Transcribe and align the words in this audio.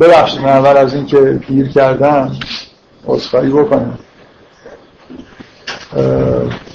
ببخشید 0.00 0.40
من 0.40 0.48
اول 0.48 0.76
از 0.76 0.94
اینکه 0.94 1.40
گیر 1.48 1.68
کردم 1.68 2.32
عذرخواهی 3.06 3.50
بکنم. 3.50 3.98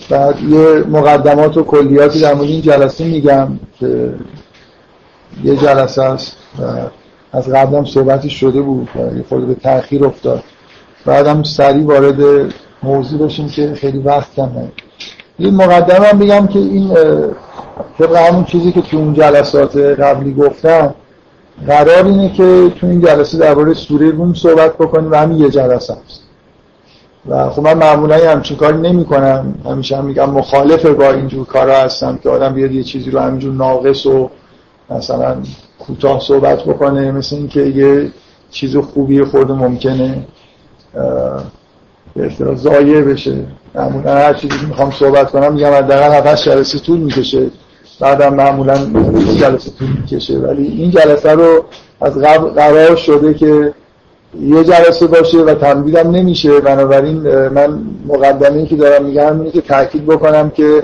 بعد 0.09 0.43
یه 0.43 0.83
مقدمات 0.89 1.57
و 1.57 1.63
کلیاتی 1.63 2.21
در 2.21 2.33
مورد 2.33 2.49
این 2.49 2.61
جلسه 2.61 3.03
میگم 3.03 3.59
که 3.79 4.15
یه 5.43 5.55
جلسه 5.55 6.03
است. 6.03 6.37
از 7.33 7.49
قبلم 7.49 7.85
صحبتی 7.85 8.29
شده 8.29 8.61
بود 8.61 8.89
یه 8.95 9.23
خود 9.29 9.47
به 9.47 9.55
تأخیر 9.55 10.05
افتاد. 10.05 10.43
بعدم 11.05 11.43
سریع 11.43 11.85
وارد 11.85 12.53
موضوع 12.83 13.27
بشیم 13.27 13.49
که 13.49 13.73
خیلی 13.73 13.97
وقت 13.97 14.35
کم 14.35 14.51
این 15.37 15.55
مقدمه 15.55 16.07
هم 16.07 16.19
بگم 16.19 16.47
که 16.47 16.59
این 16.59 16.93
طبق 17.99 18.15
همون 18.15 18.45
چیزی 18.45 18.71
که 18.71 18.81
تو 18.81 18.97
اون 18.97 19.13
جلسات 19.13 19.77
قبلی 19.77 20.33
گفتم 20.33 20.95
قرار 21.67 22.05
اینه 22.05 22.29
که 22.29 22.71
تو 22.79 22.87
این 22.87 23.01
جلسه 23.01 23.37
درباره 23.37 23.73
سوره 23.73 24.11
روم 24.11 24.33
صحبت 24.33 24.77
بکنیم 24.77 25.11
و 25.11 25.15
همین 25.15 25.39
یه 25.39 25.49
جلسه 25.49 25.93
هست 25.93 26.21
و 27.29 27.49
خب 27.49 27.61
من 27.61 27.73
معمولا 27.73 28.31
همچین 28.31 28.57
کاری 28.57 28.77
نمی 28.77 29.05
کنم 29.05 29.55
همیشه 29.65 29.97
هم 29.97 30.05
میگم 30.05 30.29
مخالف 30.29 30.85
با 30.85 31.11
اینجور 31.11 31.45
کارا 31.45 31.77
هستم 31.77 32.19
که 32.23 32.29
آدم 32.29 32.53
بیاد 32.53 32.71
یه 32.71 32.83
چیزی 32.83 33.11
رو 33.11 33.19
همینجور 33.19 33.53
ناقص 33.53 34.05
و 34.05 34.29
مثلا 34.89 35.35
کوتاه 35.79 36.19
صحبت 36.19 36.63
بکنه 36.63 37.11
مثل 37.11 37.35
اینکه 37.35 37.61
یه 37.61 38.11
چیز 38.51 38.77
خوبی 38.77 39.23
خورده 39.23 39.53
ممکنه 39.53 40.25
به 42.15 42.25
اصطلاح 42.25 42.55
ضایع 42.55 43.01
بشه. 43.01 43.45
معمولا 43.75 44.15
هر 44.15 44.33
چیزی 44.33 44.59
که 44.59 44.65
می‌خوام 44.65 44.91
صحبت 44.91 45.31
کنم 45.31 45.53
میگم 45.53 45.73
حداقل 45.73 46.27
7 46.29 46.43
جلسه 46.43 46.79
طول 46.79 46.99
می‌کشه. 46.99 47.47
بعدم 48.01 48.33
معمولا 48.33 48.75
جلسه 49.39 49.71
طول 49.79 49.87
می‌کشه. 50.01 50.37
ولی 50.37 50.67
این 50.67 50.91
جلسه 50.91 51.31
رو 51.31 51.65
از 52.01 52.17
قبل 52.17 52.49
قرار 52.49 52.95
شده 52.95 53.33
که 53.33 53.73
یه 54.41 54.63
جلسه 54.63 55.07
باشه 55.07 55.37
و 55.37 55.53
تمدیدم 55.53 56.11
نمیشه. 56.11 56.59
بنابراین 56.59 57.47
من 57.47 57.79
مقدمه 58.07 58.65
که 58.65 58.75
دارم 58.75 59.05
میگم 59.05 59.39
اینه 59.39 59.51
که 59.51 59.61
تاکید 59.61 60.05
بکنم 60.05 60.49
که 60.49 60.83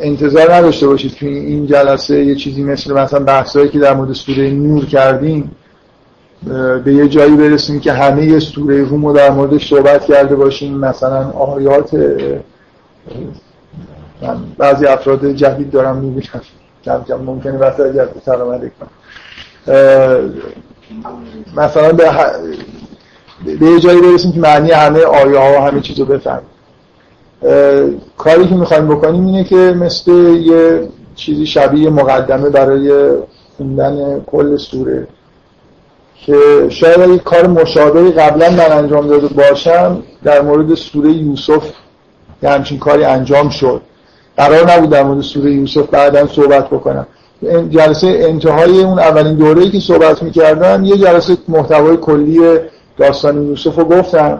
انتظار 0.00 0.54
نداشته 0.54 0.86
باشید 0.86 1.14
که 1.14 1.26
این 1.26 1.66
جلسه 1.66 2.24
یه 2.24 2.34
چیزی 2.34 2.62
مثل 2.62 2.92
مثلا 2.92 3.20
بحثایی 3.20 3.68
که 3.68 3.78
در 3.78 3.94
مورد 3.94 4.12
سوره 4.12 4.50
نور 4.50 4.86
کردیم 4.86 5.50
به 6.84 6.94
یه 6.94 7.08
جایی 7.08 7.36
برسیم 7.36 7.80
که 7.80 7.92
همه 7.92 8.38
سوره 8.38 8.84
روم 8.84 9.06
رو 9.06 9.12
در 9.12 9.30
مورد 9.30 9.58
صحبت 9.58 10.04
کرده 10.04 10.36
باشیم. 10.36 10.78
مثلا 10.78 11.30
آیات 11.30 11.90
من 14.22 14.36
بعضی 14.58 14.86
افراد 14.86 15.26
جدید 15.26 15.70
دارم 15.70 15.96
می‌بینم. 15.96 16.40
کم 16.84 17.04
کم 17.08 17.14
ممکنه 17.14 17.58
وسط 17.58 17.86
جدید 17.86 18.22
سلام 18.24 18.52
علیکم 18.52 18.86
مثلا 21.56 21.92
به, 21.92 22.10
به 23.60 23.66
یه 23.66 23.80
جایی 23.80 24.00
برسیم 24.00 24.32
که 24.32 24.40
معنی 24.40 24.70
همه 24.70 25.00
آیه 25.00 25.38
ها 25.38 25.52
و 25.52 25.64
همه 25.64 25.80
چیز 25.80 25.98
رو 25.98 26.04
بفهمیم 26.04 26.48
کاری 28.18 28.48
که 28.48 28.54
می‌خوایم 28.54 28.88
بکنیم 28.88 29.26
اینه 29.26 29.44
که 29.44 29.56
مثل 29.56 30.12
یه 30.36 30.88
چیزی 31.14 31.46
شبیه 31.46 31.90
مقدمه 31.90 32.50
برای 32.50 33.12
خوندن 33.56 34.20
کل 34.26 34.56
سوره 34.56 35.06
که 36.26 36.66
شاید 36.68 37.00
اگه 37.00 37.18
کار 37.18 37.46
مشابهی 37.46 38.10
قبلا 38.12 38.50
من 38.50 38.72
انجام 38.72 39.06
داده 39.06 39.28
باشم 39.28 40.02
در 40.24 40.42
مورد 40.42 40.74
سوره 40.74 41.10
یوسف 41.10 41.72
یه 42.42 42.50
همچین 42.50 42.78
کاری 42.78 43.04
انجام 43.04 43.48
شد. 43.48 43.82
قرار 44.38 44.72
نبود 44.72 44.90
در 44.90 45.02
مورد 45.02 45.20
سوره 45.20 45.52
یوسف 45.52 45.88
بعدا 45.90 46.26
صحبت 46.26 46.66
بکنم. 46.66 47.06
جلسه 47.70 48.06
انتهای 48.06 48.82
اون 48.82 48.98
اولین 48.98 49.34
دوره‌ای 49.34 49.70
که 49.70 49.80
صحبت 49.80 50.22
می‌کردم 50.22 50.84
یه 50.84 50.96
جلسه 50.96 51.36
محتوای 51.48 51.96
کلی 51.96 52.40
داستان 52.96 53.42
یوسف 53.42 53.78
رو 53.78 53.84
گفتم. 53.84 54.38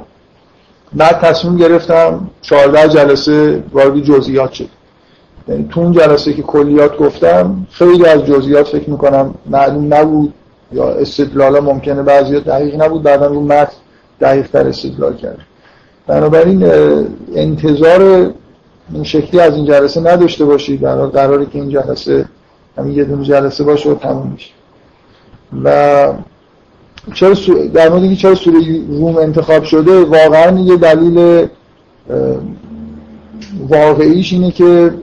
بعد 0.93 1.21
تصمیم 1.21 1.57
گرفتم 1.57 2.31
14 2.43 2.89
جلسه 2.89 3.63
وارد 3.73 3.99
جزئیات 4.01 4.53
شد. 4.53 4.69
یعنی 5.49 5.69
تو 5.71 5.81
اون 5.81 5.93
جلسه 5.93 6.33
که 6.33 6.43
کلیات 6.43 6.97
گفتم 6.97 7.67
خیلی 7.71 8.07
از 8.07 8.27
جزئیات 8.27 8.69
فکر 8.69 8.91
می‌کنم 8.91 9.35
معلوم 9.47 9.95
نبود 9.95 10.35
یا 10.73 10.89
استدلالا 10.89 11.61
ممکنه 11.61 12.03
بعضی 12.03 12.41
دقیق 12.41 12.83
نبود 12.83 13.03
بعدا 13.03 13.27
رو 13.27 13.41
متن 13.41 13.73
دقیق 14.21 14.47
تر 14.47 14.69
استدلال 14.69 15.17
کرد 15.17 15.39
بنابراین 16.07 16.71
انتظار 17.35 18.31
این 18.93 19.05
شکلی 19.05 19.41
از 19.41 19.55
این 19.55 19.65
جلسه 19.65 20.01
نداشته 20.01 20.45
باشید. 20.45 20.81
در 20.81 21.07
قراری 21.07 21.47
که 21.47 21.59
این 21.59 21.69
جلسه 21.69 22.29
همین 22.79 22.97
یه 22.97 23.05
دونه 23.05 23.25
جلسه 23.25 23.65
باشه 23.65 23.91
و 23.91 23.95
تموم 23.95 24.31
میشه 24.33 24.51
و 25.65 26.13
چرا 27.15 27.35
در 27.75 27.89
مورد 27.89 28.15
چرا 28.15 28.35
سوره 28.35 28.59
روم 28.89 29.17
انتخاب 29.17 29.65
شده 29.65 30.05
واقعا 30.05 30.61
یه 30.61 30.77
دلیل 30.77 31.47
واقعیش 33.69 34.33
اینه 34.33 34.51
که 34.51 34.95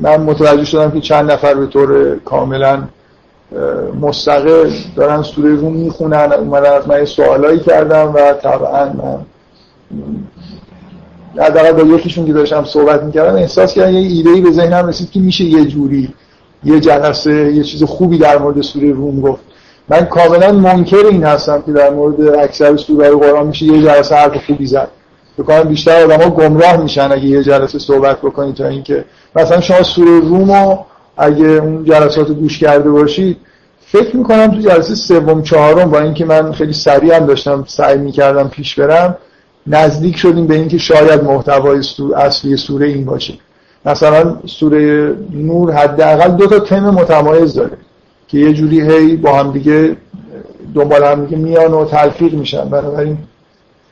من 0.00 0.20
متوجه 0.20 0.64
شدم 0.64 0.90
که 0.90 1.00
چند 1.00 1.30
نفر 1.30 1.54
به 1.54 1.66
طور 1.66 2.16
کاملا 2.16 2.82
مستقل 4.00 4.70
دارن 4.96 5.22
سوره 5.22 5.54
روم 5.54 5.72
می‌خونن. 5.72 6.32
اومدن 6.32 6.72
از 6.72 6.88
من 6.88 7.04
سوالایی 7.04 7.60
کردم 7.60 8.12
و 8.14 8.32
طبعا 8.32 8.84
من 8.84 9.18
حداقل 11.38 11.72
با 11.72 11.94
یکیشون 11.94 12.26
که 12.26 12.32
داشتم 12.32 12.64
صحبت 12.64 13.02
می‌کردم 13.02 13.34
احساس 13.34 13.74
کردم 13.74 13.92
یه 13.92 14.08
ایدهی 14.08 14.40
به 14.40 14.50
ذهنم 14.50 14.86
رسید 14.86 15.10
که 15.10 15.20
میشه 15.20 15.44
یه 15.44 15.64
جوری 15.64 16.08
یه 16.64 16.80
جلسه 16.80 17.52
یه 17.52 17.62
چیز 17.62 17.84
خوبی 17.84 18.18
در 18.18 18.38
مورد 18.38 18.60
سوره 18.60 18.92
روم 18.92 19.20
گفت. 19.20 19.40
من 19.88 20.04
کاملا 20.04 20.52
منکر 20.52 21.06
این 21.10 21.24
هستم 21.24 21.62
که 21.66 21.72
در 21.72 21.90
مورد 21.90 22.34
اکثر 22.34 22.76
سوره 22.76 23.10
قرآن 23.10 23.46
میشه 23.46 23.66
یه 23.66 23.82
جلسه 23.82 24.14
حرف 24.14 24.46
خوبی 24.46 24.66
زد. 24.66 24.88
بکنم 25.38 25.62
بیشتر 25.62 26.04
آدم 26.04 26.22
ها 26.22 26.30
گمراه 26.30 26.76
میشن 26.76 27.12
اگه 27.12 27.24
یه 27.24 27.42
جلسه 27.42 27.78
صحبت 27.78 28.18
بکنید 28.18 28.54
تا 28.54 28.68
اینکه 28.68 29.04
مثلا 29.36 29.60
شما 29.60 29.82
سوره 29.82 30.20
روم 30.20 30.78
اگه 31.16 31.46
اون 31.46 31.84
جلسات 31.84 32.30
گوش 32.30 32.58
کرده 32.58 32.90
باشید 32.90 33.36
فکر 33.86 34.16
می‌کنم 34.16 34.46
تو 34.46 34.60
جلسه 34.60 34.94
سوم 34.94 35.42
چهارم 35.42 35.90
با 35.90 36.00
اینکه 36.00 36.24
من 36.24 36.52
خیلی 36.52 36.72
سریع 36.72 37.16
هم 37.16 37.26
داشتم 37.26 37.64
سعی 37.66 37.98
می‌کردم 37.98 38.48
پیش 38.48 38.74
برم 38.74 39.16
نزدیک 39.66 40.16
شدیم 40.16 40.46
به 40.46 40.54
اینکه 40.54 40.78
شاید 40.78 41.24
محتوای 41.24 41.82
اصلی 42.16 42.56
سوره 42.56 42.86
این 42.86 43.04
باشه. 43.04 43.34
مثلا 43.86 44.36
سوره 44.46 45.14
نور 45.32 45.72
حداقل 45.72 46.36
دو 46.36 46.46
تا 46.46 46.58
تم 46.58 46.90
متمایز 46.90 47.54
داره 47.54 47.76
که 48.28 48.38
یه 48.38 48.52
جوری 48.52 48.80
هی 48.80 49.16
با 49.16 49.36
هم 49.36 49.52
دیگه 49.52 49.96
دنبال 50.74 51.04
هم 51.04 51.24
دیگه 51.24 51.36
میان 51.36 51.72
و 51.72 51.84
تلفیق 51.84 52.34
میشن. 52.34 52.64
بنابراین 52.64 53.18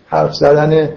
حرف 0.06 0.34
زدن 0.34 0.88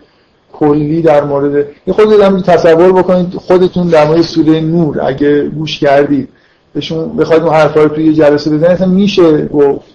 کلی 0.54 1.02
در 1.02 1.24
مورد 1.24 1.66
یه 1.88 1.94
خود 1.94 2.42
تصور 2.42 2.92
بکنید 2.92 3.34
خودتون 3.34 3.88
در 3.88 4.08
مورد 4.08 4.22
سوره 4.22 4.62
نور 4.62 5.02
اگه 5.02 5.50
گوش 5.50 5.80
کردید 5.80 6.30
بهشون 6.74 7.16
بخواید 7.16 7.44
اون 7.44 7.54
حرفا 7.54 7.84
رو 7.84 7.90
توی 7.90 8.06
یه 8.06 8.14
جلسه 8.14 8.50
بزنید 8.50 8.86
میشه 8.86 9.46
گفت. 9.46 9.86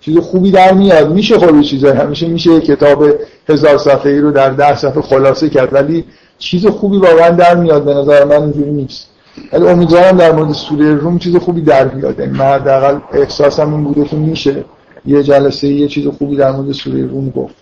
چیز 0.00 0.18
خوبی 0.18 0.50
در 0.50 0.72
میاد. 0.72 1.12
میشه 1.12 1.38
خود 1.38 1.60
چیزایی. 1.60 1.98
همیشه 1.98 2.26
میشه 2.26 2.60
کتاب 2.60 3.04
هزار 3.48 3.78
صفحه‌ای 3.78 4.18
رو 4.18 4.30
در 4.30 4.50
ده 4.50 4.74
صفحه 4.74 5.02
خلاصه 5.02 5.48
کرد. 5.48 5.74
ولی 5.74 6.04
چیز 6.38 6.66
خوبی 6.66 6.96
واقعا 6.96 7.30
در 7.30 7.54
میاد 7.54 7.84
به 7.84 7.94
نظر 7.94 8.24
من 8.24 8.42
اینجوری 8.42 8.70
نیست. 8.70 9.08
ولی 9.52 9.68
امیدوارم 9.68 10.16
در 10.16 10.32
مورد 10.32 10.52
سوره 10.52 10.94
روم 10.94 11.18
چیز 11.18 11.36
خوبی 11.36 11.60
در 11.60 11.84
بیاد. 11.84 12.20
یعنی 12.20 12.32
من 12.32 12.44
حداقل 12.44 12.98
احساسم 13.12 13.74
این 13.74 13.84
بوده 13.84 14.04
که 14.04 14.16
میشه 14.16 14.64
یه 15.06 15.22
جلسه 15.22 15.68
یه 15.68 15.88
چیز 15.88 16.06
خوبی 16.06 16.36
در 16.36 16.50
مورد 16.52 16.72
سوره 16.72 17.06
روم 17.06 17.30
گفت. 17.30 17.54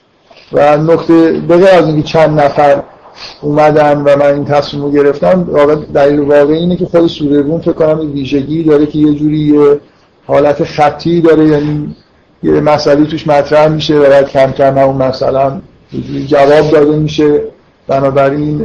و 0.52 0.76
نکته 0.76 1.32
بغیر 1.48 1.68
از 1.68 1.86
اینکه 1.86 2.02
چند 2.02 2.40
نفر 2.40 2.82
اومدن 3.42 3.98
و 3.98 4.16
من 4.16 4.34
این 4.34 4.44
تصمیم 4.44 4.82
رو 4.82 4.92
گرفتم 4.92 5.44
دلیل 5.94 6.20
واقعی 6.20 6.56
اینه 6.56 6.76
که 6.76 6.86
خود 6.86 7.06
سوره 7.06 7.40
روم 7.40 7.60
فکر 7.60 7.72
کنم 7.72 8.12
ویژگی 8.12 8.62
داره 8.62 8.86
که 8.86 8.98
یه 8.98 9.14
جوری 9.14 9.38
یه 9.38 9.80
حالت 10.26 10.64
خطی 10.64 11.20
داره. 11.20 11.46
یعنی 11.46 11.96
یه 12.42 12.52
مسئله 12.52 13.04
توش 13.04 13.26
مطرح 13.26 13.68
میشه 13.68 13.98
و 13.98 14.08
بعد 14.08 14.28
کم 14.28 14.52
کم 14.52 14.78
اون 14.78 14.96
مثلا 14.96 15.60
جواب 16.26 16.70
داده 16.70 16.96
میشه. 16.96 17.40
بنابراین 17.86 18.62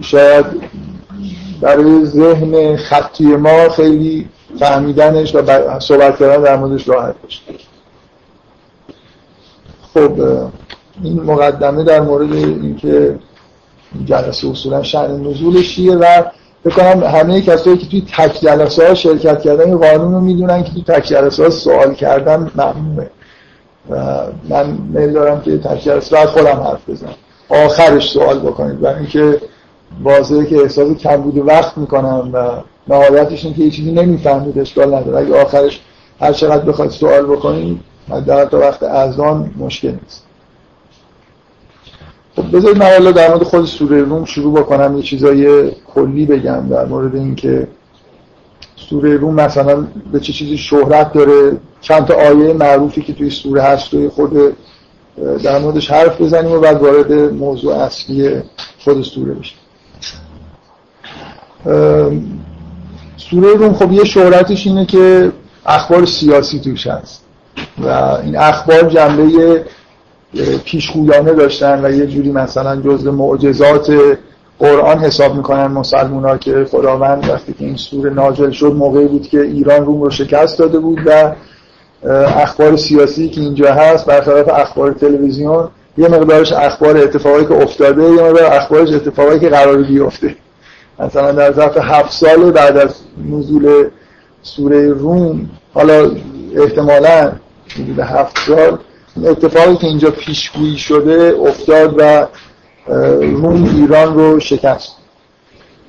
شاید 0.00 0.46
برای 1.60 2.04
ذهن 2.04 2.76
خطی 2.76 3.24
ما 3.24 3.68
خیلی 3.68 4.28
فهمیدنش 4.58 5.34
و 5.34 5.78
صحبت 5.78 6.18
کردن 6.18 6.42
در 6.42 6.56
موردش 6.56 6.88
راحت 6.88 7.14
باشه. 7.22 7.40
خب 9.94 10.12
این 11.02 11.22
مقدمه 11.22 11.84
در 11.84 12.00
مورد 12.00 12.32
اینکه 12.32 13.18
جلسه 14.04 14.48
اصولا 14.48 14.82
شأن 14.82 15.26
نزولش 15.26 15.74
چیه 15.74 15.92
و 15.92 16.22
بکنم 16.64 17.02
همه 17.04 17.40
کسایی 17.40 17.76
که 17.76 17.86
توی 17.86 18.06
تک 18.16 18.40
جلسه 18.40 18.88
ها 18.88 18.94
شرکت 18.94 19.42
کردن 19.42 19.78
قانون 19.78 20.14
رو 20.14 20.20
می‌دونن 20.20 20.64
که 20.64 20.70
توی 20.70 20.82
تک 20.82 21.06
جلسه 21.06 21.42
ها 21.42 21.50
سوال 21.50 21.94
کردن 21.94 22.50
ممنوعه 22.54 23.10
من 24.48 24.78
میل 24.92 25.12
دارم 25.12 25.40
که 25.40 25.58
تک 25.58 25.80
جلسه 25.80 26.16
بعد 26.16 26.28
خودم 26.28 26.60
حرف 26.60 26.88
بزنم. 26.88 27.14
آخرش 27.48 28.10
سوال 28.10 28.38
بکنید. 28.38 28.80
برای 28.80 28.98
اینکه 28.98 29.40
واضحه 30.02 30.46
که 30.46 30.56
احساس 30.56 30.96
کم 30.96 31.16
بوده 31.16 31.42
وقت 31.42 31.78
می‌کنم 31.78 32.30
و 32.32 32.62
نهایتش 32.88 33.44
این 33.44 33.54
که 33.54 33.62
یه 33.62 33.70
چیزی 33.70 33.92
نمی‌فهمید 33.92 34.58
اشکال 34.58 34.94
نداره. 34.94 35.18
اگه 35.18 35.42
آخرش 35.42 35.80
هر 36.20 36.32
چقدر 36.32 36.64
بخواید 36.64 36.90
سوال 36.90 37.26
بکنید 37.26 37.80
در 38.26 38.44
تا 38.44 38.58
وقت 38.58 38.82
اذان 38.82 39.50
مشکل 39.58 39.90
نیست. 39.90 40.24
خب 42.36 42.56
بذارید 42.56 42.78
من 42.78 43.12
در 43.12 43.28
مورد 43.28 43.42
خود 43.42 43.64
سوره 43.64 44.02
روم 44.02 44.24
شروع 44.24 44.60
بکنم 44.60 44.96
یه 44.96 45.02
چیزای 45.02 45.70
کلی 45.94 46.26
بگم 46.26 46.68
در 46.68 46.84
مورد 46.84 47.14
اینکه 47.14 47.68
سوره 48.90 49.16
روم 49.16 49.34
مثلا 49.34 49.86
به 50.12 50.20
چه 50.20 50.32
چیزی 50.32 50.58
شهرت 50.58 51.12
داره 51.12 51.56
چند 51.80 52.06
تا 52.06 52.14
آیه 52.14 52.52
معروفی 52.52 53.02
که 53.02 53.12
توی 53.12 53.30
سوره 53.30 53.62
هست 53.62 53.90
توی 53.90 54.08
خود 54.08 54.56
در 55.42 55.58
موردش 55.58 55.90
حرف 55.90 56.20
بزنیم 56.20 56.52
و 56.52 56.60
بعد 56.60 56.82
وارد 56.82 57.12
موضوع 57.12 57.74
اصلی 57.74 58.42
خود 58.84 59.02
سوره 59.02 59.34
بشیم. 59.34 59.58
سوره 63.16 63.54
روم 63.54 63.74
خب 63.74 63.92
یه 63.92 64.04
شهرتش 64.04 64.66
اینه 64.66 64.86
که 64.86 65.32
اخبار 65.66 66.04
سیاسی 66.04 66.60
توش 66.60 66.86
هست 66.86 67.24
و 67.78 67.88
این 68.24 68.36
اخبار 68.36 68.90
جنبه 68.90 69.64
پیشگویانه 70.64 71.32
داشتن 71.32 71.84
و 71.84 71.90
یه 71.90 72.06
جوری 72.06 72.32
مثلا 72.32 72.80
جزء 72.80 73.10
معجزات 73.10 73.92
قرآن 74.58 74.98
حساب 74.98 75.34
می‌کنن 75.34 75.66
مسلمان 75.66 76.24
ها 76.24 76.38
که 76.38 76.66
خداوند 76.70 77.28
وقتی 77.28 77.52
که 77.52 77.64
این 77.64 77.76
سوره 77.76 78.10
نازل 78.10 78.50
شد 78.50 78.72
موقعی 78.72 79.06
بود 79.06 79.28
که 79.28 79.40
ایران 79.40 79.86
روم 79.86 80.02
رو 80.02 80.10
شکست 80.10 80.58
داده 80.58 80.78
بود 80.78 80.98
و 81.06 81.32
اخبار 82.26 82.76
سیاسی 82.76 83.28
که 83.28 83.40
اینجا 83.40 83.74
هست 83.74 84.06
برخلاف 84.06 84.48
اخبار 84.48 84.92
تلویزیون 84.92 85.68
یه 85.98 86.08
مقدارش 86.08 86.52
اخبار 86.52 86.96
اتفاقی 86.96 87.44
که 87.44 87.54
افتاده 87.54 88.02
یه 88.02 88.22
مقدار 88.22 88.44
اخبارش 88.44 88.92
اتفاقی 88.92 89.38
که 89.38 89.48
قرار 89.48 89.82
بیفته. 89.82 90.34
مثلا 91.00 91.32
در 91.32 91.52
ظرف 91.52 91.76
هفت 91.80 92.12
سال 92.12 92.50
بعد 92.50 92.76
از 92.76 92.94
نزول 93.30 93.88
سوره 94.42 94.92
روم 94.92 95.50
حالا 95.74 96.10
احتمالا 96.56 97.32
حدود 97.68 97.98
هفت 97.98 98.38
سال 98.46 98.78
اتفاقی 99.24 99.76
که 99.76 99.86
اینجا 99.86 100.10
پیشگویی 100.10 100.76
شده 100.76 101.34
افتاد 101.46 101.94
و 101.98 102.26
روم 103.20 103.64
ایران 103.76 104.14
رو 104.14 104.40
شکست. 104.40 104.92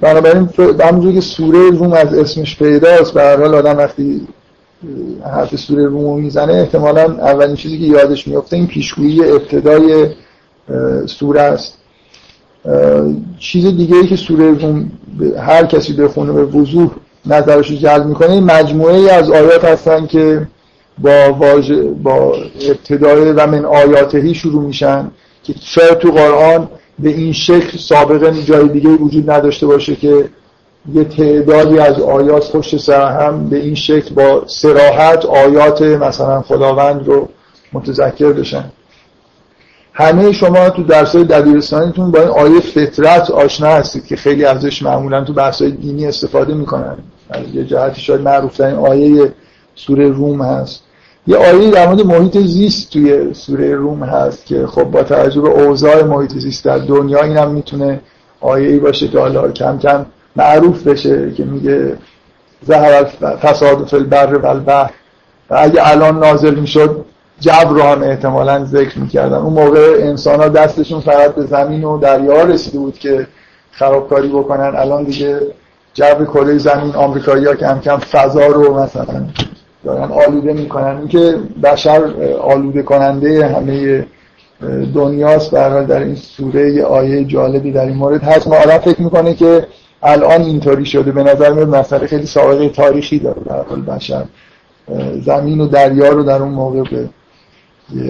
بنابراین 0.01 0.50
همونجوری 0.80 1.16
که 1.16 1.22
سوره 1.22 1.69
روم 1.69 1.94
از 1.94 2.13
اسمش 2.13 2.57
پیداست 2.57 3.13
به 3.13 3.22
هر 3.22 3.38
حال 3.38 3.56
آدم 3.56 3.78
وقتی 3.78 4.28
حرف 5.34 5.56
سوره 5.56 5.86
روم 5.86 6.22
می‌زنه 6.22 6.54
احتمالا 6.54 7.04
اولین 7.04 7.56
چیزی 7.56 7.80
که 7.80 7.86
یادش 7.86 8.28
میفته 8.28 8.56
این 8.56 8.68
پیشگویی 8.68 9.24
ابتدای 9.24 10.07
سوره 11.06 11.42
است. 11.42 11.78
چیز 13.40 13.66
دیگه 13.66 13.95
ای 13.95 14.07
که 14.07 14.16
سوره 14.16 14.52
روم 14.52 14.92
هر 15.40 15.66
کسی 15.66 15.94
بخونه 15.94 16.31
به 16.31 16.45
وضوح 16.45 16.92
نظرش 17.25 17.72
جلب 17.72 18.06
می‌کنه 18.06 18.31
این 18.31 18.44
مجموعه 18.44 18.95
ای 18.95 19.10
از 19.10 19.31
آیات 19.31 19.66
هستن 19.66 20.06
که 20.06 20.48
با 20.98 21.34
واژه 21.34 21.84
با 21.84 22.36
ابتدای 22.69 23.31
و 23.31 23.48
من 23.48 23.66
آیاتهی 23.66 24.34
شروع 24.34 24.63
میشن 24.63 25.12
که 25.44 25.54
شاید 25.62 25.98
تو 25.98 26.12
قرآن 26.12 26.68
به 27.00 27.10
این 27.10 27.34
شکل 27.34 27.78
سابقا 27.78 28.31
جای 28.31 28.68
دیگه 28.68 28.90
وجود 28.90 29.31
نداشته 29.31 29.68
باشه 29.68 29.96
که 29.96 30.30
یه 30.94 31.04
تعدادی 31.04 31.80
از 31.80 32.00
آیات 32.00 32.51
پشت 32.51 32.78
سر 32.78 33.22
هم 33.22 33.50
به 33.50 33.57
این 33.57 33.75
شکل 33.75 34.16
با 34.16 34.44
سراحت 34.48 35.25
آیات 35.25 35.81
مثلا 35.81 36.42
خداوند 36.42 37.07
رو 37.07 37.30
متذکر 37.74 38.34
بشن. 38.34 38.72
همه 39.94 40.31
شما 40.31 40.69
تو 40.69 40.84
درسای 40.84 41.24
دبیرستانیتون 41.24 42.12
با 42.12 42.19
این 42.19 42.30
آیه 42.30 42.60
فطرت 42.60 43.31
آشنا 43.31 43.68
هستید 43.68 44.06
که 44.06 44.16
خیلی 44.16 44.45
ازش 44.45 44.84
معمولا 44.84 45.24
تو 45.24 45.34
بحثای 45.34 45.72
دینی 45.72 46.07
استفاده 46.07 46.54
می‌کنن. 46.54 46.98
از 47.30 47.56
یه 47.56 47.63
جهتی 47.63 48.02
شاید 48.02 48.22
معروف 48.22 48.62
این 48.62 48.75
آیه 48.75 49.34
سوره 49.75 50.07
روم 50.10 50.42
هست. 50.42 50.84
یه 51.30 51.38
آیه 51.38 51.72
در 51.72 51.88
مورد 51.88 52.06
محیط 52.06 52.38
زیست 52.38 52.90
توی 52.90 53.34
سوره 53.34 53.76
روم 53.76 54.04
هست 54.04 54.46
که 54.46 54.68
خب 54.68 54.84
با 54.84 55.04
توجه 55.04 55.42
به 55.42 55.50
اوضاع 55.50 56.04
محیط 56.04 56.31
زیست 56.31 56.66
در 56.66 56.78
دنیا 56.78 57.24
اینم 57.24 57.52
می‌تونه 57.52 58.00
آیه 58.42 58.70
ای 58.70 58.80
باشه 58.80 59.08
که 59.08 59.20
حالا 59.20 59.52
کم 59.52 59.80
کم 59.80 60.06
معروف 60.36 60.88
بشه 60.88 61.31
که 61.31 61.44
میگه 61.44 61.98
زهر 62.68 63.04
فساد 63.44 63.88
فی 63.88 63.96
البر 63.96 64.36
و 64.36 64.46
البحر 64.46 64.92
و 65.50 65.58
اگه 65.60 65.88
الان 65.90 66.20
نازل 66.20 66.56
می‌شد 66.56 67.06
جبر 67.40 67.70
رو 67.70 67.81
هم 67.81 68.04
احتمالا 68.04 68.66
ذکر 68.66 69.00
می‌کردن. 69.00 69.38
اون 69.38 69.54
موقع 69.54 69.98
انسان 70.00 70.40
ها 70.40 70.50
دستشون 70.50 71.00
فقط 71.00 71.36
به 71.36 71.46
زمین 71.46 71.84
و 71.84 71.98
دریا 71.98 72.44
رسیده 72.44 72.80
بود 72.80 73.00
که 73.00 73.28
خرابکاری 73.72 74.28
بکنن. 74.28 74.76
الان 74.76 75.04
دیگه 75.04 75.42
جبر 75.94 76.26
کره 76.26 76.58
زمین 76.58 76.96
آمریکایی 76.96 77.46
ها 77.46 77.56
کم 77.56 77.80
کم 77.80 77.98
فضا 77.98 78.48
رو 78.48 78.80
مثلا 78.80 79.26
دارن 79.84 80.12
آلوده 80.12 80.54
می‌کنن. 80.54 80.98
اینکه 80.98 81.36
بشر 81.64 82.02
آلوده 82.42 82.84
کننده 82.84 83.48
همه 83.48 84.06
دنیاست 84.96 85.52
برای 85.52 85.86
در 85.86 86.00
این 86.00 86.16
سوره 86.16 86.74
یه 86.74 86.84
آیه 86.84 87.24
جالبی 87.26 87.72
در 87.72 87.86
این 87.86 87.96
مورد 87.96 88.24
هست. 88.24 88.48
ما 88.48 88.56
فکر 88.56 89.02
می‌کنه 89.02 89.34
که 89.34 89.68
الان 90.04 90.42
اینطوری 90.42 90.86
شده. 90.86 91.12
به 91.12 91.24
نظر 91.24 91.54
میاد 91.54 91.76
مسئله 91.76 92.08
خیلی 92.08 92.26
سابقه 92.26 92.70
تاریخی 92.70 93.20
داره. 93.20 93.42
در 93.46 93.64
حال 93.64 93.81
بشر 93.81 94.24
زمین 95.26 95.62
و 95.62 95.68
دریا 95.68 96.10
رو 96.10 96.24
در 96.24 96.42
اون 96.42 96.52
موقع 96.52 96.84
به 96.84 97.10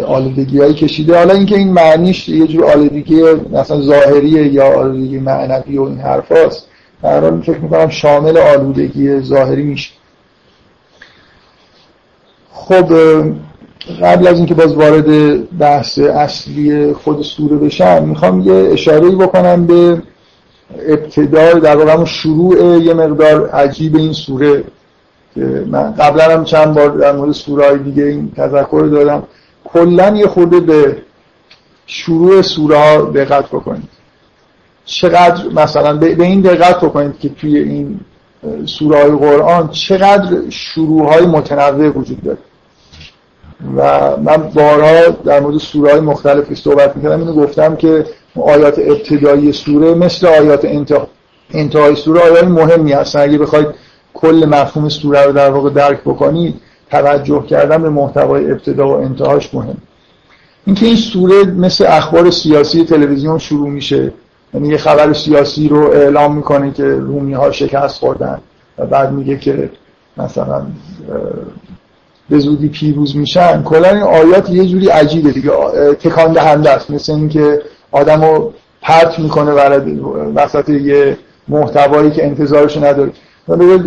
آلودگی 0.06 0.60
هایی 0.60 0.74
کشیده. 0.74 1.18
حالا 1.18 1.34
اینکه 1.34 1.58
این 1.58 1.74
معنیش 1.74 2.30
یه 2.30 2.48
جور 2.48 2.66
آلودگی 2.66 3.24
مثلا 3.52 3.82
ظاهریه 3.82 4.48
یا 4.48 4.80
آلودگی 4.80 5.20
معنوی 5.20 5.78
و 5.78 5.84
این 5.84 6.00
حرف 6.00 6.32
هست 6.32 6.68
در 7.04 7.22
حال 7.22 7.42
فکر 7.42 7.58
می‌کنم 7.58 7.90
شامل 7.90 8.38
آلودگی 8.38 9.20
ظاهری 9.20 9.64
میشه. 9.64 9.92
خب 12.70 12.94
قبل 14.02 14.28
از 14.28 14.38
اینکه 14.38 14.54
باز 14.54 14.74
وارد 14.74 15.50
بحث 15.58 16.00
اصلی 16.00 16.94
خود 16.94 17.22
سوره 17.22 17.56
بشم 17.56 18.04
می‌خوام 18.04 18.40
یه 18.40 18.54
اشاره 18.54 19.10
بکنم 19.10 19.66
به 19.66 20.02
ابتدای 20.88 21.60
در 21.60 21.76
واقع 21.76 22.06
شروع 22.06 22.78
یه 22.78 22.94
مقدار 22.94 23.50
عجیب 23.50 23.96
این 23.96 24.14
سوره. 24.14 24.64
که 25.36 25.66
من 25.68 25.92
قبلا 25.92 26.24
هم 26.24 26.44
چند 26.44 26.74
بار 26.76 26.90
در 26.90 27.16
مورد 27.16 27.32
سوره 27.32 27.66
های 27.66 27.78
دیگه 27.78 28.04
این 28.04 28.32
تذکر 28.38 28.90
دادم. 28.92 29.24
کلا 29.66 30.16
یه 30.16 30.28
خورده 30.28 30.60
به 30.60 30.98
شروع 31.86 32.42
سوره 32.42 32.78
ها 32.78 33.02
دقت 33.02 33.46
بکنید. 33.46 33.90
چقدر 34.86 35.44
مثلا 35.56 35.98
به 35.98 36.24
این 36.24 36.42
دقت 36.42 36.78
بکنید 36.82 37.20
که 37.20 37.30
توی 37.30 37.58
این 37.58 38.00
سوره 38.66 39.02
های 39.02 39.12
قرآن 39.12 39.70
چقدر 39.70 40.50
شروع 40.50 41.14
های 41.14 41.26
متنوع 41.26 41.90
وجود 41.90 42.24
داره. 42.24 42.38
و 43.78 44.12
من 44.18 44.38
بارها 44.38 45.10
در 45.26 45.40
مورد 45.40 45.58
سوره 45.58 45.92
های 45.92 46.00
مختلفی 46.00 46.56
صحبت 46.56 46.96
می‌کردم. 46.96 47.20
اینو 47.20 47.34
گفتم 47.34 47.76
که 47.76 48.06
آیات 48.42 48.80
ابتدایی 48.80 49.52
سوره 49.52 49.94
مثل 49.94 50.28
آیات 50.28 50.66
انتها 50.66 51.08
انتهای 51.52 51.96
سوره 51.96 52.22
آیات 52.22 52.44
مهمی 52.44 52.94
هستن. 52.94 53.20
اگه 53.20 53.38
بخواید 53.38 53.68
کل 54.14 54.46
مفهوم 54.50 54.90
سوره 54.90 55.24
رو 55.24 55.32
در 55.32 55.50
واقع 55.50 55.70
درک 55.70 56.02
بکنید 56.02 56.56
توجه 56.92 57.44
کردن 57.46 57.82
به 57.82 57.90
محتوای 57.90 58.52
ابتدا 58.52 58.88
و 58.88 58.92
انتهاش 58.92 59.54
مهم. 59.54 59.78
اینکه 60.66 60.86
این 60.86 60.96
سوره 60.96 61.44
مثل 61.44 61.86
اخبار 61.88 62.30
سیاسی 62.30 62.86
تلویزیون 62.86 63.38
شروع 63.38 63.70
میشه 63.70 64.14
یعنی 64.54 64.68
یه 64.68 64.78
خبر 64.78 65.14
سیاسی 65.14 65.68
رو 65.68 65.92
اعلام 65.92 66.36
می‌کنه 66.36 66.72
که 66.72 66.84
رومی 66.84 67.34
ها 67.34 67.52
شکست 67.52 68.00
خوردن 68.00 68.40
و 68.78 68.86
بعد 68.86 69.12
میگه 69.12 69.38
که 69.38 69.70
مثلا 70.18 70.66
به 72.30 72.40
زودی 72.40 72.68
پیروز 72.68 73.16
میشن. 73.16 73.64
کلا 73.64 73.90
این 73.90 74.04
آیات 74.04 74.50
یه 74.50 74.66
جوری 74.66 74.88
عجیبه 74.88 75.32
دیگه. 75.32 75.52
تکان 75.94 76.34
دهنده 76.34 76.70
است. 76.70 76.92
مثل 76.92 77.14
اینکه 77.14 77.62
آدمو 77.92 78.50
پرت 78.82 79.20
می‌کنه 79.20 79.52
وسط 80.36 80.70
یه 80.70 81.18
محتوایی 81.48 82.12
که 82.12 82.26
انتظارش 82.26 82.78
نداره. 82.78 83.12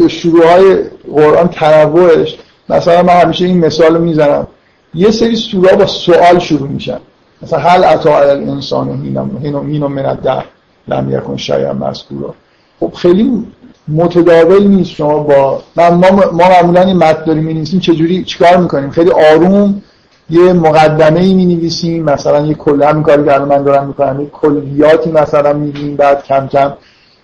شروع 0.09 0.47
های 0.47 0.77
قرآن 1.15 1.49
تنوعش 1.49 2.39
مثلا 2.69 3.03
من 3.03 3.21
همیشه 3.21 3.45
این 3.45 3.59
مثال 3.59 4.01
می‌زنم. 4.01 4.47
یه 4.95 5.11
سری 5.11 5.37
سورا 5.37 5.77
با 5.77 5.87
سوال 5.87 6.39
شروع 6.39 6.69
میشن. 6.69 6.99
مثلا 7.43 7.59
هل 7.59 7.85
عطا 7.85 8.19
الانسان 8.19 9.03
هینو 9.43 9.89
من 9.89 10.07
الدهر 10.07 10.45
لم 10.89 11.11
یکن 11.11 11.37
شیئا 11.37 11.73
مذکورا. 11.73 12.35
خب 12.81 12.93
خیلی 12.95 13.47
متداول 13.89 14.67
نیست 14.67 14.91
شما 14.91 15.19
با 15.19 15.63
ما 15.77 16.11
ما 16.33 16.49
معمولا 16.49 16.83
این 16.83 16.97
متن 16.97 17.25
داریم 17.25 17.45
می‌نویسیم 17.45 17.81
چجوری 17.81 18.25
چیکار 18.25 18.57
می‌کنیم؟ 18.57 18.91
خیلی 18.91 19.11
آروم 19.11 19.83
یه 20.31 20.53
مقدمه 20.53 21.21
ای 21.21 21.35
می 21.35 22.01
مثلا 22.01 22.47
یه 22.47 22.55
کل 22.55 22.83
همین 22.83 23.03
کاری 23.03 23.25
که 23.25 23.39
من 23.39 23.63
دارم 23.63 23.87
می‌کنم 23.87 24.21
یه 24.21 24.27
کلیاتی 24.27 25.11
مثلا 25.11 25.53
میگیم 25.53 25.97
بعد 25.97 26.25
کم 26.25 26.49
کم 26.49 26.73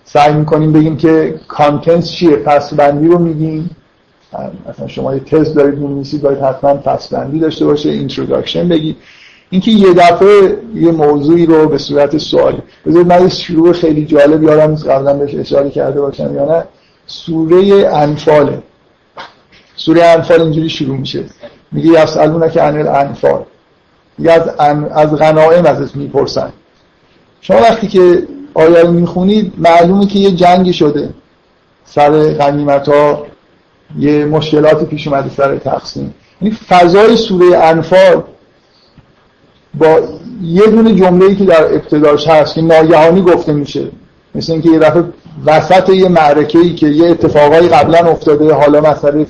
سعی 0.05 0.33
می‌کنیم 0.33 0.73
بگیم 0.73 0.97
که 0.97 1.39
کانتنس 1.47 2.11
چیه 2.11 2.35
بندی 2.77 3.07
رو 3.07 3.19
میگیم. 3.19 3.75
مثلا 4.69 4.87
شما 4.87 5.13
یه 5.13 5.19
تست 5.19 5.55
دارید 5.55 5.79
می‌نویسید 5.79 6.21
باید 6.21 6.39
حتما 6.39 6.73
بندی 7.11 7.39
داشته 7.39 7.65
باشه 7.65 7.89
introduction 7.89 8.69
بگید 8.69 8.97
اینکه 9.49 9.71
یه 9.71 9.93
دفعه 9.93 10.57
یه 10.75 10.91
موضوعی 10.91 11.45
رو 11.45 11.69
به 11.69 11.77
صورت 11.77 12.17
سوالی 12.17 12.61
بذارید 12.85 13.07
من 13.07 13.21
یه 13.21 13.29
شروع 13.29 13.73
خیلی 13.73 14.05
جالب 14.05 14.43
یادم 14.43 14.75
قبلا 14.75 15.13
بهش 15.13 15.35
اشاره 15.35 15.69
کرده 15.69 16.01
باشم 16.01 16.35
یا 16.35 16.45
نه. 16.45 16.63
سوره 17.07 17.89
انفاله 17.93 18.61
سوره 19.75 20.03
انفال 20.03 20.41
اینجوری 20.41 20.69
شروع 20.69 20.97
میشه. 20.97 21.23
میگه 21.71 22.03
یسألونک 22.03 22.61
عن 22.61 22.77
الأنفال 22.77 23.43
یا 24.19 24.33
از, 24.33 24.49
از 24.91 25.15
غنائم 25.15 25.65
ازش 25.65 25.95
می‌پرسن. 25.95 26.53
شما 27.41 27.57
وقتی 27.57 27.87
که 27.87 28.23
آیه 28.53 28.81
رو 28.81 28.91
می‌خونید 28.91 29.53
معلومه 29.57 30.05
که 30.05 30.19
یه 30.19 30.31
جنگی 30.31 30.73
شده. 30.73 31.09
سر 31.85 32.33
غنیمت 32.33 32.89
ها 32.89 33.25
یه 33.99 34.25
مشکلاتی 34.25 34.85
پیش 34.85 35.07
اومده 35.07 35.29
سر 35.37 35.57
تقسیم. 35.57 36.13
این 36.41 36.57
فضای 36.69 37.15
سوره 37.15 37.57
انفال 37.57 38.23
با 39.73 39.99
یه 40.43 40.67
دونه 40.67 40.95
جمله 40.95 41.25
ای 41.25 41.35
که 41.35 41.45
در 41.45 41.65
ابتداش 41.65 42.27
هست 42.27 42.55
که 42.55 42.61
ناگهانی 42.61 43.21
گفته 43.21 43.53
میشه. 43.53 43.87
مثل 44.35 44.51
اینکه 44.51 44.69
یه 44.69 44.79
دفعه 44.79 45.03
وسط 45.45 45.89
یه 45.89 46.09
معرکه 46.09 46.59
ای 46.59 46.75
که 46.75 46.87
یه 46.87 47.09
اتفاقایی 47.09 47.69
قبلا 47.69 47.99
افتاده 47.99 48.53
حالا 48.53 48.81
مسئله 48.81 49.25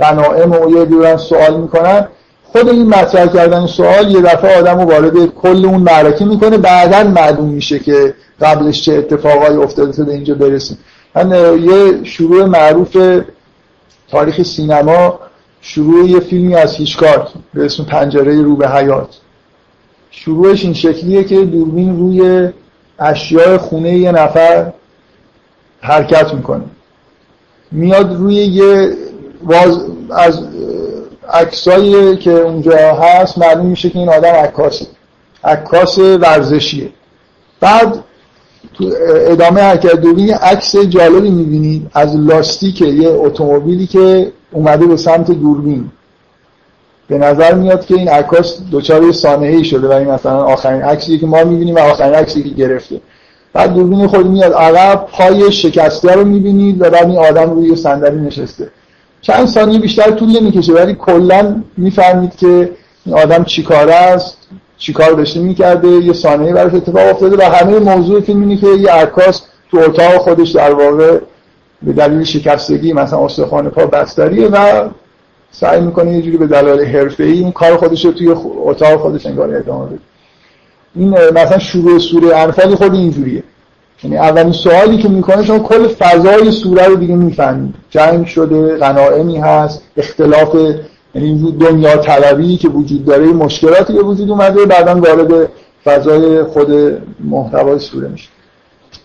غنائم 0.00 0.52
و 0.52 0.78
یه 0.78 0.84
دوران 0.84 1.16
سوال 1.16 1.60
می‌کنن. 1.60 2.08
خود 2.44 2.68
این 2.68 2.86
مطرح 2.86 3.26
کردن 3.26 3.66
سوال 3.66 4.10
یه 4.10 4.20
دفعه 4.20 4.58
آدم 4.58 4.80
رو 4.80 4.84
وارد 4.84 5.26
کل 5.26 5.64
اون 5.64 5.80
معرکه 5.80 6.24
می‌کنه. 6.24 6.58
بعدا 6.58 7.10
معلوم 7.10 7.48
میشه 7.48 7.78
که 7.78 8.14
قبلش 8.40 8.82
چه 8.82 8.92
اتفاقایی 8.92 9.56
افتاده 9.56 10.04
تا 10.04 10.12
اینجا 10.12 10.34
برسیم. 10.34 10.78
من 11.14 11.30
یه 11.64 12.04
شروع 12.04 12.44
معروف 12.44 12.96
تاریخ 14.10 14.42
سینما 14.42 15.18
شروع 15.60 16.08
یه 16.08 16.20
فیلمی 16.20 16.54
از 16.54 16.74
هیچکارک 16.74 17.28
به 17.54 17.64
اسم 17.64 17.84
پنجره 17.84 18.42
رو 18.42 18.56
به 18.56 18.68
حیات. 18.68 19.08
شروعش 20.18 20.64
این 20.64 20.74
شکلیه 20.74 21.24
که 21.24 21.44
دوربین 21.44 21.98
روی 21.98 22.48
اشیاء 22.98 23.58
خونه 23.58 23.98
یه 23.98 24.12
نفر 24.12 24.72
حرکت 25.80 26.34
می‌کنه. 26.34 26.64
میاد 27.72 28.16
روی 28.16 28.34
یه 28.34 28.90
واز 29.42 29.80
از 30.10 30.40
عکسایی 31.32 32.16
که 32.16 32.30
اونجا 32.30 32.72
هست 32.76 33.38
معلوم 33.38 33.66
میشه 33.66 33.90
که 33.90 33.98
این 33.98 34.08
آدم 34.08 34.28
عکاسه. 34.28 34.86
عکاس 35.44 35.98
ورزشیه. 35.98 36.88
بعد 37.60 38.04
تو 38.74 38.90
ادامه 39.26 39.60
حرکت 39.60 40.00
دوربین 40.00 40.34
عکس 40.34 40.76
جالبی 40.76 41.30
می‌بینید 41.30 41.90
از 41.94 42.16
لاستیک 42.16 42.80
یه 42.80 43.08
اتومبیلی 43.08 43.86
که 43.86 44.32
اومده 44.52 44.86
به 44.86 44.96
سمت 44.96 45.30
دوربین. 45.30 45.90
به 47.08 47.18
نظر 47.18 47.54
میاد 47.54 47.86
که 47.86 47.94
این 47.94 48.08
عکاس 48.08 48.58
دچار 48.72 49.02
یه 49.02 49.12
سانحه‌ای 49.12 49.64
شده 49.64 49.88
برای 49.88 50.04
مثلا 50.04 50.44
آخرین 50.44 50.82
عکسی 50.82 51.18
که 51.18 51.26
ما 51.26 51.44
می‌بینیم 51.44 51.74
و 51.74 51.78
آخرین 51.78 52.14
عکسی 52.14 52.42
که 52.42 52.48
گرفته. 52.48 53.00
بعد 53.52 53.74
دوربین 53.74 54.06
خود 54.06 54.26
میاد 54.26 54.52
عقب 54.52 55.06
پای 55.12 55.52
شکسته 55.52 56.12
رو 56.12 56.24
می‌بینید 56.24 56.82
و 56.82 56.90
بعد 56.90 57.06
این 57.06 57.18
آدم 57.18 57.50
روی 57.50 57.76
صندلی 57.76 58.20
نشسته. 58.20 58.70
چند 59.20 59.46
ثانیه 59.46 59.78
بیشتر 59.78 60.10
طول 60.10 60.40
نمی‌کشه 60.40 60.72
ولی 60.72 60.94
کلا 60.94 61.62
می‌فهمید 61.76 62.36
که 62.36 62.70
این 63.06 63.18
آدم 63.18 63.44
چیکاره 63.44 63.94
است 63.94 64.36
چیکار 64.78 65.12
داشته 65.12 65.40
می‌کرده 65.40 65.88
یه 65.88 66.12
ثانیه 66.12 66.52
براش 66.52 66.74
اتفاق 66.74 67.10
افتاده 67.10 67.36
و 67.36 67.42
همه 67.42 67.78
موضوع 67.78 68.20
فیلم 68.20 68.40
اینه 68.40 68.56
که 68.56 68.66
یه 68.66 68.90
عکاس 68.90 69.42
تو 69.70 69.78
اتاق 69.78 70.16
خودش 70.16 70.50
در 70.50 70.74
واقع 70.74 71.18
به 71.82 71.92
دلیل 71.92 72.24
شکستگی 72.24 72.92
مثلا 72.92 73.24
استخوان 73.24 73.70
پا 73.70 73.86
بستریه 73.86 74.48
و 74.48 74.88
سعی 75.60 75.80
می‌کنه 75.80 76.12
یه 76.12 76.22
جوری 76.22 76.36
به 76.36 76.46
دلایل 76.46 76.86
حرفه‌ای 76.86 77.32
این 77.32 77.52
کار 77.52 77.76
خودش 77.76 78.04
رو 78.04 78.12
توی 78.12 78.34
اتاق 78.64 79.00
خودش 79.00 79.26
انگار 79.26 79.54
ادامه 79.54 79.86
بده. 79.86 79.98
این 80.94 81.10
مثلا 81.10 81.58
شروع 81.58 81.98
سوره 81.98 82.36
انفال 82.36 82.74
خود 82.74 82.94
اینجوریه 82.94 83.42
یعنی 84.02 84.16
اولین 84.16 84.52
سوالی 84.52 84.98
که 84.98 85.08
می‌کنه 85.08 85.44
شما 85.44 85.58
کل 85.58 85.88
فضای 85.88 86.50
سوره 86.50 86.86
رو 86.86 86.96
دیگه 86.96 87.14
می‌فهمید. 87.14 87.74
جنگ 87.90 88.26
شده 88.26 88.76
غنائمی 88.76 89.38
هست 89.38 89.82
اختلاف 89.96 90.54
یعنی 90.54 91.28
این 91.28 91.56
دنیا 91.60 91.96
طلبی 91.96 92.56
که 92.56 92.68
وجود 92.68 93.04
داره 93.04 93.26
مشکلاتی 93.26 93.92
به 93.92 94.02
وجود 94.02 94.30
اومده 94.30 94.66
بعدا 94.66 94.94
وارد 94.94 95.48
فضای 95.84 96.42
خود 96.42 96.68
محتوای 97.24 97.78
سوره 97.78 98.08
میشه. 98.08 98.28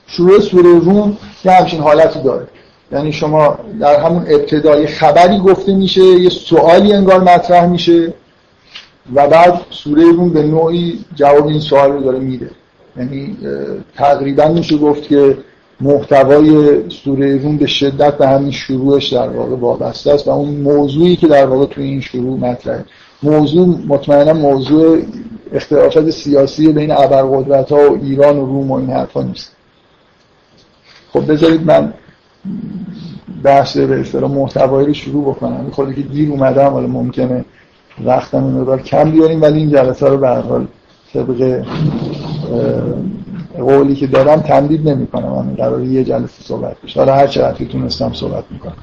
شروع 0.07 0.39
سوره 0.39 0.79
روم 0.79 1.17
یه 1.45 1.51
همچین 1.51 1.81
حالتی 1.81 2.21
داره. 2.21 2.47
یعنی 2.91 3.13
شما 3.13 3.59
در 3.79 3.99
همون 3.99 4.25
ابتدای 4.27 4.87
خبری 4.87 5.39
گفته 5.39 5.75
میشه 5.75 6.01
یه 6.01 6.29
سوالی 6.29 6.93
انگار 6.93 7.19
مطرح 7.19 7.65
میشه 7.65 8.13
و 9.15 9.27
بعد 9.27 9.61
سوره 9.69 10.03
روم 10.03 10.29
به 10.29 10.43
نوعی 10.43 10.99
جواب 11.15 11.47
این 11.47 11.59
سوال 11.59 11.91
رو 11.91 12.03
داره 12.03 12.19
میده. 12.19 12.49
یعنی 12.97 13.37
تقریبا 13.95 14.47
میشه 14.47 14.77
گفت 14.77 15.03
که 15.03 15.37
محتوای 15.81 16.89
سوره 16.89 17.37
روم 17.37 17.57
به 17.57 17.67
شدت 17.67 18.17
به 18.17 18.27
همین 18.27 18.51
شروعش 18.51 19.13
در 19.13 19.29
واقع 19.29 19.55
وابسته 19.55 20.11
است 20.11 20.27
و 20.27 20.31
اون 20.31 20.49
موضوعی 20.49 21.15
که 21.15 21.27
در 21.27 21.45
واقع 21.45 21.65
توی 21.65 21.83
این 21.83 22.01
شروع 22.01 22.39
مطرحه. 22.39 22.85
موضوع 23.23 23.67
مطمئنا 23.87 24.33
موضوع 24.33 25.01
اختلافات 25.53 26.09
سیاسی 26.09 26.67
بین 26.67 26.91
ابرقدرت 26.91 27.71
ها 27.71 27.91
و 27.91 27.99
ایران 28.03 28.37
و 28.37 28.45
روم 28.45 28.71
و 28.71 28.73
این 28.73 28.89
حرفا 28.89 29.23
نیست. 29.23 29.51
خب 31.13 31.31
بذارید 31.31 31.65
من 31.65 31.93
بحث 33.43 33.77
به 33.77 33.99
اصطلاح 33.99 34.31
محتوایی 34.31 34.87
رو 34.87 34.93
شروع 34.93 35.23
بکنم. 35.23 35.69
خودی 35.71 35.93
که 35.93 36.01
دیر 36.01 36.31
اومدم 36.31 36.73
ولی 36.73 36.87
ممکنه 36.87 37.45
وقتم 38.05 38.43
این 38.43 38.77
کم 38.77 39.11
بیاریم 39.11 39.41
ولی 39.41 39.59
این 39.59 39.69
جلسه 39.69 40.07
رو 40.07 40.17
به 40.17 40.29
حال 40.29 40.67
طبق 41.13 41.63
قولی 43.57 43.95
که 43.95 44.07
دارم 44.07 44.41
تمدید 44.41 44.89
نمی 44.89 45.07
کنم 45.07 45.29
من 45.29 45.55
قرار 45.55 45.81
یه 45.81 46.03
جلسه 46.03 46.43
صحبت 46.43 46.75
بشه. 46.83 46.99
حالا 46.99 47.15
هر 47.15 47.27
چقدر 47.27 47.57
که 47.57 47.65
تونستم 47.65 48.13
صحبت 48.13 48.43
می‌کنم. 48.51 48.75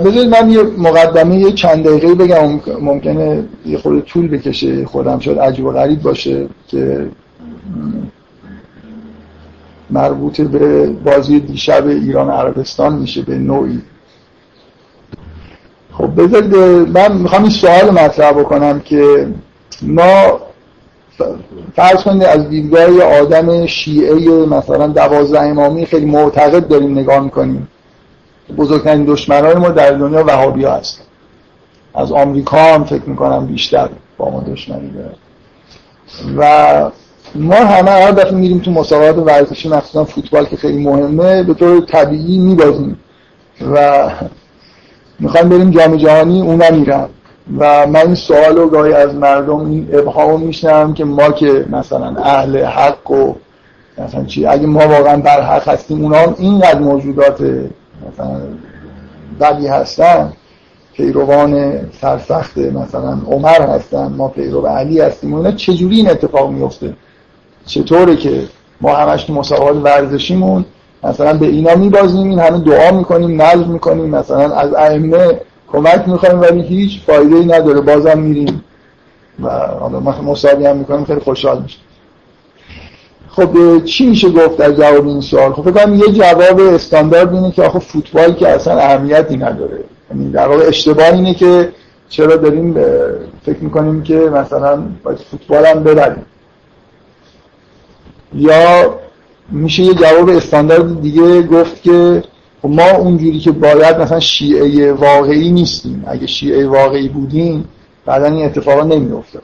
بذارید 0.00 0.36
من 0.36 0.50
یه 0.50 0.62
مقدمه 0.62 1.36
یه 1.36 1.52
چند 1.52 1.84
دقیقه 1.84 2.14
بگم. 2.14 2.60
ممکنه 2.80 3.44
یه 3.66 3.78
خود 3.78 4.04
طول 4.04 4.28
بکشه. 4.28 4.86
خودم 4.86 5.18
شاید 5.18 5.38
عجیب 5.38 5.64
و 5.64 5.70
غریب 5.70 6.02
باشه 6.02 6.46
که 6.68 7.08
مربوط 9.90 10.40
به 10.40 10.86
بازی 10.86 11.40
دیشب 11.40 11.86
ایران 11.86 12.30
عربستان 12.30 12.94
میشه 12.94 13.22
به 13.22 13.38
نوعی. 13.38 13.82
خب 15.92 16.22
بذارید 16.22 16.56
من 16.88 17.12
می‌خوام 17.16 17.42
این 17.42 17.50
سوال 17.50 17.90
مطرح 17.90 18.32
بکنم 18.32 18.80
که 18.80 19.28
ما 19.82 20.40
فرض 21.76 22.02
کنید 22.02 22.22
از 22.22 22.48
دیدگاه 22.48 23.02
آدم 23.02 23.66
شیعه 23.66 24.46
مثلا 24.46 24.86
دوازده 24.86 25.40
امامی 25.42 25.86
خیلی 25.86 26.06
معتقد 26.06 26.68
داریم 26.68 26.98
نگاه 26.98 27.20
می‌کنیم. 27.20 27.68
بزرگترین 28.56 29.04
دشمنان 29.04 29.58
ما 29.58 29.68
در 29.68 29.90
دنیا 29.90 30.24
وهابی 30.26 30.64
ها 30.64 30.74
هست 30.74 31.00
از 31.94 32.12
آمریکا 32.12 32.74
هم 32.74 32.84
فکر 32.84 33.04
می‌کنم 33.04 33.46
بیشتر 33.46 33.88
با 34.16 34.30
ما 34.30 34.40
دشمنی 34.40 34.90
داره 34.90 35.14
و 36.36 36.90
ما 37.34 37.54
همه 37.54 37.90
هر 37.90 38.10
دفعه 38.10 38.32
میریم 38.32 38.58
تو 38.58 38.70
مسابقات 38.70 39.26
ورزشی 39.26 39.68
مخصوصا 39.68 40.04
فوتبال 40.04 40.44
که 40.44 40.56
خیلی 40.56 40.84
مهمه 40.84 41.42
به 41.42 41.54
طور 41.54 41.80
طبیعی 41.80 42.38
میبازیم. 42.38 42.98
و 43.74 44.10
می‌خوایم 45.20 45.48
بریم 45.48 45.70
جام 45.70 45.96
جهانی 45.96 46.40
اونا 46.40 46.70
میرن 46.70 47.08
و 47.58 47.86
من 47.86 48.00
این 48.00 48.14
سوال 48.14 48.56
رو 48.56 48.68
گاهی 48.68 48.92
از 48.92 49.14
مردم 49.14 49.70
این 49.70 49.88
ابهام 49.92 50.40
میشنم 50.40 50.94
که 50.94 51.04
ما 51.04 51.30
که 51.30 51.66
مثلا 51.70 52.16
اهل 52.16 52.64
حق 52.64 53.10
و 53.10 53.34
مثلا 53.98 54.24
چی 54.24 54.46
اگه 54.46 54.66
ما 54.66 54.88
واقعا 54.88 55.16
بر 55.16 55.40
حق 55.40 55.68
هستیم 55.68 56.02
اونا 56.02 56.18
هم 56.18 56.34
اینقدر 56.38 56.78
موجودات 56.78 57.40
مثلا 57.40 58.40
بدی 59.40 59.66
هستن 59.66 60.32
پیروان 60.92 61.80
سرسخت 62.00 62.58
مثلا 62.58 63.18
عمر 63.26 63.62
هستن 63.62 64.06
ما 64.06 64.28
پیرو 64.28 64.66
علی 64.66 65.00
هستیم 65.00 65.34
اونا 65.34 65.52
چجوری 65.52 65.96
این 65.96 66.10
اتفاق 66.10 66.50
میفته 66.50 66.94
چطوره 67.66 68.16
که 68.16 68.42
ما 68.80 68.94
همش 68.94 69.24
تو 69.24 69.32
مسابقات 69.32 69.76
ورزشیمون 69.76 70.64
مثلا 71.04 71.38
به 71.38 71.46
اینا 71.46 71.74
میبازیم 71.74 72.30
این 72.30 72.38
همه 72.38 72.58
دعا 72.58 72.90
می‌کنیم 72.90 73.42
نظر 73.42 73.64
می‌کنیم 73.64 74.04
مثلا 74.04 74.54
از 74.54 74.74
ائمه 74.74 75.40
کمک 75.72 76.08
می‌خوایم 76.08 76.40
ولی 76.40 76.62
هیچ 76.62 77.00
فایده 77.06 77.36
ای 77.36 77.44
نداره 77.44 77.80
بازم 77.80 78.18
میریم. 78.18 78.64
و 79.42 79.48
حالا 79.80 80.00
مسابقه 80.00 80.70
هم 80.70 80.76
می‌کنیم 80.76 81.04
خیلی 81.04 81.20
خوشحال 81.20 81.62
میشه 81.62 81.78
خب 83.28 83.84
چی 83.84 84.06
میشه 84.06 84.30
گفت 84.30 84.56
در 84.56 84.72
جواب 84.72 85.06
این 85.06 85.20
سوال؟ 85.20 85.52
خب 85.52 85.70
فکر 85.70 85.88
یه 85.88 86.12
جواب 86.12 86.60
استاندارد 86.60 87.34
اینه 87.34 87.50
که 87.50 87.62
آخه 87.62 87.78
فوتبال 87.78 88.32
که 88.32 88.48
اصلا 88.48 88.78
اهمیتی 88.78 89.36
نداره. 89.36 89.84
یعنی 90.10 90.30
در 90.30 90.48
واقع 90.48 90.64
اشتباه 90.68 91.12
اینه 91.12 91.34
که 91.34 91.72
چرا 92.08 92.36
داریم 92.36 92.74
فکر 93.46 93.58
می‌کنیم 93.60 94.02
که 94.02 94.16
مثلا 94.16 94.82
باید 95.04 95.18
فوتبال 95.18 95.66
هم 95.66 95.82
ببریم. 95.84 96.22
یا 98.34 98.94
میشه 99.50 99.82
یه 99.82 99.94
جواب 99.94 100.28
استاندارد 100.28 101.02
دیگه 101.02 101.42
گفت 101.42 101.82
که 101.82 102.22
خب 102.62 102.68
ما 102.68 102.90
اونجوری 102.90 103.38
که 103.38 103.52
باید 103.52 103.96
مثلا 103.96 104.20
شیعه 104.20 104.92
واقعی 104.92 105.52
نیستیم. 105.52 106.04
اگه 106.06 106.26
شیعه 106.26 106.66
واقعی 106.66 107.08
بودیم 107.08 107.68
بعدا 108.06 108.26
این 108.26 108.44
اتفاقا 108.44 108.82
نمیافتاد. 108.82 109.42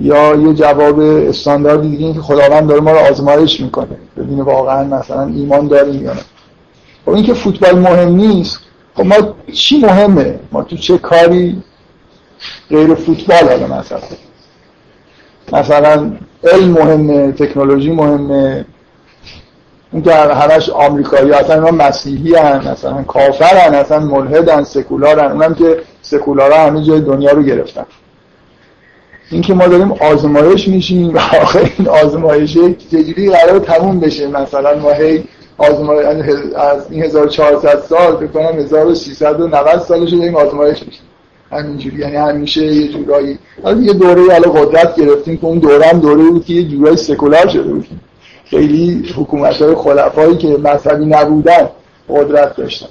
یا 0.00 0.34
یه 0.34 0.54
جواب 0.54 0.98
استاندارد 1.00 1.82
دیگه 1.82 2.04
این 2.04 2.14
که 2.14 2.20
خداوند 2.20 2.68
داره 2.68 2.80
ما 2.80 2.92
رو 2.92 2.98
آزمایش 2.98 3.60
می‌کنه. 3.60 3.96
ببینه 4.16 4.42
واقعا 4.42 4.84
مثلا 4.84 5.26
ایمان 5.26 5.68
داریم 5.68 6.04
یا 6.04 6.12
نه. 6.12 6.20
خب 7.04 7.10
این 7.10 7.24
که 7.24 7.34
فوتبال 7.34 7.78
مهم 7.78 8.08
نیست. 8.08 8.60
خب 8.94 9.06
ما 9.06 9.16
چی 9.52 9.78
مهمه؟ 9.78 10.38
ما 10.52 10.62
تو 10.62 10.76
چه 10.76 10.98
کاری 10.98 11.62
غیر 12.70 12.94
فوتبال 12.94 13.48
حالا 13.48 13.78
مثلا؟ 13.78 14.00
مثلا 15.52 16.10
علم 16.44 16.70
مهمه 16.70 17.32
تکنولوژی 17.32 17.92
مهمه. 17.92 18.64
اون 19.92 20.02
که 20.02 20.14
همش 20.14 20.70
آمریکایی 20.70 21.32
اصلا 21.32 21.54
اینا 21.54 21.86
مسیحی 21.86 22.34
هن 22.34 22.68
مثلا 22.68 23.02
کافر 23.02 23.56
هن 23.56 23.74
اصلا 23.74 23.98
ملحد 23.98 24.48
هن 24.48 24.64
سکولار 24.64 25.20
هن. 25.20 25.32
اونم 25.32 25.54
که 25.54 25.76
سکولار 26.02 26.52
همه 26.52 26.82
جای 26.82 27.00
دنیا 27.00 27.30
رو 27.30 27.42
گرفتن. 27.42 27.86
این 29.30 29.42
که 29.42 29.54
ما 29.54 29.66
داریم 29.66 29.92
آزمایش 29.92 30.68
میشیم 30.68 31.14
و 31.14 31.18
آخر 31.18 31.70
این 31.78 31.88
آزمایش 31.88 32.58
چجوری 32.90 33.30
قرار 33.30 33.58
تموم 33.58 34.00
بشه. 34.00 34.26
مثلا 34.26 34.78
ما 34.78 34.92
هی 34.92 35.24
آزمایش 35.58 36.06
از 36.56 36.86
این 36.90 37.02
1400 37.02 37.80
سال 37.80 38.16
فکر 38.16 38.26
کنم 38.26 38.58
1390 38.58 39.78
سالش 39.80 40.10
داریم 40.10 40.36
آزمایش 40.36 40.82
میشیم. 40.82 41.02
همینجوری 41.50 41.98
یعنی 41.98 42.16
همیشه 42.16 42.66
یه 42.66 42.88
جورایی 42.88 43.38
یه 43.80 43.92
دوره 43.92 44.32
حالا 44.32 44.50
قدرت 44.50 44.96
گرفتیم 44.96 45.36
که 45.36 45.44
اون 45.44 45.58
دوره 45.58 45.86
هم 45.86 46.00
دوره 46.00 46.24
بود 46.24 46.44
که 46.44 46.52
یه 46.52 46.68
جورایی 46.68 46.96
سکولار 46.96 47.48
شده 47.48 47.62
بودیم. 47.62 48.00
خیلی 48.44 49.12
حکومت 49.16 49.62
های 49.62 49.74
خلفایی 49.74 50.36
که 50.36 50.48
مذهبی 50.48 51.06
نبودن 51.06 51.68
قدرت 52.08 52.56
داشتن. 52.56 52.86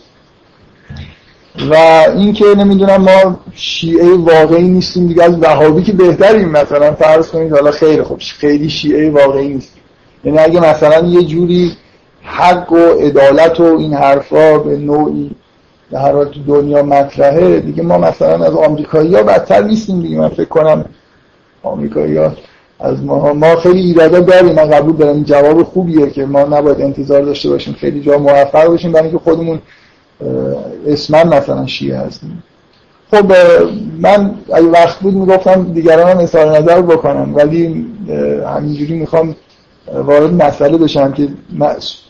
و 1.72 1.76
اینکه 2.16 2.46
نمی‌دونم 2.46 3.02
ما 3.02 3.40
شیعه 3.56 4.18
واقعی 4.18 4.68
نیستیم 4.68 5.08
دیگه 5.08 5.24
از 5.24 5.42
وهابی 5.42 5.84
که 5.84 5.94
بهتریم 5.94 6.50
مثلا 6.50 6.94
فرض 6.94 7.28
کنید 7.28 7.52
حالا 7.52 7.72
خیلی 7.72 8.04
خوب 8.04 8.20
خیلی 8.20 8.70
شیعه 8.70 9.10
واقعی 9.10 9.48
نیستیم 9.48 9.82
یعنی 10.24 10.40
اگه 10.40 10.60
مثلا 10.60 11.08
یه 11.08 11.24
جوری 11.24 11.72
حق 12.22 12.72
و 12.72 13.00
عدالت 13.00 13.60
و 13.60 13.64
این 13.64 13.94
حرفا 13.94 14.58
به 14.58 14.78
نوعی 14.78 15.32
در 15.92 16.00
هر 16.00 16.26
تو 16.26 16.44
دنیا 16.48 16.84
مطرحه 16.84 17.60
دیگه 17.60 17.84
ما 17.84 17.98
مثلا 17.98 18.46
از 18.46 18.54
آمریکایی 18.54 19.16
ها 19.16 19.24
بدتر 19.24 19.64
نیستیم 19.64 20.02
دیگه. 20.02 20.18
من 20.18 20.30
فکر 20.30 20.46
کنم 20.46 20.86
آمریکایی 21.64 22.18
ها 22.18 22.32
از 22.80 23.04
ما 23.04 23.34
ما 23.34 23.56
خیلی 23.56 23.80
ایرادا 23.80 24.20
داریم. 24.20 24.56
من 24.56 24.70
قبول 24.70 24.96
دارم. 24.96 25.24
جواب 25.24 25.64
خوبیه 25.64 26.10
که 26.10 26.26
ما 26.26 26.44
نباید 26.44 26.82
انتظار 26.82 27.22
داشته 27.22 27.50
باشیم. 27.50 27.74
خیلی 27.74 28.02
جا 28.02 28.18
موفق 28.18 28.68
باشیم 28.68 28.92
برای 28.92 29.08
اینکه 29.08 29.24
خودمون 29.24 29.60
اسمن 30.88 31.28
مثلا 31.28 31.66
شیعه 31.66 31.98
هستیم. 31.98 32.44
خب 33.12 33.32
من 34.02 34.36
اگه 34.54 34.68
وقت 34.68 35.00
بود 35.00 35.14
می‌گفتم 35.14 35.74
دیگران 35.74 36.10
هم 36.10 36.18
اظهار 36.18 36.58
نظر 36.58 36.82
بکنم 36.82 37.36
ولی 37.36 37.86
همینجوری 38.56 38.94
می‌خوام 38.94 39.36
وارد 39.94 40.34
مسئله 40.34 40.78
بشم 40.78 41.12
که 41.12 41.28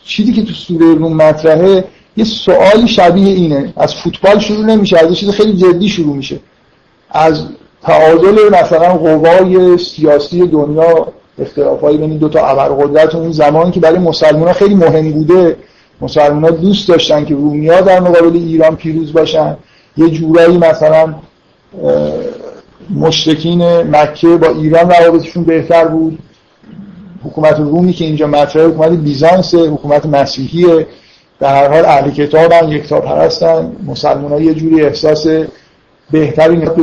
چیزی 0.04 0.32
که 0.32 0.42
تو 0.42 0.52
سوره 0.52 0.94
روم 0.94 1.16
مطرحه 1.16 1.84
یه 2.16 2.24
سوالی 2.24 2.88
شبیه 2.88 3.34
اینه. 3.34 3.72
از 3.76 3.94
فوتبال 3.94 4.38
شروع 4.38 4.66
نمیشه 4.66 4.98
از 4.98 5.16
چیز 5.16 5.30
خیلی 5.30 5.56
جدی 5.56 5.88
شروع 5.88 6.16
میشه. 6.16 6.40
از 7.10 7.44
تعادل 7.82 8.36
مثلا 8.62 8.94
قوای 8.94 9.78
سیاسی 9.78 10.46
دنیا 10.46 11.06
اختلافایی 11.38 11.98
بین 11.98 12.16
دو 12.16 12.28
تا 12.28 12.46
ابرقدرت 12.46 13.14
اون 13.14 13.32
زمانی 13.32 13.70
که 13.70 13.80
برای 13.80 13.98
مسلمان 13.98 14.52
خیلی 14.52 14.74
مهم 14.74 15.12
بوده. 15.12 15.56
مسلمان 16.00 16.54
دوست 16.54 16.88
داشتن 16.88 17.24
که 17.24 17.34
رومیا 17.34 17.80
در 17.80 18.00
مقابل 18.00 18.36
ایران 18.36 18.76
پیروز 18.76 19.12
باشن. 19.12 19.56
یه 19.96 20.08
جورایی 20.08 20.58
مثلا 20.58 21.14
مشرکین 22.94 23.62
مکه 23.82 24.28
با 24.28 24.48
ایران 24.48 24.90
روابطشون 24.90 25.44
بهتر 25.44 25.84
بود. 25.84 26.18
حکومت 27.24 27.58
رومی 27.58 27.92
که 27.92 28.04
اینجا 28.04 28.26
مطرحه 28.26 28.66
حکومت 28.66 28.90
بیزانس 28.90 29.54
حکومت 29.54 30.06
مسیحیه. 30.06 30.86
در 31.40 31.56
هر 31.56 31.68
حال 31.68 31.84
اهل 31.84 32.10
کتابن 32.10 32.68
یک 32.68 32.88
تا 32.88 33.00
پرستن. 33.00 33.72
مسلمان 33.86 34.32
ها 34.32 34.40
یه 34.40 34.54
جوری 34.54 34.84
احساس 34.84 35.26
بهتری 36.10 36.56
نسبت 36.56 36.76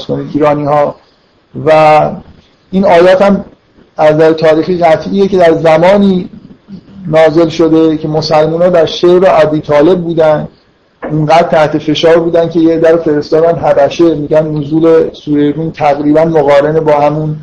به 0.00 0.04
کنید 0.08 0.30
ایرانی 0.34 0.64
ها 0.64 0.94
و 1.66 2.10
این 2.70 2.84
آیات 2.84 3.22
هم 3.22 3.44
از 3.96 4.16
در 4.16 4.32
تاریخی 4.32 4.78
قطعیه 4.78 5.28
که 5.28 5.38
در 5.38 5.52
زمانی 5.52 6.30
نازل 7.06 7.48
شده 7.48 7.96
که 7.96 8.08
مسلمان 8.08 8.62
ها 8.62 8.68
در 8.68 8.86
شعر 8.86 9.24
عبی 9.24 9.60
طالب 9.60 10.00
بودن 10.00 10.48
اونقدر 11.10 11.48
تحت 11.48 11.78
فشار 11.78 12.18
بودن 12.18 12.48
که 12.48 12.60
یه 12.60 12.78
در 12.78 12.96
فرستادن 12.96 13.58
حبشه. 13.58 14.14
میگن 14.14 14.46
نزول 14.46 15.10
سوره 15.12 15.50
روم 15.50 15.70
تقریبا 15.70 16.24
مقارن 16.24 16.80
با 16.80 16.92
همون 16.92 17.36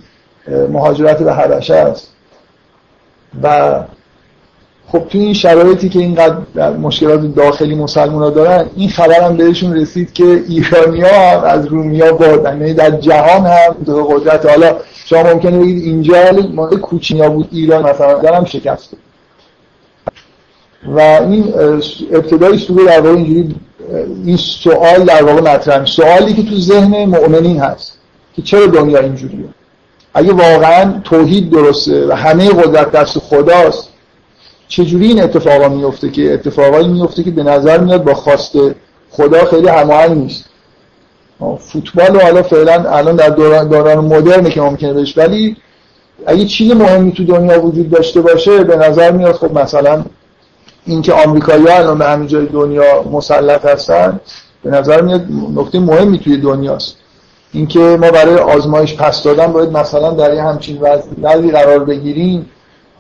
مهاجرت 0.70 1.24
به 1.24 1.34
حبشه 1.34 1.76
است. 1.76 2.12
و 3.44 3.74
خب 4.88 5.04
تو 5.10 5.18
این 5.18 5.34
شرایطی 5.34 5.90
که 5.90 6.00
اینقدر 6.00 6.38
مشکلات 6.82 7.36
داخلی 7.36 7.76
مسلمان 7.76 8.24
ها 8.24 8.30
دارن 8.30 8.66
این 8.76 8.90
خبر 8.90 9.22
هم 9.22 9.38
بهشون 9.38 9.76
رسید 9.76 10.14
که 10.14 10.44
ایرانی 10.48 11.02
ها 11.02 11.42
از 11.42 11.66
رومیا 11.66 12.14
بردن 12.14 12.62
یعنی 12.62 12.74
در 12.74 12.92
جهان 12.92 13.46
هم 13.46 13.76
دو 13.86 14.04
قدرت. 14.04 14.46
حالا 14.46 14.78
شما 15.06 15.24
ممکنه 15.24 15.60
بگید 15.60 15.84
اینجا 15.84 16.32
مال 16.54 16.78
کوچینیا 16.80 17.30
بود 17.30 17.48
ایران 17.52 17.90
مثلا 17.90 18.20
دارم 18.20 18.46
شکست. 18.46 18.90
و 20.88 21.00
این 21.00 21.54
ابتدای 22.12 22.58
سوره 22.58 22.86
در 22.86 23.02
واقع 23.02 23.16
اینجوری 23.16 23.56
این 24.26 24.38
سوال 24.38 25.04
در 25.06 25.24
واقع 25.24 25.42
مطرح 25.42 25.86
سوالی 25.86 26.34
که 26.34 26.44
تو 26.44 26.56
ذهن 26.56 27.06
مؤمنین 27.06 27.60
هست 27.60 27.98
که 28.36 28.42
چرا 28.42 28.66
دنیا 28.66 29.00
اینجوریه؟ 29.00 29.46
اگه 30.14 30.34
واقعا 30.34 31.02
توحید 31.04 31.52
درسته 31.52 32.08
و 32.08 32.14
همه 32.14 32.50
قدرت 32.50 32.92
دست 32.92 33.20
خداست 33.20 33.90
چجوری 34.68 35.08
این 35.08 35.24
اتفاقا 35.24 35.70
میفته 35.70 36.10
که 36.10 36.34
اتفاقایی 36.34 36.88
میفته 36.88 37.24
که 37.24 37.32
به 37.32 37.44
نظر 37.44 37.78
میاد 37.80 38.04
با 38.04 38.14
خواست 38.14 38.56
خدا 39.12 39.46
خیلی 39.46 39.68
هماهنگ 39.68 40.18
نیست؟ 40.18 40.46
فوتبال 41.60 42.16
و 42.16 42.20
حالا 42.20 42.44
فعلا 42.44 42.90
الان 42.90 43.16
در 43.16 43.30
دوران, 43.30 43.68
دوران 43.68 44.06
مدرنه 44.06 44.50
که 44.50 44.62
ممکنه 44.62 44.94
بهش 44.94 45.18
ولی 45.18 45.58
اگه 46.26 46.46
چیز 46.46 46.72
مهمی 46.72 47.12
تو 47.12 47.24
دنیا 47.24 47.66
وجود 47.66 47.90
داشته 47.90 48.22
باشه 48.22 48.64
به 48.64 48.76
نظر 48.76 49.12
میاد 49.12 49.36
خب 49.36 49.60
مثلا 49.60 50.06
اینکه 50.86 51.14
آمریکایی‌ها 51.14 51.78
الان 51.78 51.98
به 51.98 52.06
همین 52.06 52.28
جای 52.28 52.46
دنیا 52.46 53.04
مسلط 53.12 53.66
هستن 53.66 54.20
به 54.64 54.70
نظر 54.70 55.02
میاد 55.02 55.26
نکته 55.56 55.80
مهمی 55.80 56.20
توی 56.20 56.38
دنیاست. 56.38 56.98
اینکه 57.54 57.80
ما 57.80 58.12
برای 58.12 58.36
آزمایش 58.36 58.96
پس 58.96 59.24
دادن 59.24 59.48
باید 59.48 59.72
مثلا 59.72 60.12
در 60.12 60.34
یه 60.34 60.44
همچین 60.44 60.82
وضعی 60.82 61.52
قرار 61.52 61.80
بگیریم 61.80 62.46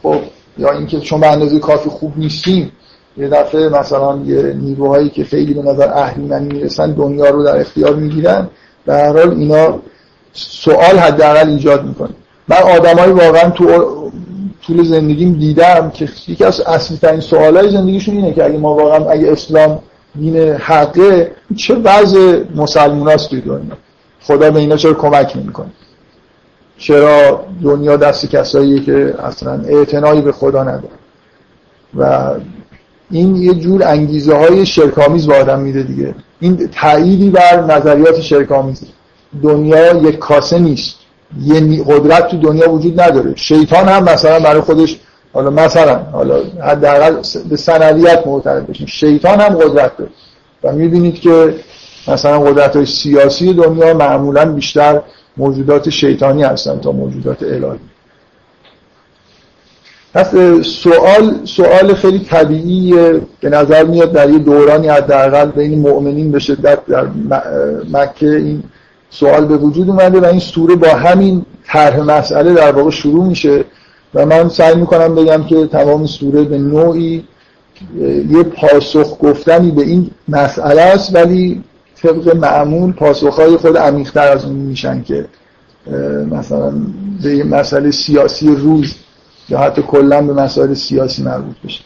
خب 0.03 0.19
یا 0.57 0.71
اینکه 0.71 0.99
چون 0.99 1.19
به 1.19 1.31
اندازه 1.31 1.59
کافی 1.59 1.89
خوب 1.89 2.13
نیستیم 2.17 2.71
یه 3.17 3.27
دفعه 3.27 3.69
مثلا 3.69 4.17
یه 4.25 4.53
نیروهایی 4.53 5.09
که 5.09 5.23
خیلی 5.23 5.53
به 5.53 5.61
نظر 5.61 5.93
اهریمنی 5.93 6.47
می‌رسن 6.47 6.91
دنیا 6.91 7.29
رو 7.29 7.43
در 7.43 7.59
اختیار 7.59 7.95
می‌گیرن 7.95 8.47
به 8.85 8.93
هر 8.93 9.13
حال 9.13 9.29
اینا 9.29 9.79
سوال 10.33 10.97
حداقل 10.97 11.49
ایجاد 11.49 11.85
می‌کنه. 11.85 12.09
من 12.47 12.57
آدمایی 12.57 13.11
واقعا 13.11 13.49
تو 13.49 13.65
طول 14.67 14.83
زندگیم 14.83 15.33
دیدم 15.33 15.91
که 15.93 16.09
یکی 16.27 16.43
از 16.43 16.61
اصلی 16.61 16.97
ترین 16.97 17.19
سوالای 17.19 17.69
زندگیشون 17.69 18.15
اینه 18.15 18.33
که 18.33 18.45
اگه 18.45 18.57
ما 18.57 18.75
واقعا 18.75 19.09
اگه 19.09 19.31
اسلام 19.31 19.79
دین 20.19 20.37
حقه 20.37 21.31
چه 21.55 21.75
وضع 21.75 22.43
مسلمان 22.55 23.17
توی 23.17 23.41
دنیا؟ 23.41 23.77
خدا 24.21 24.51
به 24.51 24.59
اینا 24.59 24.77
چرا 24.77 24.93
کمک 24.93 25.37
نمی‌کنه؟ 25.37 25.71
چرا 26.77 27.45
دنیا 27.63 27.95
دست 27.95 28.25
کساییه 28.25 28.83
که 28.83 29.15
اصلا 29.23 29.61
اعتنایی 29.67 30.21
به 30.21 30.31
خدا 30.31 30.63
نداره. 30.63 30.93
و 31.97 32.31
این 33.11 33.35
یه 33.35 33.53
جور 33.53 33.83
انگیزه 33.83 34.35
های 34.35 34.65
شرکامیز 34.65 35.27
به 35.27 35.35
آدم 35.35 35.59
میده 35.59 35.83
دیگه. 35.83 36.15
این 36.39 36.69
تأییدی 36.73 37.29
بر 37.29 37.61
نظریات 37.61 38.21
شرکامیز 38.21 38.81
دنیا 39.43 39.93
یک 39.93 40.17
کاسه 40.17 40.59
نیست. 40.59 40.95
یه 41.41 41.83
قدرت 41.83 42.27
تو 42.27 42.37
دنیا 42.37 42.71
وجود 42.71 43.01
نداره. 43.01 43.33
شیطان 43.35 43.87
هم 43.87 44.03
مثلا 44.03 44.39
برای 44.39 44.61
خودش 44.61 44.99
حالا 45.33 45.49
مثلا 45.49 45.99
حالا 46.11 46.39
حداقل 46.61 47.15
به 47.49 47.55
سنویت 47.55 48.27
معترف 48.27 48.63
بشیم 48.63 48.87
شیطان 48.87 49.39
هم 49.41 49.55
قدرت 49.55 49.97
داره. 49.97 50.11
و 50.63 50.71
می‌بینید 50.71 51.19
که 51.19 51.55
مثلا 52.07 52.39
قدرت 52.39 52.75
های 52.75 52.85
سیاسی 52.85 53.53
دنیا 53.53 53.93
معمولا 53.93 54.45
بیشتر 54.45 55.01
موجودات 55.37 55.89
شیطانی 55.89 56.43
هستن 56.43 56.79
تا 56.79 56.91
موجودات 56.91 57.43
الهی. 57.43 57.79
پس 60.13 60.35
سوال 60.61 61.45
سوال 61.45 61.93
خیلی 61.93 62.19
طبیعی 62.19 62.93
به 63.41 63.49
نظر 63.49 63.83
میاد 63.83 64.11
در 64.11 64.29
یه 64.29 64.39
دورانی 64.39 64.87
حداقل 64.87 65.51
بین 65.51 65.79
مؤمنین 65.79 66.31
به 66.31 66.39
شدت 66.39 66.85
در 66.85 67.07
مکه 67.91 68.35
این 68.35 68.63
سوال 69.09 69.45
به 69.45 69.57
وجود 69.57 69.89
اومده 69.89 70.19
و 70.19 70.25
این 70.25 70.39
سوره 70.39 70.75
با 70.75 70.87
همین 70.87 71.45
طرح 71.65 71.99
مسئله 71.99 72.53
در 72.53 72.71
واقع 72.71 72.89
شروع 72.89 73.25
میشه 73.25 73.65
و 74.13 74.25
من 74.25 74.49
سعی 74.49 74.75
می‌کنم 74.75 75.15
بگم 75.15 75.43
که 75.43 75.67
تمام 75.67 76.05
سوره 76.05 76.43
به 76.43 76.57
نوعی 76.57 77.23
یه 78.29 78.43
پاسخ 78.43 79.17
گفتنی 79.19 79.71
به 79.71 79.81
این 79.81 80.09
مسئله 80.27 80.81
است 80.81 81.15
ولی 81.15 81.63
طبق 82.05 82.35
معمول 82.35 82.93
پاسخهای 82.93 83.57
خود 83.57 83.77
عمیقتر 83.77 84.27
از 84.31 84.45
اون 84.45 84.55
میشن 84.55 85.03
که 85.03 85.25
مثلا 86.31 86.73
به 87.23 87.43
مسئله 87.43 87.91
سیاسی 87.91 88.55
روز 88.55 88.95
یا 89.49 89.59
حتی 89.59 89.81
کلا 89.81 90.21
به 90.21 90.33
مسائل 90.33 90.73
سیاسی 90.73 91.23
مربوط 91.23 91.55
بشه. 91.65 91.83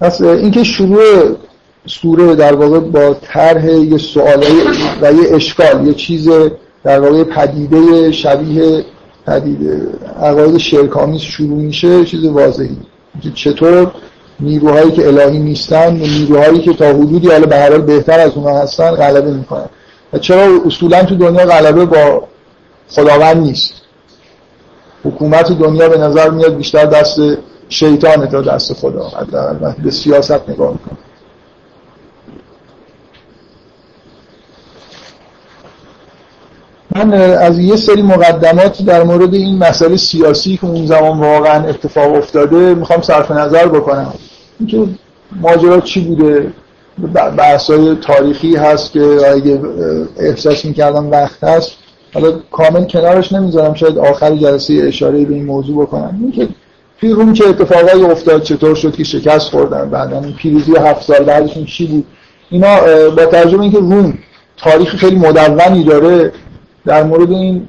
پس 0.00 0.20
اینکه 0.20 0.64
شروع 0.64 1.36
سوره 1.86 2.34
در 2.34 2.54
واقع 2.54 2.78
با 2.78 3.14
طرح 3.22 3.64
یه 3.64 3.98
سوال 3.98 4.44
و 5.02 5.12
یه 5.12 5.34
اشکال 5.34 5.86
یه 5.86 5.94
چیز 5.94 6.28
در 6.84 7.00
واقع 7.00 7.24
پدیده 7.24 8.12
شبیه 8.12 8.84
پدیده 9.26 9.88
عقاید 10.20 10.58
شرکامیز 10.58 11.20
شروع 11.20 11.58
میشه 11.58 12.04
چیز 12.04 12.24
واضحی. 12.24 12.76
چطور 13.34 13.92
نیروهایی 14.42 14.92
که 14.92 15.06
الهی 15.08 15.38
نیستن 15.38 15.92
نیروهایی 15.96 16.60
که 16.60 16.72
تا 16.72 16.88
حدودی 16.88 17.28
حالا 17.28 17.46
به 17.46 17.56
هر 17.56 17.78
بهتر 17.78 18.20
از 18.20 18.32
اونها 18.34 18.58
هستن 18.58 18.90
غلبه 18.90 19.30
می‌کنن. 19.30 19.68
و 20.12 20.18
چرا 20.18 20.60
اصولا 20.66 21.04
تو 21.04 21.14
دنیا 21.14 21.46
غلبه 21.46 21.84
با 21.84 22.22
خداوند 22.88 23.36
نیست؟ 23.36 23.72
حکومت 25.04 25.52
دنیا 25.52 25.88
به 25.88 25.98
نظر 25.98 26.30
میاد 26.30 26.56
بیشتر 26.56 26.84
دست 26.84 27.20
شیطان 27.68 28.26
تا 28.26 28.40
دست 28.40 28.72
خدا. 28.72 29.10
به 29.84 29.90
سیاست 29.90 30.48
نگاه 30.48 30.72
می‌کنه 30.72 30.98
من 36.96 37.12
از 37.32 37.58
یه 37.58 37.76
سری 37.76 38.02
مقدمات 38.02 38.82
در 38.82 39.02
مورد 39.02 39.34
این 39.34 39.58
مسئله 39.58 39.96
سیاسی 39.96 40.56
که 40.56 40.66
اون 40.66 40.86
زمان 40.86 41.20
واقعا 41.20 41.68
اتفاق 41.68 42.14
افتاده 42.14 42.74
می‌خوام 42.74 43.02
صرف 43.02 43.30
نظر 43.30 43.68
بکنم. 43.68 44.14
اینکه 44.60 44.86
ماجرا 45.40 45.80
چی 45.80 46.00
بوده؟ 46.00 46.52
بحثای 47.36 47.94
تاریخی 47.94 48.56
هست 48.56 48.92
که 48.92 49.18
اگه 49.34 49.60
احساس 50.18 50.64
می‌کردم 50.64 51.10
وقت 51.10 51.44
هست. 51.44 51.72
حالا 52.14 52.32
کامل 52.50 52.84
کنارش 52.84 53.32
نمی‌ذارم 53.32 53.74
شاید 53.74 53.98
آخر 53.98 54.36
جلسه 54.36 54.74
اشاره 54.74 55.24
به 55.24 55.34
این 55.34 55.44
موضوع 55.44 55.82
بکنم. 55.82 56.18
اینکه 56.22 56.48
توی 57.00 57.12
روم 57.12 57.32
چه 57.32 57.48
اتفاقایی 57.48 58.04
افتاد 58.04 58.42
چطور 58.42 58.74
شد 58.74 58.96
که 58.96 59.04
شکست 59.04 59.50
خوردن 59.50 59.90
بعدا 59.90 60.22
پیروزی 60.38 60.72
هفت 60.76 61.02
سال 61.02 61.24
بعدشون 61.24 61.64
چی 61.64 61.86
بود؟ 61.86 62.04
اینا 62.50 62.76
با 63.16 63.26
ترجمه 63.26 63.62
اینکه 63.62 63.78
روم 63.78 64.18
تاریخ 64.56 64.96
خیلی 64.96 65.16
مدونی 65.16 65.84
داره 65.84 66.32
در 66.86 67.02
مورد 67.02 67.30
این 67.30 67.68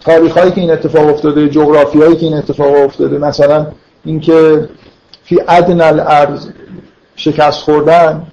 تاریخ 0.00 0.38
هایی 0.38 0.50
که 0.50 0.60
این 0.60 0.70
اتفاق 0.70 1.08
افتاده 1.08 1.48
جغرافی 1.48 1.98
هایی 1.98 2.16
که 2.16 2.26
این 2.26 2.34
اتفاق 2.34 2.84
افتاده 2.84 3.18
مثلا 3.18 3.66
اینکه 4.04 4.68
فی 5.24 5.38
ادن 5.48 5.80
الارض 5.80 6.46
شکست 7.16 7.62
خوردن 7.62 8.26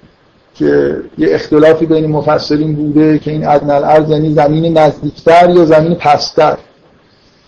که 0.54 0.96
یه 1.18 1.34
اختلافی 1.34 1.86
بین 1.86 2.06
مفسرین 2.06 2.74
بوده 2.74 3.18
که 3.18 3.30
این 3.30 3.46
ادن 3.46 3.70
الارض 3.70 4.10
یعنی 4.10 4.34
زمین 4.34 4.78
نزدیکتر 4.78 5.50
یا 5.50 5.64
زمین 5.64 5.94
پستر. 5.94 6.56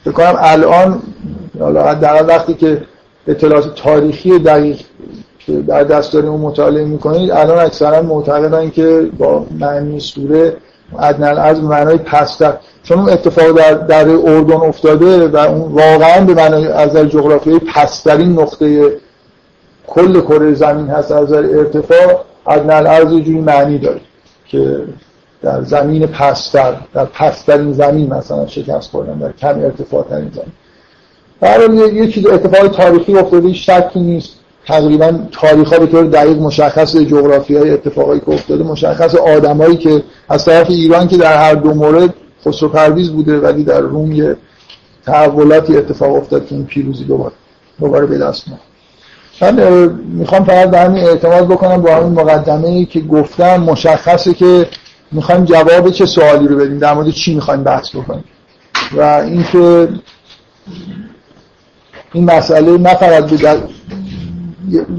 فکر 0.04 0.12
کنم 0.12 0.37
الان 0.38 1.02
در 2.00 2.26
وقتی 2.26 2.54
که 2.54 2.83
اطلاعات 3.28 3.74
تاریخی 3.74 4.38
دقیق 4.38 4.80
در 5.66 5.85
دست 5.85 6.12
داریم 6.12 6.30
مطالعه 6.30 6.85
می‌کنید 6.85 7.30
الان 7.30 7.59
اکثرا 7.59 8.02
معتقدن 8.02 8.70
که 8.70 9.11
با 9.18 9.46
معنی 9.61 10.00
سوره 10.00 10.57
ادنال 10.98 11.38
از 11.38 11.62
معنای 11.62 11.96
پستر. 11.96 12.57
چون 12.83 12.98
اون 12.98 13.09
اتفاق 13.11 13.57
در, 13.57 13.74
در 13.74 14.09
اردن 14.09 14.57
افتاده 14.57 15.28
و 15.28 15.37
اون 15.37 15.72
واقعا 15.72 16.24
به 16.24 16.35
معنای 16.35 16.66
از 16.66 16.96
جغرافیایی 16.96 17.59
پسترین 17.59 18.33
نقطه 18.33 18.92
کل 19.86 20.20
کره 20.20 20.54
زمین 20.54 20.86
هست 20.86 21.12
از 21.12 21.22
نظر 21.22 21.58
ارتفاع 21.58 22.24
از 22.46 23.10
جوری 23.10 23.40
معنی 23.40 23.78
داره 23.78 24.00
که 24.46 24.80
در 25.42 25.62
زمین 25.62 26.06
پستر 26.06 26.74
در 26.94 27.04
پسترین 27.04 27.72
زمین 27.72 28.14
مثلا 28.14 28.46
شکست 28.46 28.90
خوردن 28.90 29.18
در 29.18 29.32
کم 29.32 29.60
ارتفاع 29.60 30.04
ترین 30.10 30.30
زمین. 30.34 30.52
برای 31.40 31.94
یه 31.94 32.08
چیز 32.08 32.26
اتفاق 32.26 32.68
تاریخی 32.68 33.16
افتاده 33.16 33.52
شکی 33.52 34.00
نیست. 34.00 34.30
تقریبا 34.66 35.18
تاریخ 35.32 35.72
ها 35.72 35.78
به 35.78 35.86
طور 35.86 36.04
دقیق 36.04 36.38
مشخص 36.38 36.96
جغرافی 36.96 37.56
های 37.56 37.70
اتفاقایی 37.70 38.20
که 38.20 38.28
افتاده 38.28 38.64
مشخص 38.64 39.14
آدمایی 39.14 39.76
که 39.76 40.02
از 40.28 40.44
طرف 40.44 40.70
ایران 40.70 41.08
که 41.08 41.16
در 41.16 41.36
هر 41.36 41.54
دو 41.54 41.74
مورد 41.74 42.14
خسرو 42.46 42.68
پرویز 42.68 43.10
بوده 43.10 43.38
ولی 43.38 43.64
در 43.64 43.80
روم 43.80 44.12
یه 44.12 44.36
تحولاتی 45.06 45.76
اتفاق 45.76 46.14
افتاد 46.14 46.46
که 46.46 46.54
این 46.54 46.66
پیروزی 46.66 47.04
دوباره 47.04 47.32
دوباره 47.80 48.06
به 48.06 48.18
دست 48.18 48.48
من 49.40 49.86
می‌خوام 50.12 50.44
فقط 50.44 50.70
به 50.70 50.78
همین 50.78 51.04
اعتماد 51.04 51.48
بکنم 51.48 51.82
با 51.82 51.94
همین 51.94 52.12
مقدمه 52.12 52.68
ای 52.68 52.84
که 52.84 53.00
گفتم 53.00 53.56
مشخصه 53.56 54.34
که 54.34 54.66
می‌خوایم 55.12 55.44
جواب 55.44 55.90
چه 55.90 56.06
سوالی 56.06 56.48
رو 56.48 56.56
بدیم 56.56 56.78
در 56.78 56.94
مورد 56.94 57.10
چی 57.10 57.34
می‌خوایم 57.34 57.62
بحث 57.62 57.96
بکنیم. 57.96 58.24
و 58.96 59.02
اینکه 59.02 59.88
این 62.12 62.24
مسئله 62.24 62.78
نه 62.78 62.94
فقط 62.94 63.30
به 63.30 63.60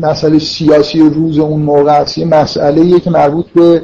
مسئله 0.01 0.39
سیاسی 0.39 0.99
روز 0.99 1.39
اون 1.39 1.61
موقع 1.61 1.91
است 1.91 2.17
یه 2.17 2.25
مسئله 2.25 2.99
که 2.99 3.09
مربوط 3.09 3.45
به 3.55 3.81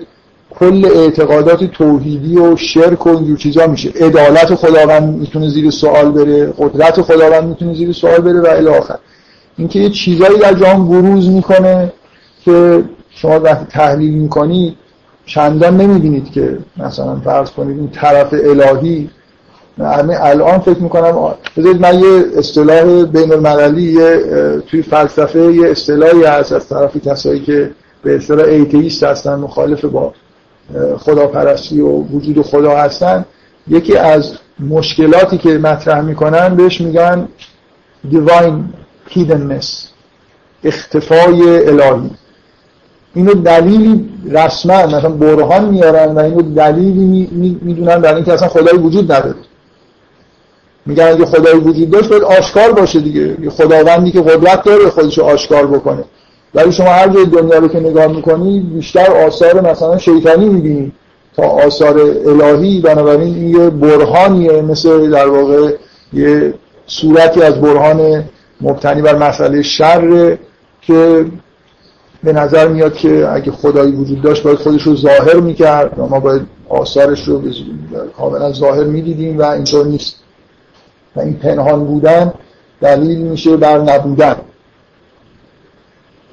کل 0.50 0.90
اعتقادات 0.96 1.64
توحیدی 1.64 2.38
و 2.38 2.56
شرک 2.56 3.08
و 3.08 3.10
اینجور 3.10 3.38
چیزا 3.38 3.68
میشه. 3.68 3.90
عدالت 3.90 4.56
خداوند 4.56 5.18
می‌تونه 5.20 5.50
زیر 5.50 5.70
سوال 5.70 6.12
بره 6.12 6.54
قدرت 6.58 7.02
خداوند 7.02 7.44
می‌تونه 7.44 7.74
زیر 7.74 7.92
سوال 7.94 8.22
بره 8.22 8.42
و 8.42 8.48
الی 8.48 8.68
آخر. 8.68 8.98
اینکه 9.62 9.80
یه 9.80 9.90
چیزایی 9.90 10.40
در 10.40 10.54
جهان 10.54 10.88
بروز 10.88 11.30
می‌کنه 11.30 11.94
که 12.46 12.84
شما 13.10 13.40
وقتی 13.40 13.66
تحلیل 13.66 14.14
می‌کنید 14.14 14.76
چندان 15.26 15.78
نمی‌بینید 15.78 16.32
که 16.32 16.58
مثلا 16.78 17.20
فرض 17.20 17.52
کنید 17.52 17.78
این 17.78 17.90
طرف 17.90 18.34
الهی 18.34 19.10
همه 19.80 20.18
الان 20.22 20.60
فکر 20.60 20.80
می‌کنم 20.80 21.34
بذارید 21.58 21.82
من 21.82 22.00
یه 22.00 22.24
اصطلاح 22.38 23.06
بین 23.06 23.32
المللی 23.34 23.82
یه 23.82 24.24
توی 24.68 24.82
فلسفه 24.82 25.54
یه 25.54 25.70
اصطلاحی 25.70 26.24
هست 26.24 26.52
از 26.52 26.70
طرف 26.70 26.98
کسایی 26.98 27.40
که 27.40 27.72
به 28.04 28.16
اصطلاح 28.16 28.46
ایتیست 28.46 29.04
هستن 29.04 29.36
مخالف 29.36 29.86
با 29.86 30.14
خداپرستی 30.98 31.82
و 31.82 31.88
وجود 31.88 32.42
خدا 32.42 32.78
هستن. 32.78 33.26
یکی 33.68 33.98
از 33.98 34.34
مشکلاتی 34.70 35.38
که 35.38 35.58
مطرح 35.58 36.02
می‌کنن 36.02 36.56
بهش 36.56 36.82
میگن 36.82 37.28
divine 38.12 38.81
hiddenness 39.16 39.66
اختفای 40.64 41.68
الهی. 41.68 42.10
اینو 43.16 43.34
دلیلی 43.34 44.10
رسما 44.32 44.86
مثلا 44.86 45.10
برهان 45.10 45.66
میارن 45.66 46.16
و 46.16 46.20
اینو 46.20 46.42
دلیلی 46.42 47.30
می‌دونن 47.62 48.02
برای 48.02 48.16
اینکه 48.16 48.34
اصلا 48.34 48.48
خدایی 48.48 48.78
وجود 48.78 49.12
نداره. 49.12 49.36
میگن 50.86 51.04
اگه 51.04 51.26
خدای 51.26 51.54
وجود 51.54 51.90
داشت 51.90 52.10
باید 52.10 52.24
آشکار 52.24 52.72
باشه 52.72 53.00
دیگه. 53.00 53.50
خداوندی 53.50 54.12
که 54.12 54.22
قدرت 54.22 54.64
داره 54.64 54.90
خودش 54.90 55.20
آشکار 55.20 55.68
بکنه. 55.68 56.04
ولی 56.56 56.72
شما 56.72 56.90
هر 56.90 57.08
جای 57.08 57.26
دنیا 57.26 57.58
رو 57.58 57.68
که 57.68 57.80
نگاه 57.80 58.08
می‌کنی 58.08 58.60
بیشتر 58.60 59.26
آثار 59.28 59.72
مثلا 59.72 59.98
شیطانی 59.98 60.50
می‌بینی 60.50 60.92
تا 61.36 61.44
آثار 61.44 62.00
الهی. 62.26 62.82
بنابراین 62.82 63.36
این 63.36 63.50
یه 63.50 63.70
برهانیه 63.70 64.62
مثل 64.62 65.10
در 65.10 65.28
واقع 65.28 65.74
یه 66.14 66.54
صورتی 66.88 67.42
از 67.42 67.62
برهان 67.62 68.24
مبتنی 68.62 69.02
بر 69.02 69.16
مسئله 69.16 69.62
شر 69.62 70.38
که 70.82 71.26
به 72.24 72.34
نظر 72.34 72.68
میاد 72.68 72.94
که 72.94 73.30
اگه 73.34 73.52
خدایی 73.52 73.92
وجود 73.92 74.22
داشت 74.22 74.44
باید 74.44 74.58
خودش 74.58 74.82
رو 74.82 74.96
ظاهر 74.96 75.36
می‌کرد. 75.36 76.00
و 76.00 76.06
ما 76.06 76.20
باید 76.20 76.42
آثارش 76.70 77.28
رو 77.28 77.42
کاملا 78.18 78.52
ظاهر 78.52 78.84
می‌دیدیم 78.84 79.40
و 79.40 79.44
اینطور 79.44 79.86
نیست. 79.86 80.16
و 81.16 81.20
این 81.20 81.34
پنهان 81.34 81.86
بودن 81.86 82.34
دلیل 82.82 83.20
میشه 83.20 83.58
بر 83.58 83.78
نبودن. 83.78 84.36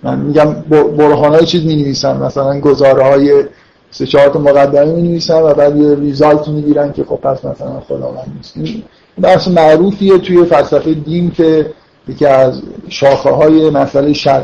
من 0.02 0.18
میگم 0.18 0.52
برهان 0.96 1.34
های 1.34 1.46
چیز 1.46 1.64
می 1.64 1.76
نویسن 1.76 2.16
مثلا 2.16 2.60
گزاره 2.60 3.04
های 3.04 3.44
سه 3.90 4.06
چهار 4.06 4.38
مقدمه 4.38 4.92
می 4.92 5.02
نویسن 5.02 5.42
و 5.42 5.54
بعد 5.54 5.76
یه 5.76 5.94
ریزالت 5.94 6.48
می‌گیرن 6.48 6.92
که 6.92 7.04
خب 7.04 7.16
پس 7.16 7.44
مثلا 7.44 7.80
خداوند 7.80 8.32
نیست. 8.36 8.56
این 8.56 8.82
بحث 9.22 9.48
معروفیه 9.48 10.18
توی 10.18 10.44
فلسفه 10.44 10.94
دین 10.94 11.30
که 11.30 11.70
یکی 12.08 12.26
از 12.26 12.62
شاخه 12.88 13.30
های 13.30 13.70
مسئله 13.70 14.12
شر 14.12 14.42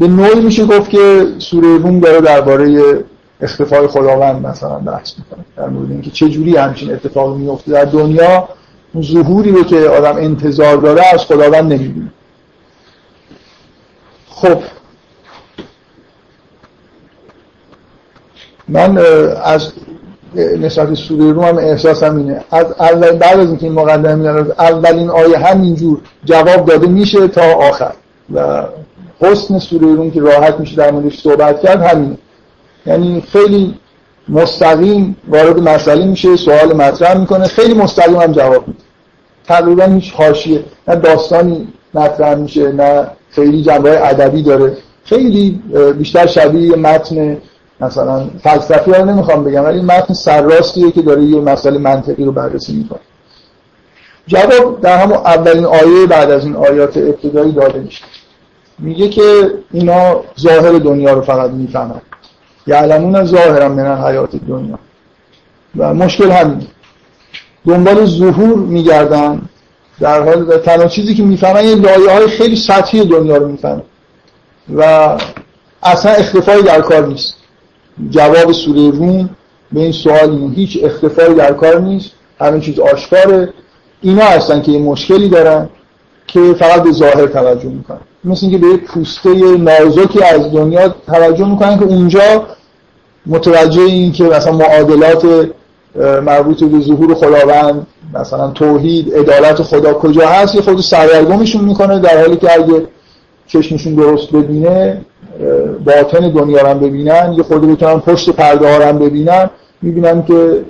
به 0.00 0.08
نوعی 0.08 0.40
میشه 0.40 0.64
گفت 0.64 0.90
که 0.90 1.26
سوره 1.38 1.78
روم 1.78 2.00
داره 2.00 2.20
درباره 2.20 2.98
اختفای 3.40 3.86
خداوند 3.86 4.46
مثلا 4.46 4.78
بحث 4.78 5.12
می‌کنه. 5.18 5.44
در 5.56 5.68
مورد 5.68 5.90
اینکه 5.90 6.10
چه 6.10 6.28
جوری 6.28 6.56
همچین 6.56 6.92
اتفاقی 6.92 7.38
میفته 7.38 7.72
در 7.72 7.84
دنیا 7.84 8.48
ظهوری 9.00 9.50
رو 9.50 9.64
که 9.64 9.76
آدم 9.76 10.16
انتظار 10.16 10.76
داره 10.76 11.02
از 11.14 11.20
خداوند 11.24 11.72
نمی‌بینه. 11.72 12.12
خب. 14.28 14.58
من 18.68 18.98
از 19.44 19.72
نسبت 20.36 20.94
سوره 20.94 21.32
روم 21.32 21.44
هم 21.44 21.58
احساسم 21.58 22.16
اینه. 22.16 22.40
از 22.50 22.66
اول 22.80 23.10
بعد 23.10 23.40
از 23.40 23.48
اینکه 23.48 23.66
این 23.66 23.72
مقدمه 23.72 24.14
میدن 24.14 24.52
اولین 24.58 25.10
آیه 25.10 25.38
همینجور 25.38 26.00
جواب 26.24 26.66
داده 26.66 26.86
میشه 26.86 27.28
تا 27.28 27.54
آخر. 27.54 27.92
و 28.34 28.64
حسن 29.20 29.58
سوره 29.58 29.86
روم 29.86 30.10
که 30.10 30.20
راحت 30.20 30.60
میشه 30.60 30.76
در 30.76 30.90
موردش 30.90 31.20
صحبت 31.20 31.60
کرد 31.60 31.82
همینه. 31.82 32.18
یعنی 32.86 33.22
خیلی 33.32 33.74
مستقیم 34.28 35.16
وارد 35.28 35.68
مسئله 35.68 36.06
میشه 36.06 36.36
سوال 36.36 36.76
مطرح 36.76 37.18
می‌کنه 37.18 37.44
خیلی 37.44 37.74
مستقیم 37.74 38.16
هم 38.16 38.32
جواب 38.32 38.68
میده. 38.68 38.80
تقریبا 39.46 39.84
هیچ 39.84 40.12
حاشیه 40.14 40.64
نه 40.88 40.96
داستانی 40.96 41.68
مطرح 41.94 42.34
میشه 42.34 42.72
نه 42.72 43.06
خیلی 43.30 43.62
جنبه 43.62 44.08
ادبی 44.08 44.42
داره. 44.42 44.76
خیلی 45.04 45.62
بیشتر 45.98 46.26
شبیه 46.26 46.76
متن 46.76 47.36
مثلا 47.80 48.30
فلسفی 48.42 48.90
ها 48.90 49.04
نمی‌خوام 49.04 49.44
بگم 49.44 49.64
ولی 49.64 49.82
متن 49.82 50.14
سرراستیه 50.14 50.90
که 50.90 51.02
داره 51.02 51.22
یه 51.22 51.40
مسئله 51.40 51.78
منطقی 51.78 52.24
رو 52.24 52.32
بررسی 52.32 52.72
می‌کنه. 52.76 53.00
جواب 54.26 54.80
در 54.80 54.98
همون 54.98 55.16
اولین 55.16 55.64
آیه 55.64 56.06
بعد 56.06 56.30
از 56.30 56.44
این 56.44 56.56
آیات 56.56 56.96
ابتدایی 56.96 57.52
داده 57.52 57.78
میشه. 57.78 58.04
میگه 58.78 59.08
که 59.08 59.50
اینا 59.72 60.20
ظاهر 60.40 60.78
دنیا 60.78 61.12
رو 61.12 61.22
فقط 61.22 61.50
می‌فهمن. 61.50 62.00
یعلمون 62.66 63.24
ظاهرا 63.24 63.68
من 63.68 64.04
حیات 64.04 64.36
دنیا. 64.48 64.78
و 65.76 65.94
مشکل 65.94 66.30
همین 66.30 66.66
دنبال 67.66 68.06
ظهور 68.06 68.58
میگردن 68.58 69.42
در 70.00 70.22
حال 70.22 70.58
تنها 70.58 70.86
چیزی 70.86 71.14
که 71.14 71.22
می‌فهمن 71.22 71.64
یه 71.64 71.74
لایه 71.74 72.10
های 72.10 72.28
خیلی 72.28 72.56
سطحی 72.56 73.04
دنیا 73.04 73.36
رو 73.36 73.48
می‌فهمن. 73.48 73.82
و 74.76 74.82
اصلا 75.82 76.12
اختفایی 76.12 76.62
در 76.62 76.80
کار 76.80 77.06
نیست. 77.06 77.37
جواب 78.10 78.52
سوره 78.52 78.90
روم 78.90 79.30
به 79.72 79.80
این 79.80 79.92
سوال 79.92 80.52
هیچ 80.54 80.78
اختفایی 80.82 81.34
در 81.34 81.52
کار 81.52 81.80
نیست. 81.80 82.10
همین 82.40 82.60
چیز 82.60 82.78
آشکاره. 82.78 83.52
اینا 84.02 84.24
هستن 84.24 84.62
که 84.62 84.72
یه 84.72 84.78
مشکلی 84.78 85.28
دارن 85.28 85.68
که 86.26 86.40
فقط 86.58 86.82
به 86.82 86.92
ظاهر 86.92 87.26
توجه 87.26 87.68
می‌کنن. 87.68 87.98
مثل 88.24 88.46
اینکه 88.46 88.66
به 88.66 88.76
پوسته 88.76 89.34
نازکی 89.56 90.22
از 90.22 90.52
دنیا 90.52 90.94
توجه 91.06 91.48
می‌کنن 91.48 91.78
که 91.78 91.84
اونجا 91.84 92.46
متوجه 93.26 93.82
این 93.82 94.12
که 94.12 94.24
مثلا 94.24 94.52
معادلات 94.52 95.48
مربوط 96.24 96.64
به 96.64 96.80
ظهور 96.80 97.14
خداوند 97.14 97.86
مثلا 98.14 98.50
توحید 98.50 99.14
عدالت 99.14 99.62
خدا 99.62 99.92
کجا 99.92 100.28
هست 100.28 100.54
یه 100.54 100.60
خود 100.60 100.80
سرگرگمشون 100.80 101.64
می‌کنه 101.64 101.98
در 101.98 102.20
حالی 102.20 102.36
که 102.36 102.54
اگه 102.54 102.86
چشمشون 103.46 103.94
درست 103.94 104.30
ببینه 104.30 105.00
باطن 105.84 106.30
دنیا 106.30 106.72
رو 106.72 106.78
ببینن 106.78 107.34
یه 107.36 107.42
خود 107.42 107.72
بتونن 107.72 108.00
پشت 108.00 108.30
پرده 108.30 108.68
ها 108.68 108.90
رو 108.90 108.98
ببینن 108.98 109.50
می‌بینن 109.82 110.24
که 110.24 110.64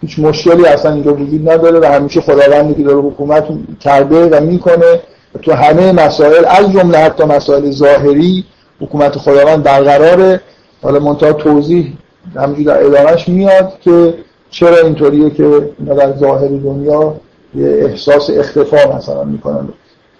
هیچ 0.00 0.18
مشکلی 0.18 0.66
اصلا 0.66 0.92
اینجا 0.92 1.14
وجود 1.14 1.50
نداره 1.50 1.80
و 1.80 1.84
همیشه 1.84 2.20
خداوندی 2.20 2.74
که 2.74 2.82
داره 2.82 2.98
حکومت 2.98 3.44
کرده 3.80 4.26
و 4.26 4.40
می‌کنه. 4.40 5.00
تو 5.42 5.52
همه 5.52 5.92
مسائل 5.92 6.44
از 6.46 6.72
جمله 6.72 6.98
حتی 6.98 7.24
مسائل 7.24 7.70
ظاهری 7.70 8.44
حکومت 8.80 9.18
خداوند 9.18 9.62
برقراره. 9.62 10.40
حالا 10.82 10.98
منتها 10.98 11.32
توضیح 11.32 11.92
همینجور 12.36 12.74
در 12.74 12.84
ادامهش 12.84 13.28
میاد 13.28 13.72
که 13.80 14.14
چرا 14.50 14.76
اینطوریه 14.76 15.30
که 15.30 15.70
در 15.86 16.16
ظاهر 16.16 16.48
دنیا 16.48 17.14
یه 17.54 17.66
احساس 17.66 18.30
اختفا 18.30 18.96
مثلا 18.96 19.24
می‌کنن 19.24 19.68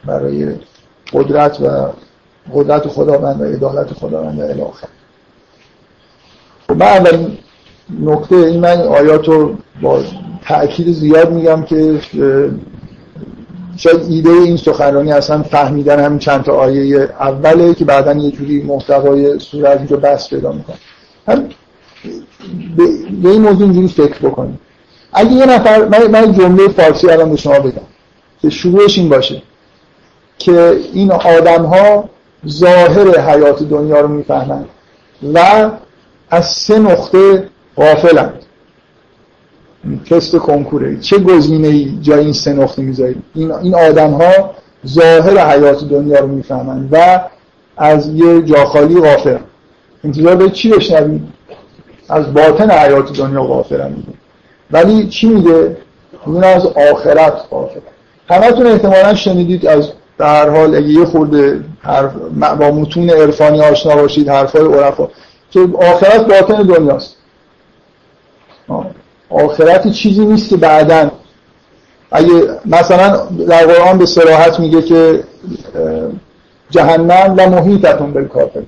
برای 0.07 0.47
قدرت 1.13 1.61
و 1.61 1.67
قدرت 2.53 2.89
خداوند 2.89 3.41
و 3.41 3.45
عدالت 3.45 3.93
خداوند 3.93 4.39
و 4.39 4.43
الاخر 4.43 4.89
من 6.69 6.87
اولین 6.87 7.39
نکته 8.01 8.37
این 8.37 8.61
من 8.61 8.81
آیات 8.81 9.29
رو 9.29 9.55
با 9.83 10.03
تأکید 10.45 10.93
زیاد 10.93 11.33
میگم 11.33 11.63
که 11.63 12.01
شاید 13.77 14.03
ایده 14.09 14.31
این 14.31 14.57
سخنرانی 14.57 15.13
اصلا 15.13 15.43
فهمیدن 15.43 16.05
همین 16.05 16.19
چند 16.19 16.45
تا 16.45 16.53
آیه 16.53 17.09
اوله 17.21 17.75
که 17.75 17.85
بعدا 17.85 18.13
یه 18.13 18.31
جوری 18.31 18.63
محتوای 18.63 19.39
سوره 19.39 19.71
اینجا 19.71 19.97
بس 19.97 20.29
پیدا 20.31 20.53
می‌کنه. 20.53 20.77
هم 21.29 21.49
به 23.23 23.31
این 23.31 23.43
موضوع 23.43 23.63
اینجوری 23.63 23.89
فکر 23.89 24.19
بکنیم 24.19 24.61
اگه 25.13 25.33
یه 25.33 25.47
نفر 25.47 25.85
من, 25.85 26.07
من 26.07 26.33
جمله 26.33 26.69
فارسی 26.69 27.11
الان 27.11 27.31
به 27.31 27.37
شما 27.37 27.59
بگم 27.59 27.83
که 28.43 28.51
شروعش 28.51 28.99
این 28.99 29.09
باشه 29.09 29.43
که 30.39 30.77
این 30.93 31.13
آدم 31.13 31.65
ها 31.65 32.09
ظاهر 32.49 33.21
حیات 33.21 33.63
دنیا 33.63 34.01
رو 34.01 34.09
می‌فهمند 34.09 34.67
و 35.35 35.71
از 36.31 36.47
سه 36.47 36.79
نقطه 36.79 37.49
غافلند. 37.77 38.35
تست 40.11 40.37
کنکوره. 40.37 41.01
چه 41.01 41.19
گزینه 41.19 41.69
ای 41.69 41.99
جای 42.03 42.21
این 42.21 42.33
سه 42.33 42.53
نقطه 42.53 42.83
می‌ذارید 42.83 43.23
این 43.35 43.53
این 43.53 43.75
آدم 43.75 44.11
ها 44.11 44.51
ظاهر 44.87 45.51
حیات 45.51 45.85
دنیا 45.85 46.19
رو 46.19 46.27
می‌فهمند 46.27 46.89
و 46.93 47.21
از 47.77 48.09
یه 48.09 48.43
جاخالی 48.43 49.01
غافل. 49.01 49.39
انتظار 50.05 50.37
به 50.37 50.51
چی 50.51 50.71
بشنوید 50.71 51.23
از 52.09 52.35
باطن 52.35 52.71
حیات 52.71 53.13
دنیا 53.13 53.65
میگه 53.73 54.09
ولی 54.71 55.09
چی 55.09 55.27
میگه؟ 55.27 55.77
اون 56.27 56.45
از 56.45 56.67
آخرت 56.67 57.33
غافل 57.51 57.81
همتون 58.29 58.67
احتمالا 58.67 59.15
شنیدید 59.15 59.67
از 59.67 59.89
در 60.19 60.51
حال 60.51 60.75
اگه 60.75 60.89
یه 60.89 61.05
خورده 61.05 61.61
با 62.59 62.71
متون 62.71 63.11
عرفانی 63.11 63.61
آشنا 63.61 63.97
باشید 63.97 64.29
حرفای 64.29 64.63
عرفا. 64.63 65.09
که 65.51 65.69
آخرت 65.79 66.27
باطن 66.27 66.63
دنیاست. 66.63 67.17
آخرت 69.31 69.93
چیزی 69.93 70.27
نیست 70.27 70.49
که 70.49 70.57
بعدا. 70.57 71.11
اگه 72.11 72.33
مثلا 72.67 73.17
در 73.49 73.67
قرآن 73.67 73.99
به 73.99 74.07
سراحت 74.07 74.61
میگه 74.61 74.83
که 74.83 75.25
جهنم 76.71 77.35
و 77.39 77.51
محیطتون 77.51 78.13
بالکافر 78.13 78.63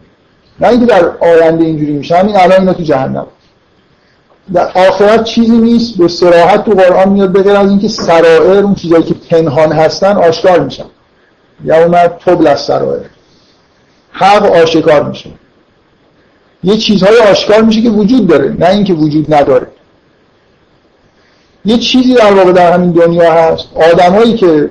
نه 0.61 0.69
اینکه 0.69 0.87
در 0.87 1.11
آینده 1.21 1.65
اینجوری 1.65 1.93
میشه 1.93 2.17
همین 2.17 2.37
الان 2.37 2.61
اینا 2.61 2.73
تو 2.73 2.83
جهنم. 2.83 3.27
در 4.53 4.71
آخرت 4.89 5.25
چیزی 5.25 5.59
نیست 5.59 5.99
به 5.99 6.09
سراحت 6.09 6.65
تو 6.65 6.71
قرآن 6.71 7.09
میاد 7.09 7.33
بغیر 7.33 7.57
از 7.57 7.69
اینکه 7.69 7.89
سرائر 7.89 8.63
اون 8.63 8.75
چیزایی 8.75 9.03
که 9.03 9.15
پنهان 9.31 9.73
هستن 9.73 10.17
آشکار 10.17 10.61
میشن. 10.61 10.85
یا 11.65 11.85
اومد 11.85 12.21
تبل 12.27 12.47
از 12.47 12.61
سرائر 12.61 13.05
حق 14.11 14.53
آشکار 14.53 15.03
میشه. 15.09 15.31
یه 16.65 16.77
چیزهای 16.77 17.19
آشکار 17.19 17.63
میشه 17.63 17.83
که 17.83 17.91
وجود 17.91 18.27
داره 18.27 18.57
نه 18.59 18.69
اینکه 18.69 18.93
وجود 18.93 19.35
نداره. 19.35 19.67
یه 21.65 21.79
چیزی 21.79 22.15
در 22.15 22.33
واقع 22.33 22.53
در 22.53 22.73
همین 22.73 22.91
دنیا 22.91 23.33
هست. 23.33 23.69
آدمایی 23.93 24.35
که 24.35 24.71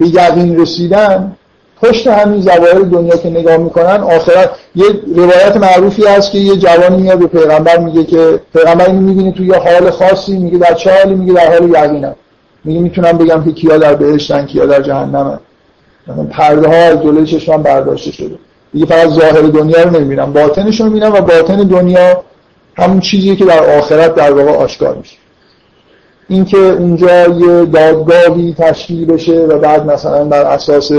به 0.00 0.06
یقین 0.06 0.60
رسیدن 0.60 1.36
پشت 1.82 2.06
همین 2.06 2.40
زواهر 2.40 2.78
دنیا 2.78 3.16
که 3.16 3.30
نگاه 3.30 3.56
می‌کنن 3.56 4.00
آخرت 4.02 4.50
یه 4.74 4.86
روایت 5.16 5.56
معروفی 5.56 6.06
هست 6.06 6.32
که 6.32 6.38
یه 6.38 6.56
جوانی 6.56 7.02
میاد 7.02 7.18
به 7.18 7.26
پیغمبر 7.26 7.78
میگه 7.78 8.04
که 8.04 8.40
پیغمبر 8.54 8.86
اینو 8.86 9.00
می‌بینه 9.00 9.32
تو 9.32 9.44
یه 9.44 9.54
حال 9.54 9.90
خاصی 9.90 10.38
میگه 10.38 10.58
در 10.58 10.74
چه 10.74 10.98
حالی؟ 10.98 11.14
میگه 11.14 11.32
در 11.32 11.52
حال 11.52 11.68
یقینم. 11.68 12.14
میگه 12.64 12.80
می‌تونم 12.80 13.18
بگم 13.18 13.44
که 13.44 13.52
کیا 13.52 13.78
در 13.78 13.94
بهشتن 13.94 14.46
کیا 14.46 14.66
در 14.66 14.82
جهنمن. 14.82 15.38
پرده 16.30 16.68
ها 16.68 16.74
از 16.74 17.02
جلوی 17.02 17.26
چشمم 17.26 17.62
برداشته 17.62 18.12
شده. 18.12 18.34
دیگه 18.72 18.86
فقط 18.86 19.08
ظاهر 19.08 19.40
دنیا 19.40 19.82
رو 19.82 19.90
نمی‌بینم 19.90 20.32
باطنش 20.32 20.80
رو 20.80 20.86
می‌بینم 20.86 21.12
و 21.12 21.20
باطن 21.20 21.56
دنیا 21.56 22.22
همون 22.76 23.00
چیزیه 23.00 23.36
که 23.36 23.44
در 23.44 23.78
آخرت 23.78 24.14
در 24.14 24.32
واقع 24.32 24.50
آشکار 24.50 24.94
میشه. 24.94 25.16
اینکه 26.28 26.58
اونجا 26.58 27.26
یه 27.26 27.64
دادگاهی 27.64 28.54
تشکیل 28.58 29.06
بشه 29.06 29.40
و 29.40 29.58
بعد 29.58 29.86
مثلا 29.86 30.24
بر 30.24 30.42
اساس 30.42 30.92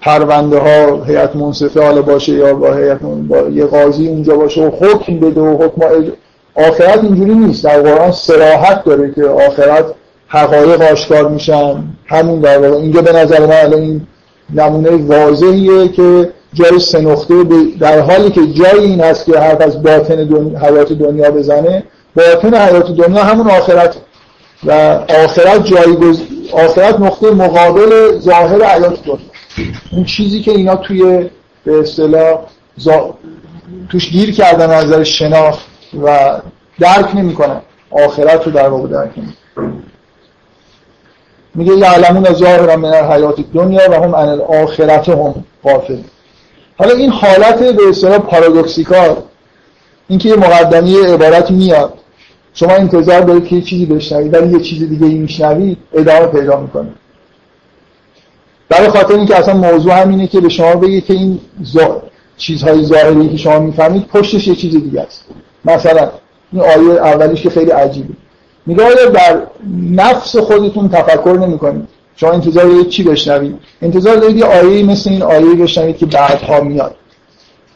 پرونده 0.00 0.58
ها 0.58 1.04
هیئت 1.04 1.36
منصفه 1.36 1.82
حالا 1.82 2.02
باشه 2.02 2.32
یا 2.32 2.54
با 2.54 2.74
هیئت 2.74 2.98
یه 3.52 3.64
قاضی 3.64 4.08
اونجا 4.08 4.36
باشه 4.36 4.62
و 4.62 4.70
حکم 4.70 5.20
بده 5.20 5.40
و 5.40 5.62
حکم 5.64 5.80
آخرت 6.54 7.04
اینجوری 7.04 7.34
نیست. 7.34 7.64
در 7.64 7.82
قرآن 7.82 8.12
سراحت 8.12 8.84
داره 8.84 9.12
که 9.14 9.24
آخرت 9.24 9.84
حقایق 10.28 10.82
آشکار 10.82 11.28
میشن. 11.28 11.84
همون 12.06 12.40
در 12.40 12.58
واقع. 12.58 12.76
اینجا 12.76 13.02
به 13.02 13.12
نظر 13.12 13.46
من 13.46 13.56
الان 13.56 13.80
این 13.80 14.00
نمونه 14.54 14.90
واضحیه 14.90 15.88
که 15.88 16.32
جای 16.54 16.78
سه 16.78 17.00
نقطه 17.00 17.44
در 17.80 18.00
حالی 18.00 18.30
که 18.30 18.46
جای 18.46 18.80
این 18.80 19.00
هست 19.00 19.26
که 19.26 19.38
حرف 19.38 19.60
از 19.60 19.82
باطن 19.82 20.24
دنیا 20.24 20.58
حیات 20.58 20.92
دنیا 20.92 21.30
بزنه 21.30 21.82
باطن 22.16 22.54
حیات 22.54 22.90
دنیا 22.90 23.24
همون 23.24 23.50
آخرت. 23.50 23.96
و 24.64 24.72
آخرت 25.24 25.64
جایگز 25.66 26.20
آخرت 26.52 27.00
نقطه 27.00 27.30
مقابل 27.30 28.18
ظاهر 28.18 28.64
حیات 28.64 29.04
دنیا. 29.04 29.18
اون 29.92 30.04
چیزی 30.04 30.40
که 30.40 30.50
اینا 30.50 30.76
توی 30.76 31.30
به 31.64 31.80
اصطلاح 31.80 32.38
توش 33.90 34.10
گیر 34.10 34.34
کردن 34.34 34.70
از 34.70 34.84
نظر 34.84 35.04
شناخت 35.04 35.66
و 36.02 36.40
درک 36.80 37.16
نمی‌کنن. 37.16 37.60
آخرت 37.90 38.46
رو 38.46 38.52
در 38.52 38.68
واقع 38.68 38.88
درک 38.88 39.10
نمی‌کنن. 39.18 39.82
میگه 41.56 41.76
یعلمون 41.76 42.32
ظاهرا 42.32 42.76
من 42.76 42.94
حیات 42.94 43.36
دنیا 43.54 43.90
و 43.90 43.94
هم 43.94 44.14
عن 44.14 44.28
الاخرت 44.28 45.08
هم 45.08 45.34
غافل 45.64 45.98
حالا 46.78 46.94
این 46.94 47.10
حالت 47.10 47.58
به 47.58 47.82
اصطلاح 47.88 48.18
پارادوکسیکال 48.18 49.16
اینکه 50.08 50.28
یه 50.28 50.36
مقدمی 50.36 50.96
عبارت 50.96 51.50
میاد. 51.50 51.92
شما 52.54 52.72
انتظار 52.72 53.20
دارید 53.20 53.46
که 53.46 53.56
یه 53.56 53.62
چیزی 53.62 53.86
بشنوید 53.86 54.34
ولی 54.34 54.52
یه 54.52 54.60
چیز 54.60 54.88
دیگه 54.88 55.06
ای 55.06 55.14
میشنوید 55.14 55.78
ادامه 55.92 56.26
پیدا 56.26 56.60
می‌کنه. 56.60 56.88
برای 58.68 58.88
خاطر 58.88 59.14
اینکه 59.14 59.36
اصلا 59.36 59.54
موضوع 59.54 60.02
همینه 60.02 60.26
که 60.26 60.40
به 60.40 60.48
شما 60.48 60.74
بگه 60.74 61.00
که 61.00 61.12
این 61.12 61.40
زا... 61.62 62.02
چیزهای 62.36 62.84
ظاهری 62.84 63.28
که 63.28 63.36
شما 63.36 63.58
می‌فهمید 63.58 64.06
پشتش 64.06 64.48
یه 64.48 64.54
چیز 64.54 64.72
دیگه 64.72 65.00
است. 65.00 65.24
مثلا 65.64 66.10
این 66.52 66.62
آیه 66.62 67.00
اولیش 67.00 67.42
که 67.42 67.50
خیلی 67.50 67.70
عجیبه. 67.70 68.14
میگه 68.66 68.84
آیا 68.84 69.10
در 69.10 69.40
نفس 69.90 70.36
خودتون 70.36 70.88
تفکر 70.88 71.38
نمی‌کنید. 71.40 71.88
شما 72.16 72.30
انتظار 72.30 72.64
دارید 72.64 72.88
چی 72.88 73.02
بشنوید؟ 73.02 73.58
انتظار 73.82 74.16
دارید 74.16 74.36
یه 74.36 74.44
آیه 74.44 74.82
مثل 74.82 75.10
این 75.10 75.22
آیه 75.22 75.54
بشنوید 75.54 75.96
که 75.96 76.06
بعدها 76.06 76.60
میاد. 76.60 76.94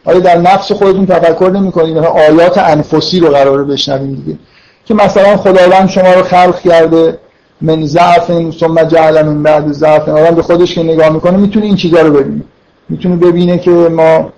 آیا 0.05 0.19
در 0.19 0.39
نفس 0.39 0.73
خودتون 0.73 1.07
تفکر 1.07 1.51
نمی‌کنید؟ 1.55 1.99
آیات 1.99 2.59
انفسی 2.59 3.21
رو 3.21 3.29
قراره 3.29 3.65
بشنویم 3.65 4.15
دیگه. 4.15 4.39
که 4.85 4.95
مثلا 4.95 5.37
خداوند 5.37 5.89
شما 5.89 6.13
رو 6.13 6.23
خلق 6.23 6.61
کرده 6.61 7.19
من 7.61 7.87
ضعف 7.87 8.51
ثم 8.61 8.83
جعل 8.83 9.23
من 9.23 9.43
بعد 9.43 9.73
ضعف 9.73 10.09
آدم 10.09 10.35
به 10.35 10.43
خودش 10.43 10.75
که 10.75 10.83
نگاه 10.83 11.09
می‌کنه 11.09 11.37
می‌تونه 11.37 11.67
این 11.67 11.77
چیزا 11.77 12.01
رو 12.01 12.13
ببینه. 12.13 12.43
می‌تونه 12.89 13.17
ببینه 13.17 13.59
که 13.59 13.71
ما 13.71 14.33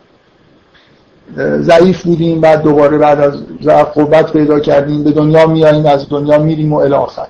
ضعیف 1.39 2.03
بودیم 2.03 2.41
بعد 2.41 2.63
دوباره 2.63 2.99
بعد 2.99 3.21
از 3.21 3.35
ضعف 3.63 3.93
قوت 3.93 4.33
پیدا 4.33 4.61
کردیم 4.61 5.05
به 5.05 5.11
دنیا 5.11 5.47
میاییم 5.47 5.87
از 5.87 6.09
دنیا 6.09 6.39
میریم 6.39 6.73
و 6.73 6.77
الی 6.77 6.95
آخر. 6.95 7.27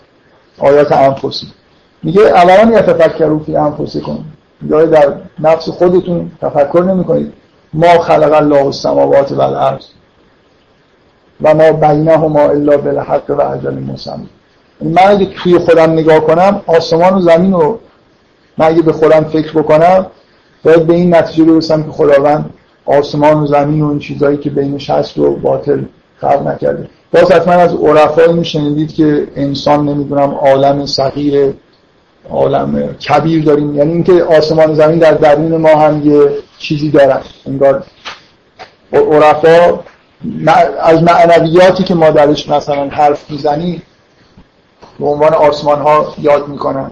آیات 0.59 0.93
انفسی. 0.93 1.47
میگه 2.03 2.23
اولا 2.23 2.79
یتفکروا 2.79 3.39
فی 3.39 3.57
انفسکم. 3.57 4.19
میگه 4.61 4.87
در 4.87 5.15
نفس 5.41 5.69
خودتون 5.69 6.31
تفکر 6.41 6.83
نمی‌کنید. 6.83 7.33
ما 7.75 7.99
خلق 7.99 8.33
الله 8.33 8.65
السماوات 8.65 9.33
و 9.33 9.41
الارض 9.41 9.85
و 11.43 11.55
ما 11.55 11.73
بینهما 11.73 12.41
الا 12.41 12.77
بالحق 12.77 13.31
و 13.31 13.41
اجل 13.41 13.75
مسمى 13.75 14.27
من 14.81 15.03
اگه 15.09 15.27
توی 15.27 15.59
خودم 15.59 15.93
نگاه 15.93 16.21
کنم 16.21 16.63
آسمان 16.67 17.15
و 17.15 17.21
زمین 17.21 17.53
رو 17.53 17.79
من 18.59 18.67
اگه 18.67 18.83
به 18.83 18.93
خودم 18.93 19.25
فکر 19.25 19.53
بکنم 19.53 20.07
باید 20.65 20.87
به 20.87 20.95
این 20.95 21.15
نتیجه 21.15 21.45
برسم 21.45 21.83
که 21.83 21.91
خداوند 21.91 22.51
آسمان 22.87 23.37
و 23.37 23.47
زمین 23.47 23.83
و 23.83 23.89
این 23.89 23.99
چیزهایی 23.99 24.37
که 24.37 24.51
بینش 24.51 24.91
هست 24.91 25.19
رو 25.19 25.37
باطل 25.37 25.83
خلق 26.21 26.47
نکرده. 26.47 26.89
باز 27.13 27.33
حتما 27.33 27.55
از 27.55 27.75
عرفا 27.75 28.23
اینو 28.23 28.45
شنیدید 28.45 28.95
که 28.95 29.29
انسان 29.37 29.89
نمی‌دونم 29.89 30.31
عالم 30.35 30.87
صغیر 30.87 31.55
عالم 32.31 32.95
کبیر 32.95 33.45
داریم. 33.45 33.77
یعنی 33.77 33.93
اینکه 33.93 34.25
آسمان 34.25 34.71
و 34.71 34.75
زمین 34.75 34.99
در 34.99 35.13
درون 35.13 35.57
ما 35.57 35.69
هم 35.69 36.07
یه 36.07 36.31
چیزی 36.59 36.91
دارن. 36.91 37.21
انگار 37.47 37.85
عرفا 38.93 39.81
از 40.81 41.03
معنویاتی 41.03 41.85
که 41.85 41.95
ما 41.95 42.11
درش 42.11 42.49
مثلا 42.49 42.89
حرف 42.89 43.31
می‌زنیم 43.31 43.83
به 45.01 45.07
عنوان 45.07 45.35
آسمان 45.35 45.81
ها 45.81 46.15
یاد 46.19 46.49
می‌کنن. 46.49 46.91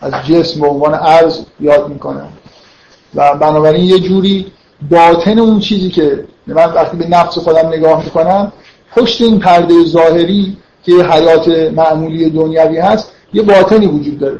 از 0.00 0.12
جسم 0.28 0.60
به 0.60 0.66
عنوان 0.66 0.94
عرض 0.94 1.40
یاد 1.60 1.88
می‌کنن. 1.88 2.28
و 3.14 3.34
بنابراین 3.34 3.84
یه 3.84 3.98
جوری 3.98 4.52
باطن 4.90 5.38
اون 5.38 5.60
چیزی 5.60 5.90
که 5.90 6.24
من 6.46 6.54
وقتی 6.54 6.96
به 6.96 7.06
نفس 7.06 7.38
خودم 7.38 7.68
نگاه 7.68 8.04
می‌کنم 8.04 8.52
پشت 8.96 9.20
این 9.20 9.38
پرده 9.38 9.84
ظاهری 9.84 10.56
که 10.84 10.92
حیات 10.92 11.48
معمولی 11.48 12.30
دنیوی 12.30 12.78
هست 12.78 13.12
یه 13.32 13.42
باطنی 13.42 13.86
وجود 13.86 14.18
داره. 14.18 14.38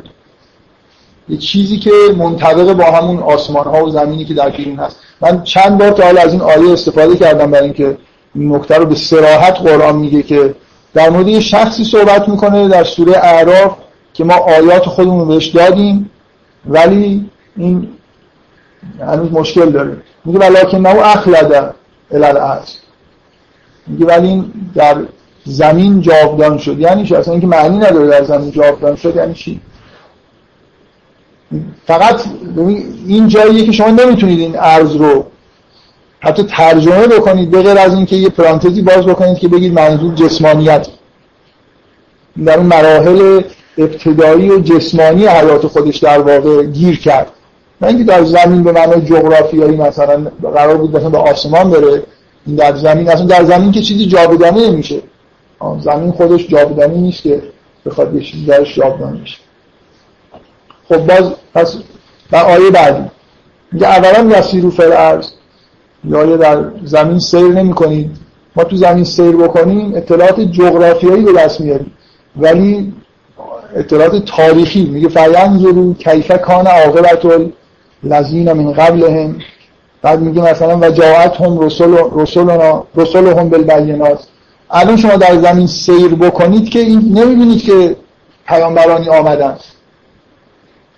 یه 1.28 1.36
چیزی 1.36 1.78
که 1.78 1.90
منطبق 2.18 2.72
با 2.72 2.84
همون 2.84 3.18
آسمان 3.18 3.64
ها 3.64 3.84
و 3.84 3.90
زمینی 3.90 4.24
که 4.24 4.34
در 4.34 4.50
بیرون 4.50 4.76
هست. 4.76 4.96
من 5.20 5.42
چند 5.42 5.78
بار 5.78 5.90
تا 5.90 6.04
حالا 6.04 6.20
از 6.20 6.32
این 6.32 6.42
آیه 6.42 6.72
استفاده 6.72 7.16
کردم 7.16 7.50
برای 7.50 7.64
اینکه 7.64 7.98
این 8.34 8.54
نکته 8.54 8.78
رو 8.78 8.86
به 8.86 8.94
سراحت 8.94 9.58
قرآن 9.58 9.96
میگه 9.96 10.22
که 10.22 10.54
در 10.94 11.10
مورد 11.10 11.28
یه 11.28 11.40
شخصی 11.40 11.84
صحبت 11.84 12.28
می‌کنه 12.28 12.68
در 12.68 12.84
سوره 12.84 13.16
اعراف 13.16 13.76
که 14.14 14.24
ما 14.24 14.34
آیات 14.34 14.86
خودمون 14.86 15.28
بهش 15.28 15.46
دادیم 15.46 16.10
ولی 16.66 17.30
این 17.56 17.88
هنوز 19.00 19.32
مشکل 19.32 19.70
داره. 19.70 19.96
میگه 20.26 20.38
ولیکن 20.38 20.78
نو 20.78 21.00
اخلد 21.00 21.74
الالعرض 22.10 22.70
میگه 23.86 24.06
ولی 24.06 24.28
این 24.28 24.52
در 24.74 24.96
زمین 25.44 26.00
جاودان 26.00 26.58
شد. 26.58 26.78
یعنی 26.78 27.06
چی؟ 27.06 27.14
اصلا 27.14 27.32
اینکه 27.32 27.46
معنی 27.46 27.78
نداره 27.78 28.06
در 28.06 28.24
زمین 28.24 28.50
جاودان 28.50 28.96
شد 28.96 29.16
یعنی 29.16 29.34
چی؟ 29.34 29.60
فقط 31.86 32.22
این 33.06 33.28
جاییه 33.28 33.66
که 33.66 33.72
شما 33.72 33.90
نمی‌تونید 33.90 34.40
این 34.40 34.56
ارز 34.58 34.96
رو 34.96 35.26
حتی 36.20 36.42
ترجمه 36.42 37.06
بکنید 37.06 37.50
به 37.50 37.62
غیر 37.62 37.78
از 37.78 37.94
اینکه 37.94 38.16
یه 38.16 38.28
پرانتزی 38.28 38.82
باز 38.82 39.06
بکنید 39.06 39.38
که 39.38 39.48
بگید 39.48 39.72
منظور 39.72 40.14
جسمانیت. 40.14 40.88
در 42.44 42.58
اون 42.58 42.66
مراحل 42.66 43.42
ابتدایی 43.78 44.50
و 44.50 44.60
جسمانی 44.60 45.26
حیات 45.26 45.66
خودش 45.66 45.96
در 45.96 46.18
واقع 46.18 46.64
گیر 46.64 47.00
کرد. 47.00 47.32
نه 47.80 47.88
اینکه 47.88 48.04
در 48.04 48.24
زمین 48.24 48.62
به 48.62 48.72
معنای 48.72 49.00
جغرافیایی 49.00 49.76
مثلا 49.76 50.26
قرار 50.42 50.76
بود 50.76 50.96
مثلا 50.96 51.10
به 51.10 51.18
آسمان 51.18 51.70
بره 51.70 52.02
این 52.46 52.56
در 52.56 52.76
زمین 52.76 53.08
اصلا 53.08 53.26
در 53.26 53.44
زمین 53.44 53.72
که 53.72 53.82
چیزی 53.82 54.06
جاودانه 54.06 54.70
نمیشه. 54.70 55.02
زمین 55.80 56.12
خودش 56.12 56.48
جاودانه 56.48 56.94
نیست 56.94 57.22
که 57.22 57.42
بخواد 57.86 58.14
یه 58.14 58.20
چیزی 58.20 58.44
درش 58.44 58.74
جاودانه 58.74 59.20
میشه 59.20 59.38
خب 60.88 61.06
باز 61.06 61.32
پس 61.54 61.76
در 62.30 62.44
آیه 62.44 62.70
بعدی 62.70 63.10
میگه 63.72 63.86
اولا 63.86 64.38
یسیرو 64.38 64.70
فر 64.70 64.92
ارز 64.92 65.30
یا 66.04 66.36
در 66.36 66.64
زمین 66.84 67.18
سیر 67.18 67.48
نمی 67.48 67.72
کنید 67.72 68.10
ما 68.56 68.64
تو 68.64 68.76
زمین 68.76 69.04
سیر 69.04 69.36
بکنیم 69.36 69.94
اطلاعات 69.94 70.40
جغرافیایی 70.40 71.24
به 71.24 71.32
دست 71.32 71.60
میاریم. 71.60 71.92
ولی 72.36 72.92
اطلاعات 73.76 74.24
تاریخی 74.24 74.84
میگه 74.84 75.08
فینظرو 75.08 75.94
کیف 75.94 76.32
کان 76.32 76.66
عاقبت 76.66 77.24
الذین 78.04 78.52
من 78.52 78.72
قبلهم. 78.72 79.38
بعد 80.02 80.20
میگه 80.20 80.42
مثلا 80.42 80.78
و 80.78 80.90
جاعت 80.90 81.36
هم 81.36 81.58
رسول 81.58 81.96
رسولنا 82.12 82.84
رسولهم 82.96 83.48
بالبینات. 83.48 84.26
الان 84.70 84.96
شما 84.96 85.16
در 85.16 85.38
زمین 85.38 85.66
سیر 85.66 86.14
بکنید 86.14 86.68
که 86.70 86.78
این 86.78 86.98
نمی‌بینید 86.98 87.62
که 87.62 87.96
پیامبرانی 88.46 89.08
آمدن. 89.08 89.56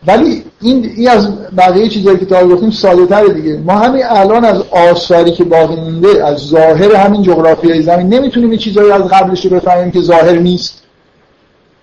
ولی 0.07 0.45
این, 0.61 0.93
این 0.97 1.09
از 1.09 1.29
بقیه 1.57 1.89
چیزایی 1.89 2.19
که 2.19 2.27
تا 2.27 2.47
گفتیم 2.47 2.71
ساده 2.71 3.07
تره 3.07 3.29
دیگه. 3.29 3.59
ما 3.59 3.73
همین 3.73 4.03
الان 4.07 4.45
از 4.45 4.63
آثاری 4.71 5.31
که 5.31 5.45
باقی 5.45 5.77
مونده 5.77 6.27
از 6.27 6.39
ظاهر 6.39 6.97
همین 6.97 7.23
جغرافیای 7.23 7.83
زمین 7.83 8.15
نمی‌تونیم 8.15 8.51
این 8.51 8.59
چیزایی 8.59 8.91
از 8.91 9.03
قبلش 9.03 9.45
رو 9.45 9.51
بفهمیم 9.51 9.91
که 9.91 10.01
ظاهر 10.01 10.39
نیست. 10.39 10.83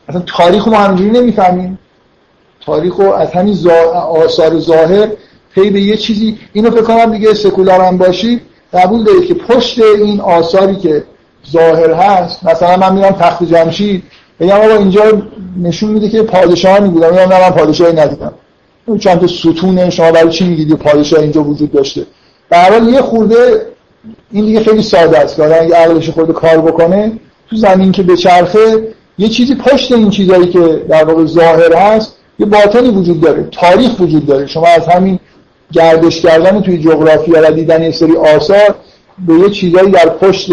اصلا 0.10 0.24
تاریخ 0.38 0.68
ما 0.68 0.78
همینجوری 0.78 1.10
نمی‌فهمیم. 1.10 1.80
تاریخ 2.66 2.96
رو 2.96 3.14
از 3.14 3.32
همین 3.32 3.58
آثار 3.94 4.60
ظاهر 4.60 5.08
پی 5.56 5.70
به 5.70 5.82
یه 5.82 5.98
چیزی 5.98 6.38
اینو 6.54 6.72
فکر 6.72 6.82
کنم 6.82 7.12
دیگه 7.12 7.34
سکولار 7.34 7.82
هم 7.82 7.98
باشی 7.98 8.42
قبول 8.74 9.04
دارید 9.04 9.26
که 9.26 9.34
پشت 9.34 9.80
این 9.80 10.22
آثاری 10.22 10.76
که 10.76 11.04
ظاهر 11.52 11.94
هست 11.94 12.44
مثلا 12.44 12.78
من 12.78 12.94
میرم 12.94 13.12
تخت 13.12 13.44
جمشید 13.44 14.04
بگم 14.40 14.56
آقا 14.56 14.76
اینجا 14.76 15.02
نشون 15.62 15.90
میده 15.92 16.10
که 16.10 16.24
پادشاهانی 16.24 16.90
بودن. 16.90 17.10
میگم 17.10 17.34
نه 17.34 17.42
من 17.42 17.50
پادشاهی 17.50 17.94
ندیدم. 17.94 18.34
اون 18.86 18.98
چند 18.98 19.20
تا 19.20 19.28
ستونه 19.28 19.90
شما 19.90 20.12
برای 20.12 20.30
چی 20.30 20.48
میگید 20.48 20.74
پادشاه 20.74 21.20
اینجا 21.20 21.44
وجود 21.44 21.72
داشته؟ 21.72 22.06
به 22.50 22.58
حال 22.58 22.90
یه 22.90 23.02
خورده 23.02 23.66
این 24.32 24.46
دیگه 24.46 24.60
خیلی 24.60 24.82
ساده 24.82 25.20
است. 25.20 25.36
که 25.36 25.44
آدم 25.44 25.56
اگه 25.62 25.76
عقلش 25.76 26.10
خورده 26.10 26.34
کار 26.34 26.58
بکنه 26.62 27.12
تو 27.50 27.56
زمین 27.56 27.92
که 27.92 28.04
به 28.04 28.18
چرخه 28.18 28.88
یه 29.18 29.30
چیزی 29.30 29.56
پشت 29.56 29.92
این 29.92 30.10
چیزایی 30.10 30.48
که 30.48 30.86
در 30.90 31.04
واقع 31.04 31.26
ظاهر 31.26 31.76
هست 31.76 32.16
یه 32.40 32.46
باطنی 32.46 32.90
وجود 32.90 33.22
داره 33.22 33.44
تاریخ 33.44 34.00
وجود 34.00 34.26
داره. 34.26 34.48
شما 34.48 34.68
از 34.68 34.88
همین 34.88 35.20
گردش 35.72 36.22
کردن 36.22 36.62
توی 36.62 36.78
جغرافیا 36.78 37.42
و 37.44 37.52
دیدن 37.52 37.84
یه 37.84 37.92
سری 37.92 38.18
آثار 38.18 38.76
به 39.28 39.34
یه 39.34 39.50
چیزایی 39.50 39.92
در 39.92 40.10
پشت 40.10 40.52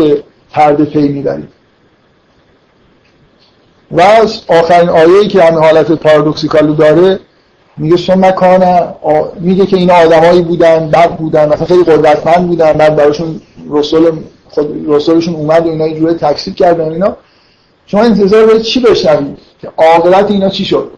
پرده 0.50 0.84
پی 0.84 1.08
می‌برید. 1.08 1.48
و 3.92 4.02
آخرین 4.48 4.88
آیه‌ای 4.88 5.28
که 5.28 5.42
همین 5.42 5.64
حالت 5.64 5.92
پارادوکسیکال 5.92 6.74
داره 6.74 7.18
میگه 7.76 7.96
ثم 7.96 8.30
کان 8.30 8.92
میگه 9.40 9.66
که 9.66 9.76
این 9.76 9.90
آدمایی 9.90 10.42
بودن 10.42 10.90
بد 10.90 11.16
بودن 11.16 11.48
مثلا 11.48 11.66
خیلی 11.66 11.84
قدرتمند 11.84 12.46
بودن 12.46 12.72
بعد 12.72 12.96
براشون 12.96 13.40
رسول 13.70 14.12
خود 14.50 14.84
رسولشون 14.88 15.34
اومد 15.34 15.66
و 15.66 15.70
اینا 15.70 15.86
یه 15.86 15.98
جوری 15.98 16.14
تکسیب 16.14 16.54
کردن 16.54 16.92
اینا. 16.92 17.16
شما 17.86 18.02
انتظار 18.02 18.46
دارید 18.46 18.62
چی 18.62 18.80
بشنوید؟ 18.80 19.38
که 19.60 19.68
عاقبت 19.76 20.30
اینا 20.30 20.48
چی 20.48 20.64
شد؟ 20.64 20.90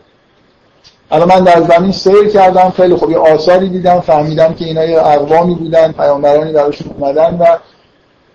الان 1.14 1.29
من 1.29 1.44
در 1.44 1.62
زمین 1.62 1.92
سیر 1.92 2.29
کردم 2.29 2.72
خیلی 2.77 2.94
خوب. 2.94 3.11
یه 3.11 3.18
آثاری 3.18 3.68
دیدم 3.68 4.00
فهمیدم 4.00 4.54
که 4.54 4.65
اینا 4.65 4.85
یه 4.85 5.06
اقوامی 5.06 5.54
بودن 5.54 5.92
پیامبرانی 5.92 6.52
براشون 6.52 6.94
اومدن 6.98 7.38
و 7.40 7.44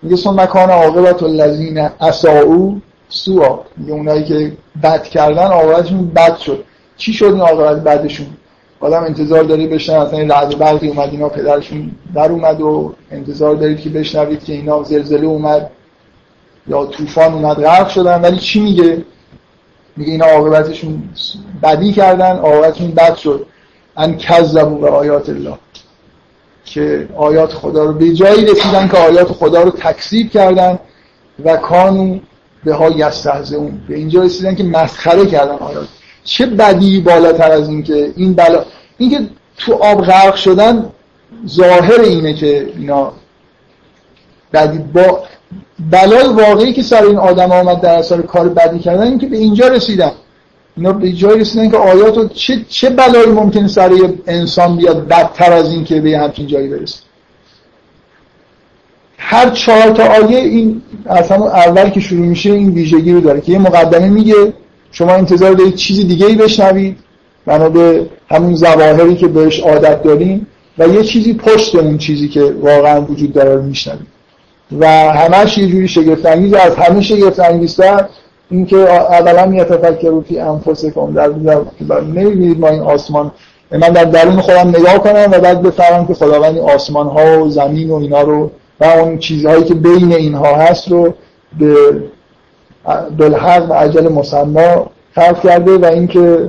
میگه 0.02 0.16
ثم 0.16 0.46
کان 0.46 0.70
عاقبت 0.70 1.22
الذین 1.22 1.78
اساءوا 2.00 2.72
سوا 3.08 3.64
میگه 3.76 3.92
اونایی 3.92 4.24
که 4.24 4.52
بد 4.82 5.02
کردن 5.02 5.46
عاقبتشون 5.46 6.08
بد 6.08 6.36
شد. 6.36 6.64
چی 6.96 7.12
شد 7.12 7.24
این 7.24 7.40
عاقبت 7.40 7.84
بدشون؟ 7.84 8.26
آدم 8.80 9.04
انتظار 9.04 9.42
داری 9.42 9.66
بشن 9.66 9.96
اصلا 9.96 10.18
این 10.18 10.30
رعد 10.30 10.58
برقی 10.58 10.88
اومد 10.88 11.08
اینا 11.10 11.28
پدرشون 11.28 11.90
در 12.14 12.32
اومد 12.32 12.60
و 12.60 12.94
انتظار 13.10 13.54
دارید 13.54 13.80
که 13.80 13.90
بشنوید 13.90 14.44
که 14.44 14.52
اینا 14.52 14.82
زلزله 14.82 15.26
اومد 15.26 15.70
یا 16.66 16.86
طوفان 16.86 17.32
اومد 17.34 17.56
غرق 17.56 17.88
شدن. 17.88 18.20
ولی 18.20 18.38
چی 18.38 18.60
میگه؟ 18.60 19.04
میگه 20.00 20.12
اینا 20.12 20.26
عاقبتشون 20.26 21.02
بدی 21.62 21.92
کردن 21.92 22.36
عاقبتشون 22.36 22.90
بد 22.90 23.16
شد. 23.16 23.46
ان 23.96 24.16
کذبوا 24.16 24.78
به 24.78 24.90
آیات 24.90 25.28
الله. 25.28 25.58
که 26.64 27.08
آیات 27.16 27.52
خدا 27.52 27.84
رو 27.84 27.92
به 27.92 28.12
جایی 28.12 28.44
رسیدن 28.44 28.88
که 28.88 28.96
آیات 28.96 29.32
خدا 29.32 29.62
رو 29.62 29.70
تکذیب 29.70 30.30
کردن 30.30 30.78
و 31.44 31.56
کانو 31.56 32.18
به 32.64 32.74
ها 32.74 32.86
اون 33.56 33.80
به 33.88 33.96
اینجا 33.96 34.22
رسیدن 34.22 34.54
که 34.54 34.64
مسخره 34.64 35.26
کردن 35.26 35.54
آیات. 35.54 35.86
چه 36.24 36.46
بدی 36.46 37.00
بالاتر 37.00 37.52
از 37.52 37.68
این 37.68 37.82
که 37.82 38.12
این 38.16 38.34
بلا 38.34 38.64
این 38.98 39.10
که 39.10 39.20
تو 39.56 39.74
آب 39.74 40.04
غرق 40.04 40.34
شدن 40.34 40.90
ظاهر 41.48 42.00
اینه 42.00 42.34
که 42.34 42.72
اینا 42.76 43.12
بدی 44.52 44.78
با 44.78 45.24
بلای 45.90 46.28
واقعی 46.28 46.72
که 46.72 46.82
سر 46.82 47.04
این 47.04 47.18
آدم 47.18 47.52
آمد 47.52 47.80
در 47.80 47.98
اثر 47.98 48.22
کار 48.22 48.48
بدی 48.48 48.78
کردن 48.78 49.02
این 49.02 49.18
که 49.18 49.26
به 49.26 49.36
اینجا 49.36 49.68
رسیدن. 49.68 50.12
اینا 50.76 50.92
به 50.92 51.12
جایی 51.12 51.40
رسیدن 51.40 51.70
که 51.70 51.76
آیات 51.76 52.32
چه, 52.32 52.64
چه 52.68 52.90
بلایی 52.90 53.32
ممکنه 53.32 53.68
سر 53.68 53.90
انسان 54.26 54.76
بیاد 54.76 55.08
بدتر 55.08 55.52
از 55.52 55.72
این 55.72 55.84
که 55.84 56.00
به 56.00 56.18
همچین 56.18 56.46
جایی 56.46 56.68
برسه؟ 56.68 56.98
هر 59.18 59.50
چهار 59.50 59.90
تا 59.90 60.04
آیه 60.04 60.38
این 60.38 60.82
اصلا 61.06 61.50
اول 61.50 61.90
که 61.90 62.00
شروع 62.00 62.26
میشه 62.26 62.52
این 62.52 62.70
ویژگی 62.70 63.12
رو 63.12 63.20
داره 63.20 63.40
که 63.40 63.52
یه 63.52 63.58
مقدمه 63.58 64.08
میگه 64.08 64.52
شما 64.92 65.12
انتظار 65.12 65.52
دارید 65.52 65.74
چیز 65.74 66.08
دیگه 66.08 66.26
ای 66.26 66.34
بشنوید 66.34 66.96
بنا 67.46 67.68
به 67.68 68.06
همون 68.30 68.54
زواهری 68.54 69.16
که 69.16 69.28
بهش 69.28 69.60
عادت 69.60 70.02
داریم 70.02 70.46
و 70.78 70.88
یه 70.88 71.02
چیزی 71.02 71.34
پشت 71.34 71.74
اون 71.74 71.98
چیزی 71.98 72.28
که 72.28 72.42
واقعا 72.42 73.02
وجود 73.02 73.32
داره 73.32 73.54
رو 73.54 73.62
میشنوید 73.62 74.06
و 74.78 74.86
همش 74.88 75.58
یه 75.58 75.66
جوری 75.66 75.88
شگفت 75.88 76.26
انگیز 76.26 76.54
از 76.54 76.76
همه 76.76 77.00
شگفت 77.00 77.40
انگیزتر 77.40 78.04
اینکه 78.50 78.76
اولا 78.76 79.54
یتفکروا 79.54 80.20
فی 80.20 80.38
انفسکم 80.38 81.12
در 81.14 81.28
نمی‌بینید 82.00 82.60
ما 82.60 82.68
این 82.68 82.80
آسمان 82.80 83.32
من 83.72 83.88
در 83.88 84.04
درون 84.04 84.40
خودم 84.40 84.68
نگاه 84.68 84.98
کنم 84.98 85.28
و 85.32 85.38
بعد 85.38 85.62
بفهمم 85.62 86.06
که 86.06 86.14
خداوند 86.14 86.58
آسمان 86.58 87.06
ها 87.06 87.44
و 87.44 87.48
زمین 87.48 87.90
و 87.90 87.94
اینا 87.94 88.20
رو 88.22 88.50
و 88.80 88.84
اون 88.84 89.18
چیزهایی 89.18 89.64
که 89.64 89.74
بین 89.74 90.12
اینها 90.12 90.56
هست 90.56 90.88
رو 90.88 91.14
به 91.58 91.74
بالحق 93.18 93.70
و 93.70 93.74
عجل 93.74 94.08
مسما 94.08 94.90
خلق 95.14 95.42
کرده 95.42 95.78
و 95.78 95.84
اینکه 95.84 96.48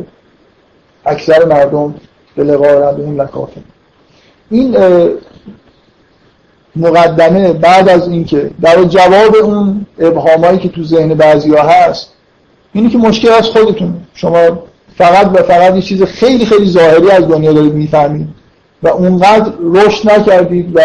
اکثر 1.06 1.46
مردم 1.46 1.96
به 2.36 2.44
لقاء 2.44 2.90
ربهم 2.90 3.22
لکافر 3.22 3.62
این 4.52 4.78
مقدمه 6.76 7.54
بعد 7.54 7.90
از 7.90 8.08
اینکه 8.08 8.52
در 8.62 8.84
جواب 8.84 9.36
اون 9.36 9.86
ابهامایی 10.00 10.58
که 10.58 10.70
تو 10.70 10.84
ذهن 10.84 11.14
بعضیا 11.14 11.64
هست 11.64 12.14
اینی 12.74 12.90
که 12.90 12.98
مشکل 12.98 13.30
از 13.30 13.48
خودتون. 13.48 13.94
شما 14.14 14.64
فقط 14.98 15.32
و 15.34 15.44
فقط 15.44 15.76
یه 15.76 15.82
چیز 15.82 16.04
خیلی 16.04 16.46
خیلی 16.46 16.66
ظاهری 16.66 17.12
از 17.12 17.28
دنیا 17.28 17.54
دارید 17.54 17.74
می‌فهمید 17.74 18.28
و 18.84 18.88
اونقدر 18.88 19.52
رشد 19.74 20.12
نکردید 20.12 20.72
و 20.76 20.82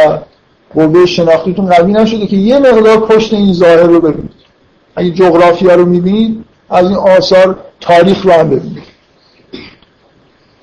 قوه 0.74 1.07
شناختیتون 1.07 1.66
قوی 1.66 1.93
نشده 1.93 2.26
که 2.26 2.37
یه 2.37 2.59
مقدار 2.59 3.01
پشت 3.01 3.32
این 3.32 3.53
ظاهر 3.53 3.82
رو 3.82 4.01
ببینید. 4.01 4.30
اگه 4.97 5.11
جغرافیا 5.11 5.74
رو 5.74 5.87
می‌بینید 5.87 6.45
از 6.70 6.84
این 6.87 6.97
آثار 6.97 7.59
تاریخ 7.80 8.22
رو 8.22 8.32
هم 8.32 8.51
ببینید. 8.51 8.82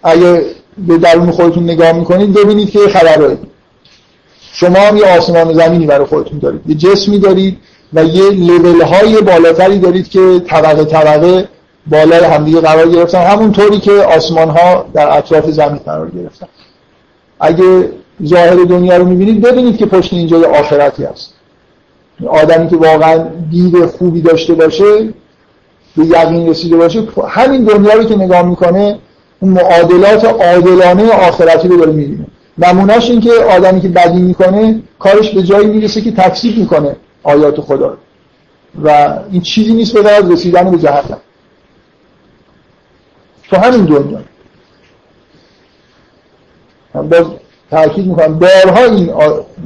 اگه 0.04 0.46
به 0.88 0.98
درون 0.98 1.32
خودتون 1.32 1.64
نگاه 1.64 1.92
می‌کنید 1.92 2.34
ببینید 2.34 2.70
که 2.70 2.80
خبرهایی. 2.80 3.38
شما 4.56 4.80
هم 4.80 4.98
یه 4.98 5.18
آسمان 5.18 5.54
زمینی 5.54 5.86
برای 5.86 6.06
خودتون 6.06 6.40
دارید. 6.40 6.62
یه 6.68 6.76
جسمی 6.76 7.20
دارید 7.20 7.58
و 7.94 8.04
یه 8.04 8.30
لیول 8.30 8.82
های 8.82 9.22
بالاتری 9.22 9.80
دارید 9.80 10.10
که 10.10 10.42
طبقه 10.48 10.86
طبقه 10.86 11.48
بالای 11.88 12.24
همدیگه 12.24 12.62
قرار 12.62 12.90
گرفتن. 12.90 13.22
همون 13.26 13.52
طوری 13.52 13.80
که 13.80 13.92
آسمان 13.92 14.50
ها 14.50 14.86
در 14.94 15.18
اطراف 15.18 15.50
زمین 15.50 15.80
قرار 15.86 16.10
گرفتن. 16.10 16.48
اگه 17.40 17.90
ظاهر 18.26 18.56
دنیا 18.56 18.98
رو 18.98 19.06
می‌بینید 19.06 19.42
ببینید 19.42 19.78
که 19.78 19.86
پشت 19.86 20.14
اینجا 20.14 20.38
یه 20.38 20.48
آخرتی 20.48 21.04
هست. 21.04 21.34
آدمی 22.28 22.70
که 22.70 22.76
واقعا 22.76 23.26
دید 23.52 23.86
خوبی 23.86 24.22
داشته 24.22 24.54
باشه 24.54 25.10
به 25.98 26.06
یقین 26.06 26.50
رسیده 26.50 26.78
باشه 26.78 27.04
همین 27.30 27.64
دنیا 27.64 27.94
رو 27.94 28.04
که 28.04 28.16
نگاه 28.16 28.42
می‌کنه 28.42 29.00
اون 29.40 29.52
معادلات 29.52 30.26
عادلانه 30.26 31.12
آخرتی 31.12 31.68
رو 31.68 31.78
داره 31.78 31.92
می‌بینه. 31.92 32.26
نمونهش 32.58 33.10
این 33.10 33.22
که 33.22 33.32
آدمی 33.32 33.82
که 33.82 33.88
بدی 33.88 34.22
می‌کنه 34.22 34.82
کارش 35.00 35.30
به 35.30 35.44
جایی 35.44 35.68
می‌رسه 35.68 36.02
که 36.02 36.12
تکسیب 36.12 36.58
می‌کنه 36.58 36.96
آیات 37.24 37.62
خدا 37.62 37.98
و 38.84 39.20
این 39.32 39.42
چیزی 39.42 39.74
نیست 39.74 39.94
به 39.94 40.12
از 40.12 40.32
رسیدن 40.32 40.72
به 40.72 40.78
جهنم. 40.78 41.18
تو 43.50 43.58
همین 43.58 43.86
دنیا. 43.86 44.20
باز 46.94 47.26
تاکید 47.72 48.08
می‌کنم 48.08 48.40
بارها 48.40 48.84
این 48.84 49.14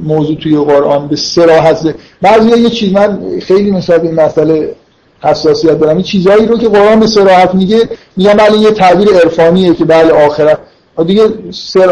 موضوع 0.02 0.36
توی 0.36 0.56
قرآن 0.56 1.08
به 1.08 1.16
سراحت 1.16 1.94
بعضی 2.22 2.48
یه 2.48 2.70
چیز 2.70 2.92
من 2.92 3.38
خیلی 3.40 3.70
مثال 3.70 4.00
این 4.00 4.14
مسئله 4.14 4.74
حساسیت 5.22 5.78
دارم. 5.78 5.96
این 5.96 6.04
چیزهایی 6.04 6.46
رو 6.46 6.58
که 6.58 6.68
قرآن 6.68 7.00
به 7.00 7.06
سراحت 7.06 7.54
میگه 7.54 7.88
میگم 8.16 8.32
بله 8.32 8.58
یه 8.58 8.70
تعبیر 8.70 9.08
عرفانیه 9.08 9.74
که 9.74 9.84
بله 9.84 10.26
آخرت 10.26 10.58
دیگه 11.04 11.22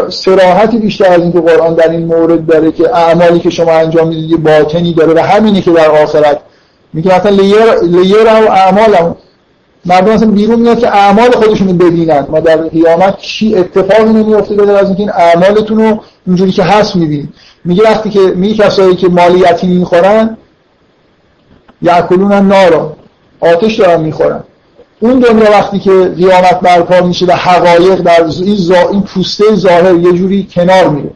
سراحتی 0.09 0.77
بیشتر 0.77 1.13
از 1.13 1.21
اینکه 1.21 1.39
قرآن 1.39 1.73
در 1.73 1.89
این 1.89 2.05
مورد 2.05 2.45
داره 2.45 2.71
که 2.71 2.95
اعمالی 2.95 3.39
که 3.39 3.49
شما 3.49 3.71
انجام 3.71 4.07
می‌دید 4.07 4.31
یه 4.31 4.37
باطنی 4.37 4.93
داره 4.93 5.13
و 5.13 5.19
همینه 5.19 5.61
که 5.61 5.71
در 5.71 5.91
آخرت 5.91 6.39
میگه 6.93 7.15
مثلا 7.15 7.31
لیر 7.81 8.23
و 8.25 8.51
اعمالم 8.51 9.15
مردم 9.85 10.11
اصلا 10.11 10.31
بیرون 10.31 10.59
میاد 10.59 10.79
که 10.79 10.87
اعمال 10.87 11.31
خودشونو 11.31 11.73
ببینن. 11.73 12.27
ما 12.29 12.39
در 12.39 12.57
قیامت 12.57 13.17
چی 13.17 13.55
اتفاقی 13.55 14.13
نمیفته 14.13 14.55
غیر 14.55 14.71
از 14.71 14.85
اینکه 14.85 14.99
این 14.99 15.11
اعمالتون 15.11 15.77
رو 15.77 15.99
اینجوری 16.27 16.51
که 16.51 16.63
هست 16.63 16.95
می‌بینید. 16.95 17.29
میگه 17.65 17.83
وقتی 17.83 18.09
که 18.09 18.19
میگه 18.19 18.63
کسایی 18.63 18.95
که 18.95 19.07
مالی 19.07 19.39
یتیمی 19.39 19.77
می‌خورن 19.77 20.37
یاکلون 21.81 22.33
نارا. 22.33 22.93
آتش 23.39 23.75
دارن 23.75 24.01
می‌خورن. 24.01 24.43
اون 24.99 25.19
دنیا 25.19 25.51
وقتی 25.51 25.79
که 25.79 25.91
قیامت 25.91 26.59
برپا 26.59 27.07
میشه 27.07 27.25
و 27.25 27.31
حقایق 27.31 27.95
در 27.95 28.23
این, 28.23 28.55
زا... 28.55 28.89
این 28.89 29.01
پوسته 29.01 29.55
ظاهر 29.55 29.95
یه 29.95 30.13
جوری 30.13 30.47
کنار 30.51 30.89
میره. 30.89 31.11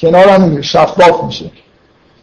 کنار 0.00 0.28
هم 0.28 0.42
میره 0.42 0.62
شفاف 0.62 1.24
میشه. 1.24 1.50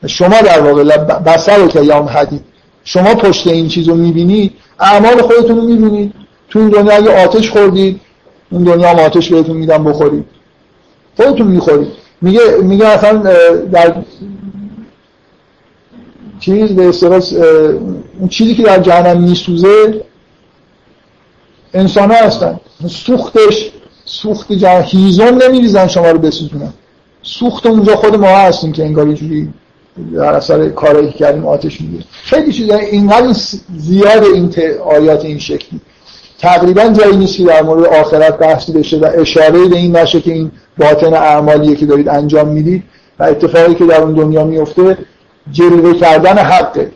شما 0.07 0.41
در 0.41 0.61
واقع 0.61 0.97
بسر 0.97 1.67
که 1.67 1.81
یام 1.81 2.05
حدید 2.05 2.41
شما 2.83 3.15
پشت 3.15 3.47
این 3.47 3.67
چیز 3.67 3.89
رو 3.89 3.95
می‌بینید 3.95 4.53
اعمال 4.79 5.21
خودتون 5.21 5.57
رو 5.57 5.63
می‌بینید 5.63 6.13
تو 6.49 6.59
این 6.59 6.69
دنیا 6.69 6.93
اگه 6.95 7.23
آتش 7.23 7.49
خوردید 7.49 8.01
اون 8.51 8.63
دنیا 8.63 8.89
هم 8.89 8.99
آتش 8.99 9.29
بهتون 9.29 9.57
میدن 9.57 9.83
بخورید. 9.83 10.25
خودتون 11.17 11.47
می‌خورید. 11.47 11.87
میگه 12.21 12.41
میگه 12.61 12.87
اصلا 12.87 13.17
در 13.71 13.95
چیز 16.39 16.71
به 16.71 16.91
اون 18.19 18.29
چیزی 18.29 18.55
که 18.55 18.63
در 18.63 18.79
جهنم 18.79 19.21
میسوزه 19.21 20.01
انسان 21.75 22.11
ها 22.11 22.17
هستن. 22.17 22.59
سوختش 22.87 23.71
سوخت 24.05 24.53
جهنم 24.53 24.83
هیزم 24.85 25.37
نمیریزن 25.43 25.87
شما 25.87 26.11
رو 26.11 26.19
بسوزونن. 26.19 26.73
سوخت 27.23 27.65
اونجا 27.65 27.95
خود 27.95 28.15
ما 28.15 28.27
هستیم 28.27 28.71
که 28.71 28.83
انگار 28.83 29.07
یه 29.07 29.13
جوری 29.13 29.49
در 30.13 30.33
اثر 30.33 30.69
کارایی 30.69 31.11
که 31.11 31.17
کردیم 31.17 31.45
آتش 31.45 31.81
می‌گیره. 31.81 32.03
خیلی 32.23 32.53
چیزا 32.53 32.75
اینقدر 32.75 33.33
زیاد 33.77 34.23
این 34.23 34.53
آیات 34.85 35.25
این 35.25 35.39
شکلی. 35.39 35.81
تقریبا 36.39 36.83
جایی 36.83 37.17
نیست 37.17 37.37
که 37.37 37.43
در 37.43 37.63
مورد 37.63 37.85
آخرت 37.85 38.37
بحثی 38.37 38.71
بشه 38.71 38.97
و 38.97 39.09
اشاره 39.15 39.65
به 39.65 39.75
این 39.75 39.95
نشه 39.95 40.21
که 40.21 40.33
این 40.33 40.51
باطن 40.77 41.13
اعمالیه 41.13 41.75
که 41.75 41.85
دارید 41.85 42.09
انجام 42.09 42.47
می‌دید 42.47 42.83
و 43.19 43.23
اتفاقی 43.23 43.75
که 43.75 43.85
در 43.85 44.01
اون 44.01 44.13
دنیا 44.13 44.43
میفته 44.43 44.97
جلوه 45.51 45.99
کردن 45.99 46.37
حقه. 46.37 46.91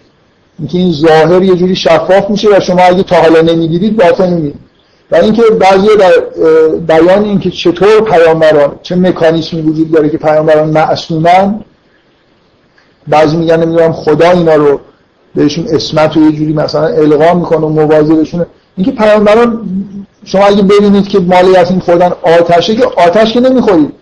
اینکه 0.60 0.78
این 0.78 0.94
ظاهر 0.94 1.44
یه 1.44 1.56
جوری 1.56 1.76
شفاف 1.76 2.30
میشه 2.30 2.58
و 2.58 2.60
شما 2.60 2.82
اگه 2.82 3.04
تا 3.04 3.16
حالا 3.16 3.42
نمی‌دیدید 3.42 3.98
باطن 3.98 4.34
می‌دید 4.34 4.69
و 5.12 5.16
اینکه 5.16 5.42
بعضی 5.42 5.88
در 5.98 6.12
بیان 6.88 7.24
اینکه 7.24 7.52
چطور 7.52 8.02
پیامبران 8.02 8.80
چه 8.82 8.96
مکانیسمی 8.96 9.62
وجود 9.62 9.92
داره 9.92 10.10
که 10.10 10.18
پیامبران 10.18 10.70
معصومن 10.70 11.60
بعضی 13.08 13.38
میگن 13.38 13.64
نمی‌دونم 13.64 13.94
خدا 13.94 14.32
اینا 14.32 14.56
رو 14.56 14.80
بهشون 15.36 15.68
اسمت 15.70 16.18
و 16.18 16.20
یه 16.20 16.32
جوری 16.32 16.54
مثلا 16.54 16.88
القا 16.88 17.34
می‌کنه 17.34 17.60
و 17.60 17.70
موازی 17.70 18.16
بهشونه. 18.16 18.46
اینکه 18.78 18.92
پیامبران 18.92 19.62
شما 20.26 20.46
اگه 20.46 20.62
ببینید 20.62 21.08
که 21.08 21.20
مالی 21.20 21.56
از 21.56 21.72
این 21.72 21.80
خوردن 21.80 22.12
آتشه 22.22 22.76
که 22.76 22.86
آتش 22.86 23.34
که 23.34 23.40
نمی‌خورید 23.40 23.94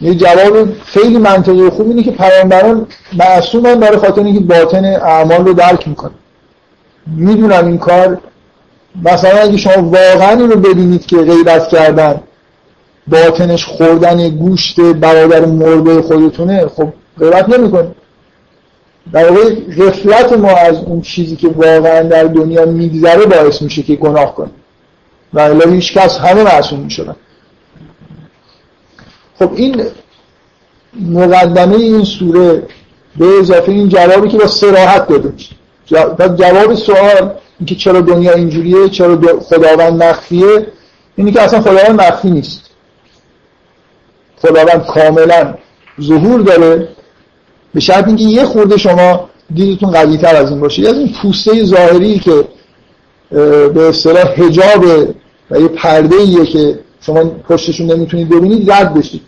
یه 0.00 0.14
جواب 0.14 0.68
خیلی 0.84 1.18
منطقی 1.18 1.68
خوب 1.68 1.88
اینه 1.88 2.02
که 2.02 2.10
پیامبران 2.10 2.86
معصومن 3.12 3.74
برای 3.80 3.98
خاطر 3.98 4.22
اینکه 4.22 4.40
باطن 4.40 4.84
اعمال 4.84 5.46
رو 5.46 5.52
درک 5.52 5.88
می‌کنه 5.88 6.12
می‌دونم 7.16 7.66
این 7.66 7.78
کار 7.78 8.18
مثلا 9.04 9.38
اگه 9.38 9.56
شما 9.56 9.82
واقعا 9.82 10.32
رو 10.32 10.56
ببینید 10.56 11.06
که 11.06 11.16
غیبت 11.16 11.68
کردن 11.68 12.20
باطنش 13.06 13.64
خوردن 13.64 14.28
گوشت 14.28 14.80
برادر 14.80 15.44
مرده 15.44 16.02
خودتونه 16.02 16.66
خب 16.66 16.92
غیبت 17.18 17.48
نمی‌کنه. 17.48 17.90
در 19.12 19.30
واقع 19.30 19.54
غفلت 19.54 20.32
ما 20.32 20.50
از 20.50 20.76
اون 20.84 21.00
چیزی 21.00 21.36
که 21.36 21.48
واقعا 21.48 22.02
در 22.02 22.24
دنیا 22.24 22.64
میگذره 22.64 23.26
باعث 23.26 23.62
میشه 23.62 23.82
که 23.82 23.94
گناه 23.94 24.34
کنیم. 24.34 24.54
و 25.32 25.40
الا 25.40 25.70
هیچ 25.70 25.94
کس 25.94 26.18
همه 26.18 26.42
معصوم 26.42 26.80
می‌شدن. 26.80 27.16
خب 29.38 29.50
این 29.54 29.82
مقدمه 31.00 31.76
این 31.76 32.04
سوره 32.04 32.62
به 33.16 33.26
اضافه 33.40 33.72
این 33.72 33.88
جوابی 33.88 34.28
که 34.28 34.38
با 34.38 34.46
سراحت 34.46 35.08
داده 35.08 35.28
میشه 35.28 35.56
جواب 36.36 36.74
سوال 36.74 37.34
اینکه 37.60 37.74
چرا 37.74 38.00
دنیا 38.00 38.32
اینجوریه 38.32 38.88
چرا 38.88 39.18
خداوند 39.40 40.02
مخفیه 40.02 40.66
اینی 41.16 41.32
که 41.32 41.42
اصلا 41.42 41.60
خداوند 41.60 42.00
مخفی 42.00 42.30
نیست. 42.30 42.70
خداوند 44.42 44.86
کاملا 44.86 45.54
ظهور 46.00 46.40
داره 46.40 46.88
به 47.74 47.80
شرط 47.80 48.06
اینکه 48.06 48.24
یه 48.24 48.44
خورده 48.44 48.76
شما 48.76 49.28
دیدتون 49.54 49.90
قوی 49.90 50.16
تر 50.16 50.36
از 50.36 50.50
این 50.50 50.60
باشه. 50.60 50.88
از 50.88 50.98
این 50.98 51.12
پوسته 51.22 51.64
ظاهری 51.64 52.18
که 52.18 52.44
به 53.74 53.88
اصطلاح 53.88 54.24
حجاب 54.24 54.84
و 55.50 55.60
یه 55.60 55.68
پرده 55.68 56.16
ایه 56.16 56.46
که 56.46 56.78
شما 57.00 57.24
پشتشون 57.24 57.86
نمی‌تونید 57.92 58.28
ببینید 58.28 58.72
رد 58.72 58.94
بشید. 58.94 59.22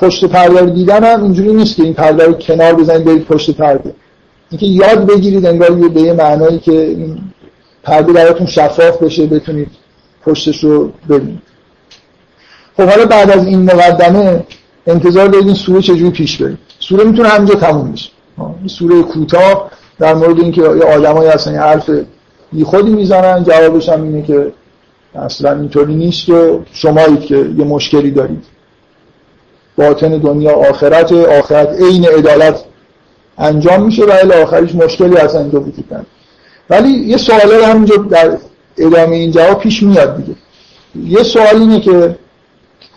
پشت 0.00 0.24
پرده 0.24 0.60
رو 0.60 0.70
دیدن 0.70 1.04
هم 1.04 1.22
اینجوری 1.22 1.52
نیست 1.52 1.76
که 1.76 1.82
این 1.82 1.94
پرده 1.94 2.26
رو 2.26 2.32
کنار 2.32 2.74
بزنید 2.74 3.04
برید 3.04 3.24
پشت 3.24 3.50
پرده. 3.50 3.94
اینکه 4.50 4.66
یاد 4.66 5.06
بگیرید 5.06 5.46
انگار 5.46 5.70
به 5.70 6.00
یه 6.00 6.12
معنایی 6.12 6.58
که 6.58 6.72
این 6.72 7.18
پرده 7.82 8.12
براتون 8.12 8.46
شفاف 8.46 9.02
بشه 9.02 9.26
بتونید 9.26 9.70
پشتش 10.24 10.64
رو 10.64 10.92
ببینید. 11.08 11.42
خب 12.76 12.82
حالا 12.82 13.06
بعد 13.06 13.30
از 13.30 13.46
این 13.46 13.62
مقدمه 13.62 14.44
انتظار 14.86 15.28
دارید 15.28 15.46
این 15.46 15.56
سوره 15.56 15.82
چجوری 15.82 16.10
پیش 16.10 16.42
برید 16.42 16.58
سوره 16.78 17.04
می‌تونه 17.04 17.28
همینجا 17.28 17.54
تموم 17.54 17.92
بشه. 17.92 18.10
سوره 18.66 19.02
کوتاه 19.02 19.70
در 19.98 20.14
مورد 20.14 20.40
اینکه 20.40 20.62
یه 20.62 20.84
آدمایی 20.84 21.30
هستن 21.30 21.52
یه 21.52 21.60
حرف 21.60 21.90
بی 22.52 22.64
خودی 22.64 22.90
می‌زنن 22.90 23.44
جوابش 23.44 23.88
هم 23.88 24.02
اینه 24.02 24.22
که 24.22 24.52
اصلا 25.14 25.52
اینطوری 25.52 25.94
نیست 25.94 26.28
و 26.28 26.62
شمایید 26.72 27.20
که 27.20 27.36
یه 27.36 27.64
مشکلی 27.64 28.10
دارید. 28.10 28.44
باطن 29.78 30.18
دنیا 30.18 30.52
آخرت 30.52 31.12
آخرت 31.12 31.68
عین 31.68 32.04
عدالت 32.08 32.64
انجام 33.38 33.82
میشه 33.82 34.04
و 34.04 34.10
الی 34.22 34.32
آخرش 34.32 34.74
مشکلی 34.74 35.16
اصلا 35.16 35.40
اینجا 35.40 35.60
وجود 35.60 36.06
ولی 36.70 36.88
یه 36.88 37.16
سوالی 37.16 37.64
همینجا 37.64 37.96
در 37.96 38.38
ادامه 38.78 39.16
این 39.16 39.30
جواب 39.30 39.58
پیش 39.58 39.82
میاد 39.82 40.16
دیگه. 40.16 40.38
یه 41.04 41.22
سوال 41.22 41.56
اینه 41.56 41.80
که 41.80 42.16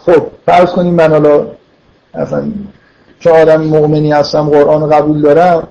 خب 0.05 0.27
فرض 0.45 0.69
کنیم 0.69 0.93
من 0.93 1.11
حالا 1.11 1.45
اصلا 2.13 2.43
چون 3.19 3.33
آدم 3.33 3.61
مؤمنی 3.61 4.11
هستم 4.11 4.49
قرآن 4.49 4.89
قبول 4.89 5.21
دارم 5.21 5.67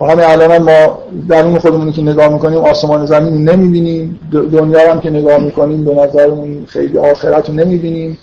و 0.00 0.04
همه 0.04 0.30
الان 0.30 0.58
ما 0.58 0.98
درون 1.28 1.58
خودمونی 1.58 1.92
که 1.92 2.02
نگاه 2.02 2.28
می‌کنیم 2.28 2.58
آسمان 2.58 3.06
زمین 3.06 3.48
نمی‌بینیم 3.48 4.20
دنیا 4.32 4.92
هم 4.92 5.00
که 5.00 5.10
نگاه 5.10 5.38
می‌کنیم 5.38 5.84
به 5.84 5.94
نظرمون 5.94 6.66
خیلی 6.68 6.98
آخرت 6.98 7.48
رو 7.48 7.54
نمی‌بینیم. 7.54 8.18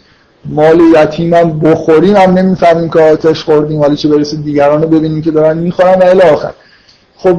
مال 0.46 0.82
یتیمم 0.96 1.60
بخوریم 1.60 2.16
هم 2.16 2.32
نمی‌فهمیم 2.32 2.90
که 2.90 3.00
آتش 3.00 3.44
خوردیم 3.44 3.80
حالا 3.80 3.96
چه 3.96 4.10
برسه 4.10 4.38
دیگران 4.38 4.82
رو 4.82 4.88
ببینیم 4.88 5.22
که 5.22 5.32
دارن 5.32 5.58
می‌خورن 5.58 6.18
و 6.18 6.22
آخر. 6.34 6.52
خب 7.16 7.38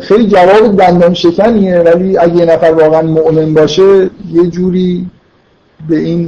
خیلی 0.00 0.26
جواب 0.26 0.76
دندان 0.76 1.14
شکنیه 1.14 1.78
ولی 1.78 2.18
اگه 2.18 2.36
یه 2.36 2.44
نفر 2.44 2.70
واقعا 2.70 3.02
مؤمن 3.02 3.54
باشه 3.54 4.10
یه 4.32 4.46
جوری 4.50 5.06
به 5.88 5.96
این 5.98 6.26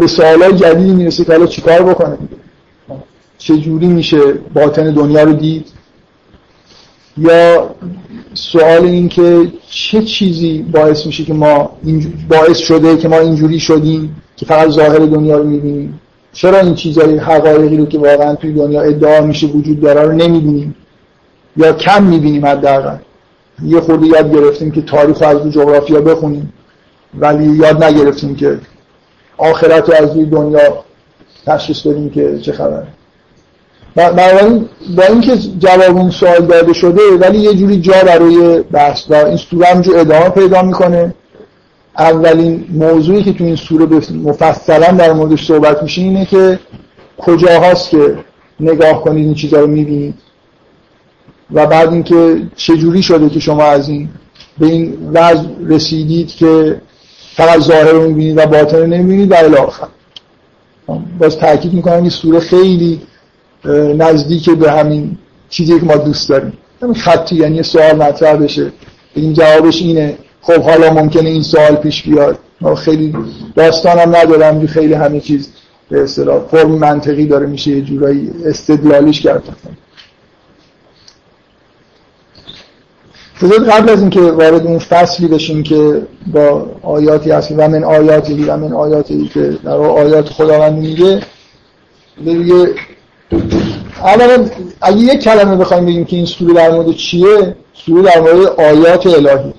به 0.00 0.06
سوالای 0.06 0.52
جدیدی 0.52 0.92
می‌رسه 0.92 1.24
که 1.24 1.32
حالا 1.32 1.46
چیکار 1.46 1.82
بکنه؟ 1.82 2.18
چه 3.38 3.56
جوری 3.56 3.86
میشه 3.86 4.20
باطن 4.54 4.90
دنیا 4.90 5.22
رو 5.22 5.32
دید؟ 5.32 5.66
یا 7.18 7.70
سوال 8.34 8.84
این 8.84 9.08
که 9.08 9.52
چه 9.70 10.02
چیزی 10.02 10.62
باعث 10.72 11.06
میشه 11.06 11.24
که 11.24 11.34
ما 11.34 11.70
باعث 12.28 12.58
شده 12.58 12.96
که 12.96 13.08
ما 13.08 13.18
اینجوری 13.18 13.60
شدیم 13.60 14.16
که 14.36 14.46
فقط 14.46 14.68
ظاهر 14.68 14.98
دنیا 14.98 15.38
رو 15.38 15.44
می‌بینیم؟ 15.44 16.00
چرا 16.32 16.60
این 16.60 16.74
چیزای 16.74 17.18
حقایقی 17.18 17.76
رو 17.76 17.86
که 17.86 17.98
واقعا 17.98 18.34
توی 18.34 18.52
دنیا 18.52 18.82
ادعا 18.82 19.26
میشه 19.26 19.46
وجود 19.46 19.80
داره 19.80 20.02
رو 20.02 20.12
نمی‌بینیم؟ 20.12 20.74
یا 21.56 21.72
کم 21.72 22.02
می‌بینیم 22.04 22.46
حداقل؟ 22.46 22.96
یه 23.62 23.80
خورده 23.80 24.06
یاد 24.06 24.34
گرفتیم 24.34 24.70
که 24.70 24.82
تاریخ 24.82 25.22
از 25.22 25.38
رو 25.38 25.50
جغرافیا 25.50 26.00
بخونیم 26.00 26.52
ولی 27.18 27.44
یاد 27.44 27.84
نگرفتیم 27.84 28.36
که 28.36 28.58
آخرت 29.38 29.88
رو 29.88 29.94
از 29.94 30.14
دنیا 30.30 30.84
تشخیص 31.46 31.86
بدیم 31.86 32.10
که 32.10 32.38
چه 32.38 32.52
خبره. 32.52 32.86
بنابراین 33.96 34.68
با 34.96 35.02
اینکه 35.02 35.36
جواب 35.36 35.96
اون 35.96 36.10
سوال 36.10 36.40
داده 36.40 36.72
شده 36.72 37.00
ولی 37.20 37.38
یه 37.38 37.54
جوری 37.54 37.80
جا 37.80 38.02
برای 38.06 38.62
بحث 38.62 39.08
دار 39.08 39.26
این 39.26 39.36
سوره 39.36 39.66
همجور 39.66 39.98
ادامه 39.98 40.28
پیدا 40.28 40.62
می‌کنه. 40.62 41.14
اولین 41.98 42.64
موضوعی 42.72 43.22
که 43.22 43.32
تو 43.32 43.44
این 43.44 43.56
سوره 43.56 43.86
مفصلا 44.24 44.92
در 44.92 45.12
موردش 45.12 45.46
صحبت 45.46 45.82
میشه 45.82 46.02
اینه 46.02 46.24
که 46.26 46.58
کجاهاست 47.18 47.90
که 47.90 48.18
نگاه 48.60 49.02
کنید 49.02 49.26
این 49.26 49.34
چیزها 49.34 49.60
رو 49.60 49.66
می‌بینید؟ 49.66 50.14
و 51.52 51.66
بعد 51.66 51.92
اینکه 51.92 52.42
چجوری 52.56 53.02
شده 53.02 53.28
که 53.28 53.40
شما 53.40 53.64
از 53.64 53.88
این 53.88 54.08
به 54.58 54.66
این 54.66 55.10
وضع 55.12 55.42
رسیدید 55.66 56.28
که 56.28 56.80
فقط 57.36 57.60
ظاهر 57.60 57.92
رو 57.92 58.08
می‌بینید 58.08 58.38
و 58.38 58.46
باطن 58.46 58.76
رو 58.76 58.86
نمی‌بینید 58.86 59.32
و 59.32 59.34
الاخر 59.34 59.86
باز 61.18 61.38
تاکید 61.38 61.72
می‌کنم 61.72 62.00
این 62.00 62.10
سوره 62.10 62.40
خیلی 62.40 63.00
نزدیک 63.96 64.50
به 64.50 64.72
همین 64.72 65.18
چیزی 65.48 65.80
که 65.80 65.86
ما 65.86 65.96
دوست 65.96 66.28
داریم. 66.28 66.52
همین 66.82 66.94
خطی 66.94 67.36
یعنی 67.36 67.62
سوال 67.62 67.96
مطرح 67.96 68.36
بشه. 68.36 68.72
این 69.14 69.32
جوابش 69.32 69.82
اینه. 69.82 70.18
خب 70.40 70.62
حالا 70.62 70.92
ممکنه 70.92 71.30
این 71.30 71.42
سوال 71.42 71.76
پیش 71.76 72.02
بیاد. 72.02 72.38
ما 72.60 72.74
خیلی 72.74 73.14
داستانم 73.56 74.16
ندارم 74.16 74.66
خیلی 74.66 74.94
همه 74.94 75.20
چیز 75.20 75.48
به 75.90 76.02
اصطلاح 76.02 76.38
فرم 76.50 76.70
منطقی 76.70 77.26
داره 77.26 77.46
میشه 77.46 77.70
یه 77.70 77.80
جورایی 77.80 78.30
استدلالیش 78.46 79.20
کرد. 79.20 79.42
بذارید 83.42 83.68
قبل 83.68 83.88
از 83.88 84.00
اینکه 84.00 84.20
وارد 84.20 84.66
اون 84.66 84.78
فصلی 84.78 85.28
بشیم 85.28 85.62
که 85.62 86.02
با 86.26 86.66
آیاتی 86.82 87.30
هست 87.30 87.52
و 87.52 87.68
من 87.68 87.84
آیاتی 87.84 88.44
و 88.44 88.56
من 88.56 88.72
آیاتی 88.72 89.30
که 89.34 89.58
در 89.64 89.76
آیات 89.76 90.28
خداوند 90.28 90.78
میگه 90.78 91.20
یه 92.24 92.68
اولا 94.02 94.48
اگه 94.82 94.96
یک 94.98 95.22
کلمه 95.22 95.56
بخوایم 95.56 95.86
بگیم 95.86 96.04
که 96.04 96.16
این 96.16 96.26
سوره 96.26 96.54
در 96.54 96.70
مورد 96.70 96.96
چیه 96.96 97.56
سوره 97.86 98.02
در 98.02 98.20
مورد 98.20 98.46
آیات 98.46 99.06
الهی. 99.06 99.54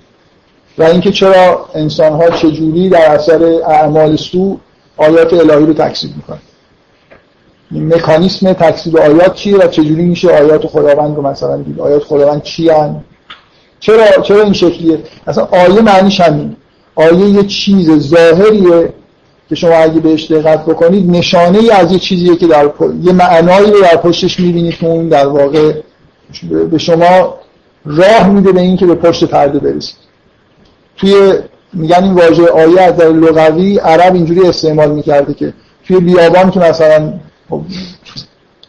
و 0.77 0.83
اینکه 0.83 1.11
چرا 1.11 1.65
انسان 1.73 2.13
ها 2.13 2.29
چجوری 2.29 2.89
در 2.89 3.11
اثر 3.11 3.43
اعمال 3.67 4.15
سو 4.15 4.57
آیات 4.97 5.33
الهی 5.33 5.65
رو 5.65 5.73
تکذیب 5.73 6.11
می‌کنن. 6.15 6.39
مکانیسم 7.71 8.53
تکذیب 8.53 8.97
آیات 8.97 9.33
چیه 9.35 9.57
و 9.57 9.67
چجوری 9.67 10.03
میشه 10.03 10.29
آیات 10.29 10.67
خداوند 10.67 11.15
رو 11.15 11.21
مثلا 11.27 11.57
دید 11.57 11.79
آیات 11.79 12.03
خداوند 12.03 12.43
چی 12.43 12.69
هن؟ 12.69 13.03
چرا 13.79 14.21
چرا 14.23 14.41
این 14.41 14.53
شکلیه؟ 14.53 14.99
اصلا 15.27 15.47
آیه 15.51 15.81
معنیش 15.81 16.21
همین 16.21 16.55
آیه 16.95 17.29
یه 17.29 17.43
چیز 17.43 17.91
ظاهریه 17.99 18.93
که 19.49 19.55
شما 19.55 19.75
اگه 19.75 19.99
بهش 19.99 20.31
دقت 20.31 20.65
بکنید 20.65 21.11
نشانه 21.11 21.57
ای 21.59 21.71
از 21.71 21.91
یه 21.91 21.99
چیزیه 21.99 22.35
که 22.35 22.47
در 22.47 22.69
یه 23.03 23.13
معنایی 23.13 23.71
رو 23.71 23.81
در 23.81 23.95
پشتش 23.95 24.39
می‌بینید 24.39 24.77
که 24.77 24.87
اون 24.87 25.09
در 25.09 25.27
واقع 25.27 25.73
به 26.71 26.77
شما 26.77 27.35
راه 27.85 28.29
میده 28.29 28.51
به 28.51 28.61
اینکه 28.61 28.85
به 28.85 28.95
پشت 28.95 29.23
پرده 29.23 29.59
برسید. 29.59 29.95
توی 30.97 31.33
میگن 31.73 32.03
این 32.03 32.13
واژه 32.13 32.47
آیه 32.47 32.81
از 32.81 32.97
در 32.97 33.09
لغوی 33.09 33.77
عرب 33.77 34.13
اینجوری 34.13 34.41
استعمال 34.41 34.91
می‌کرده 34.91 35.33
که 35.33 35.53
توی 35.87 35.99
بیابان 35.99 36.51
که 36.51 36.59
مثلا 36.59 37.13
خب 37.49 37.61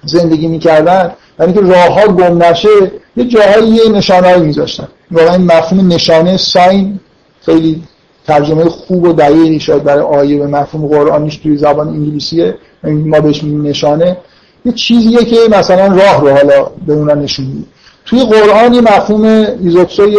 زندگی 0.05 0.49
می‌کردن 0.49 1.13
یعنی 1.41 1.53
که 1.53 1.61
راه 1.61 2.01
ها 2.01 2.07
گم 2.07 2.43
نشه 2.43 2.69
یه 3.17 3.25
جاهایی 3.25 3.69
یه 3.69 3.89
نشانهایی 3.89 4.43
میذاشتن. 4.43 4.89
واقعا 5.11 5.33
این 5.33 5.45
مفهوم 5.45 5.93
نشانه 5.93 6.37
ساین 6.37 7.01
خیلی 7.47 7.83
ترجمه 8.27 8.65
خوب 8.65 9.05
و 9.05 9.13
دقیقی 9.13 9.61
شاید 9.61 9.85
برای 9.85 10.03
آیه 10.03 10.39
به 10.39 10.47
مفهوم 10.47 10.87
قرآنیش 10.87 11.37
توی 11.37 11.57
زبان 11.57 11.89
انگلیسیه. 11.89 12.55
ما 12.85 13.21
بهش 13.21 13.45
نشانه. 13.45 14.17
یه 14.65 14.73
چیزیه 14.73 15.25
که 15.25 15.37
مثلا 15.51 15.87
راه 15.87 16.21
رو 16.21 16.31
حالا 16.31 16.71
به 16.87 16.93
اونا 16.93 17.15
نشون 17.15 17.47
میده 17.47 17.67
توی 18.07 18.25
قرآن 18.25 18.75
یه 18.75 18.81
مفهوم 18.81 19.25
ایزوتسو 19.25 20.11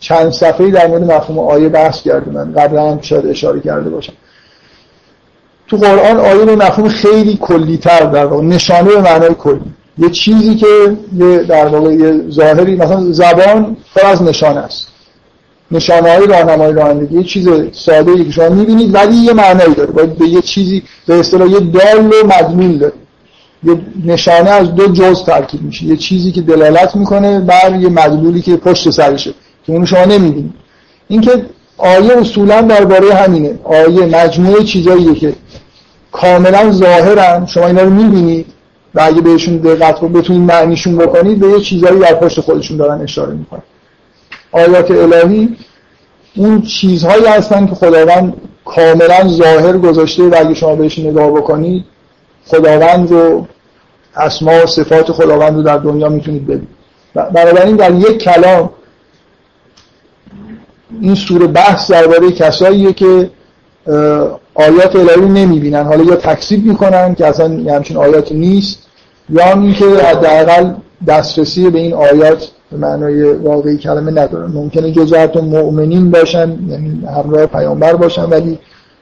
چند 0.00 0.32
صفحه‌ای 0.32 0.70
در 0.70 0.86
مورد 0.86 1.12
مفهوم 1.12 1.38
آیه 1.38 1.68
بحث 1.68 2.02
کرده 2.02 2.30
من 2.30 2.52
قبلا 2.52 2.90
هم 2.90 3.00
شاید 3.00 3.26
اشاره 3.26 3.60
کرده 3.60 3.90
باشم. 3.90 4.12
تو 5.68 5.76
قرآن 5.76 6.16
آیه 6.16 6.44
به 6.44 6.56
مفهوم 6.56 6.88
خیلی 6.88 7.38
کلیتر 7.40 8.00
در 8.00 8.26
واقع 8.26 8.44
نشانه 8.44 8.90
به 8.90 9.00
معنای 9.00 9.34
کلی. 9.34 9.60
یه 9.98 10.10
چیزی 10.10 10.54
که 10.54 10.66
یه 11.16 11.38
در 11.38 11.66
واقع 11.66 11.92
یه 11.92 12.30
ظاهری 12.30 12.76
مثلا 12.76 13.12
زبان 13.12 13.76
پر 13.94 14.06
از 14.06 14.22
نشانه 14.22 14.60
است. 14.60 14.88
نشانه 15.70 16.10
های 16.10 16.26
راهنمای 16.26 16.72
رانندگی 16.72 17.16
یه 17.16 17.24
چیز 17.24 17.48
ساده 17.72 18.12
ای 18.12 18.24
که 18.24 18.30
شما 18.30 18.48
می‌بینید 18.48 18.94
ولی 18.94 19.16
یه 19.16 19.32
معنایی 19.32 19.74
داره. 19.74 19.90
باید 19.90 20.18
به 20.18 20.28
یه 20.28 20.40
چیزی 20.40 20.82
به 21.06 21.14
اصطلاح 21.14 21.50
یه 21.50 21.60
دال 21.60 22.06
و 22.06 22.26
مدلول 22.26 22.78
داره. 22.78 22.92
یه 23.64 23.80
نشانه 24.04 24.50
از 24.50 24.74
دو 24.74 24.86
جز 24.86 25.24
ترکیب 25.24 25.62
میشه. 25.62 25.84
یه 25.84 25.96
چیزی 25.96 26.32
که 26.32 26.40
دلالت 26.40 26.96
می‌کنه 26.96 27.40
بر 27.40 27.76
یه 27.80 27.88
مدلولی 27.88 28.42
که 28.42 28.56
پشت 28.56 28.90
سرشه 28.90 29.34
که 29.66 29.72
اونو 29.72 29.86
شما 29.86 30.04
نمی‌بینید. 30.04 30.54
این 31.08 31.20
که 31.20 31.44
آیه 31.78 32.18
اصولا 32.18 32.60
درباره 32.60 33.14
همینه. 33.14 33.58
آیه 33.64 34.06
مجموعه 34.06 34.64
چیزاییه 34.64 35.14
که 35.14 35.34
کاملا 36.12 36.72
ظاهرن. 36.72 37.46
شما 37.46 37.66
اینا 37.66 37.82
رو 37.82 37.90
می‌بینید 37.90 38.46
و 38.94 39.00
اگه 39.02 39.20
بهشون 39.20 39.56
دقت 39.56 40.00
بتونید 40.00 40.42
معنیشون 40.42 40.96
بکنید 40.96 41.40
به 41.40 41.48
یه 41.48 41.60
چیزایی 41.60 41.98
در 41.98 42.14
پشت 42.14 42.40
خودشون 42.40 42.76
دارن 42.76 43.00
اشاره 43.00 43.34
می‌کنن. 43.34 43.62
آیات 44.52 44.90
الهی 44.90 45.56
اون 46.36 46.62
چیزهایی 46.62 47.26
هستن 47.26 47.66
که 47.66 47.74
خداوند 47.74 48.34
کاملا 48.64 49.28
ظاهر 49.28 49.78
گذاشته 49.78 50.22
و 50.22 50.34
اگه 50.38 50.54
شما 50.54 50.74
بهش 50.74 50.98
نگاه 50.98 51.30
بکنید 51.30 51.84
خداوند 52.46 53.10
رو 53.10 53.46
اسما 54.16 54.62
و 54.62 54.66
صفات 54.66 55.12
خداوند 55.12 55.54
رو 55.54 55.62
در 55.62 55.76
دنیا 55.76 56.08
می‌تونید 56.08 56.44
ببینید. 56.44 56.68
بنابراین 57.14 57.76
در 57.76 57.94
یک 57.94 58.18
کلام 58.18 58.70
این 61.00 61.14
سوره 61.14 61.46
بحث 61.46 61.90
درباره 61.90 62.32
کساییه 62.32 62.92
که 62.92 63.30
آیات 64.54 64.96
الهی 64.96 65.20
نمی‌بینن. 65.20 65.82
حالا 65.86 66.04
یا 66.04 66.16
تکذیب 66.16 66.66
می‌کنن 66.66 67.14
که 67.14 67.26
اصلا 67.26 67.74
همچین 67.74 67.96
آیاتی 67.96 68.34
نیست 68.34 68.78
یا 69.30 69.52
اینکه 69.52 69.84
حداقل 69.84 70.74
دسترسی 71.06 71.70
به 71.70 71.78
این 71.78 71.94
آیات 71.94 72.48
به 72.70 72.76
معنای 72.76 73.32
واقعی 73.32 73.78
کلمه 73.78 74.10
ندارن 74.10 74.52
ممکنه 74.52 74.92
جزء 74.92 75.26
مؤمنین 75.34 76.10
باشن 76.10 76.58
یعنی 76.68 77.06
همراه 77.06 77.46
پیامبر 77.46 77.96
باشن 77.96 78.24
ولی 78.24 78.58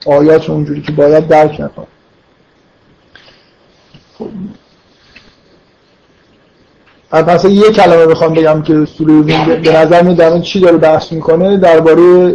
آیات 0.07 0.51
اونجوری 0.51 0.83
که 0.83 0.93
باید 0.93 1.29
درک 1.29 1.61
نکنن. 1.61 1.87
پس 7.11 7.45
یه 7.45 7.71
کلمه 7.71 8.07
بخوام 8.07 8.35
بگم 8.35 8.63
که 8.63 8.85
سوره 8.85 9.23
به 9.23 9.77
نظر 9.77 10.03
می 10.03 10.15
در 10.15 10.41
چی 10.41 10.61
داره 10.61 10.77
بحث 10.77 11.13
می‌کنه؟ 11.13 11.57
درباره 11.57 12.35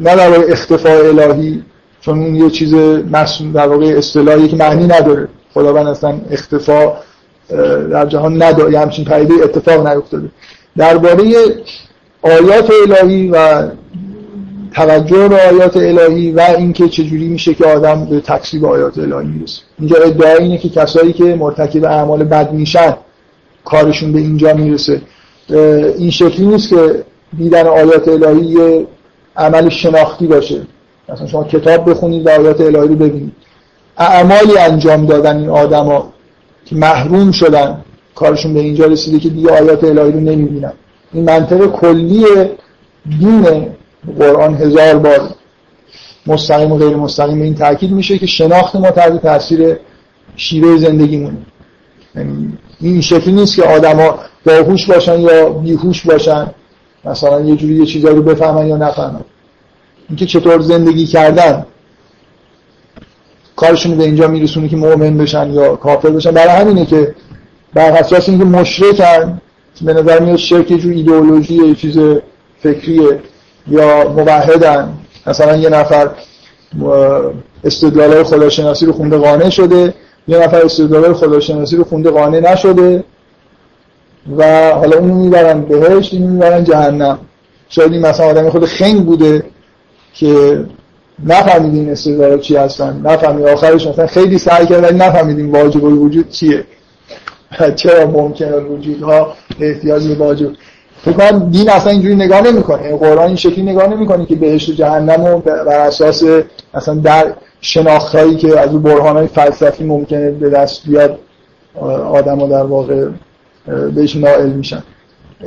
نه 0.00 0.16
درباره 0.16 0.44
اختفاء 0.48 1.08
الهی 1.08 1.64
چون 2.00 2.18
این 2.18 2.34
یه 2.34 2.50
چیز 2.50 2.74
در 3.54 3.68
واقع 3.68 3.94
اصطلاحی 3.96 4.48
که 4.48 4.56
معنی 4.56 4.86
نداره. 4.86 5.28
خداوند 5.54 5.86
اصلا 5.86 6.20
اختفا 6.30 6.92
در 7.90 8.06
جهان 8.06 8.42
نداره 8.42 8.78
همچین 8.78 9.04
پدیده 9.04 9.34
اتفاق 9.44 9.86
نیفتاده. 9.86 10.28
درباره 10.76 11.24
آیات 12.22 12.70
الهی 12.86 13.28
و 13.28 13.68
توجه 14.74 15.28
به 15.28 15.36
آیات 15.50 15.76
الهی 15.76 16.30
و 16.30 16.40
اینکه 16.58 16.88
چجوری 16.88 17.28
میشه 17.28 17.54
که 17.54 17.64
آدم 17.66 18.04
به 18.04 18.20
تکسیب 18.20 18.64
آیات 18.64 18.98
الهی 18.98 19.26
می‌رسه. 19.26 19.62
اینجا 19.78 19.96
ادعای 19.96 20.42
اینه 20.42 20.58
که 20.58 20.68
کسایی 20.68 21.12
که 21.12 21.24
مرتکب 21.24 21.84
اعمال 21.84 22.24
بد 22.24 22.52
میشن 22.52 22.96
کارشون 23.64 24.12
به 24.12 24.18
اینجا 24.18 24.54
می‌رسه. 24.54 25.00
این 25.98 26.10
شکلی 26.10 26.46
نیست 26.46 26.68
که 26.68 27.04
دیدن 27.38 27.66
آیات 27.66 28.08
الهی 28.08 28.46
یه 28.46 28.86
عمل 29.36 29.68
شناختی 29.68 30.26
باشه. 30.26 30.60
مثلا 31.08 31.26
شما 31.26 31.44
کتاب 31.44 31.90
بخونید 31.90 32.26
و 32.26 32.30
آیات 32.30 32.60
الهی 32.60 32.88
رو 32.88 32.94
ببینید. 32.94 33.32
اعمالی 33.98 34.58
انجام 34.58 35.06
دادن 35.06 35.36
این 35.36 35.48
آدما 35.48 36.12
که 36.64 36.76
محروم 36.76 37.30
شدن. 37.32 37.84
کارشون 38.14 38.54
به 38.54 38.60
اینجا 38.60 38.86
رسیده 38.86 39.18
که 39.18 39.28
دیگه 39.28 39.50
آیات 39.50 39.84
الهی 39.84 40.12
رو 40.12 40.20
نمی‌بینن. 40.20 40.72
این 41.12 41.24
منطق 41.24 41.66
کلی 41.66 42.24
دین 43.20 43.66
قرآن 44.18 44.54
هزار 44.54 44.98
بار 44.98 45.30
مستقیم 46.26 46.72
و 46.72 46.78
غیر 46.78 46.96
مستقیم 46.96 47.42
این 47.42 47.54
تاکید 47.54 47.90
میشه 47.90 48.18
که 48.18 48.26
شناخت 48.26 48.76
ما 48.76 48.90
تحت 48.90 49.22
تاثیر 49.22 49.76
شیوه 50.36 50.76
زندگیمونه. 50.76 51.36
این 52.80 53.00
شکلی 53.00 53.32
نیست 53.32 53.56
که 53.56 53.62
آدما 53.62 54.18
باهوش 54.46 54.86
باشن 54.86 55.20
یا 55.20 55.48
بیهوش 55.48 56.06
باشن. 56.06 56.50
مثلا 57.04 57.40
یه 57.40 57.56
جوری 57.56 57.74
یه 57.74 57.86
چیزایی 57.86 58.16
رو 58.16 58.22
بفهمن 58.22 58.66
یا 58.66 58.76
نفهمن. 58.76 59.24
اینکه 60.08 60.26
چطور 60.26 60.60
زندگی 60.60 61.06
کردن. 61.06 61.66
کارشون 63.62 63.96
به 63.96 64.04
اینجا 64.04 64.28
میرسونه 64.28 64.68
که 64.68 64.76
مؤمن 64.76 65.18
بشن 65.18 65.50
یا 65.50 65.76
کافر 65.76 66.10
بشن. 66.10 66.30
برای 66.30 66.48
همینه 66.48 66.86
که 66.86 67.14
بر 67.74 67.90
اساس 67.90 68.28
اینکه 68.28 68.44
مشرکن 68.44 69.40
به 69.82 69.94
نظر 69.94 70.20
میاد 70.20 70.36
شرک 70.36 70.70
یه 70.70 70.92
ایدئولوژی 70.92 71.54
یه 71.54 71.74
چیز 71.74 71.98
فکریه 72.62 73.20
یا 73.68 74.08
موحدن. 74.08 74.92
مثلا 75.26 75.56
یه 75.56 75.68
نفر 75.68 76.10
استدلال 77.64 78.22
خداشناسی 78.22 78.86
رو 78.86 78.92
خونده 78.92 79.16
قانع 79.16 79.50
شده 79.50 79.94
یه 80.28 80.38
نفر 80.38 80.62
استدلال 80.64 81.12
خداشناسی 81.12 81.76
رو 81.76 81.84
خونده 81.84 82.10
قانع 82.10 82.52
نشده 82.52 83.04
و 84.36 84.70
حالا 84.70 84.98
اونو 84.98 85.14
می‌برن 85.14 85.60
بهش 85.60 86.12
اینو 86.12 86.26
می‌برن 86.26 86.64
جهنم. 86.64 87.18
شاید 87.68 87.92
این 87.92 88.06
مثلا 88.06 88.26
آدم 88.26 88.50
خود 88.50 88.64
خنگ 88.64 89.06
بوده 89.06 89.44
که 90.14 90.64
نفهمید 91.26 91.74
این 91.74 91.90
استدلال 91.90 92.40
چی 92.40 92.56
هستن 92.56 93.00
نفهمید 93.04 93.46
آخرش 93.46 93.86
مثلا 93.86 94.06
خیلی 94.06 94.38
سعی 94.38 94.66
کرد 94.66 94.82
ولی 94.82 94.98
نفهمیدیم 94.98 95.52
واجب 95.52 95.84
الوجود 95.84 96.28
چیه. 96.28 96.64
چرا 97.76 98.06
ممکنه 98.06 98.56
ها 99.02 99.34
احتیاج 99.60 100.08
به 100.08 100.14
واجب؟ 100.14 100.50
فکر 101.04 101.12
کنم 101.12 101.50
دین 101.50 101.70
اصلا 101.70 101.92
اینجوری 101.92 102.14
نگاه 102.14 102.40
نمی‌کنه. 102.40 102.96
قرآن 102.96 103.26
این 103.26 103.36
شکلی 103.36 103.62
نگاه 103.62 103.86
نمی‌کنه 103.86 104.26
که 104.26 104.34
بهشت 104.34 104.68
و 104.68 104.72
جهنم 104.72 105.26
رو 105.26 105.38
بر 105.38 105.86
اساس 105.86 106.24
اصلا 106.74 106.94
در 106.94 107.32
شناختهایی 107.60 108.36
که 108.36 108.60
از 108.60 108.74
اون 108.74 109.00
های 109.00 109.26
فلسفی 109.26 109.84
ممکنه 109.84 110.30
به 110.30 110.50
دست 110.50 110.86
بیاد 110.86 111.18
آدم 112.12 112.48
در 112.48 112.62
واقع 112.62 113.08
بهش 113.94 114.16
نائل 114.16 114.50
میشن. 114.50 114.82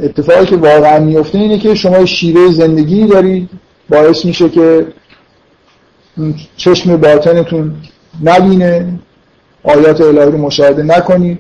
اتفاقی 0.04 0.46
که 0.46 0.56
واقعا 0.56 1.00
میفته 1.00 1.38
اینه 1.38 1.58
که 1.58 1.76
شما 1.76 2.06
شیوه 2.06 2.52
زندگی 2.52 3.08
دارید 3.08 3.50
باعث 3.90 4.26
میشه 4.26 4.50
که 4.50 4.86
چشم 6.58 6.98
باطنتون 6.98 7.76
نبینه 8.24 9.00
آیات 9.64 10.02
الهی 10.02 10.32
رو 10.32 10.38
مشاهده 10.38 10.84
نکنید 10.84 11.40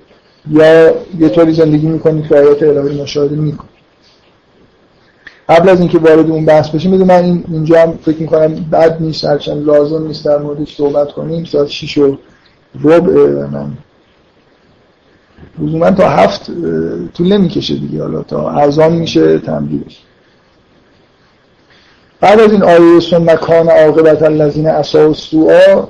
یا 0.52 0.92
یه 1.20 1.30
طوری 1.30 1.54
زندگی 1.54 1.88
می‌کنید 1.88 2.28
که 2.28 2.36
آیات 2.36 2.64
الهی 2.64 2.98
رو 2.98 3.04
مشاهده 3.04 3.36
می‌کنید 3.36 3.76
قبل 5.50 5.70
از 5.70 5.80
اینکه 5.80 5.98
وارد 5.98 6.30
اون 6.32 6.46
بحث 6.46 6.70
بشیم 6.70 6.92
می‌دونم 6.92 7.08
من 7.08 7.24
این 7.24 7.44
اینجا 7.52 7.82
هم 7.82 7.98
فکر 8.06 8.18
می‌کنم 8.18 8.56
بد 8.72 9.02
نیست 9.02 9.26
هرچند 9.26 9.66
لازم 9.66 10.08
نیست 10.08 10.26
در 10.26 10.38
موردش 10.38 10.76
صحبت 10.76 11.12
کنیم. 11.12 11.46
ساعت 11.46 11.68
6 11.68 11.98
و 11.98 12.18
ربع 12.84 13.14
من 13.46 13.72
لزوما 15.60 15.92
تا 15.92 16.10
هفت 16.10 16.52
طول 17.14 17.34
نمی‌کشه 17.34 17.76
دیگه. 17.76 18.02
حالا 18.02 18.22
تا 18.24 18.50
ارزان 18.50 18.94
میشه 18.94 19.40
تمدیدش 19.40 20.02
بعد 22.26 22.40
از 22.40 22.52
این 22.52 22.64
آیه 22.64 23.00
ثم 23.00 23.36
کان 23.36 23.70
عاقبت 23.70 24.24
الذین 24.24 24.68
اساءوا 24.68 25.88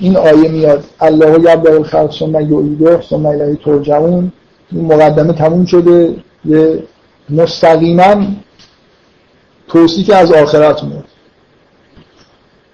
این 0.00 0.16
آیه 0.16 0.48
میاد. 0.48 0.84
الله 1.00 1.52
یبدا 1.52 1.72
الخلق 1.72 2.12
ثم 2.12 2.40
یعیده 2.40 3.00
ثم 3.10 3.26
الیه 3.26 3.58
ترجعون. 3.64 4.32
این 4.72 4.84
مقدمه 4.84 5.32
تموم 5.32 5.64
شده. 5.64 6.14
یه 6.44 6.82
مستقیما 7.30 8.26
توصیف 9.68 10.10
از 10.10 10.32
آخرت 10.32 10.84
میاد. 10.84 11.04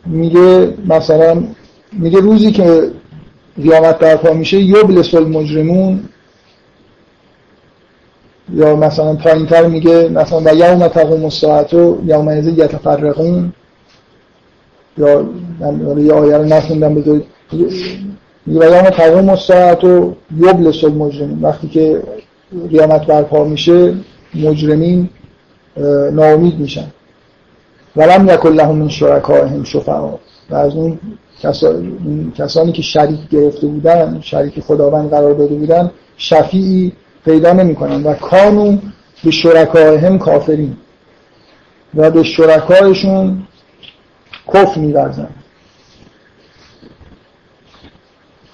میگه 0.07 0.75
مثلا 0.89 1.43
میگه 1.93 2.21
روزی 2.21 2.53
که 2.53 2.91
قیامت 3.63 3.99
برپا 3.99 4.33
میشه 4.33 4.57
یبلس 4.61 5.15
المجرمون 5.15 6.09
یا 8.53 8.77
مثلا 8.77 9.15
تر 9.51 9.67
میگه 9.67 10.09
مثلا 10.09 10.41
و 10.41 10.55
یوم 10.55 10.89
تقوم 10.89 11.25
الساعت 11.25 11.75
و 11.75 11.99
یوم 12.07 12.29
از 12.29 12.47
یتفرقون. 12.47 13.53
یا 14.99 15.27
من 15.61 16.05
یه 16.07 16.13
آیه 16.13 16.37
رو 16.37 16.45
نخوندم 16.45 16.95
بذارید 16.95 17.25
میگه 18.47 18.61
و 18.61 18.65
یوم 18.65 18.91
تقوم 18.91 19.29
الساعت 19.29 19.85
و 19.85 20.15
یبلس 20.37 20.85
المجرمون. 20.85 21.39
وقتی 21.43 21.69
که 21.69 22.03
قیامت 22.71 23.07
برپا 23.07 23.45
میشه 23.45 23.95
مجرمین 24.35 25.09
ناامید 26.13 26.59
میشن. 26.59 26.87
ولم 27.97 28.29
یکن 28.29 28.53
لهم 28.53 28.77
من 28.77 28.89
شرکائهم 28.89 29.65
شفعا. 29.65 30.09
و 30.51 30.55
از 30.55 30.75
اون 30.75 30.99
کسانی 32.39 32.73
که 32.73 32.83
شریک 32.83 33.29
گرفته 33.31 33.67
بودن 33.67 34.19
شریک 34.21 34.61
خداوند 34.61 35.11
قرار 35.11 35.33
داده 35.33 35.55
بودن 35.55 35.91
شفیعی 36.17 36.93
پیدا 37.25 37.53
نمی‌کنن 37.53 38.03
و 38.03 38.15
کانو 38.15 38.79
به 39.25 39.31
شرکائهم 39.31 40.19
کافرین 40.19 40.77
و 41.95 42.11
به 42.11 42.23
شرکایشون 42.23 43.47
کفر 44.55 44.81
میورزن. 44.81 45.29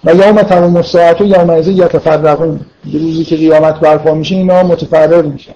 و 0.05 0.15
یوم 0.15 0.43
تمام 0.43 0.77
الساعت 0.77 1.21
و 1.21 1.25
یوم 1.25 1.51
از 1.51 1.69
یتفرقون. 1.69 2.61
روزی 2.93 3.25
که 3.25 3.37
قیامت 3.37 3.81
برپا 3.81 4.15
میشه 4.15 4.35
اینا 4.35 4.63
متفرق 4.63 5.27
میشن. 5.27 5.55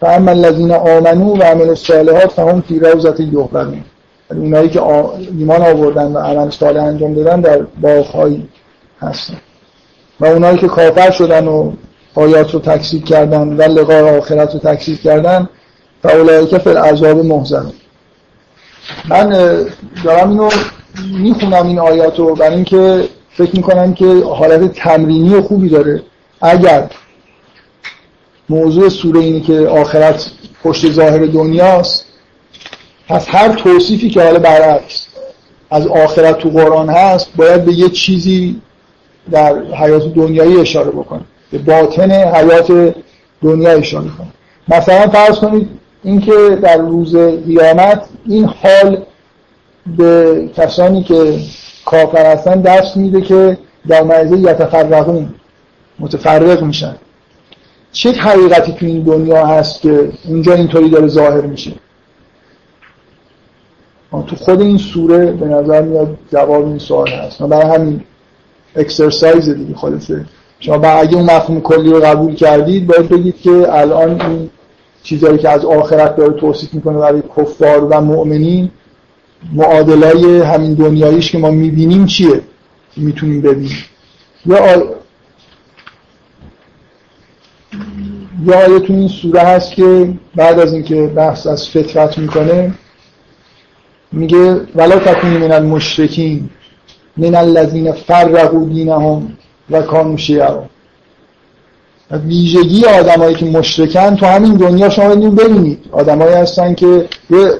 فاما 0.00 0.30
الذين 0.30 0.72
آمنوا 0.72 1.34
و 1.34 1.42
عملوا 1.42 1.68
الصالحات 1.68 2.32
فهم 2.32 2.60
فی 2.60 2.78
روضة 2.78 3.22
یحبرون 3.22 3.84
اونایی 4.30 4.68
که 4.68 4.82
ایمان 4.82 5.62
آوردن 5.62 6.12
و 6.12 6.18
عمل 6.18 6.50
صالح 6.50 6.82
انجام 6.82 7.14
دادن 7.14 7.40
در 7.40 7.58
باغهایی 7.80 8.48
هستن. 9.00 9.36
و 10.20 10.26
اونایی 10.26 10.58
که 10.58 10.68
کافر 10.68 11.10
شدن 11.10 11.48
و 11.48 11.72
آیات 12.18 12.54
رو 12.54 12.60
تکسیب 12.60 13.04
کردن 13.04 13.48
و 13.48 13.62
لقاء 13.62 14.18
آخرت 14.18 14.54
رو 14.54 14.58
تکسیب 14.58 15.00
کردن 15.00 15.48
فاولایی 16.02 16.46
که 16.46 16.58
فر 16.58 16.76
عذاب 16.76 17.18
محزنون 17.18 17.72
من 19.08 19.28
دارم 20.04 20.30
اینو 20.30 20.50
می‌خونم 21.18 21.66
این 21.66 21.78
آیات 21.78 22.18
رو 22.18 22.34
برای 22.34 22.54
اینکه 22.54 23.08
فکر 23.30 23.56
می‌کنم 23.56 23.94
که 23.94 24.22
حالت 24.38 24.72
تمرینی 24.72 25.40
خوبی 25.40 25.68
داره. 25.68 26.02
اگر 26.40 26.90
موضوع 28.48 28.88
سوره 28.88 29.20
اینه 29.20 29.40
که 29.40 29.58
آخرت 29.68 30.30
پشت 30.62 30.90
ظاهر 30.90 31.26
دنیاست 31.26 32.04
پس 33.08 33.26
هر 33.28 33.48
توصیفی 33.48 34.10
که 34.10 34.22
حالا 34.22 34.38
برعکس 34.38 35.06
از 35.70 35.86
آخرت 35.86 36.38
تو 36.38 36.50
قرآن 36.50 36.88
هست 36.88 37.26
باید 37.36 37.64
به 37.64 37.72
یه 37.72 37.88
چیزی 37.88 38.62
در 39.30 39.62
حیات 39.64 40.14
دنیایی 40.14 40.60
اشاره 40.60 40.90
بکنه. 40.90 41.20
به 41.50 41.58
باطن 41.58 42.10
حیات 42.10 42.94
دنیا 43.42 43.70
اشاره 43.70 44.08
کنه 44.18 44.78
مثلا 44.78 45.08
فرض 45.08 45.38
کنید 45.38 45.68
اینکه 46.04 46.58
در 46.62 46.76
روز 46.76 47.16
قیامت 47.16 48.08
این 48.26 48.44
حال 48.44 49.02
به 49.96 50.50
کسانی 50.56 51.02
که 51.02 51.38
کافر 51.86 52.32
هستن 52.32 52.60
دست 52.60 52.96
میده 52.96 53.20
که 53.20 53.58
در 53.88 54.02
معرضه 54.02 54.38
یتفرقون 54.38 55.34
متفرق 55.98 56.62
میشن. 56.62 56.96
چه 57.92 58.10
حقیقتی 58.10 58.72
تو 58.72 58.86
این 58.86 59.02
دنیا 59.02 59.46
هست 59.46 59.80
که 59.80 60.12
اونجا 60.28 60.54
اینطوری 60.54 60.90
داره 60.90 61.08
ظاهر 61.08 61.40
میشه؟ 61.40 61.72
تو 64.26 64.36
خود 64.36 64.60
این 64.60 64.78
سوره 64.78 65.32
به 65.32 65.46
نظر 65.46 65.82
میاد 65.82 66.18
جواب 66.32 66.64
این 66.66 66.78
سوال 66.78 67.08
هست. 67.08 67.42
برای 67.42 67.74
همین 67.74 68.00
اکسرسایز 68.76 69.48
دیگه 69.48 69.74
خالصه. 69.74 70.26
شما 70.60 70.78
با 70.78 70.88
اگه 70.88 71.16
اون 71.16 71.24
مفهوم 71.24 71.60
کلی 71.60 71.90
رو 71.90 72.00
قبول 72.00 72.34
کردید 72.34 72.86
باید 72.86 73.08
بگید 73.08 73.40
که 73.40 73.50
الان 73.50 74.20
این 74.20 74.50
چیزهایی 75.02 75.38
که 75.38 75.48
از 75.48 75.64
آخرت 75.64 76.16
داره 76.16 76.32
توصیف 76.32 76.74
می‌کنه 76.74 76.98
برای 76.98 77.22
کفار 77.36 77.84
و 77.84 78.00
مؤمنین 78.00 78.70
معادلای 79.52 80.40
همین 80.40 80.74
دنیاییش 80.74 81.32
که 81.32 81.38
ما 81.38 81.50
می‌بینیم 81.50 82.06
چیه 82.06 82.40
می‌تونیم 82.96 83.40
ببینیم 83.40 83.84
یا. 84.46 84.98
یا 88.46 88.56
آیه 88.56 88.78
تو 88.80 88.92
این 88.92 89.08
سوره 89.08 89.40
هست 89.40 89.72
که 89.72 90.12
بعد 90.36 90.60
از 90.60 90.72
اینکه 90.72 91.06
بحث 91.06 91.46
از 91.46 91.68
فطرت 91.68 92.18
می‌کنه 92.18 92.74
میگه 94.12 94.60
ولا 94.74 94.98
تکونی 94.98 95.38
من 95.38 95.52
المشرکین 95.52 96.50
من 97.16 97.34
الذین 97.34 97.92
فرقوا 97.92 98.64
دینهم 98.64 99.37
و 99.70 99.82
کانوا 99.82 100.16
شیعا 100.16 100.58
ویژگی 102.10 102.84
آدمایی 102.84 103.34
که 103.34 103.46
مشرکن 103.46 104.16
تو 104.16 104.26
همین 104.26 104.54
دنیا 104.54 104.88
شما 104.88 105.14
ببینید. 105.14 105.84
آدمایی 105.92 106.34
هستن 106.34 106.74
که 106.74 107.08
یه 107.30 107.50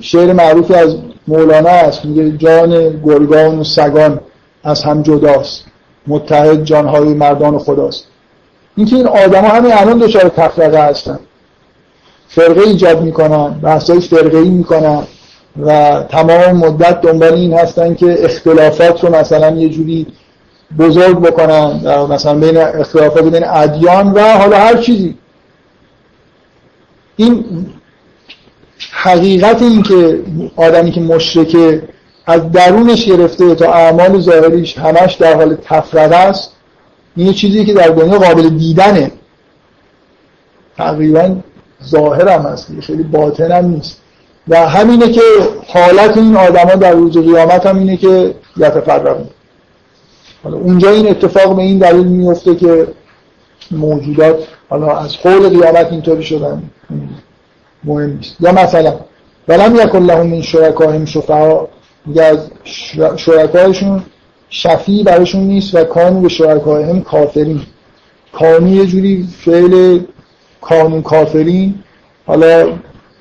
شعر 0.00 0.32
معروفی 0.32 0.74
از 0.74 0.96
مولانا 1.28 1.70
هست 1.70 2.04
میگه 2.04 2.30
جان 2.30 3.00
گرگان 3.04 3.58
و 3.58 3.64
سگان 3.64 4.20
از 4.64 4.82
هم 4.82 5.02
جداست. 5.02 5.64
متحد 6.06 6.64
جانهای 6.64 7.14
مردان 7.14 7.58
خداست. 7.58 8.04
اینکه 8.76 8.96
این 8.96 9.06
آدما 9.06 9.48
همین 9.48 9.72
الان 9.72 9.98
دچار 9.98 10.28
تفرقه 10.28 10.88
هستن. 10.88 11.18
فرقه 12.28 12.60
ایجاد 12.60 13.02
می‌کنن 13.02 13.48
بحثای 13.48 14.00
فرقه 14.00 14.38
ای 14.38 14.48
می‌کنن 14.48 15.02
و 15.62 16.02
تمام 16.08 16.52
مدت 16.52 17.00
دنبال 17.00 17.34
این 17.34 17.54
هستن 17.54 17.94
که 17.94 18.24
اختلافات 18.24 19.04
رو 19.04 19.16
مثلا 19.16 19.56
یه 19.56 19.68
جوری 19.68 20.06
بزرگ 20.78 21.18
بکنن 21.20 21.80
مثلا 22.10 22.34
بین 22.34 22.56
اختلافات 22.56 23.24
بین 23.24 23.44
ادیان 23.44 24.12
و 24.12 24.38
حالا 24.38 24.56
هر 24.56 24.76
چیزی. 24.76 25.16
این 27.16 27.44
حقیقت 28.92 29.62
این 29.62 29.82
که 29.82 30.22
آدمی 30.56 30.90
که 30.90 31.00
مشرکه 31.00 31.82
از 32.26 32.52
درونش 32.52 33.04
گرفته 33.06 33.54
تا 33.54 33.72
اعمال 33.72 34.20
ظاهریش 34.20 34.78
همش 34.78 35.14
در 35.14 35.34
حال 35.34 35.54
تفرقه 35.54 36.16
است 36.16 36.52
این 37.16 37.26
یه 37.26 37.32
چیزی 37.32 37.64
که 37.64 37.74
در 37.74 37.88
دنیا 37.88 38.18
قابل 38.18 38.48
دیدنه. 38.48 39.12
تقریبا 40.76 41.36
ظاهر 41.84 42.28
هم 42.28 42.42
هست 42.42 42.72
خیلی 42.80 43.02
باطن 43.02 43.52
هم 43.52 43.64
نیست. 43.64 44.00
و 44.48 44.68
همینه 44.68 45.12
که 45.12 45.20
حالت 45.66 46.16
این 46.16 46.36
آدما 46.36 46.74
در 46.74 46.92
روز 46.92 47.18
قیامت 47.18 47.66
هم 47.66 47.78
اینه 47.78 47.96
که 47.96 48.34
یتفرقون. 48.56 49.28
حالا 50.44 50.56
اونجا 50.56 50.90
این 50.90 51.08
اتفاق 51.08 51.56
به 51.56 51.62
این 51.62 51.78
دلیل 51.78 52.06
میفته 52.06 52.54
که 52.54 52.88
موجودات 53.70 54.38
حالا 54.68 54.98
از 54.98 55.16
قول 55.16 55.48
قیامت 55.48 55.92
اینطوری 55.92 56.22
شدن. 56.22 56.62
مهم 57.84 58.10
نیست. 58.10 58.36
یا 58.40 58.52
مثلا 58.52 58.94
ولم 59.48 59.76
یکن 59.76 59.98
لهم 59.98 60.26
من 60.26 60.42
شرکاهم 60.42 61.04
شفعا 61.04 61.66
از 62.20 62.38
شرکایشون 63.16 64.02
شفی 64.48 65.02
براشون 65.02 65.40
نیست 65.40 65.74
و 65.74 65.84
کانو 65.84 66.20
به 66.20 66.28
شرکاهم 66.28 67.02
کافرین. 67.02 67.60
کانو 68.32 68.68
یه 68.68 68.86
جوری 68.86 69.28
فعل 69.44 70.00
کانون 70.60 71.02
کافرین 71.02 71.74
حالا 72.26 72.68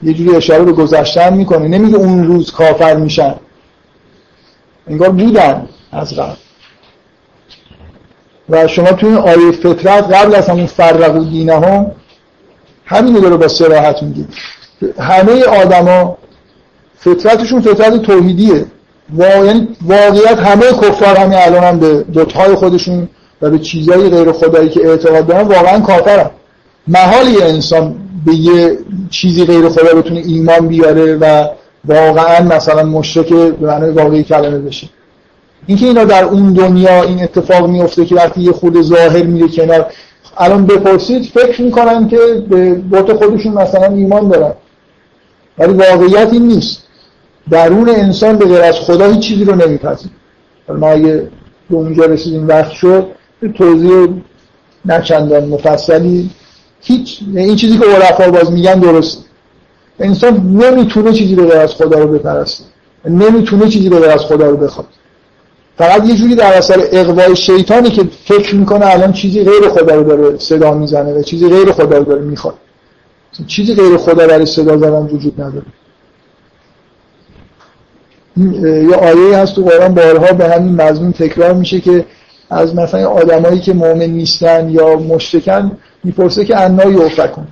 یه 0.03 0.13
جوری 0.13 0.36
اشاره 0.36 0.63
به 0.63 0.72
گذشتن 0.72 1.34
می‌کنه. 1.34 1.67
نمیگه 1.67 1.97
اون 1.97 2.28
روز 2.28 2.51
کافر 2.51 2.95
میشن. 2.95 3.36
انگار 4.88 5.09
بودن 5.09 5.70
از 5.91 6.13
قبل. 6.13 6.36
و 8.50 8.68
شما 8.68 8.91
توی 8.91 9.16
آیه 9.16 9.52
فطرت 9.52 10.14
قبل 10.14 10.36
از 10.36 10.50
همون 10.50 10.66
فرق 10.66 11.16
و 11.16 11.24
دینه 11.24 11.54
هم 11.54 11.91
همین 12.86 13.14
داره 13.14 13.38
با 13.38 13.47
سراحت 13.47 14.04
میگه. 14.04 14.24
همه 15.00 15.43
آدما 15.43 16.18
فطرتشون 17.00 17.62
فطرت 17.62 18.02
توحیدیه. 18.02 18.66
و 19.18 19.24
یعنی 19.45 19.68
واقعیت 19.82 20.38
همه 20.38 20.66
کفار 20.66 21.18
همین 21.18 21.38
الان 21.38 21.64
هم 21.64 21.80
به 21.80 22.04
دوتهای 22.04 22.56
خودشون 22.56 23.10
و 23.41 23.50
به 23.50 23.60
چیزهای 23.60 24.10
غیر 24.10 24.32
خدایی 24.32 24.70
که 24.70 24.88
اعتقاد 24.88 25.28
دارن 25.28 25.47
واقعا 25.47 25.80
کافرن. 25.80 26.30
محال 26.88 27.28
یه 27.28 27.43
انسان 27.43 27.95
به 28.26 28.36
یه 28.36 28.78
چیزی 29.10 29.45
غیر 29.45 29.70
خدا 29.70 29.93
بتونه 30.02 30.20
ایمان 30.20 30.68
بیاره 30.68 31.16
و 31.16 31.47
واقعا 31.86 32.43
مثلا 32.43 32.84
مشرک 32.84 33.30
به 33.30 33.68
معنای 33.68 33.91
واقعی 33.91 34.24
کلمه 34.24 34.60
بشه. 34.60 34.88
اینکه 35.70 35.86
اینا 35.86 36.03
در 36.03 36.24
اون 36.24 36.53
دنیا 36.53 37.03
این 37.03 37.24
اتفاق 37.24 37.67
میفته 37.67 38.05
که 38.05 38.15
وقتی 38.15 38.41
یه 38.41 38.51
خود 38.51 38.82
ظاهر 38.82 39.24
میره 39.24 39.47
کنار 39.47 39.86
الان 40.38 40.65
بپرسید 40.65 41.24
فکر 41.24 41.61
می‌کنن 41.61 42.07
که 42.07 42.17
به 42.49 42.74
بوت 42.74 43.13
خودشون 43.13 43.53
مثلا 43.53 43.95
ایمان 43.95 44.30
دارن. 44.30 44.53
ولی 45.57 45.74
واقعیت 45.74 46.34
این 46.34 46.47
نیست. 46.47 46.84
درون 47.51 47.89
انسان 47.89 48.38
به 48.38 48.45
غیر 48.45 48.61
از 48.61 48.76
خدا 48.76 49.05
هیچ 49.05 49.20
چیزی 49.20 49.43
رو 49.45 49.55
نمیپذیر 49.55 50.11
ما 50.70 50.89
اگه 50.89 51.28
به 51.70 51.76
اونجا 51.76 52.05
رسیدیم 52.05 52.47
وقت 52.47 52.72
شد 52.72 53.07
توضیح 53.55 54.07
نچندان 54.86 55.45
مفصلی. 55.45 56.30
هیچ 56.82 57.20
این 57.36 57.55
چیزی 57.55 57.78
که 57.78 57.86
عرفا 57.86 58.32
باز 58.32 58.51
میگن 58.51 58.80
درست 58.80 59.26
انسان 59.99 60.34
نمی‌تونه 60.34 61.13
چیزی 61.13 61.36
به 61.36 61.45
غیر 61.45 61.57
از 61.57 61.74
خدا 61.74 61.99
رو 61.99 62.07
بپرسته. 62.07 62.63
نمی‌تونه 63.05 63.70
چیزی 63.70 63.89
به 63.89 63.99
غیر 63.99 64.09
از 64.09 64.22
خدا 64.22 64.49
رو 64.49 64.57
بخواد. 64.57 64.88
فقط 65.80 66.06
یه 66.06 66.16
جوری 66.16 66.36
در 66.36 66.54
اثر 66.54 66.88
اقوای 66.92 67.36
شیطانی 67.36 67.90
که 67.90 68.04
فکر 68.26 68.56
می‌کنه 68.56 68.86
الان 68.86 69.14
چیزی 69.14 69.44
غیر 69.44 69.70
خدا 69.70 69.96
رو 69.96 70.04
داره 70.04 70.38
صدا 70.38 70.74
می‌زنه 70.74 71.14
و 71.14 71.22
چیزی 71.24 71.50
غیر 71.50 71.72
خدا 71.72 71.98
رو 71.98 72.04
داره 72.04 72.22
می‌خواد. 72.22 72.54
چیزی 73.48 73.76
غیر 73.76 73.98
خدا 73.98 74.28
برای 74.28 74.46
صدا 74.46 74.78
زدن 74.78 75.10
وجود 75.12 75.42
نداره. 75.42 75.66
یه 78.90 78.96
آیه 78.96 79.38
هست 79.38 79.56
تو 79.56 79.64
قرآن 79.64 79.94
بارها 79.94 80.34
به 80.34 80.50
همین 80.50 80.82
مضمون 80.82 81.12
تکرار 81.12 81.54
میشه 81.54 81.80
که 81.80 82.06
از 82.50 82.76
مثلا 82.76 83.10
آدمایی 83.10 83.60
که 83.60 83.74
مؤمن 83.74 84.06
نیستن 84.06 84.70
یا 84.70 84.96
مشتکن 84.96 85.78
می‌پرسه 86.04 86.46
که 86.46 86.58
انا 86.60 86.86
یوفکون. 86.86 87.48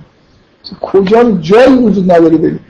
کجا 0.80 1.30
جایی 1.40 1.76
وجود 1.76 2.12
نداره 2.12 2.36
بریم 2.36 2.60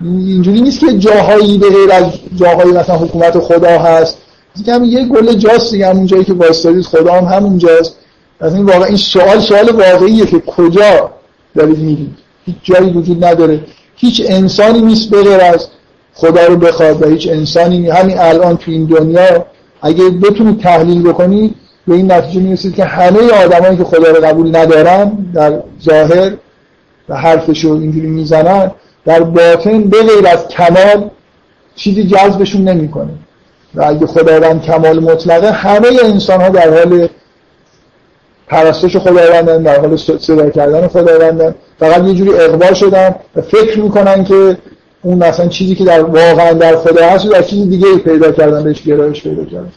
اینجوری 0.00 0.60
نیست 0.60 0.80
که 0.80 0.98
جاهایی 0.98 1.58
به 1.58 1.68
غیر 1.68 1.92
از 1.92 2.04
جاهایی 2.36 2.72
مثلا 2.72 2.96
حکومت 2.96 3.38
خدا 3.38 3.78
هست. 3.78 4.18
دیگه 4.54 4.86
یه 4.86 5.04
گل 5.04 5.32
جاست 5.32 5.72
دیگه 5.72 5.88
همون 5.88 6.06
جایی 6.06 6.24
که 6.24 6.32
وایستادید 6.32 6.84
خدا 6.84 7.12
هم 7.12 7.24
همون 7.24 7.58
جاست. 7.58 7.96
از 8.40 8.54
این 8.54 8.66
واقع 8.66 8.84
این 8.84 8.96
سوال 8.96 9.40
سوال 9.40 9.70
واقعیه 9.70 10.26
که 10.26 10.40
کجا 10.40 11.10
دارید 11.54 11.78
میرید 11.78 12.14
هیچ 12.46 12.56
جایی 12.62 12.90
وجود 12.90 13.24
نداره. 13.24 13.60
هیچ 13.96 14.22
انسانی 14.28 14.80
نیست 14.80 15.10
به 15.10 15.22
غیر 15.22 15.40
از 15.40 15.68
خدا 16.14 16.46
رو 16.46 16.56
بخواد 16.56 17.02
و 17.02 17.08
هیچ 17.08 17.28
انسانی 17.28 17.90
همین 17.90 18.18
الان 18.18 18.56
تو 18.56 18.70
این 18.70 18.84
دنیا 18.84 19.46
اگه 19.82 20.10
بتونید 20.10 20.60
تحلیل 20.60 21.02
بکنید 21.02 21.54
به 21.86 21.94
این 21.94 22.12
نتیجه 22.12 22.40
می‌رسید 22.40 22.74
که 22.74 22.84
همه 22.84 23.30
آدمایی 23.44 23.76
که 23.76 23.84
خدا 23.84 24.10
رو 24.10 24.26
قبول 24.26 24.56
ندارن 24.56 25.08
در 25.34 25.62
ظاهر 25.82 26.32
و 27.08 27.16
حرفش 27.16 27.64
رو 27.64 27.72
اینجوری 27.72 28.06
می‌زنن 28.06 28.70
در 29.04 29.22
باطن 29.22 29.82
به 29.82 30.02
غیر 30.02 30.26
از 30.26 30.48
کمال 30.48 31.10
چیزی 31.76 32.04
جذبشون 32.04 32.68
نمی‌کنه. 32.68 33.12
و 33.74 33.84
اگه 33.84 34.06
خداوند 34.06 34.62
کمال 34.62 34.98
مطلقه 35.00 35.50
همه 35.50 35.88
انسان 36.04 36.40
ها 36.40 36.48
در 36.48 36.78
حال 36.78 37.08
پرستش 38.48 38.96
خداوندن 38.96 39.62
در 39.62 39.80
حال 39.80 39.96
صدا 39.96 40.50
کردن 40.50 40.88
خداوندن. 40.88 41.54
فقط 41.78 42.04
یه 42.04 42.14
جوری 42.14 42.30
اقبال 42.30 42.74
شدن 42.74 43.14
و 43.36 43.42
فکر 43.42 43.80
می‌کنن 43.80 44.24
که 44.24 44.56
اون 45.02 45.18
مثلا 45.18 45.48
چیزی 45.48 45.74
که 45.74 45.84
در 45.84 46.02
واقعا 46.02 46.52
در 46.52 46.76
خدا 46.76 47.06
هست 47.06 47.28
در 47.28 47.42
چیز 47.42 47.68
دیگه 47.68 47.96
پیدا 47.96 48.32
کردن 48.32 48.64
بهش 48.64 48.82
گرایش 48.82 49.22
پیدا 49.22 49.44
کردن. 49.44 49.72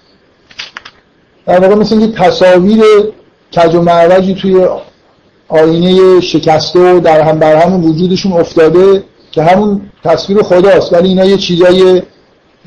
در 1.45 1.59
واقع 1.59 1.75
مثل 1.75 1.99
اینکه 1.99 2.17
تصاویر 2.17 2.83
کج 3.55 3.75
و 3.75 3.81
معوجی 3.81 4.35
توی 4.35 4.67
آینه 5.47 6.21
شکسته 6.21 6.79
و 6.93 6.99
در 6.99 7.21
هم 7.21 7.39
بر 7.39 7.55
هم 7.55 7.85
وجودشون 7.85 8.31
افتاده 8.31 9.03
که 9.31 9.43
همون 9.43 9.81
تصویر 10.03 10.41
خداست. 10.41 10.93
ولی 10.93 11.09
اینا 11.09 11.25
یه 11.25 11.37
چیزای 11.37 12.01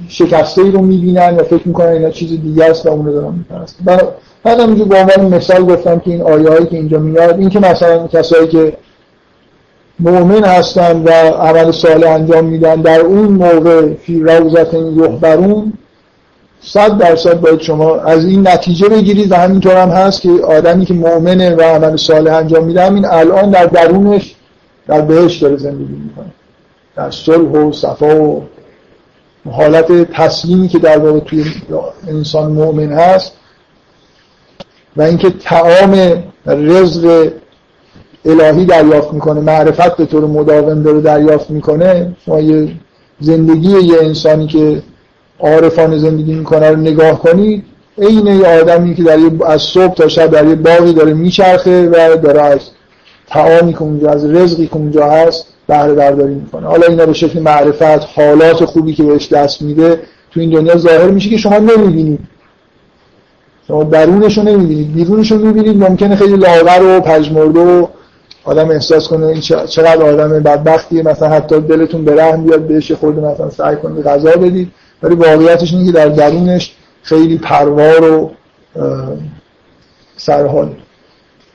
شکسته 0.09 0.63
ای 0.63 0.71
رو 0.71 0.81
می‌بینن 0.81 1.37
و 1.37 1.43
فکر 1.43 1.69
می‌کنن 1.69 1.89
اینا 1.89 2.11
چیز 2.11 2.31
دیگه 2.31 2.65
است 2.65 2.87
و 2.87 2.89
اون 2.89 3.07
رو 3.07 3.13
دارن 3.13 3.35
میپرستن. 3.35 3.99
من 4.45 4.61
همینجور 4.61 4.89
به 4.89 4.97
عنوان 4.97 5.35
مثال 5.35 5.65
گفتم 5.65 5.99
که 5.99 6.11
این 6.11 6.23
آیه 6.23 6.67
که 6.67 6.77
اینجا 6.77 6.99
میاد 6.99 7.39
این 7.39 7.49
که 7.49 7.59
مثلا 7.61 8.07
کسایی 8.07 8.49
که 8.49 8.73
مؤمن 10.01 10.45
هستن 10.45 11.03
و 11.03 11.11
عمل 11.11 11.71
صالح 11.71 12.11
انجام 12.11 12.45
میدن 12.45 12.81
در 12.81 13.01
اون 13.01 13.29
موقع 13.29 13.95
فی 13.95 14.21
روزت 14.21 14.75
یحبرون 14.75 15.73
صد 16.61 16.99
درصد 16.99 17.41
باید 17.41 17.61
شما 17.61 17.97
از 17.97 18.25
این 18.25 18.49
نتیجه 18.49 18.89
بگیرید 18.89 19.33
و 19.33 19.35
همینطور 19.35 19.77
هم 19.77 19.89
هست 19.89 20.21
که 20.21 20.31
آدمی 20.31 20.85
که 20.85 20.95
مؤمنه 20.95 21.55
و 21.55 21.63
عمل 21.63 21.97
صالح 21.97 22.35
انجام 22.35 22.65
میده 22.65 22.87
همین 22.87 23.05
الان 23.05 23.51
در 23.51 23.67
درونش 23.67 24.35
در 24.87 25.01
بهش 25.01 25.37
داره 25.39 25.57
زندگی 25.57 25.95
می‌کنه. 26.05 26.33
در 26.97 27.11
صلح 27.11 27.51
و 27.51 27.73
صفا 27.73 28.23
و 28.23 28.43
حالت 29.49 30.13
تسلیمی 30.13 30.69
که 30.69 30.79
در 30.79 30.99
واقع 30.99 31.21
توی 31.21 31.45
انسان 32.09 32.53
مؤمن 32.53 32.93
هست 32.93 33.33
و 34.97 35.03
اینکه 35.03 35.31
تعام 35.31 36.23
رزق 36.47 37.33
الهی 38.25 38.65
دریافت 38.65 39.13
می‌کنه 39.13 39.41
معرفت 39.41 39.97
به 39.97 40.07
طور 40.07 40.25
مداوم 40.25 40.83
داره 40.83 41.01
دریافت 41.01 41.51
می‌کنه 41.51 42.17
شما 42.25 42.41
یه 42.41 42.73
زندگی 43.21 43.81
یه 43.81 43.97
انسانی 44.03 44.47
که 44.47 44.83
عارفانه 45.41 45.99
زندگی 45.99 46.35
می‌کنه 46.35 46.71
رو 46.71 46.77
نگاه 46.77 47.19
کنید 47.19 47.65
عین 47.99 48.27
یه 48.27 48.61
آدمی 48.61 48.95
که 48.95 49.03
در 49.03 49.19
از 49.47 49.63
صبح 49.63 49.95
تا 49.95 50.09
شب 50.09 50.31
در 50.31 50.47
یه 50.47 50.55
باقی 50.55 50.93
داره 50.93 51.15
میچرخه 51.15 51.89
و 51.89 52.17
داره 52.17 52.43
از 52.43 52.61
تعامی 53.27 53.73
که 53.73 53.83
اونجا 53.83 54.11
از 54.11 54.25
رزقی 54.25 54.67
که 54.67 54.77
اونجا 54.77 55.11
هست 55.11 55.50
بهره 55.71 55.95
برداری 55.95 56.35
می‌کنه. 56.35 56.67
حالا 56.67 56.87
اینا 56.87 57.07
به 57.07 57.13
شکل 57.13 57.41
معرفت 57.41 58.19
حالات 58.19 58.65
خوبی 58.65 58.95
که 58.95 59.03
بهش 59.03 59.29
دست 59.29 59.63
میده 59.63 60.01
تو 60.31 60.41
این 60.41 60.51
دنیا 60.51 60.77
ظاهر 60.77 61.11
میشه 61.11 61.31
که 61.31 61.37
شما 61.37 61.59
نمی‌بینید 61.59 62.19
شما 63.69 63.85
درونش 63.85 64.39
رو 64.39 64.45
نمی‌بینید 64.45 64.95
بیرونش 64.95 65.33
رو 65.33 65.39
می‌بینید 65.39 65.85
ممکنه 65.85 66.17
خیلی 66.17 66.37
لاغر 66.37 66.83
و 66.83 67.01
پژمرده 67.01 67.61
و 67.61 67.87
آدم 68.45 68.71
احساس 68.71 69.09
کنه 69.09 69.27
این 69.27 69.41
چقدر 69.41 70.03
آدم 70.03 70.29
بدبختیه 70.29 71.03
مثلا 71.03 71.29
حتی 71.29 71.61
دلتون 71.61 72.05
به 72.05 72.15
رحم 72.23 72.45
بیاد 72.45 72.61
بهش 72.61 72.93
خورده 72.93 73.21
مثلا 73.21 73.51
سعی 73.51 73.77
کنید 73.77 74.05
غذا 74.05 74.31
بدید. 74.31 74.71
ولی 75.03 75.15
واقعیتش 75.15 75.73
اینه 75.73 75.87
که 75.87 75.93
در 75.93 76.09
درونش 76.09 76.73
خیلی 77.03 77.39
پروار 77.39 78.05
و 78.05 78.31
سرحال. 80.17 80.71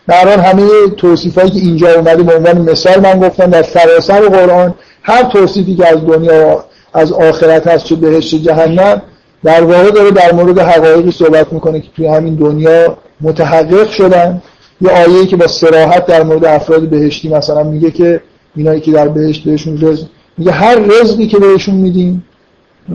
در 0.08 0.40
همه 0.40 0.68
توصیفایی 0.98 1.50
که 1.50 1.60
اینجا 1.60 1.94
اومده 1.94 2.24
به 2.24 2.36
عنوان 2.36 2.58
مثال 2.72 3.00
من 3.00 3.20
گفتم 3.20 3.46
در 3.46 3.64
سراسر 3.64 4.22
قرآن 4.22 4.74
هر 5.04 5.24
توصیفی 5.24 5.76
که 5.76 5.88
از 5.88 6.06
دنیا 6.06 6.66
از 6.94 7.12
آخرت 7.12 7.68
هست 7.68 7.86
چه 7.86 7.96
بهشت 7.96 8.36
جهنم 8.36 9.02
در 9.44 9.64
واقع 9.64 9.92
داره 9.92 10.12
در 10.12 10.34
مورد 10.34 10.60
حقایقی 10.60 11.12
صحبت 11.12 11.54
می‌کنه 11.54 11.80
که 11.80 11.88
توی 11.96 12.08
همین 12.08 12.36
دنیا 12.36 12.98
متحقق 13.22 13.90
شدن. 13.90 14.42
یه 14.82 14.90
آیه‌ای 14.90 15.26
که 15.26 15.36
با 15.36 15.48
سراحت 15.48 16.06
در 16.06 16.24
مورد 16.24 16.46
افراد 16.46 16.90
بهشتی 16.90 17.30
مثلا 17.30 17.64
میگه 17.64 17.92
که 17.92 18.22
اینایی 18.56 18.82
که 18.82 18.92
در 18.92 19.08
بهشت 19.08 19.44
بهشون 19.44 19.82
رزق 19.82 20.08
میگه 20.38 20.52
هر 20.52 20.76
رزقی 20.76 21.28
که 21.28 21.40
بهشون 21.40 21.76
میدیم 21.76 22.26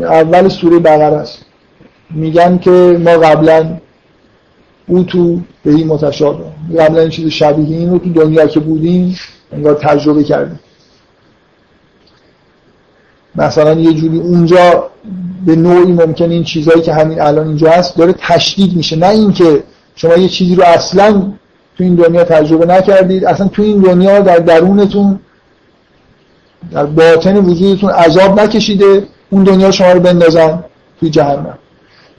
اول 0.00 0.48
سوره 0.48 0.78
بقره 0.78 1.16
است. 1.16 1.38
میگن 2.10 2.58
که 2.58 2.70
ما 3.04 3.10
قبلا 3.10 3.66
او 4.90 5.02
تو 5.04 5.40
به 5.64 5.70
این 5.70 5.86
متشابه 5.86 6.44
قبلا 6.78 7.00
این 7.00 7.10
چیز 7.10 7.28
شبیه 7.28 7.78
این 7.78 7.90
رو 7.90 7.98
تو 7.98 8.12
دنیا 8.12 8.46
که 8.46 8.60
بودیم 8.60 9.16
انگار 9.52 9.74
تجربه 9.74 10.24
کردیم. 10.24 10.60
مثلا 13.34 13.72
یه 13.72 13.92
جوری 13.92 14.18
اونجا 14.18 14.90
به 15.46 15.56
نوعی 15.56 15.92
ممکن 15.92 16.30
این 16.30 16.44
چیزهایی 16.44 16.82
که 16.82 16.94
همین 16.94 17.20
الان 17.20 17.46
اینجا 17.46 17.70
هست 17.70 17.96
داره 17.96 18.14
تشدید 18.18 18.76
میشه. 18.76 18.96
نه 18.96 19.08
اینکه 19.08 19.62
شما 19.96 20.16
یه 20.16 20.28
چیزی 20.28 20.54
رو 20.54 20.64
اصلا 20.64 21.12
تو 21.76 21.84
این 21.84 21.94
دنیا 21.94 22.24
تجربه 22.24 22.66
نکردید 22.66 23.24
اصلا 23.24 23.48
تو 23.48 23.62
این 23.62 23.80
دنیا 23.80 24.20
در 24.20 24.38
درونتون 24.38 25.20
در 26.72 26.86
باطن 26.86 27.36
وجودتون 27.36 27.90
عذاب 27.90 28.40
نکشیده 28.40 29.02
اون 29.30 29.44
دنیا 29.44 29.70
شما 29.70 29.92
رو 29.92 30.00
بندازن 30.00 30.64
توی 31.00 31.10
جهنم. 31.10 31.58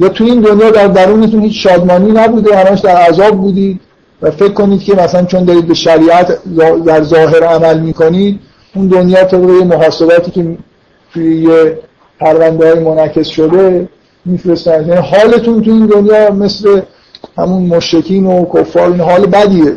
یا 0.01 0.09
تو 0.09 0.23
این 0.23 0.41
دنیا 0.41 0.71
در 0.71 0.87
درونتون 0.87 1.41
هیچ 1.41 1.63
شادمانی 1.63 2.11
نبوده 2.11 2.57
همش 2.57 2.79
در 2.79 2.95
عذاب 2.95 3.37
بودید 3.37 3.81
و 4.21 4.31
فکر 4.31 4.53
کنید 4.53 4.83
که 4.83 4.95
مثلا 4.95 5.25
چون 5.25 5.45
دارید 5.45 5.67
به 5.67 5.73
شریعت 5.73 6.39
در 6.85 7.03
ظاهر 7.03 7.43
عمل 7.43 7.79
می‌کنید 7.79 8.39
اون 8.75 8.87
دنیا 8.87 9.23
طبق 9.23 9.49
محاسباتی 9.49 10.31
که 10.31 10.57
توی 11.13 11.41
یه 11.41 11.79
پرونده 12.19 12.69
های 12.69 12.83
منعکس 12.83 13.27
شده 13.27 13.89
میفرستن. 14.25 14.87
یعنی 14.87 15.07
حالتون 15.07 15.61
تو 15.61 15.71
این 15.71 15.85
دنیا 15.85 16.31
مثل 16.31 16.81
همون 17.37 17.63
مشرکین 17.63 18.25
و 18.25 18.45
کفار 18.45 18.91
این 18.91 19.01
حال 19.01 19.25
بدیه. 19.25 19.75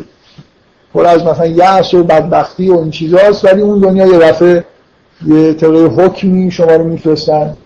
پر 0.93 1.05
از 1.05 1.25
مثلا 1.25 1.45
یأس 1.45 1.93
و 1.93 2.03
بدبختی 2.03 2.69
و 2.69 2.77
این 2.77 2.91
چیزاست 2.91 3.45
ولی 3.45 3.61
اون 3.61 3.79
دنیا 3.79 4.05
یه 4.07 4.17
دفعه 4.17 4.65
یه 5.27 5.53
طبقه 5.53 5.85
حکمی 5.85 6.51
شما 6.51 6.75
رو 6.75 6.83
میفرستن 6.83 7.57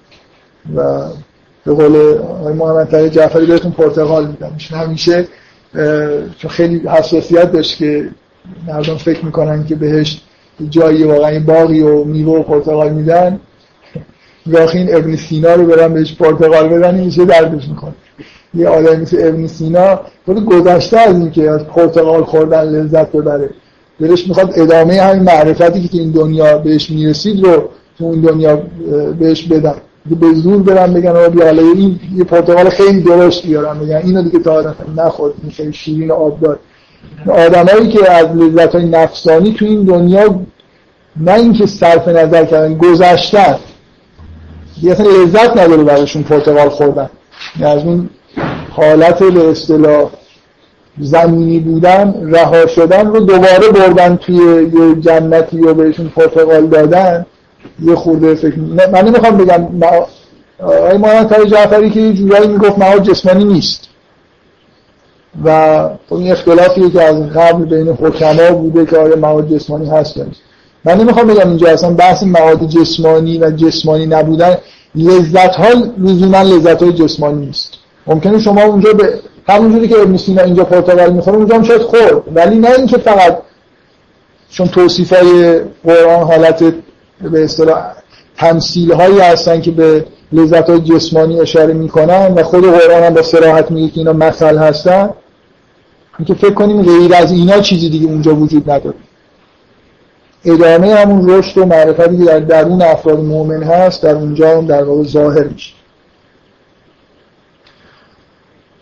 و 0.76 0.82
به 1.66 1.74
قول 1.74 2.18
آقای 2.18 2.54
محمد 2.54 3.08
جعفری 3.08 3.46
بهتون 3.46 3.72
پرتغال 3.72 4.28
میدن 4.28 4.52
همیشه 4.72 5.28
چون 6.38 6.52
خیلی 6.52 6.88
حساسیت 6.88 7.52
داشت 7.52 7.78
که 7.78 8.10
مردم 8.68 8.98
فکر 8.98 9.26
می‌کنن 9.26 9.66
که 9.66 9.76
بهش 9.76 10.22
جایی 10.70 11.04
واقعا 11.04 11.40
باقی 11.40 11.82
و 11.82 12.04
میوه 12.04 12.40
و 12.40 12.44
پرتغال 12.44 12.94
میدن. 12.94 13.40
گاهی 14.54 14.80
این 14.80 14.96
ابن 14.96 15.16
سینا 15.16 15.54
رو 15.54 15.66
برن 15.66 15.94
بهش 15.94 16.16
پرتغال 16.16 16.68
بدن 16.68 16.96
این 16.96 17.10
چه 17.10 17.26
دردش 17.26 17.68
می‌کنه؟ 17.68 17.94
یه 18.54 18.68
آدمی 18.68 19.02
مثل 19.02 19.18
ابن 19.20 19.48
سینا 19.48 20.00
خود 20.26 20.46
گذشته 20.46 21.00
از 21.00 21.16
این 21.16 21.32
که 21.32 21.50
از 21.50 21.66
پرتغال 21.66 22.24
خوردن 22.24 22.64
لذت 22.64 23.12
ببره. 23.12 23.50
دلش 24.00 24.28
می‌خواد 24.28 24.60
ادامه 24.60 25.02
همین 25.02 25.24
معرفتی 25.24 25.82
که 25.82 25.88
تو 25.88 25.98
این 25.98 26.12
دنیا 26.12 26.58
بهش 26.58 26.90
می‌رسید 26.90 27.46
رو 27.46 27.70
تو 27.98 28.06
اون 28.06 28.22
دنیا 28.22 28.64
بهش 29.20 29.44
بدن. 29.44 29.76
به 30.16 30.34
زور 30.34 30.64
برن 30.64 30.94
بگن 30.94 31.10
آقا 31.10 31.30
بیا 31.30 31.50
این 31.50 32.00
یه 32.16 32.24
پرتغال 32.24 32.70
خیلی 32.70 33.02
درشت 33.02 33.46
بیارن 33.46 33.80
بگن 33.80 34.02
اینو 34.04 34.22
دیگه 34.22 34.40
تا 34.40 34.54
آدم 34.54 34.76
نخورد 34.98 35.34
این 35.44 35.52
خیلی 35.52 35.74
شیرین 35.74 36.12
آب 36.12 36.40
دار 36.40 36.60
آدمایی 37.28 37.90
که 37.90 38.12
از 38.12 38.28
لذت 38.36 38.76
های 38.76 38.86
نفسانی 38.86 39.54
تو 39.54 39.66
این 39.66 39.84
دنیا 39.84 40.40
نه 41.20 41.34
اینکه 41.34 41.66
صرف 41.66 42.08
نظر 42.08 42.46
کردن 42.46 42.78
گذشتن. 42.78 43.60
دیگه 44.76 44.92
اصلا 44.92 45.06
لذت 45.06 45.58
نداره 45.58 45.84
براشون 45.84 46.24
پرتغال 46.24 46.70
خوردن. 46.70 47.10
یعنی 47.60 47.72
از 47.72 47.84
اون 47.84 48.10
حالت 48.70 49.24
به 49.24 49.50
اصطلاح 49.50 50.10
زمینی 51.00 51.60
بودن 51.60 52.30
رها 52.34 52.68
شدن 52.68 53.08
رو 53.08 53.20
دوباره 53.20 53.70
بردن 53.70 54.16
توی 54.16 54.36
یه 54.36 54.96
جنتی 55.00 55.62
و 55.62 55.74
بهشون 55.74 56.08
پرتغال 56.08 56.68
دادن. 56.68 57.26
یه 57.84 57.96
خورده 57.96 58.36
فکر 58.36 58.60
من 58.92 59.08
نمی‌خوام 59.08 59.38
بگم 59.38 59.68
آقای 60.60 61.26
تای 61.26 61.50
جعفری 61.50 61.90
که 61.90 62.00
یه 62.00 62.14
جورایی 62.14 62.48
می‌گفت 62.48 62.80
مواد 62.80 63.04
جسمانی 63.04 63.44
نیست. 63.44 63.90
و 65.46 65.90
خب 66.10 66.16
این 66.16 66.32
اختلافیه 66.32 66.90
که 66.90 67.04
از 67.04 67.30
قبل 67.30 67.66
بین 67.66 67.88
حکما 67.88 68.52
بوده 68.52 68.86
که 68.86 68.98
آیا 68.98 69.16
مواد 69.16 69.56
جسمانی 69.56 69.90
هست 69.90 70.22
من 70.86 70.98
نمی‌خوام 70.98 71.28
بگم 71.28 71.48
اینجا 71.48 71.70
اصلا 71.70 71.94
بحث 71.94 72.24
مواد 72.24 72.68
جسمانی 72.68 73.38
و 73.38 73.52
جسمانی 73.52 74.06
نبودن. 74.06 74.58
لذت 74.96 75.56
ها 75.56 75.68
لزوما 75.98 76.42
لذت 76.42 76.84
های 76.84 76.94
جسمانی 76.94 77.46
نیست. 77.46 77.74
ممکنه 78.08 78.40
شما 78.40 78.64
اونجا 78.64 78.94
به 78.94 79.20
همونجوری 79.48 79.88
که 79.88 80.00
ابن 80.00 80.18
سینا 80.18 80.42
اینجا 80.42 80.64
پرتغال 80.64 81.14
می‌خوره 81.14 81.38
اونجا 81.38 81.56
هم 81.56 81.64
شاید 81.64 81.82
خورد. 81.82 82.22
ولی 82.36 82.58
نه 82.58 82.70
اینکه 82.78 82.98
فقط 82.98 83.38
چون 84.50 84.68
توصیف 84.68 85.14
های 85.14 85.60
قرآن 85.84 86.24
حالت 86.24 86.74
به 87.22 87.44
اصطلاح 87.44 87.94
تمثیل 88.38 88.92
هایی 88.94 89.20
هستن 89.20 89.62
که 89.62 89.72
به 89.72 90.06
لذت 90.32 90.70
های 90.70 90.80
جسمانی 90.80 91.40
اشاره 91.40 91.74
می‌کنن 91.74 92.34
و 92.34 92.44
خود 92.44 92.64
قرآن 92.64 93.04
هم 93.04 93.14
با 93.14 93.22
سراحت 93.22 93.72
میگه 93.72 93.94
که 93.94 93.98
اینا 93.98 94.14
مثل 94.14 94.58
هستن. 94.58 95.10
اینکه 96.20 96.34
فکر 96.34 96.54
کنیم 96.54 96.84
غیر 96.84 97.16
از 97.16 97.32
اینا 97.32 97.60
چیزی 97.60 97.90
دیگه 97.90 98.08
اونجا 98.08 98.36
وجود 98.36 98.72
نداره. 98.72 98.96
ادامه 100.46 100.96
همون 100.96 101.30
رشد 101.30 101.58
و 101.58 101.66
معرفتی 101.66 102.18
که 102.18 102.26
در 102.26 102.40
درون 102.40 102.82
افراد 102.82 103.20
مؤمن 103.20 103.64
هست 103.64 104.04
در 104.04 104.16
اونجا 104.16 104.58
هم 104.58 104.68
در 104.68 104.84
واقع 104.84 105.04
ظاهر 105.04 105.44
میشه. 105.44 105.74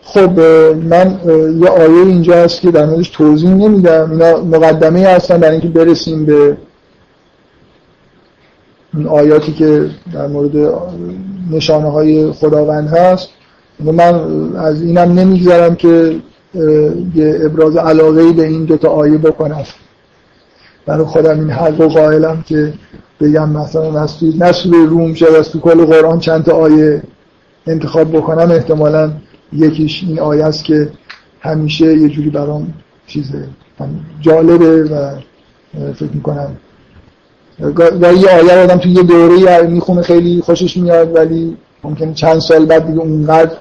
خب 0.02 0.40
من 0.74 1.20
یه 1.62 1.68
آیه 1.68 2.06
اینجا 2.06 2.34
هست 2.34 2.60
که 2.60 2.70
در 2.70 2.86
موردش 2.86 3.08
توضیح 3.08 3.50
نمیدم. 3.50 4.10
اینا 4.10 4.36
مقدمه 4.36 5.06
هستن 5.06 5.38
برای 5.38 5.52
اینکه 5.52 5.68
برسیم 5.68 6.26
به 6.26 6.56
این 8.94 9.06
آیاتی 9.06 9.52
که 9.52 9.90
در 10.12 10.26
مورد 10.26 10.74
نشانه 11.50 11.90
های 11.90 12.32
خداوند 12.32 12.88
هست 12.88 13.28
من 13.80 14.56
از 14.56 14.82
اینم 14.82 15.12
نمی‌گذارم 15.12 15.74
که 15.74 16.16
یه 17.14 17.38
ابراز 17.44 17.76
علاقه 17.76 18.32
به 18.32 18.46
این 18.46 18.64
دوتا 18.64 18.88
آیه 18.88 19.18
بکنم. 19.18 19.62
برای 20.86 21.04
خودم 21.04 21.40
این 21.40 21.50
حق 21.50 21.80
و 21.80 21.88
قائلم 21.88 22.42
که 22.46 22.72
بگم 23.20 23.50
مثلا 23.50 24.00
از 24.00 24.18
توی 24.18 24.86
روم 24.86 25.14
شد 25.14 25.26
از 25.38 25.50
تو 25.50 25.60
کل 25.60 25.84
قرآن 25.84 26.18
چند 26.18 26.44
تا 26.44 26.52
آیه 26.52 27.02
انتخاب 27.66 28.16
بکنم. 28.16 28.50
احتمالا 28.50 29.12
یکیش 29.52 30.04
این 30.08 30.20
آیه 30.20 30.44
است 30.44 30.64
که 30.64 30.88
همیشه 31.40 31.98
یه 31.98 32.08
جوری 32.08 32.30
برام 32.30 32.74
چیزه 33.06 33.48
جالبه 34.20 34.82
و 34.84 35.10
فکر 35.94 36.12
می‌کنم 36.14 36.56
و 37.60 38.12
یه 38.12 38.28
آیه 38.28 38.62
آدم 38.62 38.76
توی 38.76 38.92
یه 38.92 39.02
دوره 39.02 39.62
می‌خونه 39.62 40.02
خیلی 40.02 40.42
خوشش 40.44 40.76
میاد 40.76 41.16
ولی 41.16 41.56
ممکن 41.84 42.12
چند 42.14 42.38
سال 42.38 42.66
بعد 42.66 42.86
دیگه 42.86 43.00
اونقدر 43.00 43.52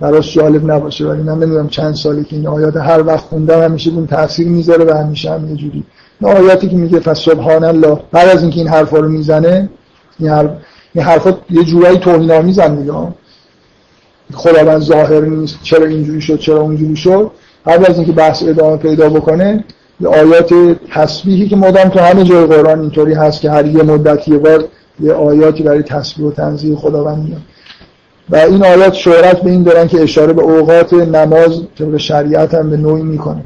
براش 0.00 0.34
جالب 0.34 0.70
نباشه. 0.70 1.06
ولی 1.06 1.22
من 1.22 1.34
نمی‌دونم 1.34 1.68
چند 1.68 1.94
سالی 1.94 2.24
که 2.24 2.36
این 2.36 2.46
آیات 2.46 2.76
هر 2.76 3.06
وقت 3.06 3.24
خوندم 3.24 3.62
همیشه 3.62 3.90
اون 3.90 4.06
تاثیر 4.06 4.48
می‌ذاره 4.48 4.84
و 4.84 4.96
همیشه 4.96 5.30
هم 5.30 5.48
یه 5.48 5.56
جوری. 5.56 5.84
این 6.20 6.30
آیاتی 6.30 6.68
که 6.68 6.76
میگه 6.76 7.00
پس 7.00 7.20
سبحان 7.20 7.64
الله 7.64 8.00
بعد 8.12 8.28
از 8.28 8.42
اینکه 8.42 8.58
این 8.58 8.68
حرفا 8.68 8.98
رو 8.98 9.08
می‌زنه 9.08 9.70
این 10.18 10.30
حرف 10.30 10.50
حرفا 10.96 11.36
یه 11.50 11.64
جورایی 11.64 11.98
توهین 11.98 12.30
آمیزن 12.30 12.74
دیگه. 12.74 12.92
خداوند 14.34 14.80
ظاهر 14.82 15.20
نیست 15.20 15.58
چرا 15.62 15.86
اینجوری 15.86 16.20
شد 16.20 16.38
چرا 16.38 16.60
اونجوری 16.60 16.96
شد. 16.96 17.30
قبل 17.66 17.90
از 17.90 17.96
اینکه 17.96 18.12
بحث 18.12 18.42
ادامه 18.42 18.76
پیدا 18.76 19.08
بکنه 19.08 19.64
یه 20.00 20.08
آیات 20.08 20.54
تسبیحی 20.90 21.48
که 21.48 21.56
مدام 21.56 21.88
تو 21.88 21.98
همه 21.98 22.24
جای 22.24 22.46
قرآن 22.46 22.80
اینطوری 22.80 23.14
هست 23.14 23.40
که 23.40 23.50
هر 23.50 23.66
یه 23.66 23.82
مدت 23.82 24.28
یه 24.28 24.38
بار 24.38 24.64
یه 25.00 25.12
آیاتی 25.12 25.62
برای 25.62 25.82
تسبیح 25.82 26.26
و 26.26 26.30
تنزیه 26.30 26.76
خداوند 26.76 27.28
میاد. 27.28 27.40
و 28.30 28.36
این 28.36 28.64
آیات 28.64 28.92
شهرت 28.92 29.42
به 29.42 29.50
این 29.50 29.62
دارن 29.62 29.88
که 29.88 30.02
اشاره 30.02 30.32
به 30.32 30.42
اوقات 30.42 30.92
نماز 30.92 31.62
طبق 31.78 31.96
شریعت 31.96 32.54
هم 32.54 32.70
به 32.70 32.76
نوعی 32.76 33.02
می‌کنه. 33.02 33.44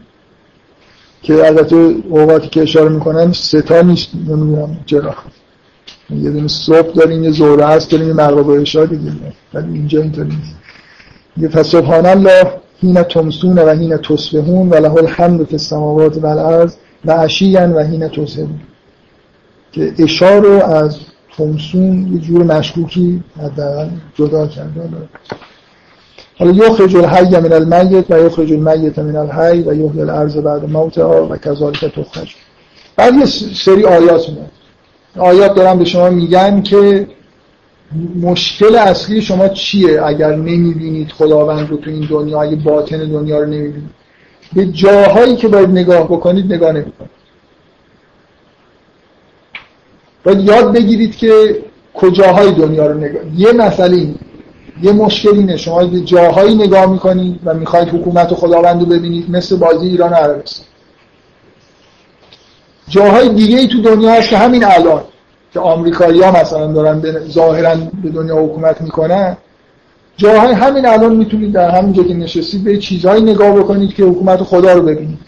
که 1.23 1.47
البته 1.47 1.77
اوقاتی 2.09 2.49
که 2.49 2.63
اشاره 2.63 2.89
می‌کنن 2.89 3.33
ستا 3.33 3.83
نیست 3.83 4.09
نمی‌دونم 4.15 4.77
چرا. 4.87 5.15
یه 6.11 6.31
دونه 6.31 6.49
صبح 6.49 6.93
داریم 6.93 7.25
یه 7.25 7.31
زوره 7.31 7.67
هست 7.67 7.91
داریم 7.91 8.09
یه 8.09 8.15
مغرب 8.15 8.47
و 8.47 8.55
عشا 8.55 8.87
دیگه. 8.87 9.13
ولی 9.55 9.73
اینجا 9.75 10.03
اینطوری 10.03 10.29
نیست. 10.29 10.57
یه 11.37 11.49
فسبحان 11.49 12.07
الله 12.07 12.62
هین 12.83 13.03
تمسون 13.03 13.59
و 13.59 13.69
هین 13.69 13.97
تصبحون 13.97 14.69
و 14.69 14.75
له 14.75 14.95
الحمد 14.95 15.45
فی 15.45 15.55
السماوات 15.55 16.17
و 16.17 16.27
الارض 16.27 16.75
و 17.05 17.13
عشیا 17.13 17.73
و 17.77 17.79
هین 17.79 18.09
تصبحون. 18.09 18.61
که 19.73 19.93
اشار 19.99 20.47
از 20.47 20.97
تمسون 21.37 22.13
یه 22.13 22.19
جور 22.21 22.43
مشکوکی 22.43 23.25
حداقل 23.43 23.89
جدا 24.15 24.47
کرده. 24.47 24.81
حالا 26.39 26.51
یخرج 26.53 26.97
الحی 26.97 27.41
من 27.41 27.53
المیت 27.53 28.11
و 28.11 28.27
یخرج 28.27 28.53
المیت 28.53 28.99
من 28.99 29.17
الحی 29.17 29.63
و 29.63 29.75
یحیی 29.75 30.01
الارض 30.01 30.37
بعد 30.37 30.71
موتها 30.71 31.27
و 31.31 31.37
کذالک 31.37 31.85
تخرج. 31.85 32.35
بعد 32.97 33.15
یه 33.15 33.27
سری 33.65 33.85
آیات 33.85 34.29
میاد 34.29 34.51
آیات 35.19 35.55
دارم 35.55 35.79
به 35.79 35.85
شما 35.85 36.11
میگن 36.11 36.63
که 36.63 37.07
مشکل 38.21 38.75
اصلی 38.75 39.23
شما 39.23 39.49
چیه 39.49 40.03
اگر 40.03 40.37
نمی‌بینید 40.37 41.13
خداوند 41.13 41.71
رو 41.71 41.77
تو 41.77 41.91
این 41.91 42.07
دنیا 42.11 42.43
اگه 42.43 42.57
باطن 42.57 42.99
دنیا 42.99 43.41
رو 43.41 43.47
نمی‌بینید؟ 43.47 43.91
به 44.53 44.67
جاهایی 44.67 45.37
که 45.37 45.49
باید 45.49 45.69
نگاه 45.69 46.05
بکنید 46.05 46.53
نگاه 46.53 46.73
نمی‌کنید. 46.73 47.11
باید 50.25 50.41
یاد 50.41 50.73
بگیرید 50.73 51.17
که 51.17 51.63
کجاهای 51.95 52.53
دنیا 52.53 52.87
رو 52.87 52.99
نگاه 52.99 53.23
یه 53.37 53.53
مسئله 53.53 53.97
این 53.97 54.15
یه 54.83 54.93
مشکل 54.93 55.35
اینه. 55.35 55.57
شما 55.57 55.87
به 55.87 56.01
جاهایی 56.01 56.55
نگاه 56.55 56.87
می‌کنید 56.87 57.41
و 57.45 57.55
می‌خواید 57.55 57.89
حکومت 57.89 58.33
و 58.33 58.35
خداوند 58.35 58.81
رو 58.81 58.87
ببینید 58.87 59.31
مثل 59.31 59.57
بازی 59.57 59.87
ایران 59.87 60.13
عربستان. 60.13 60.67
جاهای 62.89 63.29
دیگه 63.29 63.59
ای 63.59 63.69
تو 63.69 63.83
دنیا 63.83 64.13
هست 64.13 64.29
که 64.29 64.37
همین 64.39 64.65
الان. 64.65 65.03
که 65.53 65.61
آمریکایی 65.61 66.23
ها 66.23 66.41
مثلا 66.41 66.73
دارن 66.73 67.03
ظاهرا 67.29 67.75
به 68.03 68.09
دنیا 68.09 68.37
حکومت 68.37 68.81
می‌کنن. 68.81 69.37
جاهای 70.17 70.53
همین 70.53 70.87
الان 70.87 71.17
می‌تونید 71.17 71.53
در 71.53 71.71
همین 71.71 71.93
که 71.93 72.15
نشستید 72.15 72.65
به 72.65 72.79
چیزهایی 72.79 73.23
نگاه 73.23 73.53
بکنید 73.57 73.95
که 73.95 74.05
حکومت 74.05 74.43
خدا 74.43 74.73
رو 74.73 74.83
ببینید. 74.83 75.19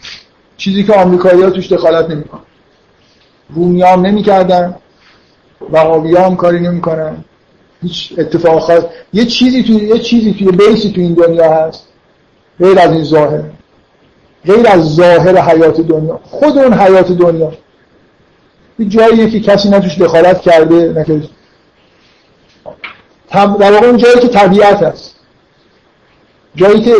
چیزی 0.57 0.83
که 0.83 0.93
آمریکایی 0.93 1.41
ها 1.41 1.49
توش 1.49 1.71
دخالت 1.71 2.09
نمی‌کنن. 2.09 2.41
رومی 3.55 3.81
هم 3.81 4.01
نمی‌کردن. 4.01 4.75
وهابی 5.71 6.15
هم 6.15 6.35
کاری 6.35 6.59
نمی‌کنن. 6.59 7.17
هیچ 7.81 8.13
اتفاق 8.17 8.59
خاص 8.59 8.83
یه 9.13 9.25
چیزی 9.25 9.63
توی 9.63 9.75
یه 9.75 9.99
چیزی 9.99 10.33
توی 10.33 10.47
بیسی 10.47 10.91
تو 10.91 11.01
این 11.01 11.13
دنیا 11.13 11.53
هست. 11.53 11.87
غیر 12.59 12.79
از 12.79 12.91
این 12.91 13.03
ظاهر. 13.03 13.43
غیر 14.45 14.67
از 14.67 14.95
ظاهر 14.95 15.37
حیات 15.37 15.81
دنیا. 15.81 16.19
خود 16.23 16.57
اون 16.57 16.73
حیات 16.73 17.11
دنیا. 17.11 17.51
یه 18.79 18.85
جاییه 18.85 19.29
که 19.29 19.39
کسی 19.39 19.69
نتوش 19.69 19.97
دخالت 19.97 20.41
کرده 20.41 20.93
نکرده 20.97 21.29
در 23.33 23.71
واقع 23.71 23.87
اون 23.87 23.97
جایی 23.97 24.19
که 24.19 24.27
طبیعت 24.27 24.83
هست. 24.83 25.15
جایی 26.55 26.81
که 26.81 26.91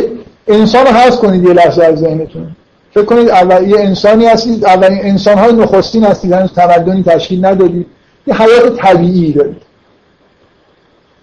انسان 0.47 0.87
هست 0.87 1.19
کنید 1.19 1.43
یه 1.43 1.53
لحظه 1.53 1.83
از 1.83 1.99
ذهنتون. 1.99 2.55
فکر 2.93 3.05
کنید 3.05 3.29
اول 3.29 3.69
یه 3.69 3.79
انسانی 3.79 4.25
هستید 4.25 4.65
اولین 4.65 4.99
انسان 5.01 5.37
های 5.37 5.53
نخستین 5.53 6.03
هستید 6.03 6.33
هنوز 6.33 6.53
تمدنی 6.53 7.03
تشکیل 7.03 7.45
ندادید 7.45 7.87
یه 8.27 8.41
حیات 8.41 8.75
طبیعی 8.77 9.33
دارید. 9.33 9.61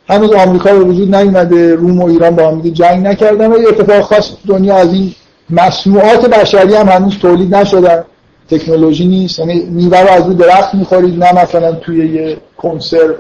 هنوز 0.09 0.33
آمریکا 0.33 0.73
به 0.73 0.85
وجود 0.85 1.15
نیومده 1.15 1.75
روم 1.75 2.01
و 2.01 2.07
ایران 2.07 2.37
با 2.37 2.49
هم 2.49 2.61
جنگ 2.61 3.07
نکردن 3.07 3.53
و 3.53 3.59
یه 3.59 3.69
اتفاق 3.69 4.01
خاص 4.01 4.33
دنیا 4.47 4.77
از 4.77 4.93
این 4.93 5.15
مصنوعات 5.51 6.27
بشری 6.27 6.75
هم 6.75 6.89
هنوز 6.89 7.19
تولید 7.19 7.55
نشدن. 7.55 8.05
تکنولوژی 8.59 9.07
نیست. 9.07 9.39
یعنی 9.39 9.61
میوه 9.61 10.01
رو 10.01 10.09
از 10.09 10.27
رو 10.27 10.33
درخت 10.33 10.75
می‌خورید 10.75 11.25
نه 11.25 11.43
مثلا 11.43 11.73
توی 11.73 12.09
یه 12.09 12.37
کنسرو 12.57 13.15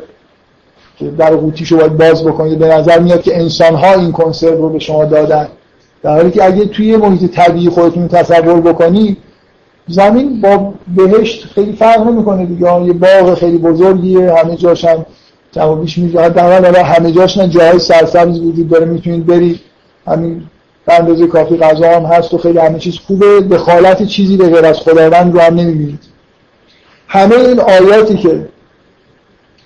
که 0.98 1.10
در 1.10 1.36
قوطیشو 1.36 1.76
باید 1.76 1.96
باز 1.96 2.24
بکنید. 2.24 2.58
به 2.58 2.66
نظر 2.66 2.98
میاد 2.98 3.22
که 3.22 3.40
انسان 3.40 3.74
ها 3.74 3.94
این 3.94 4.12
کنسرو 4.12 4.62
رو 4.62 4.68
به 4.68 4.78
شما 4.78 5.04
دادن. 5.04 5.48
در 6.02 6.14
حالی 6.16 6.30
که 6.30 6.44
اگه 6.44 6.64
توی 6.64 6.96
محیط 6.96 7.30
طبیعی 7.30 7.68
خودتون 7.68 8.08
تصور 8.08 8.60
بکنید 8.60 9.16
زمین 9.88 10.40
با 10.40 10.74
بهشت 10.96 11.44
خیلی 11.44 11.72
فرق 11.72 12.06
نمی‌کنه 12.06 12.46
دیگه. 12.46 12.82
یه 12.84 12.92
باغ 12.92 13.34
خیلی 13.34 13.58
بزرگیه 13.58 14.34
همه 14.34 14.56
جاش 14.56 14.84
هم 14.84 15.06
کم 15.54 15.80
بیش 15.80 15.98
حداقل 15.98 16.76
همه 16.76 17.12
جاش 17.12 17.38
نه 17.38 17.48
جای 17.48 17.78
سرسبز 17.78 18.40
وجود 18.40 18.68
داره. 18.68 18.84
می‌تونید 18.84 19.26
برید 19.26 19.60
همین 20.06 20.42
به 20.86 20.94
اندازه 20.94 21.26
کافی 21.26 21.56
غذا 21.56 21.90
هم 21.96 22.04
هست 22.04 22.34
و 22.34 22.38
خیلی 22.38 22.58
همه 22.58 22.78
چیز 22.78 22.98
خوبه. 22.98 23.40
دخالت 23.40 24.02
چیزی 24.02 24.36
به 24.36 24.48
غیر 24.48 24.66
از 24.66 24.78
خداوند 24.78 25.34
رو 25.34 25.40
هم 25.40 25.54
نمی‌بینید. 25.54 26.00
همه 27.08 27.34
این 27.34 27.60
آیاتی 27.60 28.16
که 28.16 28.48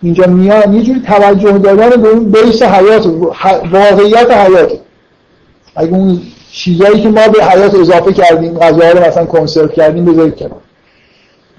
اینجا 0.02 0.26
میان 0.26 0.74
یه 0.74 0.82
جوری 0.82 1.00
توجه 1.00 1.58
دادن 1.58 2.02
به 2.02 2.08
اون 2.08 2.30
بیس 2.30 2.62
حیات 2.62 3.06
واقعیت 3.72 4.30
حیات. 4.30 4.72
اگه 5.76 5.92
اون 5.92 6.20
چیزایی 6.52 7.02
که 7.02 7.08
ما 7.08 7.28
به 7.28 7.44
حیات 7.44 7.74
اضافه 7.74 8.12
کردیم 8.12 8.58
غذاها 8.58 8.90
رو 8.90 9.06
مثلا 9.06 9.24
کنسرو 9.24 9.68
کردیم 9.68 10.04
بذارید 10.04 10.36
کنار. 10.36 10.60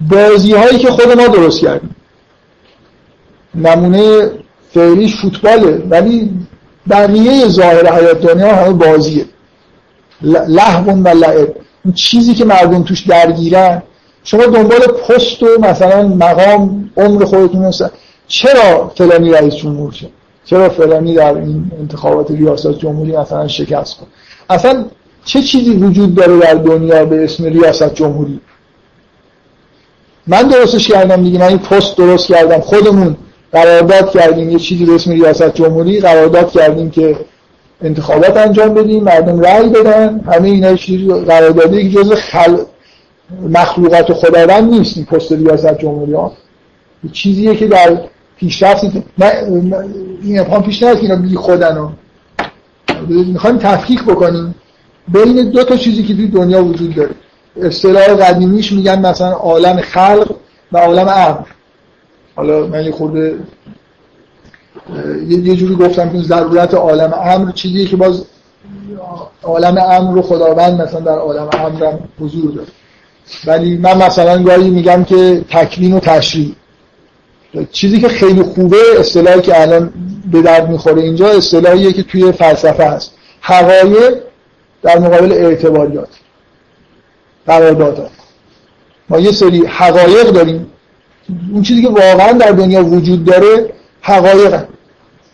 بازی 0.00 0.52
هایی 0.52 0.78
که 0.78 0.90
خود 0.90 1.12
ما 1.12 1.28
درست 1.28 1.60
کردیم. 1.60 1.96
نمونه 3.54 4.30
فعلیش 4.74 5.16
فوتباله 5.16 5.82
ولی 5.90 6.30
بقیه 6.90 7.48
ظاهر 7.48 7.92
حیات 7.94 8.20
دنیا 8.20 8.54
همه 8.54 8.72
بازیه. 8.72 9.24
لحون 10.22 11.02
و 11.02 11.08
لعب 11.08 11.56
اون 11.84 11.94
چیزی 11.94 12.34
که 12.34 12.44
مردم 12.44 12.82
توش 12.82 13.00
درگیرن 13.00 13.82
شما 14.24 14.46
دنبال 14.46 14.78
پست 14.78 15.42
و 15.42 15.46
مثلا 15.60 16.08
مقام 16.08 16.90
عمر 16.96 17.24
خودتون 17.24 17.64
هست 17.64 17.90
چرا 18.28 18.92
فلانی 18.94 19.30
رئیس 19.30 19.54
جمهور 19.54 19.92
شد 19.92 20.10
چرا 20.44 20.68
فلانی 20.68 21.14
در 21.14 21.34
این 21.34 21.72
انتخابات 21.80 22.30
ریاست 22.30 22.78
جمهوری 22.78 23.16
مثلا 23.16 23.48
شکست 23.48 23.96
کن 23.96 24.06
اصلا 24.50 24.84
چه 25.24 25.42
چیزی 25.42 25.70
وجود 25.70 26.14
داره 26.14 26.38
در 26.38 26.54
دنیا 26.54 27.04
به 27.04 27.24
اسم 27.24 27.44
ریاست 27.44 27.94
جمهوری؟ 27.94 28.40
من 30.26 30.42
درستش 30.42 30.88
کردم 30.88 31.22
دیگه 31.24 31.38
من 31.38 31.46
این 31.46 31.58
پست 31.58 31.96
درست 31.96 32.26
کردم. 32.26 32.60
خودمون 32.60 33.16
قرارداد 33.52 34.10
کردیم 34.10 34.50
یه 34.50 34.58
چیزی 34.58 34.84
به 34.84 34.94
اسم 34.94 35.10
ریاست 35.10 35.54
جمهوری 35.54 36.00
قرارداد 36.00 36.50
کردیم 36.50 36.90
که 36.90 37.16
انتخابات 37.82 38.36
انجام 38.36 38.74
بدیم 38.74 39.04
مردم 39.04 39.40
رأی 39.40 39.68
بدن. 39.68 40.20
همه 40.20 40.48
اینا 40.48 40.74
چیزی 40.74 41.06
قراردادی 41.06 41.90
که 41.90 41.98
جزء 41.98 42.14
خل... 42.14 42.56
مخلوقات 43.50 44.12
خداوند 44.12 44.70
نیست 44.70 44.96
این 44.96 45.06
پست 45.06 45.32
ریاست 45.32 45.78
جمهوری 45.78 46.12
ها. 46.12 46.32
چیزیه 47.12 47.56
که 47.56 47.66
در 47.66 47.98
پیشرفت 48.36 48.84
این 50.22 50.40
ابهام 50.40 50.62
پیش 50.62 50.82
نیاد 50.82 50.96
که 50.96 51.02
اینا 51.02 51.16
بی 51.16 51.36
خودن 51.36 51.76
ها. 51.76 51.92
می‌خوایم 53.08 53.58
تفکیک 53.58 54.04
بکنیم. 54.04 54.54
بین 55.08 55.50
دو 55.50 55.64
تا 55.64 55.76
چیزی 55.76 56.02
که 56.02 56.14
توی 56.14 56.28
دنیا 56.28 56.64
وجود 56.64 56.94
داره. 56.94 57.10
اصطلاح 57.62 58.06
قدیمیش 58.06 58.72
میگن 58.72 59.06
مثلا 59.06 59.32
عالم 59.32 59.80
خلق 59.80 60.34
و 60.72 60.78
عالم 60.78 61.08
امر 61.08 61.46
حالا 62.36 62.66
من 62.66 62.84
یه 62.84 62.92
خورده 62.92 63.36
یه 65.28 65.56
جوری 65.56 65.74
گفتم 65.74 66.10
که 66.10 66.18
ضرورت 66.18 66.74
عالم 66.74 67.12
امر 67.12 67.52
چیزیه 67.52 67.86
که 67.86 67.96
باز 67.96 68.24
عالم 69.42 69.78
امر 69.78 70.14
رو 70.14 70.22
خداوند 70.22 70.82
مثلا 70.82 71.00
در 71.00 71.18
عالم 71.18 71.48
امرم 71.52 72.08
حضور 72.20 72.52
داره. 72.52 72.68
ولی 73.46 73.76
من 73.76 74.06
مثلا 74.06 74.42
گاهی 74.42 74.70
میگم 74.70 75.04
که 75.04 75.44
تکوین 75.50 75.92
و 75.92 76.00
تشریع. 76.00 76.52
چیزی 77.72 78.00
که 78.00 78.08
خیلی 78.08 78.42
خوبه 78.42 78.76
اصطلاحی 78.98 79.40
که 79.40 79.62
الان 79.62 79.92
به 80.32 80.42
درد 80.42 80.70
می‌خوره 80.70 81.02
اینجا 81.02 81.28
اصطلاحیه 81.28 81.92
که 81.92 82.02
توی 82.02 82.32
فلسفه 82.32 82.84
هست. 82.84 83.12
حقایق 83.40 84.18
در 84.82 84.98
مقابل 84.98 85.32
اعتباریات 85.32 86.08
قراردادات. 87.46 88.10
ما 89.08 89.18
یه 89.18 89.32
سری 89.32 89.66
حقایق 89.66 90.30
داریم. 90.30 90.66
اون 91.52 91.62
چیزی 91.62 91.82
که 91.82 91.88
واقعا 91.88 92.32
در 92.32 92.50
دنیا 92.50 92.84
وجود 92.84 93.24
داره 93.24 93.70
حقایق. 94.08 94.64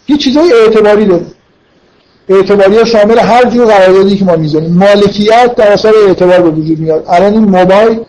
یه 0.08 0.16
چیزای 0.16 0.52
اعتباری 0.52 1.06
داره 1.06 1.26
اعتباری 2.28 2.86
شامل 2.86 3.18
هر 3.18 3.44
جور 3.44 3.66
قراردادی 3.66 4.16
که 4.16 4.24
ما 4.24 4.36
می‌زنیم 4.36 4.72
مالکیت 4.72 5.54
در 5.56 5.72
اثر 5.72 5.92
اعتبار 6.06 6.40
به 6.40 6.50
وجود 6.50 6.78
میاد. 6.78 7.04
الان 7.08 7.32
این 7.32 7.44
موبایل 7.44 8.00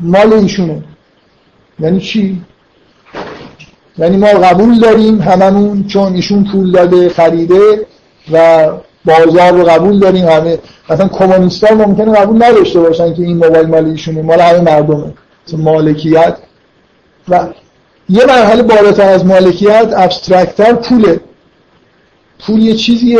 مال 0.00 0.32
ایشونه. 0.32 0.82
یعنی 1.80 2.00
چی؟ 2.00 2.42
یعنی 3.98 4.16
ما 4.16 4.26
قبول 4.26 4.78
داریم 4.78 5.20
هممون 5.20 5.86
چون 5.86 6.14
ایشون 6.14 6.44
پول 6.52 6.72
داده 6.72 7.08
خریده 7.08 7.86
و 8.32 8.68
بازار 9.04 9.52
رو 9.52 9.64
قبول 9.64 9.98
داریم. 9.98 10.28
همه 10.28 10.58
مثلا 10.90 11.08
کمونیستان 11.08 11.72
ممکنه 11.72 12.12
قبول 12.12 12.44
نداشته 12.44 12.80
باشن 12.80 13.14
که 13.14 13.22
این 13.22 13.36
موبایل 13.36 13.66
مال 13.66 13.84
ایشونه. 13.84 14.22
مال 14.22 14.40
همه 14.40 14.60
مردمه. 14.60 15.14
مالکیت 15.58 16.36
و 17.28 17.46
یه 18.10 18.26
مرحله 18.26 18.62
بالاتر 18.62 19.08
از 19.08 19.26
مالکیت 19.26 19.92
ابسترکتر 19.96 20.72
پوله. 20.72 21.20
پول 22.38 22.62
یه 22.62 22.74
چیزیه 22.74 23.18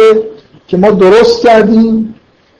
که 0.68 0.76
ما 0.76 0.90
درست 0.90 1.42
کردیم 1.42 2.14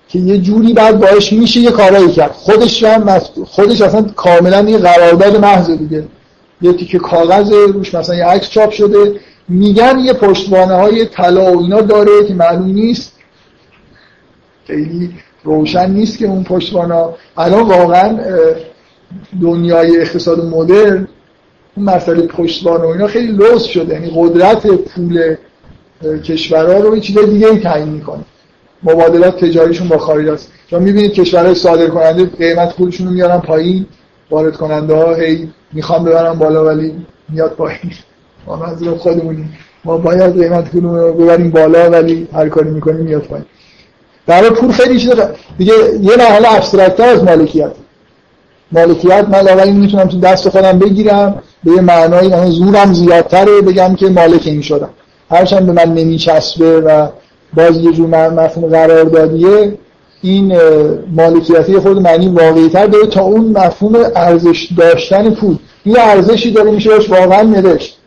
که 0.09 0.19
یه 0.19 0.39
جوری 0.39 0.73
بعد 0.73 1.01
باش 1.01 1.33
میشه 1.33 1.61
یه 1.61 1.71
کارایی 1.71 2.13
کرد. 2.13 2.31
خودش 2.31 2.85
هم 2.85 3.19
خودش 3.47 3.83
اصلا 3.83 4.03
کاملا 4.03 4.71
یه 4.71 4.79
قرارداد 4.79 5.37
محض 5.37 5.71
دیگه. 5.71 6.05
یه 6.63 6.73
تیکه 6.73 6.99
کاغذ 6.99 7.53
روش 7.53 7.95
مثلا 7.95 8.15
یه 8.17 8.25
عکس 8.25 8.51
چاپ 8.51 8.71
شده. 8.71 9.21
میگن 9.49 9.99
یه 9.99 10.13
پشتوانه 10.13 10.75
های 10.75 11.07
طلا 11.07 11.53
و 11.53 11.61
اینا 11.61 11.81
داره 11.81 12.27
که 12.29 12.35
معلوم 12.35 12.71
نیست. 12.71 13.13
خیلی 14.67 15.11
روشن 15.45 15.91
نیست 15.91 16.19
که 16.19 16.27
اون 16.27 16.45
پشتوانه 16.45 17.05
الان 17.37 17.63
واقعا 17.63 18.19
دنیای 19.43 20.01
اقتصاد 20.01 20.45
مدرن 20.45 21.09
مسئله 21.77 22.27
پشتوانه 22.27 22.85
و 22.85 22.87
اینا 22.87 23.07
خیلی 23.07 23.33
لوس 23.33 23.65
شده. 23.65 23.95
یعنی 23.95 24.13
قدرت 24.17 24.67
پول 24.67 25.37
کشورها 26.25 26.79
رو 26.79 26.95
یه 26.95 27.01
چیز 27.01 27.19
دیگه 27.19 27.59
تعیین 27.59 27.89
می‌کنه. 27.89 28.25
مبادلات 28.83 29.45
تجاریشون 29.45 29.89
با 29.89 29.99
خارج 29.99 30.29
است. 30.29 30.53
شما 30.71 30.79
می‌بینید 30.79 31.13
کشورهای 31.13 31.55
صادر 31.55 31.87
کننده 31.87 32.25
قیمت 32.25 32.77
پولشون 32.77 33.07
رو 33.07 33.13
میارن 33.13 33.39
پایین. 33.39 33.87
وارد 34.31 34.57
کننده 34.57 34.95
ها 34.95 35.15
هی 35.15 35.49
می‌خوام 35.73 36.05
ببرن 36.05 36.33
بالا 36.33 36.65
ولی 36.65 37.07
میاد 37.29 37.51
پایین. 37.51 37.93
ما 38.47 38.57
منظور 38.57 38.99
خودمونیم. 38.99 39.59
ما 39.85 39.97
باید 39.97 40.41
قیمت 40.43 40.71
پول 40.71 40.85
رو 40.85 41.13
ببریم 41.13 41.51
بالا 41.51 41.91
ولی 41.91 42.29
هر 42.33 42.49
کاری 42.49 42.71
می‌کنیم 42.71 43.01
میاد 43.01 43.23
پایین. 43.23 43.47
در 44.27 44.51
پول 44.51 44.71
خیلی 44.71 44.99
چیز 44.99 45.11
دیگه 45.59 45.73
یه 46.01 46.17
مرحله 46.17 46.55
ابسترکتر 46.55 47.05
از 47.05 47.25
مالکیت. 47.25 47.73
مالکیت 48.73 49.27
من 49.29 49.41
لاغری 49.41 49.73
می‌تونم 49.73 50.05
تو 50.05 50.21
دست 50.21 50.49
خودم 50.49 50.79
بگیرم. 50.79 51.43
به 51.65 51.73
یه 51.73 51.81
معنایی 51.81 52.29
من 52.29 52.51
زورم 52.51 52.93
زیادتره 52.93 53.61
بگم 53.61 53.95
که 53.95 54.09
مالک 54.09 54.47
این 54.47 54.63
شدم. 54.63 54.89
هرچند 55.31 55.67
به 55.67 55.73
من 55.73 55.95
نمیچسبه 55.95 56.81
و 56.81 57.07
باز 57.57 57.77
یه 57.77 57.93
جور 57.93 58.29
مفهوم 58.29 58.71
قراردادیه 58.71 59.79
این 60.23 60.59
مالکیتی 61.17 61.79
خود 61.79 62.01
معنی 62.01 62.29
واقعی 62.29 62.69
تر 62.69 62.87
داره 62.87 63.07
تا 63.07 63.23
اون 63.23 63.45
مفهوم 63.45 63.95
ارزش 64.17 64.69
داشتن 64.79 65.31
پول. 65.31 65.57
یه 65.87 66.01
ارزشی 66.01 66.51
داره 66.51 66.71
میشه 66.71 66.91
باش 66.91 67.11
واقعا 67.11 67.43
نوشت. 67.43 67.99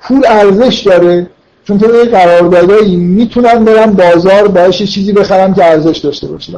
پول 0.00 0.22
ارزش 0.26 0.80
داره 0.80 1.26
چون 1.64 1.78
تو 1.78 1.86
قراردادایی 2.12 2.96
می‌تونم 2.96 3.64
برم 3.64 3.92
بازار 3.92 4.48
باش 4.48 4.82
چیزی 4.82 5.12
بخرم 5.12 5.54
که 5.54 5.64
ارزش 5.64 5.98
داشته 5.98 6.26
باشه. 6.26 6.52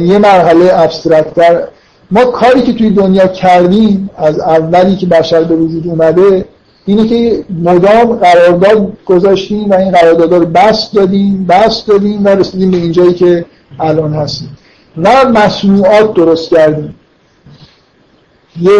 یه 0.00 0.18
مرحله 0.18 0.70
ابسترکتر 0.72 1.62
ما 2.10 2.24
کاری 2.24 2.62
که 2.62 2.72
توی 2.72 2.90
دنیا 2.90 3.26
کردیم 3.26 4.10
از 4.16 4.40
اولی 4.40 4.96
که 4.96 5.06
بشر 5.06 5.44
به 5.44 5.56
وجود 5.56 5.86
اومده 5.86 6.44
اینه 6.86 7.08
که 7.08 7.44
مدام 7.62 8.16
قرارداد 8.16 8.92
گذاشتیم 9.06 9.70
و 9.70 9.74
این 9.74 9.90
قراردادها 9.90 10.38
رو 10.38 10.46
بست 10.46 10.94
دادیم 10.94 11.46
بست 11.46 11.86
دادیم 11.86 12.24
و 12.24 12.28
رسیدیم 12.28 12.70
به 12.70 12.76
اینجایی 12.76 13.14
که 13.14 13.44
الان 13.80 14.14
هستیم. 14.14 14.58
و 14.96 15.28
مصنوعات 15.28 16.14
درست 16.14 16.50
کردیم. 16.50 16.94
یه, 18.60 18.70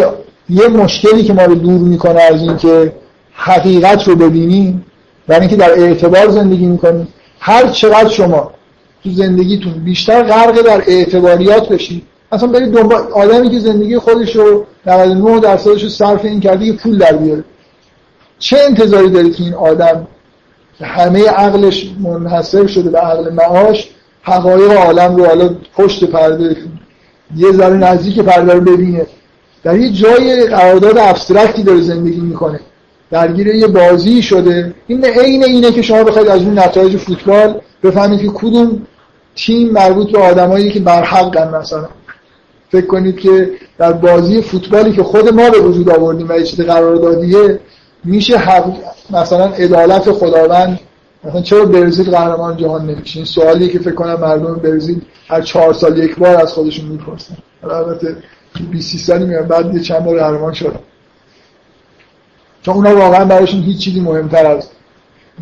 یه 0.51 0.69
مشکلی 0.69 1.23
که 1.23 1.33
ما 1.33 1.45
رو 1.45 1.55
دور 1.55 1.81
می‌کنه 1.81 2.21
از 2.21 2.43
اینکه 2.43 2.93
حقیقت 3.33 4.09
رو 4.09 4.17
ببینیم 4.17 4.85
و 5.29 5.33
اینکه 5.33 5.57
در 5.57 5.71
اعتبار 5.71 6.29
زندگی 6.29 6.67
می‌کنیم. 6.67 7.09
هر 7.41 7.69
چقدر 7.69 8.09
شما 8.09 8.51
تو 9.05 9.11
زندگیتون 9.11 9.73
بیشتر 9.73 10.23
غرق 10.23 10.63
در 10.63 10.83
اعتباریات 10.87 11.69
بشید 11.69 12.03
اصلا 12.33 12.49
برید 12.49 12.73
دنبال 12.73 13.03
آدمی 13.13 13.51
که 13.51 13.59
زندگی 13.59 13.99
خودش 13.99 14.37
رو 14.37 14.67
99 14.87 15.41
درصدش 15.41 15.83
رو 15.83 15.89
صرف 15.89 16.25
این 16.25 16.41
کرده 16.41 16.67
که 16.67 16.73
پول 16.73 16.99
در 16.99 17.13
بیاره. 17.13 17.45
چه 18.39 18.59
انتظاری 18.59 19.11
دارید 19.11 19.37
که 19.37 19.45
این 19.45 19.55
آدم 19.55 20.07
که 20.79 20.85
همه 20.85 21.29
عقلش 21.29 21.91
منحصر 22.01 22.67
شده 22.67 22.91
به 22.91 22.99
عقل 22.99 23.33
معاش 23.33 23.91
حقایق 24.23 24.73
عالم 24.73 25.17
رو 25.17 25.27
حالا 25.27 25.51
پشت 25.75 26.05
پرده 26.05 26.57
یه 27.37 27.53
ذره 27.53 27.77
نزدیک 27.77 28.21
پرده 28.21 28.53
رو 28.53 28.61
ببینه. 28.61 29.07
در 29.65 29.79
یه 29.79 29.93
جای 29.93 30.47
قرارداد 30.47 30.99
ابسترکتی 30.99 31.63
داره 31.63 31.81
زندگی 31.81 32.21
می‌کنه. 32.21 32.61
درگیر 33.11 33.47
یه 33.47 33.67
بازی 33.67 34.23
شده. 34.23 34.75
این 34.87 35.05
عین 35.05 35.45
اینه 35.45 35.73
که 35.73 35.83
شما 35.83 36.05
بخواید 36.05 36.29
از 36.29 36.43
اون 36.43 36.59
نتایج 36.59 36.97
فوتبال 36.97 37.61
بفهمید 37.83 38.21
که 38.21 38.29
کدوم 38.35 38.87
تیم 39.37 39.71
مربوط 39.71 40.13
به 40.13 40.19
آدمایی 40.19 40.71
که 40.71 40.81
برحقن 40.81 41.57
مثلا. 41.57 41.89
فکر 42.71 42.87
کنید 42.87 43.17
که 43.17 43.51
در 43.79 43.93
بازی 43.93 44.43
فوتبالی 44.43 44.93
که 44.93 45.03
خود 45.03 45.29
ما 45.35 45.51
به 45.51 45.61
وجود 45.61 45.91
آوردیم 45.91 46.29
و 46.29 46.33
یه 46.33 46.43
چیز 46.43 46.61
قراردادیه 46.61 47.61
میشه 48.05 48.37
حق 48.37 48.73
مثلا 49.11 49.45
عدالت 49.45 50.13
خداوند 50.13 50.81
مثلا 51.25 51.43
چرا 51.43 51.65
برزیل 51.65 52.11
قهرمان 52.11 52.57
جهان 52.57 52.87
نمیشه؟ 52.87 53.17
این 53.17 53.27
سوالی 53.27 53.69
که 53.69 53.79
فکر 53.79 53.95
کنم 53.95 54.21
مردم 54.21 54.55
برزیل 54.55 55.01
هر 55.29 55.41
چهار 55.41 55.73
سال 55.73 55.99
یک 55.99 56.17
بار 56.17 56.37
از 56.37 56.53
خودشون 56.53 56.87
می‌پرسن. 56.87 57.37
البته 57.63 58.17
20 58.71 58.97
سالی 58.97 59.25
میان 59.25 59.49
بعد 59.49 59.75
یه 59.75 59.81
چند 59.81 60.05
بار 60.05 60.19
قهرمان 60.19 60.53
شدن. 60.53 60.79
چون 62.63 62.75
اونا 62.75 62.97
واقعا 62.97 63.25
براشون 63.25 63.63
هیچ 63.63 63.79
چیزی 63.79 64.01
مهمتر 64.01 64.47
از 64.47 64.69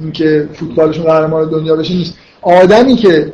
اینکه 0.00 0.48
فوتبالشون 0.52 1.04
قهرمان 1.04 1.50
دنیا 1.50 1.76
بشه 1.76 1.94
نیست. 1.94 2.14
آدمی 2.42 2.96
که 2.96 3.32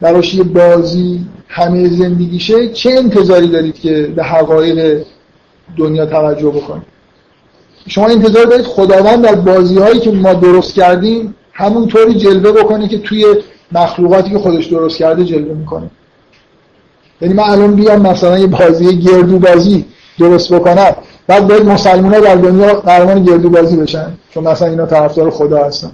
براش 0.00 0.34
یه 0.34 0.42
بازی 0.42 1.26
همه 1.54 1.88
زندگیشه 1.88 2.68
چه 2.68 2.90
انتظاری 2.90 3.46
دارید 3.46 3.78
که 3.78 4.12
به 4.16 4.24
حقایق 4.24 5.02
دنیا 5.76 6.06
توجه 6.06 6.48
بکنید؟ 6.48 6.82
شما 7.88 8.06
انتظار 8.06 8.44
دارید 8.44 8.66
خداوند 8.66 9.24
در 9.24 9.34
بازی 9.34 9.78
هایی 9.78 10.00
که 10.00 10.10
ما 10.10 10.34
درست 10.34 10.74
کردیم 10.74 11.34
همونطوری 11.52 12.14
جلوه 12.14 12.62
بکنه 12.62 12.88
که 12.88 12.98
توی 12.98 13.24
مخلوقاتی 13.72 14.30
که 14.30 14.38
خودش 14.38 14.66
درست 14.66 14.96
کرده 14.96 15.24
جلوه 15.24 15.54
می‌کنه. 15.54 15.90
یعنی 17.20 17.34
من 17.34 17.42
الان 17.42 17.74
بیام 17.74 18.00
مثلا 18.02 18.38
یه 18.38 18.46
بازی 18.46 18.96
گردو 18.96 19.38
بازی 19.38 19.84
درست 20.18 20.52
بکنم 20.52 20.96
بعد 21.26 21.48
باید 21.48 21.64
مسلمان 21.64 22.14
ها 22.14 22.20
در 22.20 22.34
دنیا 22.34 22.74
قهرمان 22.74 23.24
گردو 23.24 23.50
بازی 23.50 23.76
بشن 23.76 24.12
چون 24.34 24.44
مثلا 24.44 24.68
اینا 24.68 24.86
طرفدار 24.86 25.30
خدا 25.30 25.64
هستن. 25.64 25.90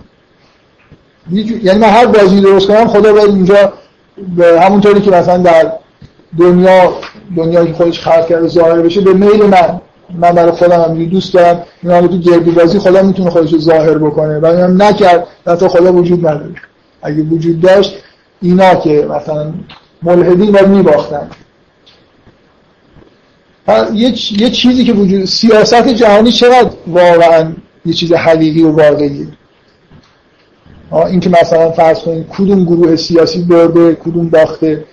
یعنی 1.62 1.78
من 1.78 1.88
هر 1.88 2.06
بازی 2.06 2.40
درست 2.40 2.68
کنم 2.68 2.88
خدا 2.88 3.12
باید 3.12 3.28
اینجا 3.28 3.72
به 4.36 4.60
همونطوری 4.60 5.00
که 5.00 5.10
مثلا 5.10 5.38
در 5.38 5.72
دنیا 6.38 6.92
دنیایی 7.36 7.66
که 7.66 7.74
خودش 7.74 8.00
خلق 8.00 8.28
کرده 8.28 8.48
ظاهر 8.48 8.82
بشه 8.82 9.00
به 9.00 9.12
میل 9.12 9.42
من. 9.42 9.80
من 10.14 10.32
برای 10.32 10.50
خودم 10.50 10.80
هم 10.80 11.04
دوست 11.04 11.34
دارم. 11.34 11.62
این 11.82 12.08
تو 12.08 12.18
گردی 12.18 12.50
بازی 12.50 12.78
خدا 12.78 13.02
می‌تونه 13.02 13.30
خودش 13.30 13.56
ظاهر 13.56 13.98
بکنه. 13.98 14.38
و 14.38 14.46
هم 14.46 14.82
نکرد. 14.82 15.26
حتی 15.46 15.68
خدا 15.68 15.92
وجود 15.92 16.26
نداره. 16.26 16.54
اگه 17.02 17.22
وجود 17.22 17.60
داشت 17.60 17.96
اینا 18.42 18.74
که 18.74 19.08
مثلا 19.10 19.52
ملحدین 20.02 20.50
و 20.50 20.66
میباختن. 20.66 21.30
یه, 23.94 24.14
یه 24.40 24.50
چیزی 24.50 24.84
که 24.84 24.92
وجود 24.92 25.24
سیاست 25.24 25.88
جهانی 25.88 26.32
چقدر 26.32 26.70
واقعا 26.86 27.52
یه 27.86 27.92
چیز 27.92 28.12
حقیقی 28.12 28.62
و 28.62 28.70
واقعیه؟ 28.70 29.26
این 30.92 31.20
که 31.20 31.30
مثلا 31.30 31.70
فرض 31.70 31.98
کنید 31.98 32.26
کدوم 32.28 32.64
گروه 32.64 32.96
سیاسی 32.96 33.42
برده 33.42 33.94
کدوم 33.94 34.30
باخته 34.30 34.84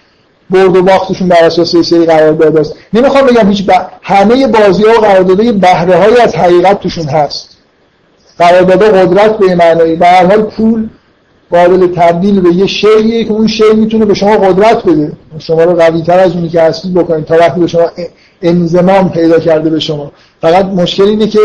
برد 0.50 0.76
و 0.76 0.84
باختشون 0.84 1.30
بر 1.30 1.44
اساس 1.44 1.76
سری 1.76 2.06
قرارداد 2.06 2.58
است. 2.58 2.76
نمی‌خوام 2.94 3.26
بگم 3.26 3.50
هیچ 3.50 3.66
ب... 3.66 3.72
همه 4.02 4.48
بازی 4.48 4.84
ها 4.84 4.90
و 4.92 5.02
قراردادهای 5.02 5.52
بهره 5.52 5.96
های 5.98 6.22
از 6.22 6.36
حقیقت 6.36 6.80
توشون 6.80 7.06
هست. 7.06 7.58
قرارداد 8.38 8.84
قدرت 8.84 9.38
به 9.38 9.56
معنی 9.56 9.96
به 9.96 10.08
هر 10.08 10.26
حال 10.26 10.42
پول 10.42 10.90
قابل 11.52 11.88
تبدیل 11.88 12.42
به 12.42 12.54
یه 12.54 12.68
شیعیه 12.68 13.24
که 13.24 13.32
اون 13.32 13.48
شی 13.48 13.74
می‌تونه 13.76 14.06
به 14.06 14.14
شما 14.14 14.38
قدرت 14.38 14.86
بده. 14.86 15.12
شما 15.40 15.64
رو 15.64 15.76
قوی 15.76 16.02
تر 16.02 16.20
از 16.20 16.36
اونی 16.36 16.50
که 16.50 16.62
هستید 16.62 16.94
بکنید 16.94 17.26
تا 17.26 17.38
وقتی 17.38 17.60
به 17.60 17.68
شما 17.68 17.92
انزمام 18.42 19.10
پیدا 19.10 19.40
کرده 19.40 19.70
به 19.70 19.80
شما. 19.80 20.12
فقط 20.42 20.66
مشکل 20.66 21.04
اینه 21.04 21.28
که 21.28 21.40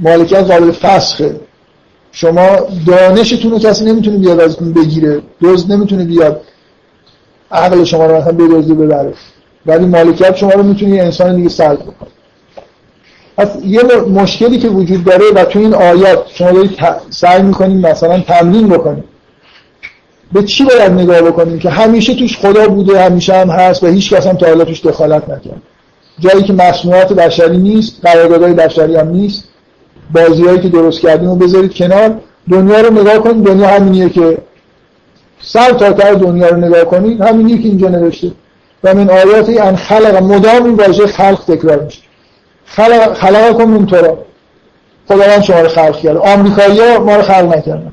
مالکیت 0.00 0.38
قابل 0.38 0.72
فسخه. 0.72 1.40
شما 2.12 2.46
دانشتون 2.86 3.50
رو 3.50 3.58
کسی 3.58 3.84
نمی‌تونه 3.84 4.16
بیاد 4.16 4.40
ازتون 4.40 4.72
بگیره. 4.72 5.20
دزد 5.40 5.72
نمی‌تونه 5.72 6.04
بیاد. 6.04 6.40
عقل 7.52 7.84
شما 7.84 8.06
رو 8.06 8.16
مثلا 8.16 8.32
بدزده 8.32 8.74
ببره. 8.74 9.14
ولی 9.66 9.86
مالکیت 9.86 10.36
شما 10.36 10.50
رو 10.50 10.62
می‌تونه 10.62 10.96
یه 10.96 11.02
انسان 11.02 11.36
دیگه 11.36 11.48
سلب 11.48 11.78
بکنه. 11.78 12.08
پس 13.36 13.48
یه 13.64 13.82
مشکلی 14.14 14.58
که 14.58 14.68
وجود 14.68 15.04
داره 15.04 15.24
و 15.34 15.44
تو 15.44 15.58
این 15.58 15.74
آیات 15.74 16.24
شما 16.34 16.50
دارید 16.50 16.78
سعی 17.10 17.42
می‌کنید 17.42 17.86
مثلا 17.86 18.20
تمرین 18.20 18.68
بکنید 18.68 19.04
به 20.32 20.42
چی 20.42 20.64
باید 20.64 20.92
نگاه 20.92 21.22
بکنیم؟ 21.22 21.58
که 21.58 21.70
همیشه 21.70 22.14
توش 22.14 22.38
خدا 22.38 22.68
بوده 22.68 23.04
همیشه 23.04 23.34
هم 23.34 23.50
هست 23.50 23.82
و 23.82 23.86
هیچ 23.86 24.12
کس 24.12 24.26
هم 24.26 24.36
تا 24.36 24.46
حالا 24.46 24.64
توش 24.64 24.86
دخالت 24.86 25.22
نکرد. 25.22 25.62
جایی 26.18 26.42
که 26.42 26.52
مصنوعات 26.52 27.12
بشری 27.12 27.56
نیست 27.56 27.96
قراردادهای 28.02 28.52
بشری 28.52 28.96
هم 28.96 29.08
نیست. 29.08 29.44
بازیهایی 30.12 30.60
که 30.60 30.68
درست 30.68 31.00
کردیم 31.00 31.28
رو 31.28 31.36
بذارید 31.36 31.74
کنار. 31.74 32.14
دنیا 32.50 32.80
رو 32.80 33.00
نگاه 33.00 33.18
کنید. 33.18 33.44
دنیا 33.44 33.68
همینیه 33.68 34.08
که 34.08 34.38
سر 35.40 35.72
تا 35.72 35.92
تا 35.92 36.14
دنیا 36.14 36.48
رو 36.48 36.56
نگاه 36.56 36.84
کنید. 36.84 37.20
همینیه 37.20 37.62
که 37.62 37.68
اینجا 37.68 37.88
نوشته. 37.88 38.32
و 38.84 38.94
من 38.94 39.10
آیاتی 39.10 39.58
ان 39.58 39.76
خلق 39.76 40.22
مدام 40.22 40.64
این 40.64 40.74
واژه 40.74 41.06
خلق 41.06 41.40
تکرار 41.48 41.78
میشه. 41.82 42.00
خلق 42.66 43.14
خلق 43.14 43.52
کن 43.52 43.64
من 43.64 43.86
تو 43.86 44.16
خداوند 45.08 45.42
شما 45.42 45.60
رو 45.60 45.68
خلق 45.68 45.96
کرد. 45.96 46.16
آمریکایی 46.16 46.98
ما 46.98 47.16
رو 47.16 47.22
خلق 47.22 47.56
نکردن. 47.56 47.92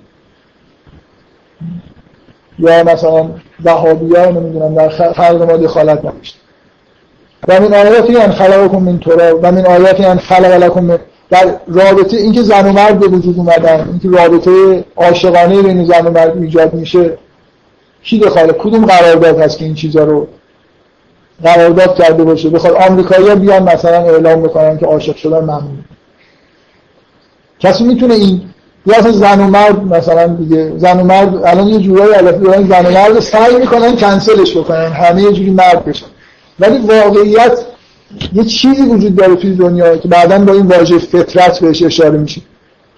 یا 2.60 2.84
مثلا 2.84 3.30
وهابی 3.64 4.16
ها 4.16 4.26
نمی‌دونم 4.26 4.76
در 4.76 4.90
خلق 4.90 5.41
ما 5.41 5.58
دخالت 5.58 6.06
نمیشت 6.06 6.40
و 7.48 7.60
من 7.60 7.74
آیاتی 7.74 8.18
ان 8.18 8.68
کن 8.68 8.78
من 8.78 9.00
تو 9.00 9.12
و 9.12 9.52
من 9.52 9.66
آیاتی 9.66 10.06
ان 10.06 10.18
خلق 10.18 10.64
لکم 10.64 10.98
در 11.30 11.56
رابطه 11.68 12.18
اینکه 12.18 12.41
زن 12.41 12.69
و 12.69 12.72
مرد 12.72 12.99
به 12.99 13.07
وجود 13.07 13.38
اومدن 13.38 13.89
اینکه 13.89 14.10
رابطه 14.23 14.85
عاشقانه 14.95 15.61
بین 15.61 15.85
زن 15.85 16.07
و 16.07 16.11
مرد 16.11 16.38
ایجاد 16.38 16.73
میشه 16.73 17.18
کی 18.03 18.19
دخالت 18.19 18.57
کدوم 18.57 18.85
قرارداد 18.85 19.39
هست 19.39 19.57
که 19.57 19.65
این 19.65 19.76
چیزا 19.76 20.03
رو 20.03 20.27
قرارداد 21.43 21.95
کرده 21.95 22.23
باشه؟ 22.23 22.49
بخواد 22.49 22.73
آمریکایی‌ها 22.73 23.35
بیان 23.35 23.64
مثلا 23.64 23.97
اعلام 23.97 24.41
بکنن 24.41 24.77
که 24.77 24.85
عاشق 24.85 25.15
شدن 25.15 25.39
ممنون 25.39 25.85
کسی 27.60 27.84
می‌تونه 27.84 28.14
این 28.14 28.41
یا 28.85 28.95
اصلا 28.95 29.11
زن 29.11 29.39
و 29.39 29.47
مرد 29.47 29.84
مثلا 29.84 30.27
دیگه 30.27 30.73
زن 30.77 30.99
و 30.99 31.03
مرد 31.03 31.35
الان 31.35 31.68
یه 31.68 31.80
جورایی 31.80 32.14
الفی 32.14 32.39
دارن 32.39 32.68
زن 32.68 32.85
و 32.85 32.91
مرد 32.91 33.19
سعی 33.19 33.56
می‌کنن 33.56 33.95
کنسلش 33.95 34.57
بکنن 34.57 34.91
همه 34.91 35.22
یه 35.22 35.31
جوری 35.31 35.49
مرد 35.51 35.85
بشن. 35.85 36.06
ولی 36.60 36.77
واقعیت 36.77 37.60
یه 38.34 38.44
چیزی 38.44 38.81
وجود 38.81 39.15
داره 39.15 39.36
توی 39.36 39.56
دنیا 39.56 39.98
که 39.98 40.07
بعدا 40.07 40.40
با 40.40 40.53
این 40.53 40.68
واژه 40.68 40.98
فطرت 40.98 41.60
بهش 41.60 41.84
اشاره 41.84 42.18
میشه. 42.18 42.41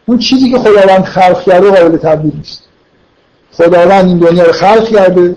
اون 0.05 0.17
چیزی 0.17 0.51
که 0.51 0.59
خداوند 0.59 1.03
خلق 1.03 1.43
کرده 1.43 1.71
قابل 1.71 1.97
تبدیل 1.97 2.31
نیست. 2.37 2.63
خداوند 3.51 4.07
این 4.07 4.17
دنیا 4.17 4.43
رو 4.43 4.51
خلق 4.51 4.87
کرده. 4.87 5.35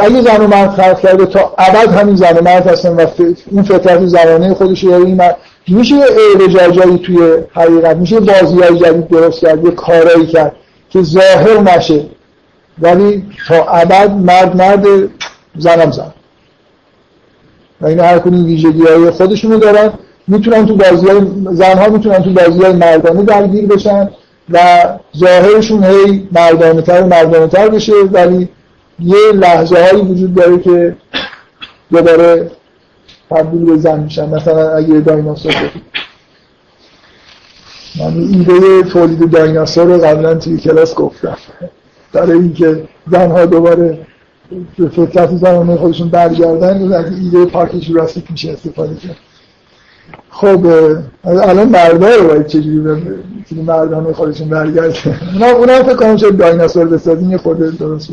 اگه 0.00 0.22
زن 0.22 0.40
و 0.40 0.46
مرد 0.46 0.70
خلق 0.70 1.00
کرده 1.00 1.26
تا 1.26 1.54
ابد 1.58 1.88
همین 1.88 2.16
زن 2.16 2.38
و 2.38 2.42
مرد 2.42 2.66
هستن 2.66 2.96
و 2.96 3.06
اون 3.50 3.62
فطرت 3.62 4.06
زمانه 4.06 4.54
خودش 4.54 4.84
رو 4.84 4.92
این 4.92 5.20
میشه 5.68 5.94
یه 5.94 6.98
توی 6.98 7.18
حقیقت 7.54 7.96
میشه 7.96 8.20
بازی 8.20 8.60
های 8.60 8.78
جدید 8.78 9.08
درست 9.08 9.40
کرد 9.40 9.64
یه 9.64 9.70
کارایی 9.70 10.26
کرد 10.26 10.52
که 10.90 11.02
ظاهر 11.02 11.60
نشه. 11.60 12.04
ولی 12.78 13.24
تا 13.48 13.64
ابد 13.64 14.10
مرد 14.10 14.56
مرد 14.56 14.84
زنم 15.58 15.90
زن. 15.90 16.12
و 17.84 17.86
این 17.86 18.00
هر 18.00 18.18
کنی 18.18 18.44
ویژگی 18.44 18.82
های 18.82 19.10
خودشونو 19.10 19.58
دارن. 19.58 19.92
می‌تونن 20.28 20.66
تو 20.66 20.76
بازی 20.76 21.06
های 21.06 21.20
زنها 21.52 21.88
می‌تونن 21.88 22.22
تو 22.22 22.30
بازی 22.30 22.62
های 22.62 22.72
مردانه 22.72 23.22
درگیر 23.22 23.66
بشن 23.66 24.10
و 24.50 24.58
ظاهرشون 25.16 25.84
هی 25.84 26.28
مردانه 26.32 26.82
تر 26.82 27.02
و 27.02 27.06
مردانه 27.06 27.46
تر 27.46 27.68
بشه. 27.68 27.92
ولی 28.12 28.48
یه 28.98 29.32
لحظه 29.34 29.76
هایی 29.76 30.02
وجود 30.02 30.34
داره 30.34 30.58
که 30.58 30.96
دوباره 31.92 32.50
تبدیل 33.30 33.64
به 33.64 33.76
زن 33.76 34.00
میشن. 34.00 34.28
مثلا 34.28 34.76
اگه 34.76 35.00
دایناسور 35.00 35.54
من 38.00 38.16
ایده 38.16 38.82
تولید 38.82 39.30
دایناسور 39.30 39.84
رو 39.84 39.98
قبلا 39.98 40.34
توی 40.34 40.58
کلاس 40.58 40.94
گفتم. 40.94 41.36
برای 42.12 42.32
اینکه 42.32 42.84
زنها 43.10 43.46
دوباره 43.46 43.98
به 44.78 44.88
فطرت 44.88 45.36
زنانه 45.36 45.76
خودشون 45.76 46.08
برگردن 46.08 46.92
از 46.92 47.18
ایده 47.18 47.44
پارک 47.44 47.76
جوراسیک 47.76 48.30
میشه 48.30 48.50
استفاده 48.50 48.94
کرد. 48.94 49.16
خب 50.30 50.66
الان 51.24 51.68
مردها 51.68 52.14
رو 52.14 52.28
باید 52.28 52.46
چجوری 52.46 53.02
مردانه 53.66 54.12
خودشون 54.12 54.48
برگردن؟ 54.48 54.94
اونا 55.32 55.46
اونا 55.46 55.82
فکر 55.82 55.96
کنم 55.96 56.16
شاید 56.16 56.36
دایناسور 56.36 56.88
بسازیم 56.88 57.30
یه 57.30 57.38
خورده 57.38 57.70
درست 57.70 58.10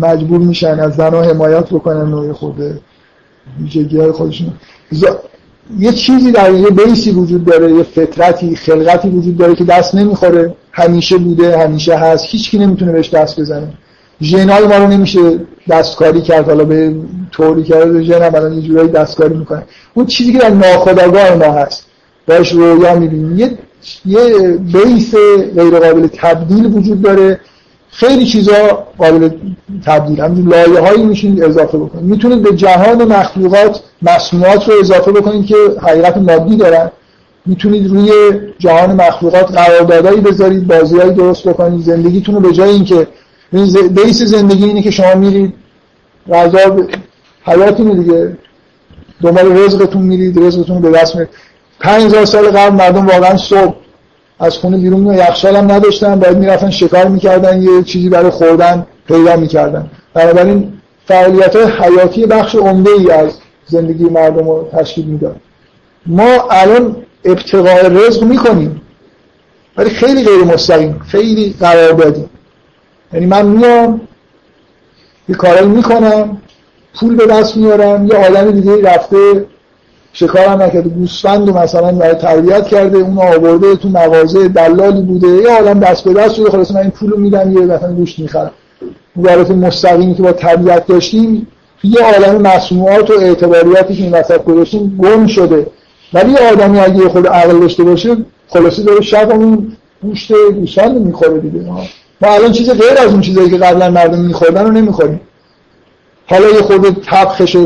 مجبور 0.00 0.40
میشن 0.40 0.80
از 0.80 0.94
زنها 0.94 1.22
حمایت 1.22 1.66
بکنن 1.66 2.14
و 2.14 2.26
یه 2.26 2.32
خورده 2.32 2.80
ویژگی 3.60 3.98
های 3.98 4.12
خودشون. 4.12 4.52
یه 5.78 5.92
چیزی 5.92 6.32
در 6.32 6.54
یه 6.54 6.70
بیسی 6.70 7.10
وجود 7.10 7.44
داره 7.44 7.72
یه 7.72 7.82
فطرتی 7.82 8.56
خلقتی 8.56 9.08
وجود 9.08 9.36
داره 9.36 9.54
که 9.54 9.64
دست 9.64 9.94
نمی‌خوره. 9.94 10.54
همیشه 10.72 11.18
بوده 11.18 11.58
همیشه 11.58 11.96
هست. 11.96 12.24
هیچکی 12.28 12.58
نمی‌تونه 12.58 12.92
بهش 12.92 13.10
دست 13.10 13.40
بزنه. 13.40 13.68
ژنای 14.22 14.66
ما 14.66 14.76
رو 14.76 14.86
نمیشه 14.86 15.20
دستکاری 15.68 16.20
کرد 16.20 16.48
حالا 16.48 16.64
به 16.64 16.94
طوری 17.32 17.62
کرده 17.62 18.02
ژن 18.02 18.22
هم 18.22 18.34
الان 18.34 18.52
یه 18.52 18.62
جورایی 18.62 18.88
دستکاری 18.88 19.36
می‌کنه. 19.36 19.62
اون 19.94 20.06
چیزی 20.06 20.32
که 20.32 20.38
در 20.38 20.50
ناخودآگاه 20.50 21.34
ما 21.34 21.44
هست 21.44 21.86
باش 22.28 22.52
رویا 22.52 22.94
می‌بینیم. 22.94 23.38
یه 23.38 23.58
یه 24.06 24.56
بیس 24.56 25.14
غیر 25.56 25.78
قابل 25.78 26.06
تبدیل 26.06 26.66
وجود 26.66 27.02
داره. 27.02 27.40
خیلی 27.90 28.26
چیزا 28.26 28.86
قابل 28.98 29.30
تبدیل. 29.84 30.20
همین 30.20 30.48
لایه 30.48 30.80
هایی 30.80 31.02
میشین 31.02 31.44
اضافه 31.44 31.78
بکنید 31.78 32.04
می‌تونید 32.04 32.42
به 32.42 32.56
جهان 32.56 33.04
مخلوقات 33.04 33.80
مصنوعات 34.02 34.68
رو 34.68 34.74
اضافه 34.80 35.12
بکنید 35.12 35.46
که 35.46 35.56
حقیقت 35.82 36.16
مادی 36.16 36.56
دارن. 36.56 36.90
می‌تونید 37.46 37.90
روی 37.90 38.10
جهان 38.58 38.92
مخلوقات 38.92 39.52
قراردادایی 39.52 40.20
بذارید 40.20 40.66
بازیایی 40.66 41.12
درست 41.12 41.48
بکنید. 41.48 41.84
زندگیتون 41.84 42.34
رو 42.34 42.40
به 42.40 42.52
جای 42.52 42.70
اینکه 42.70 43.06
بیس 43.94 44.22
زندگی 44.22 44.64
اینه 44.64 44.82
که 44.82 44.90
شما 44.90 45.14
میرید 45.14 45.54
غذا 46.32 46.86
حیاتون 47.44 48.00
دیگه. 48.00 48.36
دنبال 49.22 49.56
رزقتون 49.58 50.02
میرید 50.02 50.42
رزقتون 50.42 50.82
به 50.82 50.90
دست 50.90 51.14
میرید 51.14 51.30
5000 51.80 52.24
سال 52.24 52.50
قبل 52.50 52.74
مردم 52.74 53.06
واقعا 53.06 53.36
صبح 53.36 53.74
از 54.40 54.58
خونه 54.58 54.76
بیرون 54.76 55.06
و 55.06 55.14
یخچال 55.14 55.56
هم 55.56 55.72
نداشتن 55.72 56.20
باید 56.20 56.38
می‌رفتن 56.38 56.70
شکار 56.70 57.08
می‌کردن 57.08 57.62
یه 57.62 57.82
چیزی 57.82 58.08
برای 58.08 58.30
خوردن 58.30 58.86
پیدا 59.08 59.36
می‌کردن. 59.36 59.90
بنابراین 60.14 60.72
فعالیت 61.06 61.56
های 61.56 61.64
حیاتی 61.64 62.26
بخش 62.26 62.54
عمده 62.54 62.90
ای 62.90 63.10
از 63.10 63.32
زندگی 63.66 64.04
مردم 64.04 64.48
رو 64.48 64.68
تشکیل 64.72 65.04
می‌داد. 65.04 65.36
ما 66.06 66.48
الان 66.50 66.96
ابتقاء 67.24 67.88
رزق 67.88 68.22
می‌کنیم 68.22 68.80
ولی 69.76 69.90
خیلی 69.90 70.24
غیر 70.24 70.44
مستقیم 70.44 71.00
خیلی 71.08 71.54
قرار 71.60 71.92
دادیم. 71.92 72.30
یعنی 73.12 73.26
من 73.26 73.46
میام 73.46 74.00
یه 75.28 75.34
کارایی 75.34 75.68
می‌کنم 75.68 76.38
پول 76.94 77.16
به 77.16 77.26
دست 77.26 77.56
میارم 77.56 78.06
یه 78.06 78.14
آدم 78.14 78.50
دیگه 78.50 78.82
رفته 78.82 79.46
شکار 80.12 80.46
هم 80.46 80.62
نکرده 80.62 80.88
گوسفند 80.88 81.48
و 81.48 81.52
مثلا 81.52 81.92
برای 81.92 82.14
تربیت 82.14 82.66
کرده 82.66 82.98
اون 82.98 83.18
آورده 83.18 83.76
تو 83.76 83.88
مغازه 83.88 84.48
دلالی 84.48 85.02
بوده 85.02 85.28
یه 85.28 85.50
آدم 85.50 85.80
دست 85.80 86.04
به 86.04 86.12
دست 86.12 86.34
شده 86.34 86.50
خلاص 86.50 86.70
من 86.70 86.80
این 86.80 86.90
پولو 86.90 87.16
میدم 87.16 87.52
یه 87.52 87.60
مثلا 87.60 87.92
گوشت 87.92 88.18
می‌خرم. 88.18 88.50
رابطه 89.16 89.54
مستقیمی 89.54 90.14
که 90.14 90.22
با 90.22 90.32
طبیعت 90.32 90.86
داشتیم 90.86 91.46
یه 91.84 92.00
عالم 92.00 92.42
مصنوعات 92.42 93.10
و 93.10 93.12
اعتباریاتی 93.12 93.96
که 93.96 94.02
این 94.02 94.12
وسط 94.12 94.44
گذاشتیم 94.44 94.98
گم 95.02 95.26
شده. 95.26 95.66
ولی 96.14 96.32
یه 96.32 96.52
آدمی 96.52 96.80
اگه 96.80 97.08
خود 97.08 97.26
عقل 97.26 97.60
داشته 97.60 97.84
باشه 97.84 98.16
خلاصی 98.48 98.82
داره 98.82 99.00
شب 99.00 99.30
اون 99.30 99.72
گوشت 100.02 100.32
گوسفند 100.54 101.06
می‌خوره 101.06 101.38
دیگه. 101.38 101.60
ما 102.22 102.28
الان 102.28 102.52
چیز 102.52 102.70
غیر 102.70 102.98
از 102.98 103.12
اون 103.12 103.20
چیزایی 103.20 103.50
که 103.50 103.56
قبلا 103.56 103.90
مردم 103.90 104.18
میخوردن 104.18 104.64
رو 104.64 104.70
نمی‌خوریم. 104.70 105.20
حالا 106.26 106.48
یه 106.48 106.62
خود 106.62 107.06
تبخش 107.06 107.56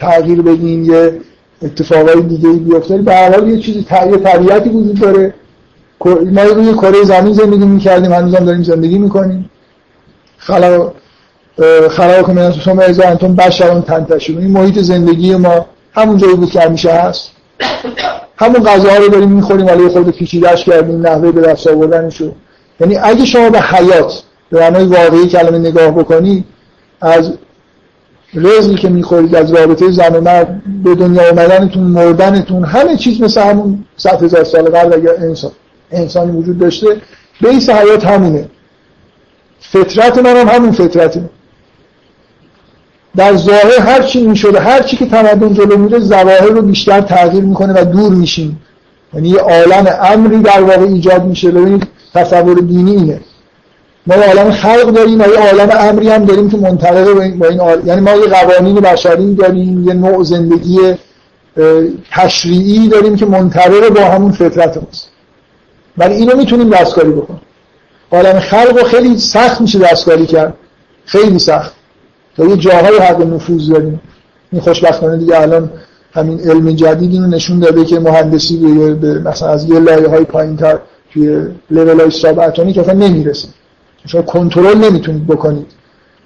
تغییر 0.00 0.42
بدین 0.42 0.84
یه 0.84 1.20
اتفاقای 1.62 2.22
دیگه 2.22 2.48
بیفته. 2.48 2.98
به 2.98 3.14
هر 3.14 3.32
حال 3.32 3.48
یه 3.48 3.58
چیزی 3.58 3.78
یه 3.78 4.16
طبیعتی 4.16 4.70
وجود 4.70 5.00
داره. 5.00 5.34
ما 6.32 6.42
روی 6.42 6.74
کره 6.74 7.04
زمین 7.04 7.32
زندگی 7.32 7.64
می‌کردیم 7.64 8.12
هنوز 8.12 8.34
هم 8.34 8.44
داریم 8.44 8.62
زندگی 8.62 8.98
می‌کنیم. 8.98 9.50
خلا 10.38 10.92
خلا 11.90 12.22
کنیم 12.22 12.38
از 12.38 12.54
شما 12.54 12.82
از 12.82 13.00
انتون 13.00 13.36
بشران 13.36 13.82
تنتشون. 13.82 14.38
این 14.38 14.50
محیط 14.50 14.78
زندگی 14.78 15.36
ما 15.36 15.66
همون 15.92 16.16
جایی 16.16 16.34
بود 16.34 16.50
که 16.50 16.60
همیشه 16.60 16.92
هست. 16.92 17.30
همون 18.36 18.64
غذاها 18.64 18.96
رو 18.96 19.08
داریم 19.08 19.32
می‌خوریم 19.32 19.66
ولی 19.66 19.88
خود 19.88 20.10
پیچیده‌اش 20.10 20.64
کردیم 20.64 21.06
نحوه 21.06 21.32
به 21.32 21.40
دست 21.40 21.66
آوردنشو. 21.66 22.32
یعنی 22.80 22.96
اگه 22.96 23.24
شما 23.24 23.50
به 23.50 23.60
حیات 23.60 24.22
به 24.50 24.60
معنای 24.60 24.84
واقعی 24.84 25.26
کلمه 25.26 25.58
نگاه 25.58 25.90
بکنی 25.90 26.44
از 27.00 27.32
رزقی 28.34 28.74
که 28.74 28.88
می‌خورید 28.88 29.34
از 29.34 29.52
رابطه 29.52 29.90
زن 29.90 30.16
و 30.16 30.20
مرد 30.20 30.62
به 30.84 30.94
دنیا 30.94 31.28
اومدنتون 31.28 31.82
مردنتون 31.82 32.64
همه 32.64 32.96
چیز 32.96 33.20
مثل 33.20 33.42
همون 33.42 33.84
صد 33.96 34.22
هزار 34.22 34.44
سال 34.44 34.62
قبل 34.62 34.92
اگر 34.92 35.14
انسان 35.18 35.50
انسانی 35.90 36.32
وجود 36.32 36.58
داشته 36.58 36.86
بیس 37.40 37.70
حیات 37.70 38.06
همونه. 38.06 38.48
فطرت 39.60 40.18
من 40.18 40.36
هم 40.36 40.48
همون 40.48 40.72
فطرته. 40.72 41.30
در 43.16 43.36
ظاهر 43.36 43.80
هر 43.80 44.02
چی 44.02 44.26
می‌شده 44.26 44.60
هر 44.60 44.82
چی 44.82 44.96
که 44.96 45.06
تمدن 45.06 45.54
جلو 45.54 45.76
میره 45.76 45.98
ظواهر 45.98 46.46
رو 46.46 46.62
بیشتر 46.62 47.00
تغییر 47.00 47.44
می‌کنه 47.44 47.80
و 47.80 47.84
دور 47.84 48.12
میشیم. 48.14 48.60
یعنی 49.14 49.28
یه 49.28 49.38
عالم 49.38 49.86
امری 50.02 50.42
در 50.42 50.60
واقع 50.60 50.82
ایجاد 50.82 51.24
میشه. 51.24 51.50
ببینید 51.50 51.86
تصور 52.24 52.54
دینی 52.54 52.96
اینه. 52.96 53.20
ما 54.06 54.16
یه 54.16 54.22
عالم 54.22 54.52
خلق 54.52 54.90
داریم 54.90 55.20
و 55.20 55.24
یه 55.24 55.38
عالم 55.38 55.68
امری 55.70 56.08
هم 56.08 56.24
داریم 56.24 56.50
که 56.50 56.56
منطبق 56.56 57.12
با 57.12 57.46
این 57.46 57.60
یعنی 57.84 58.00
ما 58.00 58.10
یه 58.10 58.26
قوانین 58.26 58.74
بشری 58.74 59.34
داریم 59.34 59.88
یه 59.88 59.94
نوع 59.94 60.24
زندگی 60.24 60.78
تشریعی 62.10 62.88
داریم 62.88 63.16
که 63.16 63.26
منطبق 63.26 63.88
با 63.88 64.00
همون 64.00 64.32
فطرت 64.32 64.76
ماست. 64.76 65.08
ولی 65.98 66.14
اینو 66.14 66.36
می‌تونیم 66.36 66.70
دستکاری 66.70 67.10
بکنیم. 67.10 67.40
عالم 68.12 68.40
خلق 68.40 68.78
رو 68.78 68.84
خیلی 68.84 69.18
سخت 69.18 69.60
میشه 69.60 69.78
دستکاری 69.78 70.26
کرد. 70.26 70.54
خیلی 71.04 71.38
سخت. 71.38 71.72
تا 72.36 72.44
یه 72.44 72.56
جاهای 72.56 72.98
حق 72.98 73.22
نفوذ 73.34 73.70
داریم. 73.70 74.00
این 74.52 74.62
خوشبختانه 74.62 75.16
دیگه 75.16 75.40
الان 75.40 75.70
همین 76.12 76.40
علم 76.40 76.70
جدیدی 76.70 77.18
رو 77.18 77.26
نشون 77.26 77.58
داده 77.58 77.84
که 77.84 78.00
مهندسی 78.00 78.56
به 79.00 79.18
مثلا 79.18 79.48
از 79.48 79.70
یه 79.70 79.78
لایه 79.78 80.08
های 80.08 80.24
پایین 80.24 80.56
تر 80.56 80.78
توی 81.12 81.46
لیول 81.70 82.00
های 82.00 82.10
ساب 82.10 82.38
اتمی 82.38 82.72
که 82.72 82.80
اصلا 82.80 82.94
نمی‌رسه. 82.94 83.48
شما 84.06 84.22
کنترل 84.22 84.78
نمی‌تونید 84.78 85.26
بکنید. 85.26 85.66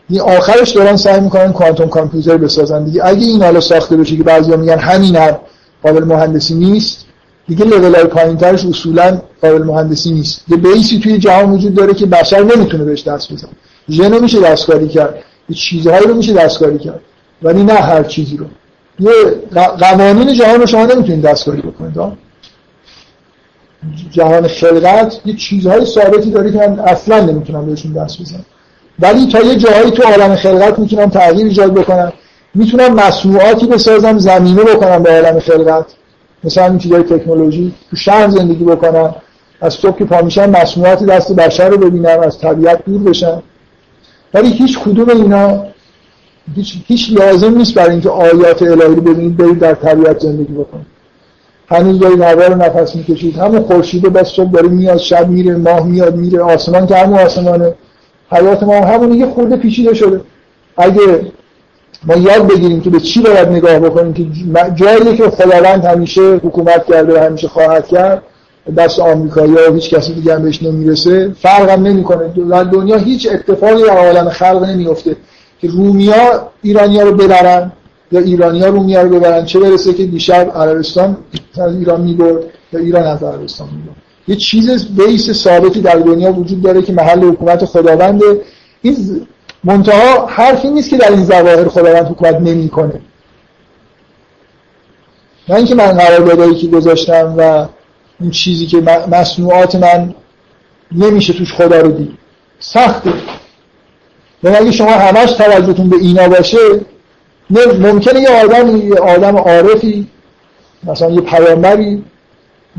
این 0.09 0.21
آخرش 0.21 0.71
دارن 0.71 0.97
سعی 0.97 1.21
می‌کنن 1.21 1.53
کوانتوم 1.53 1.89
کامپیوتر 1.89 2.37
بسازن 2.37 2.85
دیگه. 2.85 3.07
اگه 3.07 3.27
این 3.27 3.43
حالا 3.43 3.61
ساخته 3.61 3.97
بشه 3.97 4.17
که 4.17 4.23
بعضیا 4.23 4.57
میگن 4.57 4.79
همین 4.79 5.17
هم 5.17 5.37
قابل 5.83 6.05
مهندسی 6.05 6.55
نیست 6.55 7.05
دیگه 7.49 7.65
لول 7.65 7.95
های 7.95 8.05
پایین 8.05 8.37
ترش 8.37 8.65
اصولا 8.65 9.21
قابل 9.43 9.63
مهندسی 9.63 10.13
نیست. 10.13 10.45
یه 10.49 10.57
بیسی 10.57 10.99
توی 10.99 11.19
جهان 11.19 11.51
وجود 11.51 11.75
داره 11.75 11.95
که 11.95 12.07
بشر 12.07 12.43
نمی‌تونه 12.43 12.85
بهش 12.85 13.03
دست 13.03 13.33
بزنه. 13.33 13.51
ژن 13.89 14.23
میشه 14.23 14.41
دستکاری 14.41 14.89
کرد. 14.89 15.15
یه 15.49 15.57
چیزهایی 15.57 16.07
رو 16.07 16.15
میشه 16.15 16.33
دستکاری 16.33 16.79
کرد. 16.79 17.01
ولی 17.43 17.63
نه 17.63 17.73
هر 17.73 18.03
چیزی 18.03 18.37
رو. 18.37 18.47
یه 19.01 19.13
قوانین 19.79 20.35
جهان 20.35 20.61
رو 20.61 20.67
شما 20.67 20.87
نمی‌تونید 20.87 21.23
دستکاری 21.23 21.63
بکنید 21.63 21.99
جهان 24.11 24.49
خلقت 24.49 25.21
یه 25.25 25.37
چیزهای 25.37 25.85
ثابتی 25.85 26.31
داره 26.31 26.53
که 26.53 26.59
من 26.59 26.79
اصلا 26.79 27.21
نمی‌تونم 27.21 27.67
بهشون 27.67 27.93
دست 27.93 28.21
بزنم. 28.21 28.45
ولی 28.99 29.27
تا 29.27 29.41
یه 29.41 29.57
جایی 29.57 29.91
تو 29.91 30.03
عالم 30.03 30.37
خلقت 30.37 30.79
می‌تونم 30.79 31.11
تغییر 31.11 31.47
ایجاد 31.47 31.75
بکنم. 31.75 32.13
می‌تونم 32.55 32.95
مصنوعاتی 32.95 33.67
بسازم 33.67 34.19
زمینه 34.19 34.63
بکنم 34.63 35.03
به 35.03 35.11
عالم 35.11 35.41
خلقت. 35.41 35.87
مثلا 36.45 36.67
این 36.67 36.79
چیزهای 36.79 37.03
تکنولوژی 37.03 37.75
تو 37.91 37.97
شهر 37.97 38.31
زندگی 38.31 38.65
بکنم. 38.65 39.15
از 39.61 39.75
صبح 39.75 39.99
که 39.99 40.05
پا 40.05 40.23
میشم 40.23 40.51
مصنوعات 40.51 41.05
دست 41.05 41.33
بشر 41.33 41.69
رو 41.69 41.79
ببینم 41.79 42.21
از 42.21 42.39
طبیعت 42.39 42.85
دور 42.85 43.03
بشم. 43.03 43.43
ولی 44.35 44.51
هیچ 44.51 44.79
کدوم 44.79 45.09
اینا 45.09 45.65
هیچ, 46.55 46.75
هیچ 46.87 47.13
لازم 47.13 47.55
نیست 47.55 47.75
برای 47.75 47.91
اینکه 47.91 48.11
آیات 48.11 48.63
الهی 48.63 48.95
رو 48.95 49.01
ببینید 49.01 49.37
برید 49.37 49.59
در 49.59 49.75
طبیعت 49.75 50.21
زندگی 50.21 50.53
بکنید. 50.53 50.92
هنوز 51.69 51.99
دارید 51.99 52.21
هوا 52.21 52.47
رو 52.47 52.55
نفس 52.55 52.97
می‌کشید. 52.97 53.39
همون 53.39 53.63
خورشید 53.63 54.03
بس 54.03 54.29
صبح 54.29 54.51
داره 54.51 54.69
میاد 54.69 54.97
شب 54.97 55.29
میره 55.29 55.57
ماه 55.57 55.87
میاد 55.87 56.17
میره. 56.17 56.41
آسمان 56.41 56.87
که 56.87 56.97
همون 56.97 57.19
آسمانه. 57.19 57.75
حیات 58.31 58.63
ما 58.63 58.75
همون 58.75 59.13
یه 59.13 59.27
خورده 59.27 59.57
پیچیده 59.57 59.95
شده. 59.95 60.21
اگه 60.77 61.27
ما 62.07 62.15
یاد 62.17 62.47
بگیریم 62.47 62.81
که 62.81 62.91
به 62.91 63.01
چی 63.01 63.21
باید 63.21 63.49
نگاه 63.49 63.79
بکنیم 63.79 64.13
که 64.13 64.27
جایی 64.75 65.17
که 65.17 65.31
خداوند 65.31 65.85
همیشه 65.85 66.21
حکومت 66.21 66.87
کرده 66.87 67.21
و 67.21 67.25
همیشه 67.25 67.49
خواهد 67.49 67.87
کرد 67.87 68.23
دست 68.77 69.01
آمریکا 69.01 69.47
یا 69.47 69.73
هیچ 69.73 69.95
کسی 69.95 70.13
دیگه 70.15 70.35
هم 70.35 70.43
بهش 70.43 70.63
نمی‌رسه. 70.63 71.35
فرق 71.43 71.71
هم 71.71 71.83
نمی‌کنه 71.83 72.33
در 72.51 72.65
دنیا 72.65 72.97
هیچ 72.97 73.29
اتفاقی 73.33 73.83
در 73.83 74.07
عالم 74.07 74.29
خلق 74.29 74.65
نمیفته 74.65 75.17
که 75.61 75.69
رومیا 75.69 76.49
ایرانیا 76.63 77.03
رو 77.03 77.13
ببرن. 77.13 77.73
یا 78.13 78.21
ایرانیا 78.21 78.67
رومیا 78.67 79.03
رو 79.03 79.09
ببرن 79.09 79.45
چه 79.45 79.59
برسه 79.59 79.95
که 79.95 80.07
دیشب 80.07 80.53
عربستان 80.55 81.17
از 81.61 81.75
ایران 81.77 82.01
می‌برد 82.01 82.43
یا 82.73 82.81
ایران 82.81 83.05
از 83.05 83.23
عربستان 83.23 83.69
می‌برد. 83.69 83.97
یه 84.29 84.37
چیز 84.37 84.97
بیس 84.97 85.31
ثابتی 85.31 85.81
در 85.81 85.97
دنیا 85.97 86.33
وجود 86.33 86.63
داره 86.63 86.83
که 86.83 86.93
محل 86.93 87.25
حکومت 87.25 87.65
خداونده. 87.65 88.41
این 88.83 89.27
منتها 89.65 90.27
حرفی 90.27 90.69
نیست 90.69 90.91
که 90.91 90.97
در 90.97 91.11
این 91.11 91.25
ظواهر 91.25 91.69
خداوند 91.69 92.07
حکومت 92.07 92.35
نمی‌کنه. 92.35 93.01
نه 95.49 95.55
اینکه 95.55 95.75
من 95.75 95.93
قراردادایی 95.93 96.55
که 96.55 96.67
گذاشتم 96.67 97.35
و 97.39 97.67
اون 98.21 98.31
چیزی 98.31 98.67
که 98.67 98.81
مصنوعات 99.11 99.75
من 99.75 100.15
نمیشه 100.93 101.33
توش 101.33 101.55
خدا 101.55 101.81
رو 101.81 101.91
دید. 101.91 102.19
سخته. 102.61 103.13
یعنی 104.45 104.57
اگه 104.57 104.71
شما 104.71 104.91
همش 104.91 105.33
توجهتون 105.33 105.89
به 105.89 105.97
اینا 105.97 106.29
باشه 106.29 106.59
ممکنه 107.81 108.21
یه 108.21 108.45
آدم 108.45 108.77
یه 108.77 108.95
آدم 108.95 109.37
عارفی 109.37 110.07
مثلا 110.85 111.11
یه 111.11 111.21
پیامبری 111.21 112.05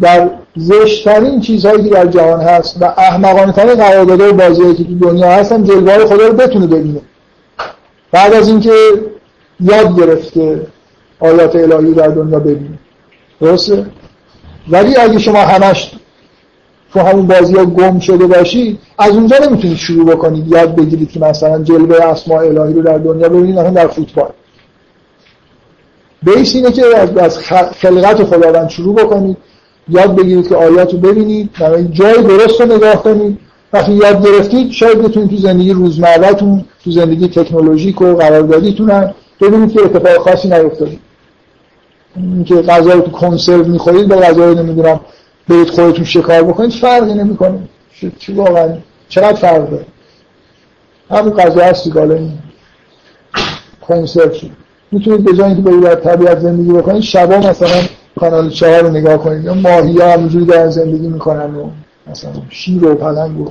در 0.02 0.30
زشتترین 0.56 1.42
چیزهایی 1.42 1.84
که 1.84 1.90
در 1.90 2.06
جهان 2.06 2.42
هست 2.42 2.78
و 2.82 2.86
احمقانه 2.86 3.52
ترین 3.52 3.76
قراردادهای 3.76 4.76
که 4.76 4.84
تو 4.84 5.00
دنیا 5.00 5.32
هستن 5.32 5.64
جلوه 5.64 6.06
خدا 6.06 6.28
رو 6.28 6.34
بتونه 6.34 6.68
ببینه. 6.68 7.02
بعد 8.12 8.34
از 8.34 8.48
اینکه 8.48 8.74
یاد 9.60 10.00
گرفت 10.00 10.34
که 10.34 10.68
آیات 11.20 11.56
الهی 11.56 11.94
در 11.94 12.08
دنیا 12.08 12.40
ببینه. 12.40 12.80
درسته؟ 13.42 13.86
ولی 14.70 14.96
اگه 14.96 15.20
شما 15.20 15.40
همش 15.40 15.92
تو 16.94 17.00
همون 17.00 17.28
بازی 17.28 17.56
ها 17.56 17.66
گم 17.66 18.00
شده 18.00 18.28
باشید 18.28 18.80
از 18.98 19.12
اونجا 19.12 19.38
نمی‌تونید 19.38 19.78
شروع 19.78 20.06
بکنید 20.16 20.48
یاد 20.48 20.76
بگیرید 20.76 21.12
که 21.12 21.20
مثلا 21.20 21.64
جلوه 21.64 22.06
اسماء 22.06 22.40
الهی 22.40 22.74
رو 22.74 22.82
در 22.82 22.98
دنیا 22.98 23.30
ببینید 23.30 23.60
مثلا 23.60 23.70
در 23.70 23.88
فوتبال. 23.88 24.30
بیس 26.26 26.56
اینه 26.56 26.72
که 26.72 26.82
از 27.18 27.38
خلقت 27.82 28.24
خداوند 28.24 28.70
شروع 28.70 28.96
بکنید. 28.96 29.38
یاد 29.90 30.16
بگیرید 30.16 30.50
که 30.50 30.56
آیات 30.56 30.94
رو 30.94 31.00
ببینید 31.00 31.50
جای 31.92 32.24
درست 32.24 32.62
رو 32.62 32.76
نگاه 32.76 33.04
کنید. 33.04 33.40
وقتی 33.74 33.92
یاد 33.92 34.28
گرفتید 34.28 34.72
شاید 34.72 35.02
بتونید 35.02 35.30
تو 35.30 35.38
زندگی 35.38 35.74
روزمرهتون 35.74 36.66
تو 36.84 36.92
زندگی 36.92 37.28
تکنولوژیک 37.28 38.02
و 38.02 38.16
قراردادیتون 38.16 38.90
هم 38.90 39.14
ببینید 39.42 39.74
که 39.74 39.82
اتفاق 39.82 40.18
خاصی 40.18 40.48
نیفتاده. 40.48 40.98
اینکه 42.16 42.56
غذا 42.56 42.94
رو 42.94 43.02
تو 43.02 43.12
کنسرو 43.12 43.66
می‌خورید 43.66 44.08
با 44.08 44.16
غذا 44.16 44.46
رو 44.46 44.54
نمی‌دونم 44.54 45.00
برید 45.50 45.70
خودتون 45.70 46.06
شکار 46.06 46.44
بکنید 46.44 46.72
فرقی 46.72 47.14
نمی‌کنه. 47.14 47.60
چی 48.20 48.34
واقعا 48.34 48.78
چقدر 49.10 49.34
فرق 49.34 49.70
داره؟ 49.70 49.86
همون 51.12 51.34
غذا 51.34 51.62
هستی 51.62 52.00
این 52.00 52.32
کنسرو 53.88 54.30
می‌تونید 54.94 55.24
به 55.24 55.34
جای 55.34 55.48
اینکه 55.48 55.62
برید 55.62 55.82
در 55.82 55.96
طبیعت 55.96 56.40
زندگی 56.40 56.72
بکنید 56.72 57.02
شبا 57.02 57.38
مثلا 57.38 57.82
کانال 58.20 58.50
چهار 58.50 58.82
رو 58.82 58.90
نگاه 58.90 59.18
کنید 59.18 59.44
یا 59.44 59.54
ماهی 59.54 59.98
ها 59.98 60.14
همونجوری 60.14 60.46
دارن 60.46 60.70
زندگی 60.70 61.08
می‌کنن 61.08 61.56
و 61.56 61.70
مثلا 62.08 62.32
شیر 62.50 62.86
و 62.86 62.96
پلنگ 62.96 63.40
و 63.40 63.50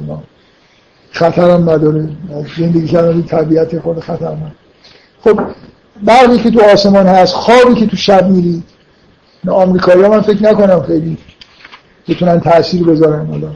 خطر 1.10 1.50
هم 1.50 1.70
نداره. 1.70 2.08
زندگی 2.58 2.86
کردن 2.86 3.22
طبیعت 3.22 3.80
خود 3.80 4.00
خطر 4.00 4.36
خب 5.24 5.40
برقی 6.02 6.38
که 6.38 6.50
تو 6.50 6.60
آسمان 6.72 7.06
هست 7.06 7.34
خوابی 7.34 7.74
که 7.74 7.86
تو 7.86 7.96
شب 7.96 8.28
میرید 8.28 8.62
آمریکایی 9.48 10.02
ها 10.02 10.08
من 10.08 10.20
فکر 10.20 10.42
نکنم 10.42 10.82
خیلی 10.82 11.18
بتونن 12.08 12.40
تاثیر 12.40 12.84
بذارن. 12.84 13.26
حالا 13.26 13.48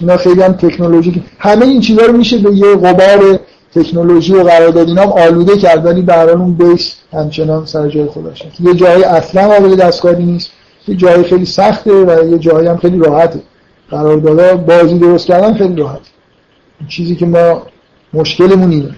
اینا 0.00 0.16
خیلی 0.16 0.42
هم 0.42 0.52
تکنولوژی 0.52 1.24
همه 1.38 1.66
این 1.66 1.80
چیزا 1.80 2.02
رو 2.02 2.16
میشه 2.16 2.38
به 2.38 2.52
یه 2.56 2.76
غبار 2.76 3.38
تکنولوژی 3.76 4.34
و 4.34 4.42
قرارداد 4.42 4.88
اینا 4.88 5.02
آلوده 5.02 5.56
کرد 5.56 5.86
ولی 5.86 6.02
به 6.02 6.30
اون 6.30 6.54
بیس 6.54 6.94
همچنان 7.12 7.66
سر 7.66 7.88
جای 7.88 8.06
خودش 8.06 8.46
هست 8.46 8.60
یه 8.60 8.74
جایی 8.74 9.04
اصلا 9.04 9.48
قابل 9.48 9.76
دستکاری 9.76 10.24
نیست 10.24 10.50
یه 10.88 10.96
جایی 10.96 11.24
خیلی 11.24 11.44
سخته 11.44 11.92
و 11.92 12.30
یه 12.30 12.38
جایی 12.38 12.68
هم 12.68 12.76
خیلی 12.76 12.98
راحته. 12.98 13.40
قراردادها 13.90 14.56
بازی 14.56 14.98
درست 14.98 15.26
کردن 15.26 15.54
خیلی 15.54 15.76
راحت 15.76 16.00
چیزی 16.88 17.16
که 17.16 17.26
ما 17.26 17.62
مشکلمون 18.14 18.70
اینه. 18.70 18.94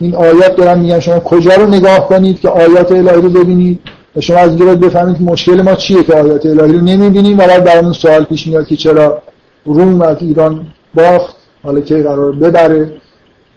این 0.00 0.14
آیات 0.14 0.56
دارن 0.56 0.78
میگن 0.78 1.00
شما 1.00 1.20
کجا 1.20 1.54
رو 1.54 1.66
نگاه 1.66 2.08
کنید 2.08 2.40
که 2.40 2.48
آیات 2.48 2.92
الهی 2.92 3.22
رو 3.22 3.30
ببینید 3.30 3.80
و 4.16 4.20
شما 4.20 4.36
از 4.36 4.48
اینجا 4.48 4.74
بفهمید 4.74 5.18
که 5.18 5.24
مشکل 5.24 5.62
ما 5.62 5.74
چیه 5.74 6.02
که 6.02 6.14
آیات 6.14 6.46
الهی 6.46 6.72
رو 6.72 6.80
نمی‌بینیم 6.80 7.38
و 7.38 7.46
بعد 7.46 7.64
در 7.64 7.92
سوال 7.92 8.24
پیش 8.24 8.46
میاد 8.46 8.66
که 8.66 8.76
چرا 8.76 9.22
روم 9.64 10.02
از 10.02 10.16
ایران 10.20 10.66
باخت 10.94 11.36
حالا 11.62 11.80
که 11.80 12.02
قرار 12.02 12.32
ببره. 12.32 12.92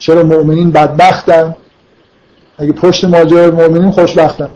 چرا 0.01 0.23
مؤمنین 0.23 0.71
بدبختن؟ 0.71 1.55
اگه 2.57 2.71
پشت 2.71 3.05
ماجرای 3.05 3.51
مؤمنین 3.51 3.91
خوشبختن. 3.91 4.49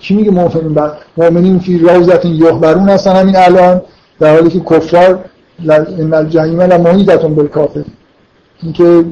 کی 0.00 0.14
میگه 0.14 0.30
مؤمنین 0.30 0.74
بعد 0.74 0.92
مؤمنین 1.16 1.58
فی 1.58 1.78
روزت 1.78 2.24
یحبرون 2.24 2.88
هستن 2.88 3.16
همین 3.16 3.36
الان 3.36 3.82
در 4.20 4.34
حالی 4.34 4.50
که 4.50 4.60
کفار 4.60 5.18
ان 5.68 6.14
الجحیم 6.14 6.60
لمحیطه 6.60 7.16
بالکافر 7.16 7.84
اینکه 8.62 9.04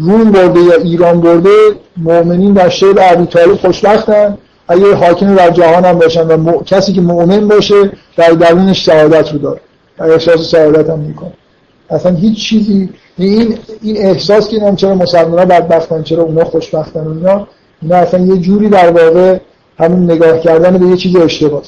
روم 0.00 0.32
برده 0.32 0.60
یا 0.60 0.74
ایران 0.74 1.20
برده 1.20 1.56
مؤمنین 1.96 2.52
در 2.52 2.68
شعر 2.68 2.94
ابی 3.00 3.26
طالب 3.26 3.54
خوشبختن. 3.54 4.38
اگه 4.68 4.94
حاکم 4.94 5.34
در 5.34 5.50
جهان 5.50 5.84
هم 5.84 5.98
باشن 5.98 6.26
و 6.26 6.62
کسی 6.62 6.92
که 6.92 7.00
مؤمن 7.00 7.48
باشه 7.48 7.90
در 8.16 8.30
درونش 8.30 8.84
سعادت 8.84 9.32
رو 9.32 9.38
داره. 9.38 9.60
احساس 9.98 10.50
سعادت 10.50 10.90
هم 10.90 10.98
می‌کنه. 10.98 11.32
اصلا 11.94 12.16
هیچ 12.16 12.48
چیزی 12.48 12.88
این 13.18 13.58
این 13.82 13.96
احساس 13.96 14.48
که 14.48 14.56
اینم 14.56 14.76
چرا 14.76 14.94
مسلمان 14.94 15.38
ها 15.38 15.44
بدبختن 15.44 16.02
چرا 16.02 16.22
اونا 16.22 16.44
خوشبختن 16.44 17.06
اونا 17.06 17.46
اینا 17.82 17.96
اصلا 17.96 18.24
یه 18.24 18.36
جوری 18.36 18.68
در 18.68 18.90
واقع 18.90 19.38
همون 19.78 20.04
نگاه 20.04 20.40
کردن 20.40 20.78
به 20.78 20.86
یه 20.86 20.96
چیز 20.96 21.16
اشتباهه 21.16 21.64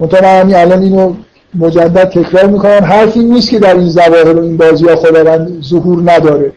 منتها 0.00 0.44
من 0.44 0.54
الان 0.54 0.82
اینو 0.82 1.14
مجدد 1.54 2.04
تکرار 2.04 2.46
می‌کنم. 2.46 2.84
حرفی 2.84 3.20
نیست 3.20 3.50
که 3.50 3.58
در 3.58 3.76
این 3.76 3.88
ظواهر 3.88 4.36
و 4.36 4.42
این 4.42 4.56
بازی 4.56 4.88
ها 4.88 4.96
خداوند 4.96 5.62
ظهور 5.62 6.12
نداره. 6.12 6.52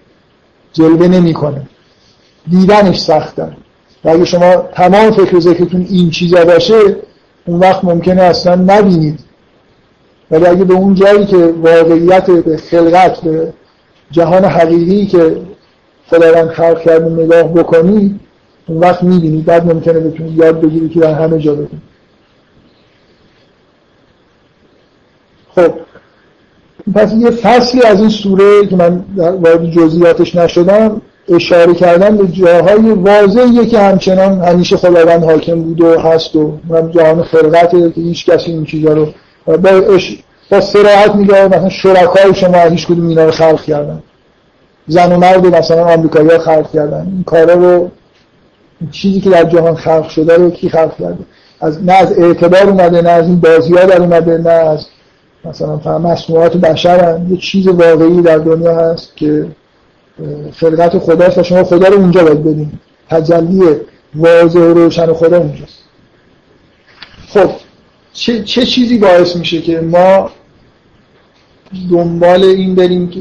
جلوه 0.74 1.08
نمی‌کنه. 1.08 1.62
دیدنش 2.50 3.00
سختن 3.00 3.58
و 4.06 4.10
اگه 4.10 4.26
شما 4.26 4.56
تمام 4.56 5.12
فکر 5.12 5.40
ذکرتون 5.40 5.88
این 5.90 6.10
چیزا 6.10 6.46
باشه 6.46 6.96
اون 7.46 7.60
وقت 7.60 7.84
ممکنه 7.84 8.22
اصلا 8.22 8.56
نبینید. 8.56 9.20
ولی 10.32 10.46
اگه 10.46 10.64
به 10.64 10.74
اون 10.74 10.96
جایی 10.96 11.26
که 11.26 11.38
واقعیت 11.38 12.32
به 12.32 12.58
خلقت 12.58 13.22
به 13.22 13.54
جهان 14.12 14.46
حقیقی 14.46 15.06
که 15.06 15.38
خداوند 16.10 16.50
خلق 16.50 16.82
کرده 16.82 17.24
نگاه 17.24 17.54
بکنید 17.54 18.20
اون 18.68 18.78
وقت 18.78 19.04
می‌بینید 19.04 19.46
بعد 19.46 19.74
ممکنه 19.74 20.00
بتونید 20.00 20.38
یاد 20.38 20.62
بگیرید 20.62 20.92
که 20.92 21.00
در 21.00 21.14
همه 21.14 21.40
جا 21.40 21.54
ببینید 21.54 21.82
خب. 25.56 25.74
پس 26.96 27.14
یه 27.14 27.30
فصلی 27.30 27.82
از 27.82 28.00
این 28.00 28.10
سوره 28.10 28.68
که 28.68 28.76
من 28.76 29.04
وارد 29.18 29.72
جزئیاتش 29.72 30.36
نشدم 30.36 31.02
اشاره 31.30 31.74
کردن 31.74 32.18
به 32.18 32.28
جاهای 32.28 32.92
واضحیه 32.92 33.66
که 33.66 33.80
همچنان 33.80 34.42
همیشه 34.42 34.78
خداوند 34.78 35.24
حاکم 35.24 35.62
بود 35.62 35.82
و 35.82 36.00
هست 36.00 36.36
و 36.36 36.52
جهان 36.90 37.24
خلقته 37.24 37.92
که 37.92 38.02
هیچ 38.02 38.26
کسی 38.26 38.52
این 38.52 38.66
چیزا 38.66 38.94
رو 38.94 39.08
با, 39.46 39.70
اش... 39.70 40.18
با 40.50 40.62
سراحت 40.62 41.16
میگه 41.16 41.48
مثلا 41.48 41.70
شرکای 41.70 42.36
شما 42.36 42.58
هیچ 42.58 42.88
کدوم 42.88 43.08
اینا 43.08 43.26
رو 43.26 43.32
خلق 43.32 43.64
کردن. 43.64 44.04
زن 44.88 45.12
و 45.12 45.18
مرد 45.18 45.56
مثلا 45.56 45.86
آمریکایی 45.86 46.30
ها 46.30 46.40
خلق 46.40 46.72
کردن. 46.72 47.08
این 47.08 47.24
کارا 47.24 47.54
رو 47.54 47.92
چیزی 48.92 49.22
که 49.22 49.30
در 49.30 49.44
جهان 49.44 49.76
خلق 49.76 50.10
شده 50.10 50.36
رو 50.36 50.50
کی 50.50 50.70
خلق 50.70 50.98
کرده؟ 50.98 51.24
از 51.62 51.84
نه 51.84 51.94
از 51.94 52.20
اعتبار 52.20 52.70
اومده 52.70 53.02
نه 53.02 53.10
از 53.10 53.28
این 53.28 53.40
بازی 53.40 53.74
ها 53.74 53.86
در 53.86 54.02
اومده 54.02 54.38
نه 54.38 54.50
از 54.50 54.86
مثلا 55.46 55.78
فهم 55.78 56.02
مصنوعات 56.02 56.58
بشر 56.58 57.20
یه 57.30 57.38
چیز 57.38 57.68
واقعی 57.68 58.22
در 58.22 58.38
دنیا 58.38 58.76
هست 58.76 59.18
که 59.18 59.48
خلقت 60.54 60.98
خداست 60.98 61.38
و 61.38 61.44
شما 61.44 61.64
خدا 61.64 61.88
رو 61.88 61.98
اونجا 61.98 62.24
باید 62.24 62.42
ببینید 62.42 62.80
تجلی 63.10 63.62
واضح 64.16 64.60
و 64.60 64.74
روشن 64.74 65.14
خدا 65.14 65.38
اونجاست. 65.38 65.84
خب. 67.28 67.50
چه, 68.14 68.44
چه 68.44 68.66
چیزی 68.66 68.98
باعث 68.98 69.36
میشه 69.36 69.62
که 69.62 69.82
ما 69.82 70.30
دنبال 71.92 72.44
این 72.44 72.76
بریم 72.76 73.10
که 73.10 73.20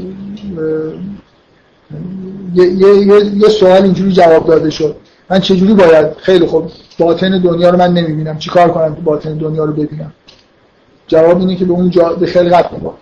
یه, 2.55 2.65
یه،, 2.65 3.25
یه 3.35 3.49
سوال 3.49 3.83
اینجوری 3.83 4.11
جواب 4.11 4.47
داده 4.47 4.69
شد. 4.69 4.95
من 5.29 5.39
چجوری 5.39 5.73
باید؟ 5.73 6.07
خیلی 6.17 6.45
خوب 6.45 6.71
باطن 6.99 7.41
دنیا 7.41 7.69
رو 7.69 7.77
من 7.77 7.93
نمی‌بینم. 7.93 8.37
چیکار 8.37 8.71
کنم 8.71 8.95
که 8.95 9.01
باطن 9.01 9.37
دنیا 9.37 9.65
رو 9.65 9.73
ببینم؟ 9.73 10.13
جواب 11.07 11.39
اینه 11.39 11.55
که 11.55 11.65
به 11.65 11.73
اون 11.73 11.89
جا 11.89 12.13
به 12.13 12.25
خلقت 12.25 12.69
نگاه 12.73 12.97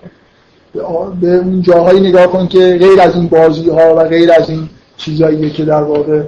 به 1.21 1.35
اون 1.35 1.61
جاهایی 1.61 1.99
نگاه 1.99 2.27
کن 2.27 2.47
که 2.47 2.59
غیر 2.59 3.01
از 3.01 3.15
این 3.15 3.27
بازی 3.27 3.69
ها 3.69 3.95
و 3.95 4.03
غیر 4.03 4.31
از 4.31 4.49
این 4.49 4.69
چیزاییه 4.97 5.49
که 5.49 5.65
در 5.65 5.83
واقع 5.83 6.23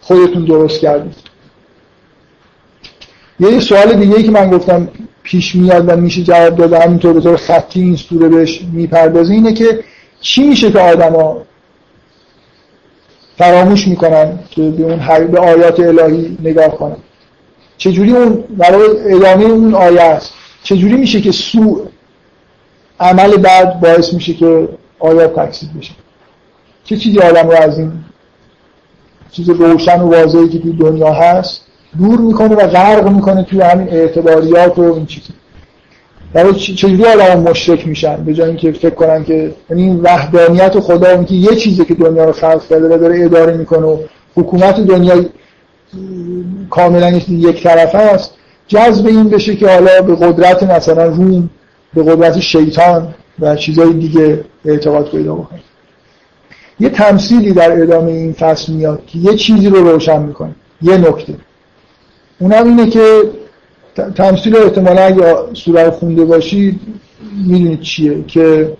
خودتون 0.00 0.44
درست 0.44 0.80
کردید. 0.80 1.14
یه 3.40 3.60
سوال 3.60 3.92
دیگه 3.92 4.16
ای 4.16 4.22
که 4.22 4.30
من 4.30 4.50
گفتم 4.50 4.88
پیش 5.24 5.54
میاد 5.54 5.88
و 5.88 5.96
میشه 5.96 6.22
جواب 6.22 6.56
داده 6.56 6.80
همینطور 6.80 7.12
به 7.12 7.20
طور 7.20 7.36
خطی 7.36 7.80
این 7.80 7.96
سوره 7.96 8.28
بهش 8.28 8.60
می‌پردازه. 8.72 9.34
اینه 9.34 9.52
که 9.52 9.84
چی 10.20 10.44
میشه 10.44 10.72
که 10.72 10.78
آدما 10.78 11.42
فراموش 13.38 13.88
می‌کنن 13.88 14.38
که 14.50 14.62
به 14.62 14.82
اون 14.82 15.26
به 15.26 15.38
آیات 15.38 15.80
الهی 15.80 16.38
نگاه 16.42 16.68
کنن؟ 16.68 16.96
چجوری 17.78 18.12
اون 18.12 18.44
برای 18.58 19.14
ادامه 19.14 19.44
اون 19.44 19.74
آیه 19.74 20.02
است؟ 20.02 20.32
چجوری 20.62 20.94
میشه 20.96 21.20
که 21.20 21.32
سوء 21.32 21.80
عمل 23.00 23.36
بعد 23.36 23.80
باعث 23.80 24.14
میشه 24.14 24.34
که 24.34 24.68
آیات 24.98 25.34
تکسید 25.34 25.78
بشه؟ 25.78 25.92
چه 26.84 26.96
چیزی 26.96 27.18
آدم 27.18 27.48
رو 27.48 27.56
از 27.56 27.78
این 27.78 27.92
چیز 29.30 29.50
روشن 29.50 30.00
و 30.00 30.08
واضحی 30.08 30.48
که 30.48 30.58
توی 30.58 30.72
دنیا 30.72 31.12
هست 31.12 31.63
دور 31.98 32.20
می‌کنه 32.20 32.54
و 32.54 32.66
غرق 32.66 33.08
می‌کنه 33.08 33.42
توی 33.42 33.60
همین 33.60 33.88
اعتباریات 33.88 34.78
و 34.78 34.82
این 34.82 35.06
چیزی 35.06 35.32
برای 36.32 36.54
چجوری 36.54 37.04
آدم 37.04 37.40
مشرک 37.40 37.86
میشن؟ 37.88 38.24
به 38.24 38.34
جای 38.34 38.48
اینکه 38.48 38.72
فکر 38.72 38.94
کنن 38.94 39.24
که 39.24 39.54
یعنی 39.70 39.82
این 39.82 40.00
وحدانیت 40.00 40.80
خدا 40.80 41.10
اون 41.10 41.24
که 41.24 41.34
یه 41.34 41.56
چیزی 41.56 41.84
که 41.84 41.94
دنیا 41.94 42.24
رو 42.24 42.32
خلق 42.32 42.66
کرده 42.68 42.94
و 42.94 42.98
داره 42.98 43.24
اداره 43.24 43.56
می‌کنه 43.56 43.86
و 43.86 43.96
حکومت 44.34 44.80
دنیا 44.80 45.24
کاملا 46.70 47.20
یک 47.28 47.62
طرفه 47.62 47.98
است 47.98 48.34
جذب 48.68 49.06
این 49.06 49.28
بشه 49.28 49.56
که 49.56 49.68
حالا 49.68 50.02
به 50.02 50.16
قدرت 50.16 50.62
مثلا 50.62 51.04
روم 51.04 51.50
به 51.94 52.02
قدرت 52.02 52.40
شیطان 52.40 53.14
و 53.40 53.56
چیزهای 53.56 53.92
دیگه 53.92 54.44
اعتقاد 54.64 55.10
پیدا 55.10 55.34
بکنه. 55.34 55.60
یه 56.80 56.88
تمثیلی 56.88 57.52
در 57.52 57.82
ادامه 57.82 58.10
این 58.12 58.32
فصل 58.32 58.72
میاد 58.72 59.02
که 59.06 59.18
یه 59.18 59.36
چیزی 59.36 59.68
رو 59.68 59.90
روشن 59.90 60.22
می‌کنه. 60.22 60.54
یه 60.82 60.96
نکته. 60.96 61.34
اونم 62.38 62.66
اینه 62.66 62.90
که 62.90 63.22
تمثیل 64.16 64.56
احتمالا 64.56 65.02
اگه 65.02 65.34
سوره 65.52 65.90
خونده 65.90 66.24
باشید 66.24 66.80
می‌دونید 67.46 67.80
چیه. 67.80 68.24
که 68.24 68.72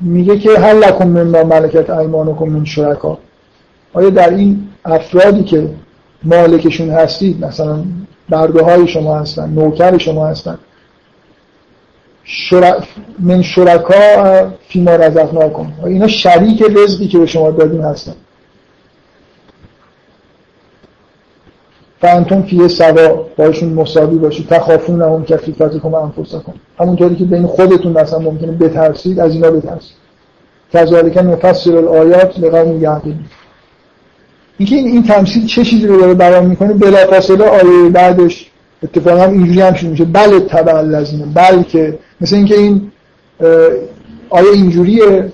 میگه 0.00 0.38
که 0.38 0.50
هل 0.50 0.76
لکم 0.76 1.08
من 1.08 1.42
ملکت 1.42 1.90
ایمانکم 1.90 2.44
من 2.44 2.64
شرکا. 2.64 3.18
آیا 3.92 4.10
در 4.10 4.30
این 4.30 4.68
افرادی 4.84 5.44
که 5.44 5.70
مالکشون 6.22 6.90
هستید 6.90 7.44
مثلا 7.44 7.84
برده 8.28 8.62
های 8.62 8.88
شما 8.88 9.18
هستن 9.18 9.50
نوکر 9.50 9.98
شما 9.98 10.26
هستن 10.26 10.58
شر... 12.24 12.74
من 13.18 13.42
شرکا 13.42 14.50
فیما 14.68 14.90
رزقنا 14.90 15.48
کن 15.48 15.72
اینا 15.86 16.08
شریک 16.08 16.62
رزقی 16.62 17.08
که 17.08 17.18
به 17.18 17.26
شما 17.26 17.50
دادیم 17.50 17.82
هستن؟ 17.82 18.14
فانتون 22.04 22.42
فیه 22.42 22.68
سوا 22.68 23.26
باشون 23.36 23.72
مساوی 23.72 24.18
باشید 24.18 24.48
تخافون 24.48 25.02
هم 25.02 25.24
کفیفت 25.24 25.78
کن 25.78 25.94
انفسا 25.94 26.38
کن 26.38 26.54
همونطوری 26.78 27.16
که 27.16 27.24
بین 27.24 27.46
خودتون 27.46 27.92
مثلا 27.92 28.18
ممکنه 28.18 28.52
بترسید 28.52 29.20
از 29.20 29.32
اینا 29.32 29.50
بترسید. 29.50 29.96
کذالک 30.72 31.18
نفسر 31.18 31.76
الآیات 31.76 32.38
لقوم 32.38 32.82
یعقلون. 32.82 33.24
اینکه 34.58 34.76
این, 34.76 34.86
این 34.86 35.02
تمثیل 35.02 35.46
چه 35.46 35.64
چیزی 35.64 35.86
رو 35.86 36.00
داره 36.00 36.14
بیان 36.14 36.46
می‌کنه؟ 36.46 36.72
بلافاصله 36.72 37.44
آیه 37.44 37.90
بعدش 37.90 38.50
اتفاقا 38.82 39.24
اینجوری 39.24 39.60
هم 39.60 39.74
شروع 39.74 39.90
میشه. 39.90 40.04
بله 40.04 40.40
تبع 40.40 40.76
الذین 40.76 41.32
بلکه 41.34 41.98
مثل 42.20 42.36
اینکه 42.36 42.54
این 42.54 42.92
آیه 44.30 44.50
اینجوریه. 44.52 45.32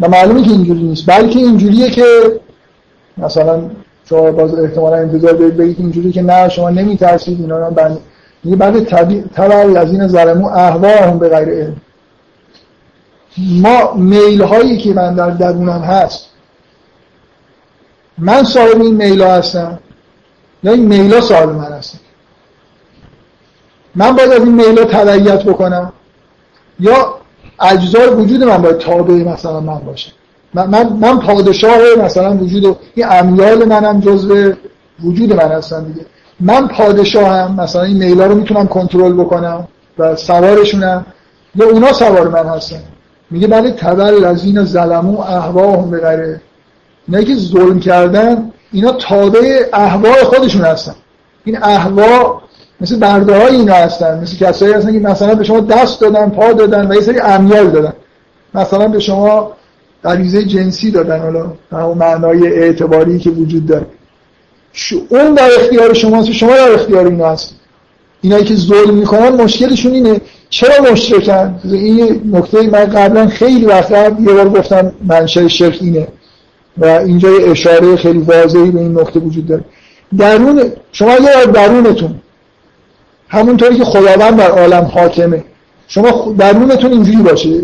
و 0.00 0.08
معلومه 0.08 0.42
که 0.42 0.50
اینجوری 0.50 0.82
نیست. 0.82 1.06
بلکه 1.06 1.38
اینجوریه 1.38 1.90
که 1.90 2.04
مثلا 3.18 3.60
شما 4.08 4.30
باز 4.30 4.54
احتمالا 4.54 4.96
انتظار 4.96 5.32
دارید 5.32 5.56
بگید 5.56 5.76
اینجوری 5.80 6.12
که 6.12 6.22
نه 6.22 6.48
شما 6.48 6.70
نمیترسید 6.70 7.40
اینا 7.40 7.58
رو 7.58 7.74
بند 7.74 7.98
میگه 8.44 8.56
بعد 8.56 8.84
تبع 9.34 9.56
الذین 9.56 10.08
ظلموا 10.08 10.50
اهواهم 10.50 11.18
به 11.18 11.28
غیر 11.28 11.48
علم. 11.48 11.76
ما 13.38 13.94
میل 13.94 14.42
هایی 14.42 14.78
که 14.78 14.94
من 14.94 15.14
در 15.14 15.30
درونم 15.30 15.80
هست 15.82 16.28
من 18.18 18.44
صاحب 18.44 18.80
این 18.80 18.94
میلا 18.94 19.34
هستم 19.34 19.78
یا 20.62 20.72
این 20.72 20.86
میلا 20.86 21.20
صاحب 21.20 21.48
من 21.48 21.72
هستم؟ 21.72 21.98
من 23.94 24.16
باید 24.16 24.32
از 24.32 24.38
این 24.38 24.54
میلا 24.54 24.84
تبعیت 24.84 25.42
بکنم 25.44 25.92
یا 26.80 27.14
اجزای 27.60 28.08
وجود 28.08 28.44
من 28.44 28.62
باید 28.62 28.78
تابع 28.78 29.14
مثلا 29.14 29.60
من 29.60 29.78
باشه 29.78 30.12
من, 30.66 30.92
من, 31.00 31.18
پادشاه 31.18 31.78
مثلا 32.04 32.36
وجود 32.36 32.76
این 32.94 33.06
امیال 33.10 33.64
منم 33.64 34.00
جزء 34.00 34.52
وجود 35.04 35.32
من 35.32 35.52
هستن 35.52 35.84
دیگه. 35.84 36.06
من 36.40 36.68
پادشاهم 36.68 37.60
مثلا 37.60 37.82
این 37.82 37.96
میلا 37.96 38.26
رو 38.26 38.34
می‌تونم 38.34 38.66
کنترل 38.66 39.12
بکنم 39.12 39.68
و 39.98 40.16
سوارشونم. 40.16 41.06
یا 41.54 41.66
اونا 41.68 41.92
سوار 41.92 42.28
من 42.28 42.46
هستن. 42.46 42.80
میگه 43.30 43.46
بله 43.46 43.70
تبل 43.70 44.24
از 44.24 44.44
این 44.44 44.64
ظلمو 44.64 45.20
احواهم 45.20 45.90
به 45.90 46.00
غیره 46.00 46.40
اینا 47.08 47.22
که 47.22 47.34
ظلم 47.34 47.80
کردن 47.80 48.52
اینا 48.72 48.92
تابع 48.92 49.62
احوا 49.72 50.12
خودشون 50.12 50.62
هستن. 50.62 50.94
این 51.44 51.62
احوا 51.62 52.40
مثل 52.80 52.98
برده 52.98 53.40
های 53.40 53.56
اینا 53.56 53.74
هستن. 53.74 54.20
مثل 54.20 54.36
کسایی 54.36 54.72
هستن 54.72 54.92
که 54.92 55.08
مثلا 55.08 55.34
به 55.34 55.44
شما 55.44 55.60
دست 55.60 56.00
دادن 56.00 56.30
پا 56.30 56.52
دادن 56.52 56.90
و 56.90 56.94
یه 56.94 57.00
سری 57.00 57.20
امیال 57.20 57.70
دادن. 57.70 57.92
مثلا 58.54 58.88
به 58.88 59.00
شما 59.00 59.52
غریزه 60.04 60.44
جنسی 60.44 60.90
دادن 60.90 61.18
حالا 61.18 61.52
همون 61.72 61.98
معنای 61.98 62.46
اعتباری 62.46 63.18
که 63.18 63.30
وجود 63.30 63.66
داره. 63.66 63.86
اون 65.08 65.34
در 65.34 65.50
اختیار 65.60 65.94
شماست 65.94 66.32
شما 66.32 66.56
در 66.56 66.72
اختیار 66.72 67.06
اینا 67.06 67.30
هست 67.30 67.54
اینایی 68.20 68.44
که 68.44 68.54
ظلم 68.54 68.94
می‌کنن 68.94 69.28
مشکلشون 69.28 69.92
اینه. 69.92 70.20
چرا 70.50 70.92
مشرکن؟ 70.92 71.60
این 71.64 72.30
نکته 72.32 72.62
من 72.62 72.84
قبلا 72.84 73.26
خیلی 73.26 73.64
وقت 73.64 73.90
یه 73.90 74.32
بار 74.32 74.48
گفتم 74.48 74.92
منشأ 75.06 75.48
شرک 75.48 75.78
اینه. 75.80 76.08
و 76.78 76.84
اینجا 76.84 77.28
اشاره 77.46 77.96
خیلی 77.96 78.18
واضحی 78.18 78.70
به 78.70 78.80
این 78.80 78.98
نکته 78.98 79.20
وجود 79.20 79.46
داره. 79.46 79.64
درون 80.18 80.62
شما 80.92 81.12
یه 81.12 81.46
درونتون 81.46 82.14
همونطوری 83.28 83.76
که 83.76 83.84
خداوند 83.84 84.36
بر 84.36 84.50
عالم 84.50 84.84
حاکمه 84.84 85.44
شما 85.88 86.34
درونتون 86.38 86.92
اینجوری 86.92 87.22
باشه. 87.22 87.60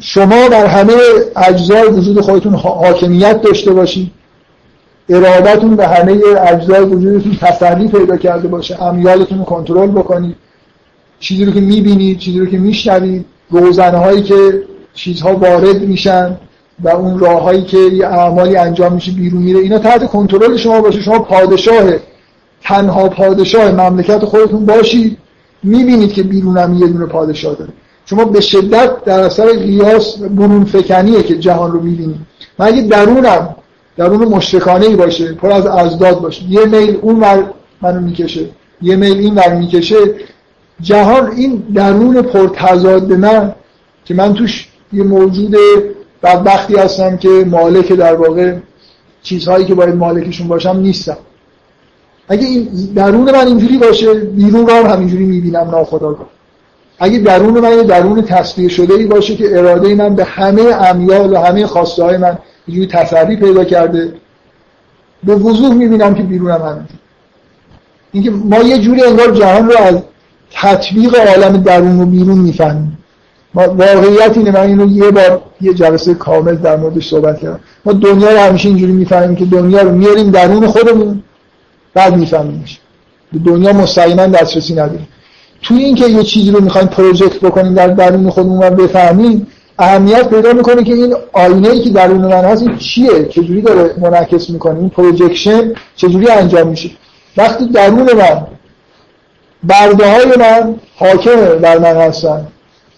شما 0.00 0.48
بر 0.48 0.66
همه 0.66 0.92
اجزای 1.36 1.88
وجود 1.88 2.20
خودتون 2.20 2.54
حاکمیت 2.54 3.42
داشته 3.42 3.72
باشید. 3.72 4.10
ارادتون 5.08 5.76
به 5.76 5.88
همه 5.88 6.20
اجزای 6.46 6.80
وجودتون 6.80 7.36
تسلی 7.40 7.88
پیدا 7.88 8.16
کرده 8.16 8.48
باشه. 8.48 8.82
امیالتون 8.82 9.38
رو 9.38 9.44
کنترل 9.44 9.90
بکنید. 9.90 10.36
چیزی 11.20 11.44
رو 11.44 11.52
که 11.52 11.60
می‌بینید 11.60 12.18
چیزی 12.18 12.40
رو 12.40 12.46
که 12.46 12.58
میشنوید 12.58 13.24
روزنه 13.50 14.22
که 14.22 14.62
چیزها 14.94 15.36
وارد 15.36 15.82
میشن 15.82 16.36
و 16.80 16.88
اون 16.88 17.18
راههایی 17.18 17.62
که 17.62 17.78
یه 17.78 18.06
اعمالی 18.06 18.56
انجام 18.56 18.92
میشه 18.92 19.12
بیرون 19.12 19.42
میره 19.42 19.60
اینا 19.60 19.78
تحت 19.78 20.06
کنترل 20.06 20.56
شما 20.56 20.80
باشه. 20.80 21.00
شما 21.00 21.18
پادشاه 21.18 21.90
تنها 22.62 23.08
پادشاه 23.08 23.70
مملکت 23.70 24.24
خودتون 24.24 24.66
باشید. 24.66 25.18
می‌بینید 25.62 26.12
که 26.12 26.22
بیرون 26.22 26.58
هم 26.58 26.74
یه 26.74 26.86
دونه 26.86 27.06
پادشاه 27.06 27.54
داره. 27.54 27.72
شما 28.06 28.24
به 28.24 28.40
شدت 28.40 29.04
در 29.04 29.20
اثر 29.20 29.52
قیاس 29.52 30.18
برون 30.18 30.64
فکنیه 30.64 31.22
که 31.22 31.38
جهان 31.38 31.72
رو 31.72 31.80
می‌بینید 31.80 32.20
من 32.58 32.66
اگه 32.66 32.82
درونم 32.82 33.56
درون 33.96 34.28
مشرکانه 34.28 34.86
ای 34.86 34.96
باشه 34.96 35.32
پر 35.32 35.52
از 35.52 35.66
ازداد 35.66 36.20
باشه 36.20 36.42
یه 36.48 36.64
میل 36.64 36.98
اون 37.02 37.20
ور 37.20 37.50
منو 37.82 38.00
می‌کشه 38.00 38.46
یه 38.82 38.96
میل 38.96 39.18
این 39.18 39.34
ور 39.34 39.54
می‌کشه 39.54 39.96
جهان 40.80 41.30
این 41.30 41.62
درون 41.74 42.22
پرتضاد 42.22 43.12
من 43.12 43.54
که 44.04 44.14
من 44.14 44.34
توش 44.34 44.68
یه 44.92 45.02
موجود 45.02 45.56
بدبختی 46.22 46.76
هستم 46.76 47.16
که 47.16 47.28
مالک 47.28 47.92
در 47.92 48.14
واقع 48.14 48.56
چیزهایی 49.22 49.64
که 49.64 49.74
باید 49.74 49.94
مالکشون 49.94 50.48
باشم 50.48 50.76
نیستم. 50.76 51.16
اگه 52.28 52.46
این 52.46 52.68
درون 52.94 53.30
من 53.30 53.46
اینجوری 53.46 53.78
باشه 53.78 54.14
بیرون 54.14 54.66
رو 54.66 54.74
هم 54.74 54.86
همینجوری 54.86 55.24
می‌بینم 55.24 55.70
ناخداگاه 55.70 56.26
اگه 57.04 57.18
درون 57.18 57.60
من 57.60 57.76
یه 57.76 57.82
درون 57.82 58.22
تصویر 58.22 58.70
شده 58.70 58.94
ای 58.94 59.06
باشه 59.06 59.36
که 59.36 59.58
اراده 59.58 59.94
من 59.94 60.14
به 60.14 60.24
همه 60.24 60.62
امیال 60.62 61.32
و 61.32 61.36
همه 61.36 61.66
خواسته 61.66 62.04
های 62.04 62.16
من 62.16 62.38
اینجوری 62.66 62.88
تسری 62.88 63.36
پیدا 63.36 63.64
کرده 63.64 64.12
به 65.24 65.34
وضوح 65.34 65.74
می‌بینم 65.74 66.14
که 66.14 66.22
بیرونم 66.22 66.62
همینجوری. 66.62 66.98
اینکه 68.12 68.30
ما 68.30 68.62
یه 68.62 68.78
جوری 68.78 69.02
انگار 69.02 69.30
جهان 69.30 69.70
رو 69.70 69.78
از 69.78 69.96
تطبیق 70.52 71.14
عالم 71.28 71.62
درون 71.62 72.00
و 72.00 72.06
بیرون 72.06 72.38
می‌فهمیم. 72.38 72.98
ما 73.54 73.62
واقعیت 73.62 74.36
اینه 74.36 74.50
من 74.50 74.60
اینو 74.60 74.86
یه 74.86 75.10
بار 75.10 75.42
یه 75.60 75.74
جلسه 75.74 76.14
کامل 76.14 76.56
در 76.56 76.76
موردش 76.76 77.10
صحبت 77.10 77.38
کردم. 77.38 77.60
ما 77.84 77.92
دنیا 77.92 78.30
رو 78.30 78.38
همیشه 78.38 78.68
اینجوری 78.68 78.92
می‌فهمیم 78.92 79.36
که 79.36 79.44
دنیا 79.44 79.82
رو 79.82 79.92
میاریم 79.92 80.30
درون 80.30 80.66
خودمون 80.66 81.22
بعد 81.94 82.16
میفهمیمش. 82.16 82.78
به 83.32 83.38
دنیا 83.38 83.72
مستقیما 83.72 84.26
دسترسی 84.26 84.72
نداریم. 84.72 85.08
توی 85.62 85.84
اینکه 85.84 86.08
یه 86.08 86.22
چیزی 86.22 86.50
رو 86.50 86.60
می‌خوایم 86.60 86.86
پروژکت 86.86 87.40
بکنیم 87.40 87.74
در 87.74 87.88
درون 87.88 88.30
خودمون 88.30 88.58
و 88.66 88.70
بفهمیم 88.70 89.46
اهمیت 89.78 90.28
پیدا 90.28 90.52
می‌کنه 90.52 90.84
که 90.84 90.94
این 90.94 91.14
آینه 91.32 91.68
ای 91.68 91.80
که 91.80 91.90
درون 91.90 92.20
من 92.20 92.44
هست 92.44 92.62
این 92.62 92.76
چیه؟ 92.76 93.24
چجوری 93.24 93.62
داره 93.62 93.94
منعکس 94.00 94.50
می‌کنه؟ 94.50 94.78
این 94.78 94.88
پروژکشن 94.88 95.72
چجوری 95.96 96.28
انجام 96.28 96.68
میشه؟ 96.68 96.90
وقتی 97.36 97.66
درون 97.66 98.12
من 98.12 98.46
برده 99.62 100.12
های 100.12 100.26
من 100.38 100.74
حاکم 100.96 101.58
بر 101.62 101.78
من 101.78 101.96
هستن 101.96 102.46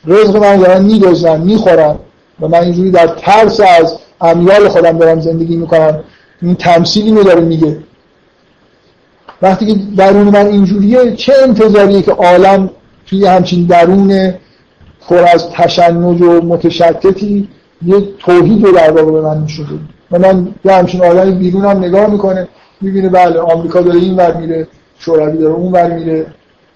رزق 0.07 0.37
من 0.37 0.57
دارن 0.57 0.85
میدوزن 0.85 1.41
می‌خورن 1.41 1.97
و 2.41 2.49
من 2.49 2.59
اینجوری 2.59 2.91
در 2.91 3.07
ترس 3.07 3.61
از 3.61 3.99
امیال 4.21 4.69
خودم 4.69 4.99
دارم 4.99 5.21
زندگی 5.21 5.57
می‌کنم 5.57 6.01
این 6.43 6.55
تمثیلی 6.55 7.11
رو 7.11 7.23
داره 7.23 7.41
میگه. 7.41 7.79
وقتی 9.45 9.67
که 9.67 9.81
درون 9.97 10.29
من 10.29 10.47
اینجوریه 10.47 11.13
چه 11.17 11.33
انتظاریه 11.43 12.03
که 12.03 12.13
عالم 12.13 12.71
توی 13.07 13.27
همچین 13.27 13.67
درون 13.67 14.35
پر 15.09 15.25
از 15.35 15.51
تشنج 15.51 16.23
و 16.23 16.41
متشتتی 16.41 17.49
یه 17.87 17.95
توحید 18.19 18.65
رو 18.65 18.73
در 18.73 18.91
واقع 18.91 19.13
به 19.13 19.21
من 19.21 19.43
نشون 19.43 19.67
و 20.11 20.19
من 20.19 20.49
یه 20.65 20.73
همچین 20.73 21.05
آدمی 21.05 21.33
بیرونم 21.33 21.85
نگاه 21.85 22.11
می‌کنه 22.11 22.49
می‌بینه 22.81 23.09
بله 23.09 23.41
آمریکا 23.41 23.81
داره 23.81 23.99
این 23.99 24.17
ور 24.17 24.37
میره 24.37 24.69
شوروی 24.99 25.39
داره 25.39 25.55
اون 25.55 25.73
ور 25.73 25.93
میره 25.93 26.27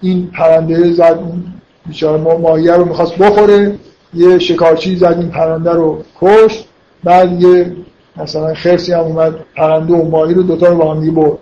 این 0.01 0.29
پرنده 0.37 0.93
زد 0.93 1.19
اون 1.23 1.43
بیچاره 1.87 2.21
ما 2.21 2.37
ماهیه 2.37 2.73
رو 2.73 2.85
می‌خواست 2.85 3.15
بخوره 3.15 3.75
یه 4.13 4.39
شکارچی 4.39 4.95
زد 4.95 5.15
این 5.19 5.29
پرنده 5.29 5.71
رو 5.71 6.03
کشت 6.21 6.65
بعد 7.03 7.41
یه 7.41 7.75
مثلا 8.17 8.53
خرسی 8.53 8.93
هم 8.93 8.99
اومد 8.99 9.35
پرنده 9.55 9.93
و 9.93 10.09
ماهی 10.09 10.33
رو 10.33 10.43
دوتا 10.43 10.67
رو 10.67 10.77
با 10.77 10.93
هم 10.93 11.15
برد. 11.15 11.37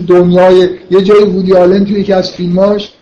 دنیای 0.00 0.68
یه 0.90 1.02
جایی 1.02 1.24
بودی 1.24 1.54
آلن 1.54 1.84
توی 1.84 2.00
یکی 2.00 2.12
از 2.12 2.30
فیلماش 2.30 2.92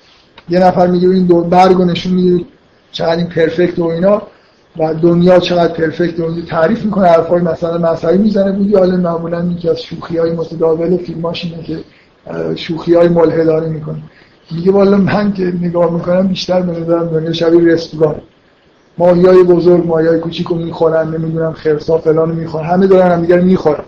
یه 0.48 0.58
نفر 0.58 0.86
میگه 0.86 1.08
این 1.08 1.26
دو 1.26 1.40
برگ 1.40 1.80
و 1.80 1.84
نشون 1.84 2.12
میده 2.12 2.44
چقدر 2.92 3.16
این 3.16 3.26
پرفکت 3.26 3.78
و 3.78 3.84
اینا 3.84 4.22
و 4.78 4.94
دنیا 4.94 5.38
چقدر 5.38 5.72
پرفکت 5.72 6.20
و 6.20 6.42
تعریف 6.42 6.84
می‌کنه 6.84 7.06
حرفای 7.06 7.42
مثلا 7.42 7.78
مسایی 7.78 8.18
می‌زنه 8.18 8.52
بودی 8.52 8.76
آلن 8.76 9.00
معمولا 9.00 9.44
یکی 9.44 9.68
از 9.68 9.82
شوخی 9.82 10.18
های 10.18 10.32
متداول 10.32 10.96
فیلماش 10.96 11.44
اینه 11.44 11.62
که 11.62 11.78
شوخی 12.56 12.94
های 12.94 13.08
ملحدانه 13.08 13.68
می‌کنه. 13.68 14.02
میگه 14.50 14.72
والا 14.72 14.96
من 14.96 15.32
که 15.32 15.52
نگاه 15.60 15.94
می‌کنم 15.94 16.26
بیشتر 16.26 16.62
به 16.62 16.80
نظرم 16.80 17.06
دنیا 17.06 17.32
شبیه 17.32 17.60
رستوران. 17.60 18.20
ماهیای 18.98 19.42
بزرگ 19.42 19.86
ماهیای 19.86 20.18
کوچیک 20.18 20.46
رو 20.46 20.56
می‌خورن 20.56 21.14
نمی‌دونم 21.14 21.52
خرسا 21.52 21.98
فلان 21.98 22.30
می‌خورن. 22.30 22.66
همه 22.66 22.86
دارن 22.86 23.12
هم 23.12 23.20
دیگر 23.20 23.40
می‌خورن. 23.40 23.84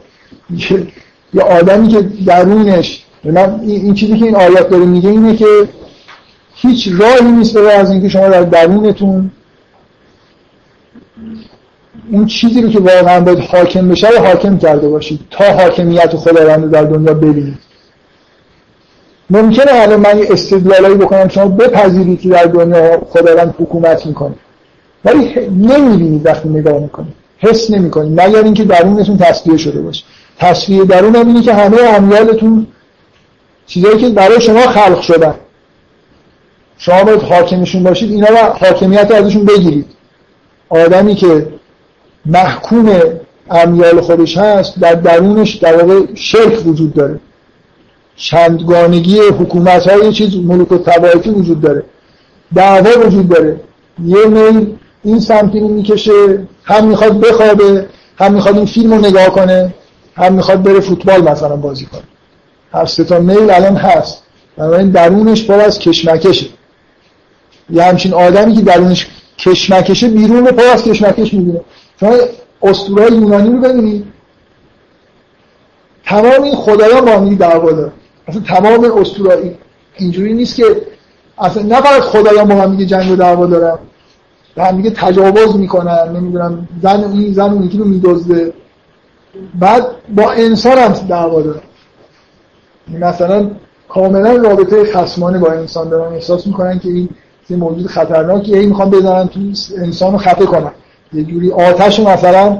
یه 1.35 1.43
آدمی 1.43 1.89
که 1.89 2.09
درونش 2.27 3.05
من 3.24 3.61
این 3.61 3.94
چیزی 3.94 4.19
که 4.19 4.24
این 4.24 4.36
آیات 4.36 4.70
داره 4.70 4.85
میگه 4.85 5.11
اینه 5.11 5.36
که 5.36 5.47
هیچ 6.55 6.89
راهی 6.98 7.32
نیست 7.32 7.55
برای 7.56 7.73
از 7.73 7.90
اینکه 7.90 8.09
شما 8.09 8.28
در 8.28 8.43
درونتون 8.43 9.31
اون 12.11 12.27
چیزی 12.27 12.62
رو 12.62 12.69
که 12.69 12.78
واقعا 12.78 13.20
باید 13.20 13.39
حاکم 13.39 13.89
بشه 13.89 14.09
رو 14.09 14.19
حاکم 14.19 14.59
کرده 14.59 14.89
باشید 14.89 15.20
تا 15.31 15.44
حاکمیت 15.44 16.16
خداوند 16.16 16.70
در 16.70 16.85
دنیا 16.85 17.15
ببینید. 17.15 17.59
ممکنه 19.31 19.73
الان 19.73 20.01
من 20.01 20.19
یه 20.19 20.27
استدلالایی 20.31 20.94
بکنم 20.94 21.28
شما 21.28 21.48
بپذیرید 21.48 22.20
که 22.20 22.28
در 22.28 22.44
دنیا 22.44 23.01
خداوند 23.11 23.55
حکومت 23.59 24.06
می‌کنه. 24.06 24.35
ولی 25.05 25.35
نمی‌بینید 25.51 26.27
وقتی 26.27 26.48
نگاه 26.48 26.81
می‌کنید. 26.81 27.15
حس 27.39 27.70
نمی‌کنید. 27.70 28.20
مگر 28.20 28.44
اینکه 28.44 28.65
درونتون 28.65 29.16
تصویه 29.16 29.56
شده 29.56 29.82
باشه. 29.82 30.05
تصویه 30.39 30.85
درون 30.85 31.16
هم 31.16 31.27
اینه 31.27 31.43
که 31.43 31.55
همه 31.55 31.81
امیالتون 31.81 32.66
چیزایی 33.66 33.98
که 33.98 34.09
برای 34.09 34.40
شما 34.40 34.61
خلق 34.61 35.01
شدن. 35.01 35.35
شما 36.78 37.05
باید 37.05 37.23
حاکمشون 37.23 37.82
باشید 37.82 38.11
اینا 38.11 38.27
رو 38.27 38.36
حاکمیت 38.36 39.11
ازشون 39.11 39.44
بگیرید. 39.44 39.86
آدمی 40.69 41.15
که 41.15 41.47
محکوم 42.27 43.01
امیال 43.51 44.01
خودش 44.01 44.36
هست 44.36 44.81
در 44.81 44.94
درونش 44.94 45.55
در 45.55 45.82
واقع 45.82 46.01
شرک 46.15 46.66
وجود 46.66 46.94
داره. 46.94 47.20
چندگانگی 48.16 49.19
حکومت 49.19 49.89
های 49.89 50.12
چیز 50.12 50.36
ملوک 50.36 50.73
و 50.73 50.78
طبایفی 50.78 51.31
وجود 51.31 51.61
داره. 51.61 51.85
دعوا 52.55 53.06
وجود 53.06 53.28
داره. 53.28 53.61
یه 54.05 54.27
میل 54.27 54.66
این 55.05 55.20
سمتی 55.20 55.61
رو 55.61 55.69
می‌کشه 55.69 56.47
هم 56.65 56.89
می‌خواد 56.89 57.20
بخوابه 57.20 57.86
هم 58.19 58.35
می‌خواد 58.35 58.56
این 58.56 58.66
فیلم 58.66 58.94
رو 58.94 58.98
نگاه 58.98 59.27
کنه. 59.27 59.74
هم 60.16 60.32
می‌خواد 60.32 60.62
بره 60.62 60.81
فوتبال 60.81 61.23
مثلا 61.23 61.57
بازی 61.57 61.86
کنه. 61.86 62.03
هر 62.73 62.86
سه 62.86 63.05
تا 63.05 63.19
میل 63.19 63.51
الان 63.51 63.77
هست. 63.77 64.23
بنابراین 64.57 64.91
درونش 64.91 65.45
پر 65.45 65.61
از 65.61 65.78
کشمکشه. 65.78 66.47
یه 67.70 67.82
همچین 67.82 68.15
آدمی 68.15 68.55
که 68.57 68.62
درونش 68.62 69.07
کشمکشه 69.39 70.09
بیرون 70.09 70.45
پر 70.45 70.65
از 70.65 70.85
کشمکش 70.85 71.35
می‌بینه. 71.35 71.61
شما 72.01 72.16
اسطورهای 72.62 73.12
یونانی 73.12 73.53
رو 73.53 73.61
ببینید. 73.61 74.07
تمام 76.07 76.43
این 76.43 76.55
خدایان 76.55 77.05
با 77.05 77.12
هم 77.12 77.35
دعوا 77.35 77.73
دارن. 77.73 77.93
اصلا 78.28 78.43
تمام 78.43 78.99
اسطورایی 78.99 79.57
اینجوری 79.97 80.35
نیست 80.35 80.57
که 80.57 80.65
اصلا 81.39 81.62
نه 81.62 81.81
فقط 81.81 82.01
خدایان 82.01 82.49
با 82.49 82.55
هم 82.55 82.77
جنگ 82.77 83.12
و 83.12 83.16
دعوا 83.16 83.47
دارن. 83.47 83.78
به 84.55 84.65
هم 84.65 84.82
تجاوز 84.82 85.57
می‌کنن. 85.57 86.16
نمی‌دونم 86.16 86.69
زن 86.82 87.05
این 87.05 87.32
زن 87.32 87.53
اون 87.53 87.65
یکی 87.65 87.78
رو 87.78 87.85
میدزده. 87.85 88.53
بعد 89.61 89.86
با 90.15 90.31
انسان 90.31 90.78
هم 90.78 90.93
دعوا 90.93 91.43
دارن 91.43 91.61
مثلا 93.01 93.51
کاملا 93.89 94.32
رابطه 94.32 94.93
خصمانه 94.93 95.39
با 95.39 95.52
انسان 95.52 95.89
دارن 95.89 96.12
احساس 96.12 96.47
می‌کنن 96.47 96.78
که 96.78 96.89
این 96.89 97.09
یه 97.51 97.56
موجود 97.56 97.86
خطرناکی. 97.86 98.56
هی 98.59 98.66
می‌خوان 98.66 98.90
بزنن 98.90 99.28
تو 99.28 99.40
انسان 99.78 100.12
رو 100.12 100.19
خفه 100.19 100.47
کنن. 100.47 100.70
یه 101.12 101.24
جوری 101.24 101.52
آتش 101.52 102.01
مثلا 102.01 102.59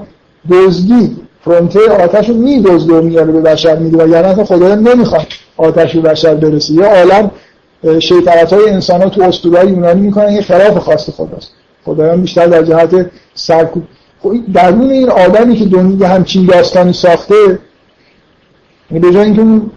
دزدی. 0.51 1.17
فرونته 1.45 1.81
آتش 1.91 2.29
رو 2.29 2.35
میدزده 2.35 2.95
و 2.95 3.03
میاره 3.03 3.33
به 3.33 3.41
بشر 3.41 3.77
میده. 3.77 4.05
و 4.05 4.09
یعنی 4.09 4.27
اصلا 4.27 4.45
خدا 4.45 4.75
نمی‌خواد 4.75 5.27
آتش 5.57 5.97
به 5.97 6.01
بشر 6.01 6.35
برسه. 6.35 6.73
یه 6.73 6.85
عالم 6.85 7.31
شیطنت 8.01 8.53
های 8.53 8.71
انسان 8.71 9.03
ها 9.03 9.09
تو 9.09 9.23
اسطوره 9.23 9.71
یونانی 9.71 10.01
می‌کنن. 10.01 10.33
یه 10.33 10.43
خلاف 10.43 10.79
خواست 10.79 11.11
خداست. 11.11 11.51
خدایان 11.85 12.21
بیشتر 12.21 12.47
در 12.47 12.63
جهت 12.63 13.07
سرکوب 13.35 13.83
درون 14.55 14.91
این 14.91 15.11
آدمی 15.11 15.57
که 15.57 15.65
دنیا 15.65 16.09
همچین 16.09 16.47
داستانی 16.47 16.93
ساخته 16.93 17.59
یعنی 18.91 19.01
به 19.01 19.13
جای 19.13 19.25
اینکه 19.25 19.41
اون 19.41 19.71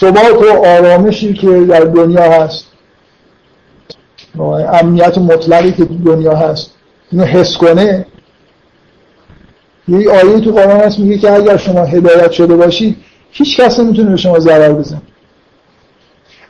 ثبات 0.00 0.42
و 0.42 0.66
آرامشی 0.66 1.34
که 1.34 1.46
در 1.60 1.80
دنیا 1.80 2.32
هست 2.32 2.64
امنیت 4.72 5.18
مطلقی 5.18 5.72
که 5.72 5.84
دنیا 5.84 6.36
هست 6.36 6.70
اینو 7.12 7.24
حس 7.24 7.56
کنه 7.56 8.06
یه 9.88 10.10
آیه 10.10 10.40
تو 10.40 10.52
قرآن 10.52 10.80
هست 10.80 10.98
میگه 10.98 11.18
که 11.18 11.32
اگر 11.32 11.56
شما 11.56 11.84
هدایت 11.84 12.32
شده 12.32 12.56
باشید 12.56 12.96
هیچ 13.30 13.60
کس 13.60 13.80
نمی‌تونه 13.80 14.10
به 14.10 14.16
شما 14.16 14.38
ضرر 14.38 14.72
بزنه. 14.72 15.02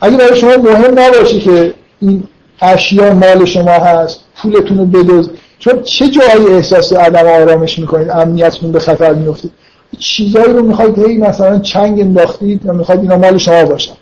اگه 0.01 0.17
برای 0.17 0.37
شما 0.37 0.57
مهم 0.57 0.99
نباشه 0.99 1.41
که 1.41 1.75
این 2.01 2.25
اشیا 2.61 3.15
مال 3.15 3.45
شما 3.45 3.71
هست 3.71 4.21
پولتون 4.37 4.79
رو 4.79 4.87
بدوز 4.87 5.31
چون 5.63 5.83
چه 5.83 6.09
جایی 6.09 6.47
احساس 6.47 6.93
عدم 6.93 7.27
آرامش 7.27 7.79
می‌کنید؟ 7.79 8.11
امنیتتون 8.11 8.73
به 8.73 8.79
خطر 8.79 9.15
میفتید 9.15 9.53
چیزایی 9.99 10.53
رو 10.53 10.63
می‌خواید 10.63 10.99
هی 10.99 11.19
مثلا 11.19 11.59
چنگ 11.59 12.01
انداختید 12.01 12.61
و 12.69 12.73
می‌خواید 12.73 13.01
اینا 13.01 13.17
مال 13.17 13.39
شما 13.39 13.65
باشن. 13.65 13.95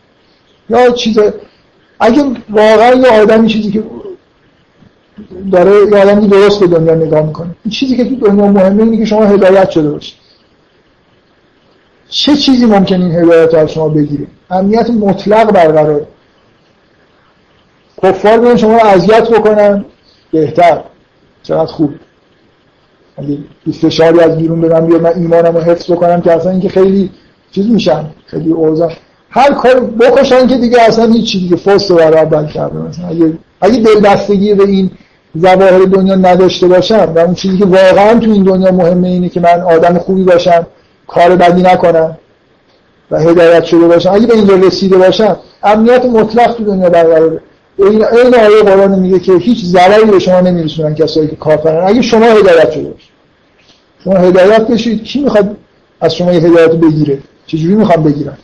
یا 0.70 0.90
چیز 0.90 1.18
اگه 2.00 2.24
واقعا 2.50 2.94
یه 2.94 3.22
آدمی 3.22 3.48
چیزی 3.48 3.70
که 3.70 3.82
داره 5.52 5.72
یه 5.90 6.02
آدمی 6.02 6.28
درست 6.28 6.60
به 6.60 6.66
دنیا 6.66 6.94
نگاه 6.94 7.22
می‌کنه. 7.22 7.50
این 7.64 7.72
چیزی 7.72 7.96
که 7.96 8.04
تو 8.04 8.16
دنیا 8.16 8.46
مهمه 8.46 8.82
اینه 8.82 8.96
که 8.96 9.04
شما 9.04 9.24
هدایت 9.24 9.70
شده 9.70 9.90
باشید. 9.90 10.14
چه 12.08 12.36
چیزی 12.36 12.66
ممکن 12.66 13.02
این 13.02 13.14
هدایت 13.14 13.54
از 13.54 13.72
شما 13.72 13.88
بگیره؟ 13.88 14.26
امنیت 14.50 14.90
مطلق 14.90 15.52
برقرار 15.52 16.06
کفار 18.02 18.38
بیان 18.38 18.56
شما 18.56 18.72
رو 18.72 18.86
اذیت 18.86 19.30
بکنن. 19.30 19.84
بهتر. 20.32 20.82
چقدر 21.42 21.72
خوب. 21.72 21.90
اگه 23.16 23.38
فشاری 23.82 24.20
از 24.20 24.36
بیرون 24.36 24.60
بدم 24.60 24.86
بیاد 24.86 25.00
من 25.00 25.12
ایمانم 25.14 25.56
رو 25.56 25.60
حفظ 25.60 25.90
بکنم 25.90 26.20
که 26.20 26.32
اصلا 26.32 26.50
اینکه 26.52 26.68
خیلی 26.68 27.10
چیز 27.50 27.66
میشن 27.70 28.04
خیلی 28.26 28.52
اوضاع. 28.52 28.92
هر 29.30 29.54
کار 29.54 29.80
بکشن 29.80 30.46
که 30.46 30.56
دیگه 30.56 30.82
اصلا 30.82 31.12
هیچ 31.12 31.32
چیزی 31.32 31.44
دیگه 31.44 31.56
فوست 31.56 31.90
رو 31.90 32.00
اول 32.00 32.46
کرده 32.46 32.78
مثلا. 32.78 33.08
اگه 33.08 33.32
اگه 33.60 33.80
دلبستگی 33.80 34.54
به 34.54 34.64
این 34.64 34.90
ظواهر 35.38 35.78
دنیا 35.78 36.14
نداشته 36.14 36.66
باشم 36.66 37.12
و 37.16 37.18
اون 37.18 37.34
چیزی 37.34 37.58
که 37.58 37.64
واقعا 37.64 38.18
تو 38.18 38.30
این 38.30 38.42
دنیا 38.42 38.72
مهمه 38.72 39.08
اینه 39.08 39.28
که 39.28 39.40
من 39.40 39.60
آدم 39.60 39.98
خوبی 39.98 40.24
باشم 40.24 40.66
کار 41.06 41.36
بدی 41.36 41.62
نکنم 41.62 42.16
و 43.10 43.20
هدایت 43.20 43.64
شده 43.64 43.86
باشم. 43.88 44.12
اگه 44.12 44.26
به 44.26 44.34
اینجا 44.34 44.54
رسیده 44.54 44.98
باشم 44.98 45.36
امنیت 45.62 46.04
مطلق 46.04 46.54
تو 46.54 46.64
دنیا 46.64 46.90
برقراره. 46.90 47.40
این 47.82 48.04
این 48.04 48.34
آیه 48.34 48.62
قرآن 48.62 48.98
میگه 48.98 49.18
که 49.18 49.32
هیچ 49.32 49.64
ضرری 49.64 50.04
به 50.04 50.18
شما 50.18 50.40
نمیرسونن 50.40 50.94
کسایی 50.94 51.28
که 51.28 51.36
کافرن 51.36 51.88
اگه 51.88 52.02
شما 52.02 52.26
هدایت 52.26 52.70
شده 52.70 52.82
باشید. 52.82 53.10
شما 54.04 54.16
هدایت 54.16 54.66
بشید 54.66 55.04
کی 55.04 55.20
می‌خواد 55.20 55.56
از 56.00 56.14
شما 56.14 56.32
یه 56.32 56.40
هدایت 56.40 56.70
بگیره؟ 56.70 57.18
چجوری 57.46 57.74
می‌خوام 57.74 58.02
بگیرن؟ 58.02 58.38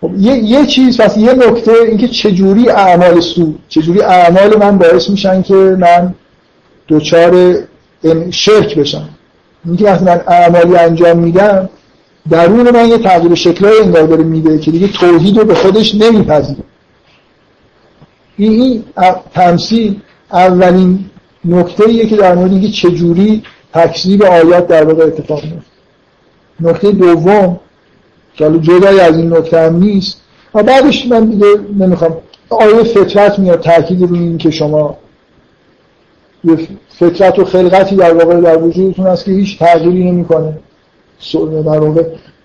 خب 0.00 0.10
یه, 0.18 0.36
یه 0.36 0.66
چیز 0.66 1.00
پس 1.00 1.16
یه 1.16 1.32
نکته 1.32 1.72
اینکه 1.72 2.08
چجوری 2.08 2.70
اعمال 2.70 3.20
سو 3.20 3.54
چجوری 3.68 4.02
اعمال 4.02 4.58
من 4.58 4.78
باعث 4.78 5.10
میشن 5.10 5.42
که 5.42 5.54
من 5.54 6.14
دوچار 6.88 7.54
شرک 8.30 8.78
بشم. 8.78 9.08
اینکه 9.64 9.84
وقتی 9.84 10.04
من 10.04 10.20
اعمالی 10.26 10.76
انجام 10.76 11.18
میدم 11.18 11.68
درون 12.30 12.70
من 12.70 12.88
یه 12.88 12.98
تغییر 12.98 13.34
شکلای 13.34 13.80
انگار 13.80 14.02
داره 14.02 14.24
میده 14.24 14.58
که 14.58 14.70
دیگه 14.70 14.88
توحید 14.88 15.38
رو 15.38 15.44
به 15.44 15.54
خودش 15.54 15.94
نمیپذیره. 15.94 16.64
این 18.36 18.84
تمثیل 19.34 20.00
اولین 20.32 21.04
نکته 21.44 21.84
ایه 21.84 22.06
که 22.06 22.16
در 22.16 22.34
مورد 22.34 22.52
اینکه 22.52 22.68
چجوری 22.68 23.42
تکذیب 23.74 24.22
آیات 24.22 24.66
در 24.66 24.84
واقع 24.84 25.04
اتفاق 25.04 25.42
میفته 25.44 25.66
نکته 26.60 26.90
دوم 26.92 27.60
که 28.34 28.44
حالا 28.44 28.58
جدای 28.58 29.00
از 29.00 29.16
این 29.16 29.32
نکته 29.32 29.60
هم 29.60 29.76
نیست 29.76 30.20
و 30.54 30.62
بعدش 30.62 31.06
من 31.06 31.24
دیگه 31.24 31.46
نمی‌خوام. 31.78 32.16
آیه 32.48 32.82
فطرت 32.82 33.38
میاد 33.38 33.60
تاکید 33.60 34.02
روی 34.02 34.18
این 34.18 34.38
که 34.38 34.50
شما 34.50 34.96
یه 36.44 36.68
فطرت 36.88 37.38
و 37.38 37.44
خلقتی 37.44 37.96
در 37.96 38.14
واقع 38.14 38.40
در 38.40 38.62
وجودتون 38.62 39.06
هست 39.06 39.24
که 39.24 39.30
هیچ 39.30 39.58
تغییری 39.58 40.10
نمی‌کنه. 40.10 40.58
در 41.32 41.78
واقع 41.78 42.02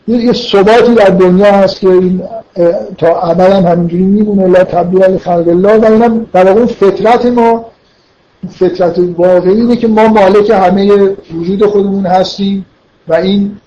یه 0.07 0.34
ثباتی 0.34 0.95
در 0.95 1.10
دنیا 1.10 1.52
هست 1.52 1.80
که 1.80 1.89
این 1.89 2.22
تا 2.98 3.22
ابد 3.22 3.52
هم 3.52 3.65
همینجوری 3.65 4.03
میمونه. 4.03 4.48
لا 4.48 4.64
تبدیل 4.64 5.18
خلق 5.18 5.48
الله. 5.48 5.77
و 5.77 5.85
اینم 5.85 6.26
در 6.34 6.45
واقع 6.48 6.65
فطرت 6.65 7.26
ما 7.26 7.65
فطرت 8.49 8.99
واقعی 9.18 9.53
اینه 9.53 9.76
که 9.76 9.88
ما 9.88 10.07
مالک 10.07 10.49
همه 10.49 11.15
وجود 11.39 11.65
خودمون 11.65 12.06
هستیم 12.06 12.65
و 13.07 13.14
این 13.14 13.57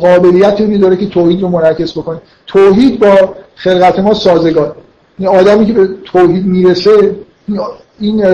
قابلیت 0.00 0.60
رو 0.60 0.78
داره 0.78 0.96
که 0.96 1.08
توحید 1.08 1.42
رو 1.42 1.48
منعکس 1.48 1.98
بکنه. 1.98 2.20
توحید 2.46 3.00
با 3.00 3.34
خلقت 3.54 3.98
ما 3.98 4.14
سازگار. 4.14 4.76
این 5.18 5.28
آدمی 5.28 5.66
که 5.66 5.72
به 5.72 5.88
توحید 6.04 6.46
می‌رسه 6.46 7.16
این 8.00 8.24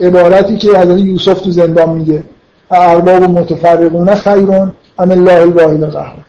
عبارتی 0.00 0.56
که 0.56 0.78
از 0.78 1.00
یوسف 1.00 1.40
تو 1.40 1.50
زندان 1.50 1.88
میگه. 1.90 2.24
ارباب 2.70 3.22
متفرقون 3.22 4.14
خیرون 4.14 4.72
ام 4.98 5.10
الله 5.10 5.40
الواحد 5.40 5.84
القهار 5.84 6.24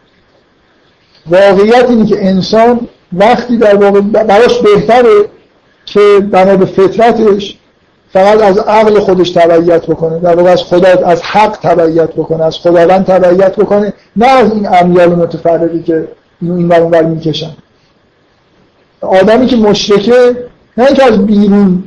واقعیت 1.28 1.90
اینه 1.90 2.06
که 2.06 2.28
انسان 2.28 2.80
وقتی 3.14 3.58
در 3.58 3.76
واقع 3.76 4.02
براش 4.02 4.60
بهتره 4.60 5.26
که 5.86 6.20
بنا 6.32 6.56
به 6.56 6.66
فطرتش 6.66 7.58
فقط 8.14 8.42
از 8.42 8.58
عقل 8.58 9.00
خودش 9.00 9.30
تبعیت 9.30 9.86
بکنه 9.86 10.20
در 10.20 10.36
واقع 10.36 10.52
از 10.52 10.64
خدا 10.64 11.08
از 11.08 11.22
حق 11.22 11.58
تبعیت 11.62 12.10
بکنه 12.14 12.44
از 12.46 12.58
خداوند 12.58 13.06
تبعیت 13.06 13.56
بکنه 13.56 13.94
نه 14.16 14.28
از 14.28 14.52
این 14.54 14.68
امیال 14.68 15.16
متفرقی 15.16 15.84
که 15.84 16.08
اینو 16.42 16.56
این 16.56 16.68
ور 16.70 17.04
می‌کشن. 17.04 17.52
آدمی 19.02 19.46
که 19.46 19.56
مشرکه 19.56 20.36
نه 20.78 20.86
اینکه 20.86 21.04
از 21.04 21.26
بیرون 21.26 21.84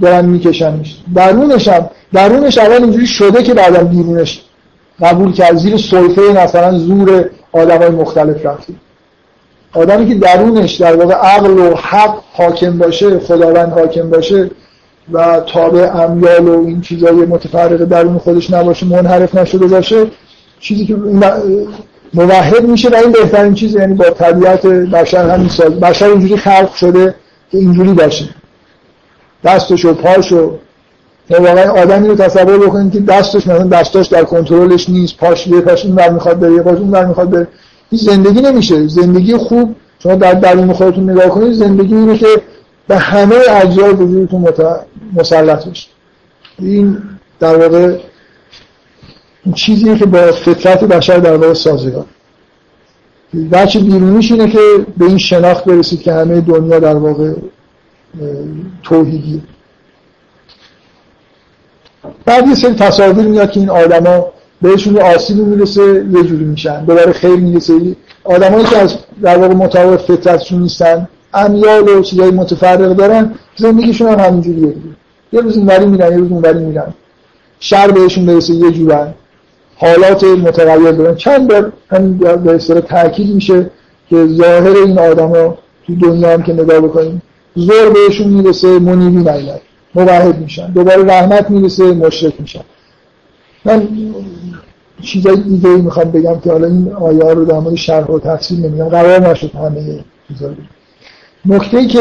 دارن 0.00 0.24
میکشنش 0.24 0.96
درونش 1.14 1.68
هم 1.68 1.90
درونش 2.14 2.58
اول 2.58 2.82
اینجوری 2.82 3.06
شده 3.06 3.42
که 3.42 3.54
بعدا 3.54 3.84
بیرونش 3.84 4.42
قبول 5.00 5.32
کرد. 5.32 5.56
زیر 5.56 5.76
سلطه 5.76 6.44
مثلا 6.44 6.78
زور 6.78 7.30
آدمای 7.52 7.88
مختلف 7.88 8.46
رفتیم 8.46 8.80
آدمی 9.74 10.08
که 10.08 10.14
درونش 10.14 10.74
در 10.74 10.96
واقع 10.96 11.14
عقل 11.14 11.58
و 11.58 11.74
حق 11.74 12.14
حاکم 12.32 12.78
باشه 12.78 13.18
خداوند 13.18 13.72
حاکم 13.72 14.10
باشه 14.10 14.50
و 15.12 15.40
تابع 15.40 15.96
امیال 15.96 16.48
و 16.48 16.66
این 16.66 16.80
چیزای 16.80 17.12
متفرق 17.12 17.84
درون 17.84 18.18
خودش 18.18 18.50
نباشه 18.50 18.86
منحرف 18.86 19.34
نشده 19.34 19.66
باشه 19.66 20.06
چیزی 20.60 20.86
که 20.86 20.96
موحد 22.14 22.64
میشه 22.64 22.88
و 22.88 22.94
این 22.94 23.12
بهترین 23.12 23.54
چیز 23.54 23.74
یعنی 23.74 23.94
با 23.94 24.10
طبیعت 24.10 24.66
بشر 24.66 25.30
همین 25.30 25.48
سال 25.48 25.68
بشر 25.68 26.06
اینجوری 26.06 26.36
خلق 26.36 26.74
شده 26.74 27.14
که 27.50 27.58
اینجوری 27.58 27.92
باشه. 27.92 28.24
دستش 29.44 29.84
و 29.84 29.94
پاش 29.94 30.32
و 30.32 30.58
واقعا 31.30 31.70
آدمی 31.82 32.08
رو 32.08 32.14
تصور 32.14 32.66
بکنید 32.66 32.92
که 32.92 33.00
دستش 33.00 33.46
مثلا 33.46 33.64
دستاش 33.64 34.06
در 34.06 34.24
کنترلش 34.24 34.90
نیست 34.90 35.16
پاش 35.16 35.46
یه 35.46 35.60
پاش 35.60 35.84
این 35.84 35.94
ور 35.94 36.10
می‌خواد 36.10 36.38
بره 36.40 36.52
یه 36.52 36.62
پاش 36.62 36.78
اون 36.78 36.90
ور 36.90 37.06
می‌خواد 37.06 37.30
بره. 37.30 37.48
این 37.90 38.00
زندگی 38.00 38.40
نمیشه. 38.40 38.88
زندگی 38.88 39.36
خوب 39.36 39.76
شما 39.98 40.14
در 40.14 40.34
درون 40.34 40.72
خودتون 40.72 41.10
نگاه 41.10 41.28
کنید 41.28 41.52
زندگی 41.52 41.94
اینه 41.94 42.18
که 42.18 42.26
به 42.88 42.98
همه 42.98 43.36
اجزای 43.50 43.92
وجودتون 43.92 44.40
مت... 44.40 44.66
مسلط 45.16 45.68
بشه 45.68 45.86
این 46.58 46.98
در 47.40 47.56
واقع 47.56 47.98
چیزیه 49.54 49.98
که 49.98 50.06
با 50.06 50.32
فطرت 50.32 50.84
بشر 50.84 51.18
در 51.18 51.36
واقع 51.36 51.54
سازگار. 51.54 52.04
بچه 53.52 53.80
بیرونیش 53.80 54.32
اینه 54.32 54.50
که 54.50 54.58
به 54.98 55.04
این 55.04 55.18
شناخت 55.18 55.64
برسید 55.64 56.02
که 56.02 56.12
همه 56.12 56.40
دنیا 56.40 56.78
در 56.78 56.94
واقع 56.94 57.32
توحیدیه 58.82 59.40
بعد 62.24 62.48
یه 62.48 62.54
سری 62.54 62.74
تصاویر 62.74 63.26
میاد 63.26 63.50
که 63.50 63.60
این 63.60 63.70
آدما 63.70 64.26
بهشون 64.62 64.98
آسیبی 64.98 65.40
می‌رسه 65.40 65.82
یه 65.82 66.22
جوری 66.22 66.44
میشن. 66.44 66.84
دوباره 66.84 67.12
خیر 67.12 67.36
می‌رسه. 67.36 67.74
آدمایی 68.24 68.64
که 68.64 68.78
از 68.78 68.94
در 69.22 69.38
واقع 69.38 69.54
مطابق 69.54 70.00
فطرتشون 70.00 70.62
نیستن 70.62 71.08
امیال 71.34 71.88
و 71.88 72.02
چیزای 72.02 72.30
متفرق 72.30 72.92
دارن 72.92 73.34
زندگیشون 73.56 74.08
هم 74.08 74.18
همینجوریه 74.18 74.74
یه 75.32 75.40
روز 75.40 75.56
اینوری 75.56 75.86
میرن 75.86 76.12
یه 76.12 76.18
روز 76.18 76.30
اونوری 76.30 76.58
میرن. 76.58 76.94
شر 77.60 77.90
بهشون 77.90 78.26
برسه 78.26 78.54
یه 78.54 78.70
جورن. 78.70 79.14
حالات 79.76 80.24
متغیر 80.24 80.92
دارن. 80.92 81.14
چند 81.14 81.48
بار 81.48 81.72
همین 81.90 82.18
به 82.18 82.54
اصطلاح 82.54 82.80
تاکید 82.80 83.34
میشه 83.34 83.70
که 84.10 84.26
ظاهر 84.26 84.76
این 84.76 84.98
آدما 84.98 85.58
تو 85.86 85.94
دنیا 86.02 86.32
هم 86.32 86.42
که 86.42 86.52
نگاه 86.52 86.80
بکنیم 86.80 87.22
زور 87.54 87.90
بهشون 87.90 88.28
می‌رسه 88.28 88.78
منیبی 88.78 89.16
نیلد 89.16 89.60
موحد 89.94 90.38
میشن. 90.38 90.70
دوباره 90.72 91.04
رحمت 91.04 91.50
می‌رسه 91.50 91.84
مشرک 91.84 92.34
میشن. 92.38 92.64
من 93.64 93.88
چیزای 95.02 95.36
دیگه 95.36 95.68
ای 95.68 95.80
می‌خوام 95.80 96.10
بگم 96.10 96.40
که 96.40 96.50
حالا 96.50 96.66
این 96.66 96.92
آیه 96.92 97.34
رو 97.34 97.44
در 97.44 97.58
مورد 97.58 97.74
شرح 97.74 98.06
و 98.06 98.18
تفصیل 98.18 98.66
نمیگم. 98.66 98.88
قرار 98.88 99.30
نشد 99.30 99.50
همه 99.54 100.04
چیزا 100.28 100.50
نکته 101.46 101.76
ای 101.76 101.86
که 101.86 101.98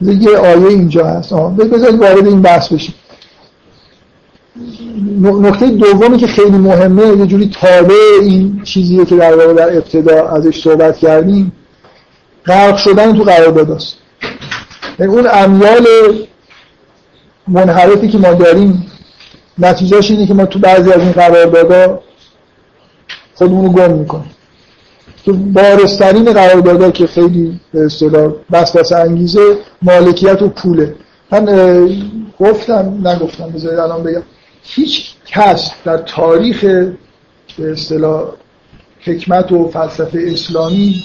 یه 0.00 0.36
آیه 0.36 0.66
اینجا 0.66 1.06
هست. 1.06 1.32
بذارید 1.32 2.00
وارد 2.00 2.26
این 2.26 2.42
بحث 2.42 2.72
بشیم. 2.72 2.94
نکته 5.20 5.66
دومی 5.66 6.16
که 6.16 6.26
خیلی 6.26 6.58
مهمه 6.58 7.06
یه 7.06 7.26
جوری 7.26 7.50
تابع 7.60 7.94
این 8.22 8.60
چیزیه 8.64 9.04
که 9.04 9.16
در 9.16 9.36
واقع 9.36 9.52
در 9.52 9.76
ابتدا 9.76 10.28
ازش 10.28 10.62
صحبت 10.62 10.96
کردیم. 10.96 11.52
غرق 12.46 12.76
شدن 12.76 13.16
تو 13.16 13.22
قرارداداست. 13.22 13.96
یعنی 14.98 15.12
اون 15.12 15.26
امیال 15.32 15.86
منحرفی 17.50 18.08
که 18.08 18.18
ما 18.18 18.32
داریم 18.32 18.86
نتیجهش 19.58 20.10
اینه 20.10 20.26
که 20.26 20.34
ما 20.34 20.46
تو 20.46 20.58
بعضی 20.58 20.92
از 20.92 21.00
این 21.00 21.12
قراردادها 21.12 22.00
خودمون 23.34 23.64
رو 23.64 23.72
گم 23.72 23.92
می‌کنیم. 23.92 24.30
تو 25.24 25.32
بارسترین 25.32 26.32
قراردادها 26.32 26.90
که 26.90 27.06
خیلی 27.06 27.60
به 27.72 27.84
اصطلاح 27.84 28.32
انگیزه 28.96 29.40
مالکیت 29.82 30.42
و 30.42 30.48
پوله. 30.48 30.94
من 31.30 31.44
گفتم 32.40 33.08
نگفتم 33.08 33.50
بذارید 33.50 33.78
الان 33.78 34.02
بگم. 34.02 34.22
هیچ 34.62 35.10
کس 35.26 35.70
در 35.84 35.96
تاریخ 35.96 36.64
به 37.58 37.72
اصطلاح 37.72 38.24
حکمت 39.00 39.52
و 39.52 39.68
فلسفه 39.68 40.24
اسلامی 40.26 41.02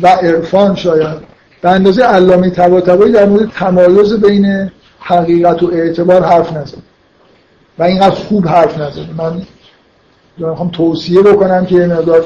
و 0.00 0.08
عرفان 0.08 0.76
شاید 0.76 1.18
به 1.62 1.70
اندازه 1.70 2.02
علامه 2.02 2.50
طباطبایی 2.50 3.12
در 3.12 3.26
مورد 3.26 3.50
تمایز 3.50 4.12
بین 4.12 4.70
حقیقت 5.06 5.62
و 5.62 5.70
اعتبار 5.72 6.24
حرف 6.24 6.52
نزد 6.56 6.76
و 7.78 7.82
اینقدر 7.82 8.14
خوب 8.14 8.48
حرف 8.48 8.78
نزد 8.78 9.00
من 9.16 9.42
می‌خوام 10.36 10.70
توصیه 10.70 11.20
بکنم 11.22 11.66
که 11.66 11.76
مقدار 11.76 12.24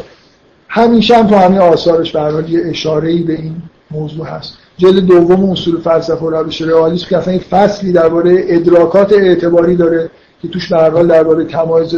همیشه 0.69 1.17
هم 1.17 1.27
تو 1.27 1.35
همین 1.35 1.59
آثارش 1.59 2.17
به 2.17 2.51
یه 2.51 2.61
اشاره 2.65 3.23
به 3.23 3.33
این 3.33 3.57
موضوع 3.91 4.27
هست. 4.27 4.59
جلد 4.77 5.07
دوم 5.07 5.51
اصول 5.51 5.81
فلسفه 5.81 6.25
و 6.25 6.31
روش 6.31 6.63
رئالیسم 6.63 7.07
که 7.09 7.17
اصلا 7.17 7.39
فصلی 7.51 7.93
درباره 7.93 8.45
ادراکات 8.49 9.13
اعتباری 9.13 9.77
داره 9.77 10.11
که 10.43 10.49
توش 10.49 10.73
به 10.73 10.77
حال 10.77 11.07
درباره 11.07 11.45
تمایز 11.45 11.97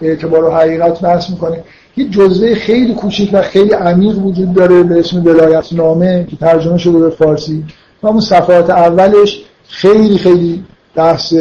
اعتبار 0.00 0.44
و 0.44 0.50
حقیقت 0.50 1.00
بحث 1.00 1.30
می‌کنه. 1.30 1.64
یه 1.96 2.08
جزوه 2.08 2.54
خیلی 2.54 2.94
کوچیک 2.94 3.30
و 3.32 3.42
خیلی 3.42 3.72
عمیق 3.72 4.18
وجود 4.18 4.54
داره 4.54 4.82
به 4.82 4.98
اسم 4.98 5.26
ولایت 5.26 5.72
نامه 5.72 6.26
که 6.30 6.36
ترجمه 6.36 6.78
شده 6.78 6.98
به 6.98 7.10
فارسی. 7.10 7.64
و 8.02 8.06
اون 8.06 8.20
صفحات 8.20 8.70
اولش 8.70 9.44
خیلی 9.68 10.18
خیلی 10.18 10.64
بحث 10.94 11.34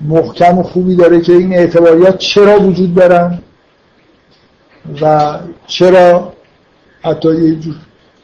محکم 0.00 0.58
و 0.58 0.62
خوبی 0.62 0.96
داره 0.96 1.20
که 1.20 1.32
این 1.32 1.52
اعتباریات 1.52 2.18
چرا 2.18 2.60
وجود 2.60 2.94
دارن 2.94 3.38
و 5.00 5.34
چرا 5.66 6.32
حتی 7.02 7.28
یه 7.28 7.54
جور 7.54 7.74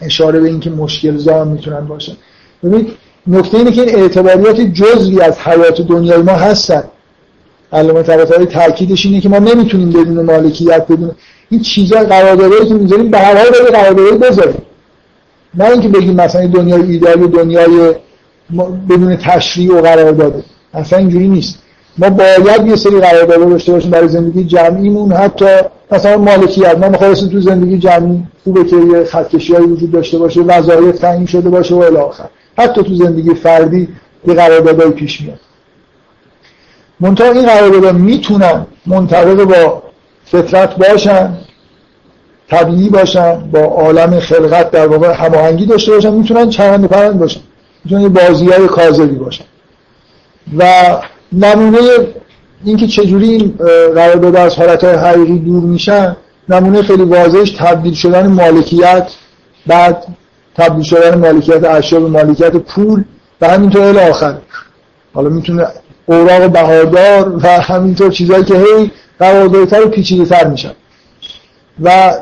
اشاره 0.00 0.40
به 0.40 0.48
اینکه 0.48 0.70
مشکل 0.70 1.16
زام 1.16 1.48
می‌تونن 1.48 1.80
باشن. 1.80 2.16
ببینید 2.64 2.92
نکته 3.26 3.58
اینه 3.58 3.72
که 3.72 3.82
این 3.82 3.96
اعتباریات 3.96 4.60
جزوی 4.60 5.20
از 5.20 5.38
حیات 5.38 5.80
دنیای 5.80 6.22
ما 6.22 6.32
هستن. 6.32 6.84
علامه 7.72 8.02
طباطبایی 8.02 8.46
تاکیدش 8.46 9.06
اینه 9.06 9.20
که 9.20 9.28
ما 9.28 9.38
نمی‌تونیم 9.38 9.90
بدون 9.90 10.24
مالکیت 10.24 10.86
بدون 10.88 11.10
این 11.50 11.60
چیزا 11.60 12.00
قراردادایی 12.00 12.68
که 12.68 12.74
می‌ذاریم 12.74 13.10
به 13.10 13.18
هر 13.18 13.36
حال 13.36 13.50
باید 13.50 13.74
قراردادایی 13.74 14.18
بذاریم. 14.18 14.62
نه 15.54 15.64
اینکه 15.64 15.88
بگیم 15.88 16.14
مثلا 16.14 16.46
دنیای 16.46 16.82
ایدئال 16.82 17.26
دنیای 17.26 17.94
بدون 18.88 19.16
تشریع 19.16 19.74
و 19.74 19.80
قرارداده 19.80 20.42
اصلا 20.74 20.98
اینجوری 20.98 21.28
نیست. 21.28 21.58
ما 21.98 22.10
باید 22.10 22.66
یه 22.66 22.76
سری 22.76 23.00
قرارداد 23.00 23.48
داشته 23.48 23.72
باشیم 23.72 23.90
برای 23.90 24.08
زندگی 24.08 24.44
جمعیمون. 24.44 25.12
حتی 25.12 25.46
مثلا 25.92 26.18
مالکیت. 26.18 26.78
ما 26.78 26.88
می‌خواستیم 26.88 27.28
تو 27.28 27.40
زندگی 27.40 27.78
جمعی 27.78 28.22
خوبه 28.44 28.64
که 28.64 28.76
یه 28.76 29.04
خطکشی‌هایی 29.04 29.66
وجود 29.66 29.92
داشته 29.92 30.18
باشه 30.18 30.40
وظایف 30.40 30.98
تعیین 30.98 31.26
شده 31.26 31.50
باشه 31.50 31.74
و 31.74 31.78
الی 31.78 31.98
حتی 32.58 32.82
تو 32.82 32.94
زندگی 32.94 33.34
فردی 33.34 33.88
یه 34.26 34.34
قراردادای 34.34 34.90
پیش 34.90 35.20
میاد. 35.20 35.40
منتها 37.00 37.30
این 37.30 37.46
قراردادها 37.46 37.92
می‌تونن 37.92 38.66
منطبق 38.86 39.44
با 39.44 39.82
فطرت 40.24 40.76
باشن 40.76 41.34
طبیعی 42.50 42.88
باشن 42.88 43.50
با 43.52 43.60
عالم 43.60 44.20
خلقت 44.20 44.70
در 44.70 44.86
واقع 44.86 45.12
هماهنگی 45.12 45.66
داشته 45.66 45.92
باشن 45.92 46.14
می‌تونن 46.14 46.48
چرند 46.48 46.84
پرند 46.84 47.18
باشن. 47.18 47.40
می‌تونن 47.86 48.08
بازی 48.08 48.46
های 48.46 48.66
کاذبی 48.66 49.14
باشن 49.14 49.44
و 50.58 50.64
نمونه 51.32 51.78
اینکه 52.64 52.86
چجوری 52.86 53.28
این 53.28 53.54
قرارداد 53.94 54.36
از 54.36 54.54
حالت 54.54 54.84
های 54.84 54.94
حقیقی 54.94 55.38
دور 55.38 55.62
میشن 55.62 56.16
نمونه 56.48 56.82
خیلی 56.82 57.02
واضحش 57.02 57.50
تبدیل 57.50 57.94
شدن 57.94 58.26
مالکیت 58.26 59.08
بعد 59.66 60.06
تبدیل 60.56 60.84
شدن 60.84 61.18
مالکیت 61.18 61.64
اشیا 61.64 62.00
به 62.00 62.08
مالکیت 62.08 62.56
پول 62.56 63.04
و 63.40 63.48
همینطور 63.48 63.82
الی 63.82 63.98
آخر. 63.98 64.36
حالا 65.14 65.28
می‌تونه 65.28 65.66
اوراق 66.06 66.52
بهادار 66.52 67.36
و 67.36 67.48
همینطور 67.48 68.10
چیزهایی 68.10 68.44
که 68.44 68.54
هی 68.54 68.90
قراردادتر 69.18 69.82
و 69.82 69.88
پیچیده 69.88 70.48
میشن. 70.48 70.72
و 71.82 72.14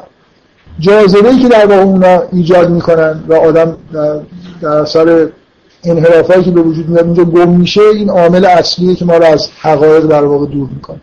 جاذبه 0.79 1.37
که 1.43 1.49
در 1.49 1.67
واقع 1.67 1.83
اونا 1.83 2.23
ایجاد 2.33 2.71
می‌کنن 2.71 3.25
و 3.29 3.35
آدم 3.35 3.77
در 4.63 4.69
اثر 4.69 5.29
انحرافایی 5.85 6.45
که 6.45 6.51
به 6.51 6.63
وجود 6.63 6.89
میاد 6.89 7.05
اینجا 7.05 7.25
گم 7.25 7.49
میشه 7.49 7.81
این 7.95 8.11
عامل 8.11 8.45
اصلیه 8.45 8.95
که 8.95 9.05
ما 9.05 9.17
رو 9.17 9.25
از 9.25 9.49
حقایق 9.61 10.07
در 10.07 10.25
واقع 10.25 10.47
دور 10.47 10.69
می‌کنه. 10.75 11.01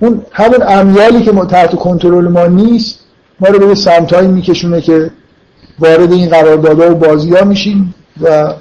اون 0.00 0.22
همون 0.32 0.62
امیالی 0.68 1.22
که 1.22 1.32
ما 1.32 1.44
تحت 1.44 1.74
کنترل 1.74 2.28
ما 2.28 2.46
نیست 2.46 2.98
ما 3.40 3.48
رو 3.48 3.66
به 3.66 3.74
سمتهایی 3.74 4.28
میکشونه 4.28 4.80
که 4.80 5.10
وارد 5.78 6.12
این 6.12 6.28
قراردادها 6.28 6.90
و 6.90 6.94
بازی 6.94 7.30
ها 7.30 7.44
میشیم 7.44 7.94
و 8.20 8.54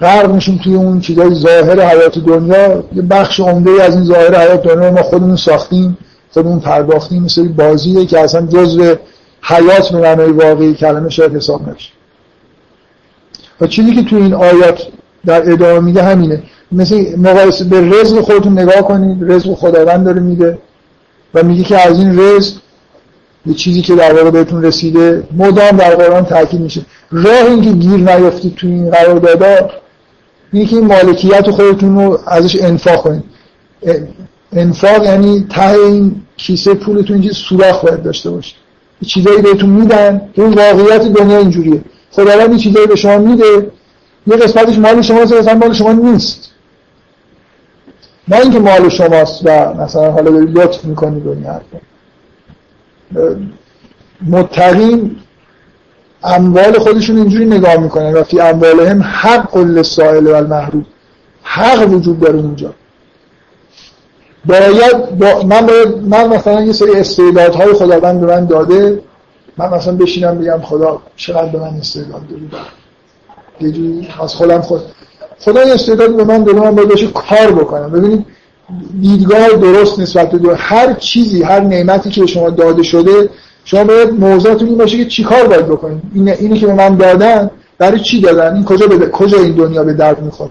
غرق 0.00 0.30
میشیم 0.30 0.60
توی 0.64 0.74
اون 0.74 1.00
چیزای 1.00 1.34
ظاهر 1.34 1.80
حیات 1.80 2.18
دنیا. 2.18 2.84
یه 2.94 3.02
بخش 3.02 3.40
عمده 3.40 3.82
از 3.82 3.94
این 3.94 4.04
ظاهر 4.04 4.40
حیات 4.40 4.62
دنیا 4.62 4.90
ما 4.90 5.02
خودمون 5.02 5.36
ساختیم 5.36 5.98
خودمون 6.30 6.60
پرداختیم 6.60 7.22
مثل 7.22 7.48
بازیه 7.48 8.06
که 8.06 8.20
اصلا 8.20 8.46
جزء 8.46 8.94
حیات 9.42 9.92
به 9.92 9.98
معنای 9.98 10.30
واقعی 10.30 10.74
کلمه 10.74 11.10
شاید 11.10 11.36
حساب 11.36 11.68
نشه. 11.68 11.90
و 13.60 13.66
چیزی 13.66 13.94
که 13.94 14.02
توی 14.02 14.22
این 14.22 14.34
آیات 14.34 14.82
در 15.26 15.52
ادامه 15.52 15.80
میده 15.80 16.02
همینه. 16.02 16.42
مثل 16.72 17.16
مقایسه 17.18 17.64
به 17.64 17.80
رزق 17.80 18.20
خودتون 18.20 18.58
نگاه 18.58 18.82
کنید. 18.82 19.32
رزق 19.32 19.54
خداوند 19.54 20.04
داره 20.04 20.20
میده 20.20 20.58
و 21.34 21.42
میگه 21.42 21.64
که 21.64 21.88
از 21.88 21.98
این 21.98 22.20
رزق 22.20 22.52
یه 23.46 23.54
چیزی 23.54 23.82
که 23.82 23.94
در 23.94 24.14
واقع 24.14 24.30
بهتون 24.30 24.62
رسیده 24.62 25.22
مدام 25.36 25.70
در 25.70 25.94
قرآن 25.94 26.24
تاکید 26.24 26.60
میشه. 26.60 26.80
راه 27.10 27.46
اینکه 27.46 27.70
گیر 27.70 27.96
نیافتید 27.96 28.54
توی 28.54 28.70
این 28.70 28.90
قراردادا 28.90 29.70
اینه 30.52 30.66
که 30.66 30.76
این 30.76 30.86
مالکیت 30.86 31.50
خودتون 31.50 31.96
رو 31.96 32.18
ازش 32.26 32.56
انفاق 32.60 33.02
کنید. 33.02 33.24
انفاق 34.52 35.04
یعنی 35.04 35.46
ته 35.50 35.70
این 35.70 36.22
کیسه 36.36 36.74
پولتون 36.74 37.16
اینجا 37.16 37.32
سوراخ 37.32 37.84
باید 37.84 38.02
داشته 38.02 38.30
باشه 38.30 38.54
چیزایی 39.06 39.42
بهتون 39.42 39.70
میدن. 39.70 40.20
این 40.34 40.54
واقعیت 40.54 41.02
دنیا 41.02 41.38
اینجوریه. 41.38 41.82
خداوند 42.14 42.48
این 42.48 42.58
چیزایی 42.58 42.86
به 42.86 42.96
شما 42.96 43.18
میده 43.18 43.70
یه 44.26 44.36
قسمتش 44.36 44.78
مال 44.78 45.02
شماست 45.02 45.32
و 45.32 45.54
مال 45.54 45.72
شما 45.72 45.92
نیست. 45.92 46.50
نه 48.28 48.36
اینکه 48.36 48.58
مال 48.58 48.88
شماست 48.88 49.40
و 49.44 49.74
مثلا 49.74 50.10
حالا 50.10 50.30
داری 50.30 50.46
لطف 50.46 50.84
می‌کنی 50.84 51.20
به 51.20 51.30
این 51.30 51.44
حرفا. 51.44 51.78
متقین 54.28 55.16
اموال 56.24 56.78
خودشون 56.78 57.16
اینجوری 57.16 57.44
نگاه 57.44 57.76
می‌کنن 57.76 58.12
و 58.12 58.22
فی 58.22 58.40
اموالهم 58.40 59.02
حق 59.02 59.56
للسائل 59.56 60.26
و 60.26 60.34
المحروم 60.34 60.86
حق 61.42 61.90
وجود 61.90 62.20
داره 62.20 62.38
اونجا. 62.38 62.74
باید 64.46 65.18
با 65.18 65.42
من, 65.42 65.66
باید 65.66 65.88
من 65.88 66.28
مثلا 66.28 66.62
یه 66.62 66.72
سری 66.72 66.92
استعدادهای 66.92 67.72
خداوند 67.72 68.20
به 68.20 68.26
من 68.26 68.46
داده 68.46 69.02
من 69.58 69.68
مثلا 69.68 69.94
بشینم 69.94 70.38
بگم 70.38 70.60
خدا 70.62 71.02
چقدر 71.16 71.46
به 71.46 71.58
من 71.58 71.76
استعداد 71.80 72.22
داری؟ 72.28 72.50
یه 73.60 73.70
جوری 73.70 74.08
از 74.22 74.34
خودم 74.34 74.60
خود 74.60 74.80
خدا 75.40 75.60
این 75.60 75.72
استعداد 75.72 76.16
به 76.16 76.24
من 76.24 76.44
داده 76.44 76.60
من 76.60 76.74
باید 76.74 77.12
کار 77.12 77.52
بکنم. 77.52 77.90
ببینید 77.90 78.26
دیدگاه 79.00 79.48
درست 79.48 79.98
نسبت 79.98 80.30
به 80.30 80.56
هر 80.56 80.92
چیزی 80.94 81.42
هر 81.42 81.60
نعمتی 81.60 82.10
که 82.10 82.26
شما 82.26 82.50
داده 82.50 82.82
شده 82.82 83.30
شما 83.64 83.84
باید 83.84 84.12
موضوعتون 84.12 84.68
این 84.68 84.78
باشه 84.78 84.96
که 84.96 85.04
چیکار 85.04 85.46
باید 85.46 85.66
بکنید. 85.66 86.02
این 86.14 86.28
اینی 86.28 86.58
که 86.58 86.66
به 86.66 86.74
من 86.74 86.96
دادن 86.96 87.50
برای 87.78 88.00
چی 88.00 88.20
دادن؟ 88.20 88.54
این 88.54 88.64
کجا 88.64 88.86
به 88.86 89.10
کجا 89.10 89.38
این 89.38 89.52
دنیا 89.52 89.84
به 89.84 89.92
درد 89.92 90.22
می‌خواد 90.22 90.50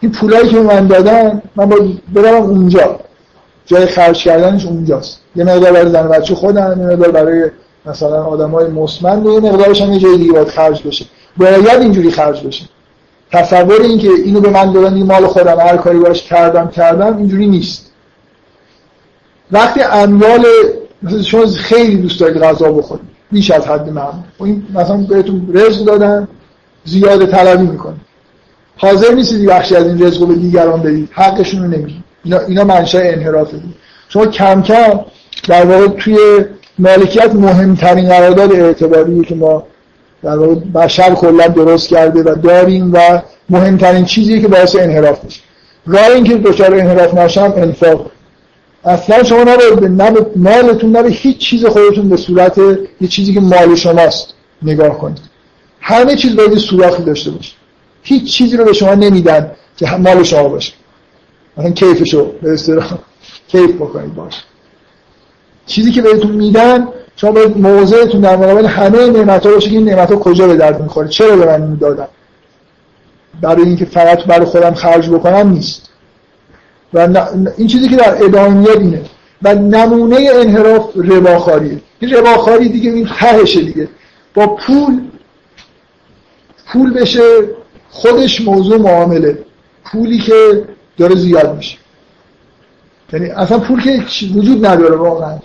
این 0.00 0.12
پولایی 0.12 0.48
که 0.48 0.56
به 0.56 0.62
من 0.62 0.86
دادن 0.86 1.42
من 1.56 1.64
باید 1.64 2.00
برم 2.14 2.42
اونجا. 2.42 3.00
جای 3.66 3.86
خرج 3.86 4.24
کردنش 4.24 4.66
اونجاست. 4.66 5.20
یه 5.36 5.44
مقدار 5.44 5.72
برای 5.72 5.92
زن 5.92 6.08
بچه 6.08 6.34
خودم 6.34 6.80
یه 6.80 6.86
مقدار 6.86 7.10
برای 7.10 7.50
مثلا 7.86 8.24
آدم 8.24 8.50
های 8.50 8.66
مسمن 8.66 9.26
و 9.26 9.32
یه 9.32 9.40
مقدارش 9.40 9.82
هم 9.82 9.92
یه 9.92 9.98
جای 9.98 10.16
دیگه 10.16 10.32
باید 10.32 10.48
خرج 10.48 10.82
بشه. 10.86 11.06
باید 11.36 11.80
اینجوری 11.80 12.10
خرج 12.10 12.46
بشه. 12.46 12.64
تصور 13.32 13.82
این 13.82 13.98
که 13.98 14.08
اینو 14.24 14.40
به 14.40 14.50
من 14.50 14.72
دادن 14.72 14.94
این 14.94 15.06
مال 15.06 15.26
خودم 15.26 15.60
هر 15.60 15.76
کاری 15.76 15.98
باش 15.98 16.22
کردم 16.22 16.68
کردم 16.68 17.16
اینجوری 17.16 17.46
نیست. 17.46 17.90
وقتی 19.52 19.80
اموال 19.82 20.44
شما 21.24 21.46
خیلی 21.46 21.96
دوست 21.96 22.20
دارید 22.20 22.42
غذا 22.42 22.72
بخورید 22.72 23.04
بیش 23.32 23.50
از 23.50 23.66
حد 23.66 23.88
معمول. 23.88 24.24
این 24.40 24.66
مثلا 24.74 24.96
بهتون 24.96 25.50
رزق 25.54 25.84
دادن 25.84 26.28
زیاده 26.84 27.26
طلبی 27.26 27.66
می‌کنه. 27.66 27.96
حاضر 28.76 29.14
نیستید 29.14 29.48
بخشی 29.48 29.76
از 29.76 29.86
این 29.86 30.02
رزق 30.02 30.20
رو 30.20 30.26
به 30.26 30.34
دیگران 30.34 30.82
بدید. 30.82 31.08
حقشون 31.12 31.62
رو 31.62 31.68
نمی‌دید 31.68 32.04
اینا, 32.24 32.38
اینا 32.38 32.64
منشأ 32.64 33.00
انحرافه. 33.02 33.60
شما 34.08 34.26
کم 34.26 34.62
کم 34.62 35.00
در 35.48 35.66
واقع 35.66 35.88
توی 35.88 36.16
مالکیت 36.80 37.34
مهمترین 37.34 38.08
قرارداد 38.08 38.52
اعتباریه 38.52 39.24
که 39.24 39.34
ما 39.34 39.62
در 40.22 40.38
واقع 40.38 40.54
بشر 40.54 41.14
کلا 41.14 41.46
درست 41.46 41.88
کرده 41.88 42.22
و 42.22 42.34
داریم 42.34 42.92
و 42.92 43.22
مهمترین 43.50 44.04
چیزی 44.04 44.42
که 44.42 44.48
باعث 44.48 44.76
انحراف 44.76 45.24
میشه. 45.24 45.40
راه 45.86 46.06
اینکه 46.06 46.34
دچار 46.34 46.74
انحراف 46.74 47.14
نشم 47.14 47.54
انفاق. 47.56 48.10
اصلا 48.84 49.22
شما 49.22 49.42
نباید 49.42 49.80
به 49.80 49.88
مالتون 50.36 50.96
نه 50.96 51.08
هیچ 51.08 51.38
چیز 51.38 51.66
خودتون 51.66 52.08
به 52.08 52.16
صورت 52.16 52.58
یه 53.00 53.08
چیزی 53.08 53.34
که 53.34 53.40
مال 53.40 53.74
شماست 53.74 54.34
نگاه 54.62 54.98
کنید. 54.98 55.20
همه 55.80 56.16
چیز 56.16 56.36
باید 56.36 56.54
سوراخی 56.58 57.02
داشته 57.02 57.30
باشه. 57.30 57.52
هیچ 58.02 58.32
چیزی 58.32 58.56
رو 58.56 58.64
به 58.64 58.72
شما 58.72 58.94
نمیدن 58.94 59.50
که 59.76 59.90
مال 59.96 60.22
شما 60.22 60.48
باشه. 60.48 60.72
مثلا 61.56 61.70
کیفشو 61.70 62.32
به 62.42 62.52
اصطلاح 62.52 62.98
کیف 63.48 63.74
بکنید 63.74 64.14
باشه 64.14 64.42
چیزی 65.70 65.92
که 65.92 66.02
بهتون 66.02 66.30
میدن 66.30 66.88
شما 67.16 67.32
باید 67.32 67.56
موضعتون 67.56 68.20
در 68.20 68.36
مقابل 68.36 68.66
همه 68.66 69.06
نعمت 69.06 69.46
ها 69.46 69.52
باشه 69.52 69.70
که 69.70 69.76
این 69.76 69.88
نعمت 69.88 70.12
ها 70.12 70.16
کجا 70.16 70.46
به 70.46 70.56
درد 70.56 70.82
می‌خوره؟ 70.82 71.08
چرا 71.08 71.36
به 71.36 71.46
من 71.46 71.74
دادن 71.74 72.06
برای 73.40 73.62
اینکه 73.62 73.84
فقط 73.84 74.24
برای 74.24 74.46
خودم 74.46 74.74
خرج 74.74 75.10
بکنم 75.10 75.50
نیست. 75.50 75.90
و 76.94 77.26
این 77.56 77.66
چیزی 77.66 77.88
که 77.88 77.96
در 77.96 78.24
ادامه 78.24 78.70
اینه. 78.70 79.02
و 79.42 79.54
نمونه 79.54 80.30
انحراف 80.34 80.90
رباخاریه 80.96 81.80
این 82.00 82.14
رباخاری 82.14 82.68
دیگه 82.68 82.90
این 82.90 83.08
تهشه 83.18 83.60
دیگه. 83.60 83.88
با 84.34 84.46
پول 84.46 85.00
پول 86.72 86.92
بشه 86.92 87.22
خودش 87.90 88.40
موضوع 88.40 88.78
معامله. 88.78 89.38
پولی 89.84 90.18
که 90.18 90.64
داره 90.98 91.14
زیاد 91.14 91.56
میشه. 91.56 91.78
یعنی 93.12 93.26
اصلا 93.26 93.58
پول 93.58 93.82
که 93.82 94.02
وجود 94.34 94.66
نداره 94.66 94.96
واقعا. 94.96 95.38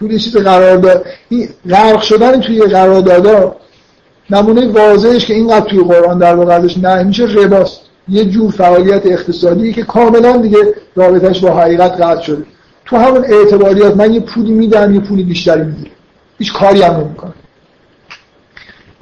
پول 0.00 0.18
چیز 0.18 0.36
قرارداد 0.36 1.06
این 1.28 1.48
غرق 1.70 2.00
شدن 2.00 2.40
توی 2.40 2.60
قراردادا 2.60 3.56
نمونه 4.30 4.68
واضحش 4.68 5.26
که 5.26 5.34
اینقدر 5.34 5.66
توی 5.66 5.78
قرآن 5.78 6.18
در 6.18 6.34
واقع 6.34 6.54
ازش 6.54 6.78
نه 6.78 7.02
میشه 7.02 7.24
رباست. 7.24 7.80
یه 8.08 8.24
جور 8.24 8.50
فعالیت 8.50 9.06
اقتصادی 9.06 9.72
که 9.72 9.82
کاملا 9.82 10.36
دیگه 10.36 10.58
رابطش 10.96 11.40
با 11.40 11.50
حقیقت 11.50 12.00
قطع 12.00 12.22
شده. 12.22 12.44
تو 12.84 12.96
همون 12.96 13.24
اعتباریات 13.24 13.96
من 13.96 14.14
یه 14.14 14.20
پولی 14.20 14.52
میدم 14.52 14.94
یه 14.94 15.00
پولی 15.00 15.22
بیشتری 15.22 15.62
می‌گیرم 15.62 15.90
هیچ 16.38 16.52
کاری 16.52 16.82
هم 16.82 16.96
نمی‌کنم. 16.96 17.34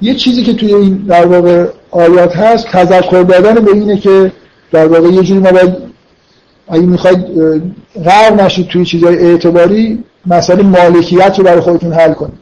یه 0.01 0.15
چیزی 0.15 0.43
که 0.43 0.53
توی 0.53 0.73
این 0.73 1.05
در 1.07 1.25
واقع 1.25 1.65
آیات 1.91 2.35
هست 2.35 2.67
تذکر 2.67 3.21
دادن 3.21 3.53
به 3.55 3.71
اینه 3.71 3.97
که 3.97 4.31
در 4.71 4.87
واقع 4.87 5.09
یه 5.09 5.23
جوری 5.23 5.39
ما 5.39 5.51
باید 5.51 5.73
اگه 6.67 6.85
می‌خواید 6.85 7.25
غرق 8.05 8.41
نشید 8.41 8.67
توی 8.67 8.85
چیزهای 8.85 9.17
اعتباری 9.17 10.03
مسئله 10.25 10.63
مالکیت 10.63 11.37
رو 11.37 11.43
برای 11.43 11.61
خودتون 11.61 11.93
حل 11.93 12.13
کنید. 12.13 12.37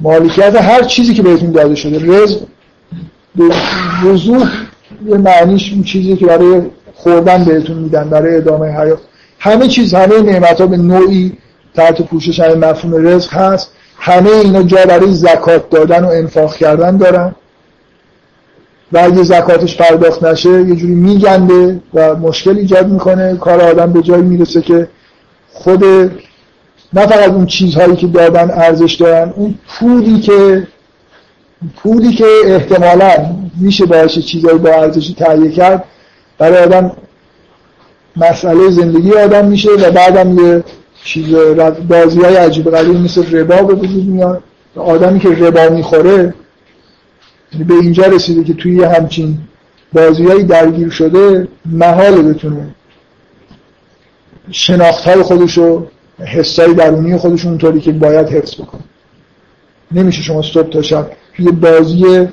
مالکیت 0.00 0.56
هر 0.56 0.82
چیزی 0.82 1.14
که 1.14 1.22
بهتون 1.22 1.50
داده 1.50 1.74
شده. 1.74 1.98
رزق 1.98 2.40
به 3.36 3.44
وضوح 4.04 4.50
یه 5.06 5.16
معنیش 5.16 5.72
اون 5.72 5.82
چیزی 5.82 6.16
که 6.16 6.26
برای 6.26 6.62
خوردن 6.94 7.44
بهتون 7.44 7.78
میدن 7.78 8.10
برای 8.10 8.36
ادامه 8.36 8.66
حیات. 8.66 8.98
همه 9.38 9.68
چیز 9.68 9.94
همه 9.94 10.20
نعمت 10.20 10.60
ها 10.60 10.66
به 10.66 10.76
نوعی 10.76 11.32
تحت 11.74 12.02
پوشش 12.02 12.40
همه 12.40 12.54
مفهوم 12.54 13.06
رزق 13.06 13.32
هست. 13.32 13.72
همه 13.98 14.30
اینا 14.30 14.62
جا 14.62 14.86
برای 14.86 15.14
زکات 15.14 15.70
دادن 15.70 16.04
و 16.04 16.08
انفاق 16.08 16.56
کردن 16.56 16.96
دارن. 16.96 17.34
و 18.92 18.98
اگه 18.98 19.22
زکاتش 19.22 19.76
پرداخت 19.76 20.24
نشه 20.24 20.50
یه 20.50 20.76
جوری 20.76 20.94
میگنده 20.94 21.80
و 21.94 22.14
مشکل 22.16 22.58
ایجاد 22.58 22.88
می‌کنه. 22.88 23.36
کار 23.36 23.60
آدم 23.60 23.92
به 23.92 24.02
جایی 24.02 24.22
می‌رسه 24.22 24.62
که 24.62 24.88
خود 25.52 25.84
نه 26.94 27.06
فقط 27.06 27.30
اون 27.30 27.46
چیزهایی 27.46 27.96
که 27.96 28.06
دادن 28.06 28.50
ارزش 28.50 28.94
دارن 28.94 29.32
اون 29.36 29.54
پولی 29.68 30.20
که 30.20 30.66
پولی 31.76 32.12
که 32.12 32.26
احتمالا 32.46 33.12
میشه 33.60 33.86
باشه 33.86 34.22
چیزهایی 34.22 34.58
با 34.58 34.70
ارزشی 34.70 35.14
تهیه 35.14 35.50
کرد 35.50 35.84
برای 36.38 36.58
آدم 36.58 36.92
مسئله 38.16 38.70
زندگی 38.70 39.12
آدم 39.12 39.44
میشه 39.44 39.70
و 39.70 39.90
بعدم 39.90 40.38
یه 40.38 40.64
چیز 41.04 41.34
بازی 41.88 42.20
های 42.20 42.36
عجیب 42.36 42.70
غریب 42.70 42.96
مثل 42.96 43.36
ربا 43.36 43.62
به 43.62 43.74
وجود 43.74 44.06
میاد. 44.06 44.42
آدمی 44.76 45.20
که 45.20 45.28
ربا 45.28 45.68
می‌خوره 45.68 46.34
به 47.58 47.74
اینجا 47.74 48.06
رسیده 48.06 48.44
که 48.44 48.54
توی 48.54 48.84
همچین 48.84 49.38
بازی 49.92 50.42
درگیر 50.42 50.90
شده 50.90 51.48
محال 51.66 52.22
بتونه 52.22 52.74
شناخت 54.50 55.04
های 55.04 55.22
خودش 55.22 55.58
و 55.58 55.86
حسای 56.18 56.74
درونی 56.74 57.16
خودش 57.16 57.46
اونطوری 57.46 57.80
که 57.80 57.92
باید 57.92 58.28
حفظ 58.28 58.54
بکنه. 58.54 58.82
نمیشه 59.92 60.22
شما 60.22 60.42
صبح 60.42 60.68
تا 60.68 60.82
شب. 60.82 61.10
توی 61.36 61.46
بازی 61.50 62.28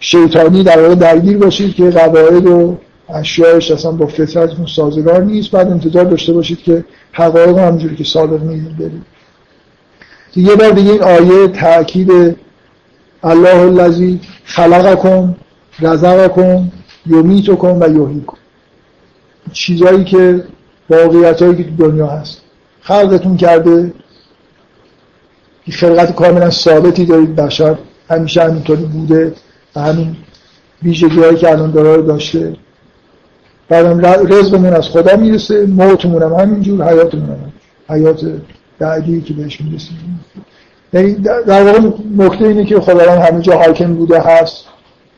شیطانی 0.00 0.62
در 0.62 0.82
واقع 0.82 0.94
درگیر 0.94 1.38
باشید 1.38 1.74
که 1.74 1.90
قواعد 1.90 2.46
و 2.46 2.78
اشیایش 3.08 3.70
اصلا 3.70 3.92
با 3.92 4.06
فطرتتون 4.06 4.66
سازگار 4.66 5.22
نیست. 5.22 5.50
بعد 5.50 5.70
انتظار 5.70 6.04
داشته 6.04 6.32
باشید 6.32 6.58
که 6.58 6.84
حقایق 7.12 7.58
همونجوری 7.58 7.96
که 7.96 8.04
صادق 8.04 8.42
می‌دید 8.42 8.78
برید. 8.78 9.02
یه 10.36 10.54
بار 10.54 10.70
دیگه 10.70 10.90
این 10.90 11.02
آیه 11.02 11.48
تاکید 11.48 12.36
الله 13.22 13.60
الذی 13.60 14.20
خلقکم 14.44 15.34
رزقکم 15.80 16.70
یمیتکم 17.06 17.80
و 17.80 17.88
یحییکم. 17.88 18.36
چیزایی 19.52 20.04
که 20.04 20.44
واقعیت 20.90 21.42
هایی 21.42 21.56
که 21.56 21.70
دنیا 21.78 22.06
هست. 22.06 22.42
خلقتون 22.80 23.36
کرده. 23.36 23.92
که 25.66 25.72
خلقت 25.72 26.14
کاملا 26.14 26.50
ثابتی 26.50 27.06
دارید 27.06 27.36
بشر 27.36 27.78
همیشه 28.10 28.42
همینطوری 28.42 28.84
بوده. 28.84 29.34
و 29.76 29.80
همین 29.80 30.16
ویژگی 30.82 31.20
هایی 31.20 31.36
که 31.36 31.50
الان 31.50 31.70
داره 31.70 32.02
داشته. 32.02 32.56
بعدم 33.68 34.00
رزقمون 34.32 34.72
از 34.72 34.88
خدا 34.88 35.16
می‌رسه. 35.16 35.66
موتمون 35.66 36.22
هم 36.22 36.32
همینجور. 36.32 36.88
حیاتمون 36.88 37.28
هم 37.28 37.52
حیات 37.88 38.20
بعدی 38.78 39.20
که 39.20 39.34
بهش 39.34 39.60
می‌رسیم. 39.60 40.20
یعنی 40.92 41.14
در 41.46 41.62
واقع 41.62 41.80
نکته 42.16 42.44
اینه 42.44 42.64
که 42.64 42.80
خداوند 42.80 43.18
همه 43.18 43.42
جا 43.42 43.56
حاکم 43.56 43.94
بوده 43.94 44.20
هست. 44.20 44.64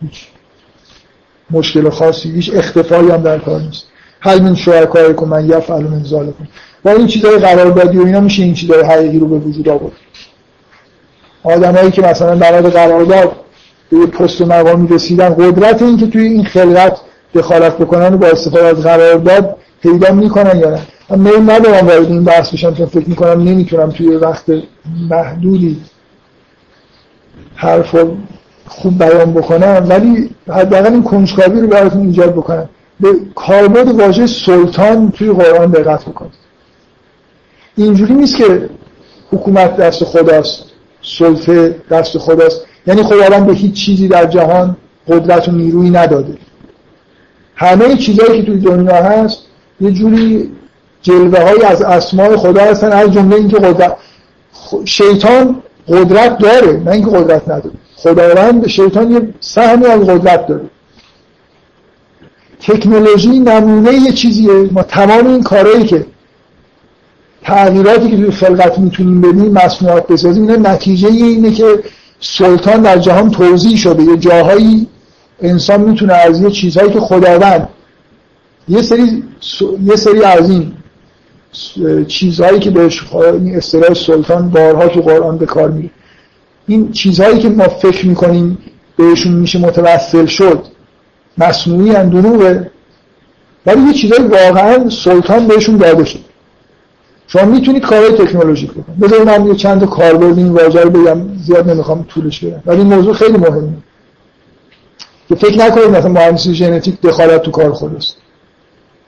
هیچ 0.02 0.26
مشکل 1.50 1.90
خاصی 1.90 2.30
هیچ 2.30 2.50
اختفایی 2.54 3.10
هم 3.10 3.22
در 3.22 3.38
کار 3.38 3.60
نیست. 3.60 3.86
حل 4.20 4.42
من 4.42 4.54
شرکای 4.54 5.14
کن 5.14 5.28
من 5.28 5.44
یفعل 5.48 5.82
من 5.82 6.04
ظالکم 6.04 6.48
و 6.84 6.88
این 6.88 7.06
چیزای 7.06 7.38
قراردادی 7.38 7.98
و 7.98 8.06
اینا 8.06 8.20
میشه 8.20 8.42
این 8.42 8.54
چیزای 8.54 8.82
حقیقی 8.82 9.18
رو 9.18 9.26
به 9.28 9.36
وجود 9.36 9.68
آورد. 9.68 9.92
آدمایی 11.42 11.90
که 11.90 12.02
مثلا 12.02 12.36
برای 12.36 12.70
قرارداد 12.70 13.32
به 13.90 14.06
پست 14.06 14.40
و 14.40 14.46
مقامی 14.46 14.88
رسیدن 14.88 15.34
قدرت 15.34 15.82
این 15.82 15.96
که 15.96 16.06
توی 16.06 16.22
این 16.22 16.44
خلقت 16.44 16.96
دخالت 17.34 17.78
بکنن 17.78 18.14
و 18.14 18.16
با 18.16 18.26
استفاده 18.26 18.66
از 18.66 18.82
قرارداد 18.82 19.56
پیدا 19.82 20.12
می‌کنن 20.12 20.58
یا 20.58 20.70
نه. 20.70 20.80
میل 21.16 21.50
ندارم 21.50 21.86
وارد 21.86 22.06
این 22.06 22.24
بحث 22.24 22.50
بشم 22.50 22.74
چون 22.74 22.86
فکر 22.86 23.08
می‌کنم 23.08 23.42
نمی‌تونم 23.42 23.90
توی 23.90 24.08
وقت 24.08 24.44
محدودی 25.10 25.80
حرف 27.54 27.96
خوب 28.66 28.98
بیان 28.98 29.32
بکنم 29.32 29.86
ولی 29.88 30.30
حداقل 30.48 30.92
این 30.92 31.02
کنجکاوی 31.02 31.60
رو 31.60 31.66
براتون 31.66 32.06
ایجاد 32.06 32.32
بکنم. 32.32 32.68
به 33.00 33.08
کاربرد 33.34 33.88
واژه 33.88 34.26
سلطان 34.26 35.10
توی 35.10 35.30
قرآن 35.32 35.70
دقت 35.70 36.04
بکنید. 36.04 36.32
اینجوری 37.76 38.14
نیست 38.14 38.36
که 38.36 38.70
حکومت 39.32 39.76
دست 39.76 40.04
خداست 40.04 40.64
سلطه 41.02 41.76
دست 41.90 42.18
خداست. 42.18 42.60
یعنی 42.86 43.02
خداوند 43.02 43.46
به 43.46 43.54
هیچ 43.54 43.72
چیزی 43.72 44.08
در 44.08 44.26
جهان 44.26 44.76
قدرت 45.08 45.48
و 45.48 45.52
نیروی 45.52 45.90
نداده. 45.90 46.38
همه 47.54 47.96
چیزهایی 47.96 48.40
که 48.40 48.46
توی 48.46 48.60
دنیا 48.60 48.94
هست 48.94 49.38
یه 49.80 49.90
جوری 49.90 50.50
جلوه 51.02 51.40
های 51.40 51.62
از 51.62 51.82
اسماع 51.82 52.36
خدا 52.36 52.62
هستن 52.62 52.92
از 52.92 53.12
جمله 53.12 53.36
اینکه 53.36 53.56
قدرت 53.56 53.96
شیطان 54.84 55.62
قدرت 55.88 56.38
داره 56.38 56.82
نه 56.84 56.90
اینکه 56.90 57.10
قدرت 57.10 57.42
نداره. 57.48 57.74
خداوند 57.96 58.66
شیطان 58.66 59.10
یه 59.10 59.34
سهمی 59.40 59.86
از 59.86 60.00
قدرت 60.00 60.46
داره. 60.46 60.70
تکنولوژی 62.60 63.40
نمونه 63.40 63.92
یه 63.92 64.12
چیزیه. 64.12 64.52
ما 64.52 64.82
تمام 64.82 65.26
این 65.26 65.42
کارهایی 65.42 65.84
که 65.84 66.06
تغییراتی 67.42 68.10
که 68.10 68.16
توی 68.16 68.30
خلقت 68.30 68.78
می‌تونیم 68.78 69.20
بدیم 69.20 69.52
مصنوعات 69.52 70.06
بسازیم 70.06 70.48
اینا 70.48 70.72
نتیجه 70.72 71.08
اینه 71.08 71.50
که 71.50 71.64
سلطان 72.20 72.82
در 72.82 72.98
جهان 72.98 73.30
توضیح 73.30 73.76
شده. 73.76 74.02
یه 74.02 74.16
جاهایی 74.16 74.86
انسان 75.42 75.80
می‌تونه 75.80 76.12
از 76.12 76.40
یه 76.40 76.50
چیزهایی 76.50 76.92
که 76.92 77.00
خداوند 77.00 77.68
یه 78.68 78.82
سری 78.82 79.22
یه 79.84 79.96
سری 79.96 80.24
از 80.24 80.50
این 80.50 80.72
چیزهایی 82.06 82.58
که 82.58 82.70
بهش 82.70 83.12
این 83.12 83.56
اصطلاح 83.56 83.94
سلطان 83.94 84.50
بارها 84.50 84.88
تو 84.88 85.00
قرآن 85.00 85.38
به 85.38 85.46
کار 85.46 85.70
میره. 85.70 85.90
این 86.66 86.92
چیزهایی 86.92 87.38
که 87.38 87.48
ما 87.48 87.68
فکر 87.68 88.06
می‌کنیم 88.06 88.58
بهشون 88.96 89.32
میشه 89.32 89.58
متوسل 89.58 90.26
شد 90.26 90.62
مصنوعی 91.38 91.90
هم 91.90 92.10
دروغه. 92.10 92.70
ولی 93.66 93.80
یه 93.80 93.92
چیزهایی 93.92 94.28
واقعا 94.28 94.88
سلطان 94.88 95.48
بهشون 95.48 95.76
داده 95.76 96.04
شد. 96.04 96.20
شما 97.26 97.44
می‌تونید 97.44 97.82
کارهای 97.82 98.12
تکنولوژیک 98.12 98.70
بکنید. 98.70 99.00
بذارید 99.00 99.28
من 99.28 99.46
یه 99.46 99.54
چند 99.54 99.84
کاربرد 99.84 100.38
این 100.38 100.48
واژه 100.48 100.80
رو 100.80 100.90
بگم 100.90 101.36
زیاد 101.36 101.70
نمی‌خوام 101.70 102.06
طولش 102.08 102.44
بدم 102.44 102.62
ولی 102.66 102.82
موضوع 102.82 103.14
خیلی 103.14 103.38
مهمه. 103.38 103.72
که 105.28 105.34
فکر 105.34 105.58
نکنید 105.58 105.86
مثلا 105.86 106.08
مهندسی 106.08 106.54
ژنتیک 106.54 107.00
دخالت 107.00 107.42
تو 107.42 107.50
کار 107.50 107.72
خودست. 107.72 108.16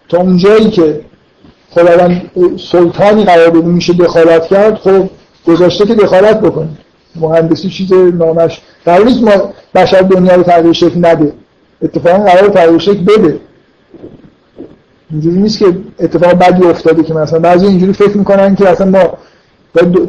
تا 0.08 0.18
اونجایی 0.18 0.70
که 0.70 1.00
خداوند 1.74 2.30
سلطانی 2.72 3.24
قرار 3.24 3.50
بده 3.50 3.66
میشه 3.66 3.92
دخالت 3.92 4.46
کرد 4.46 4.74
خب 4.74 5.10
گذاشته 5.46 5.86
که 5.86 5.94
دخالت 5.94 6.40
بکنه. 6.40 6.68
مهندسی 7.16 7.68
چیز 7.68 7.92
نامش 7.92 8.60
قرار 8.84 9.04
نیست 9.04 9.22
ما 9.22 9.52
بشر 9.74 10.00
دنیا 10.00 10.34
رو 10.34 10.42
تغییر 10.42 10.72
شکل 10.72 11.06
نده. 11.06 11.32
اتفاقا 11.82 12.24
قرار 12.24 12.48
تغییر 12.48 12.78
شکل 12.78 13.04
بده. 13.04 13.40
اینجوری 15.10 15.38
نیست 15.38 15.58
که 15.58 15.66
اتفاق 16.00 16.32
بدی 16.32 16.64
افتاده 16.64 17.02
که 17.02 17.14
مثلا 17.14 17.38
بعضی 17.38 17.66
اینجوری 17.66 17.92
فکر 17.92 18.16
می‌کنن 18.16 18.54
که 18.54 18.68
اصلا 18.68 18.86
ما 18.86 19.18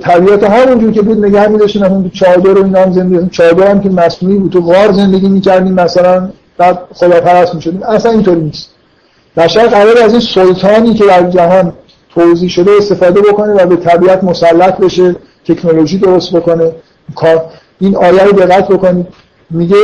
طبیعت 0.01 0.43
همونجوری 0.43 0.93
که 0.93 1.01
بود 1.01 1.25
نگه 1.25 1.47
می‌داشتیم 1.47 2.03
تو 2.03 2.09
چادر 2.09 2.49
رو 2.49 2.63
اینا 2.63 2.79
هم 2.79 2.91
زندگی 2.91 3.29
چادر 3.29 3.67
هم 3.67 3.81
که 3.81 3.89
مصنوعی 3.89 4.37
بود 4.37 4.51
تو 4.51 4.61
غار 4.61 4.91
زندگی 4.91 5.27
می‌کردیم 5.27 5.73
مثلا 5.73 6.29
بعد 6.57 6.79
خدا 6.93 7.21
پرست 7.21 7.55
می‌شدیم 7.55 7.83
اصلا 7.83 8.11
اینطوری 8.11 8.41
نیست. 8.41 8.72
بشر 9.37 9.67
قرار 9.67 9.97
از 9.97 10.11
این 10.11 10.21
سلطانی 10.21 10.93
که 10.93 11.05
در 11.05 11.29
جهان 11.29 11.73
توضیح 12.15 12.49
شده 12.49 12.71
استفاده 12.77 13.21
بکنه 13.21 13.53
و 13.53 13.65
به 13.65 13.75
طبیعت 13.75 14.23
مسلط 14.23 14.77
بشه 14.77 15.15
تکنولوژی 15.45 15.97
درست 15.97 16.35
بکنه 16.35 16.71
کار 17.15 17.45
این 17.79 17.95
آیه 17.95 18.23
رو 18.23 18.31
دقت 18.31 18.67
بکنید. 18.67 19.07
میگه 19.49 19.75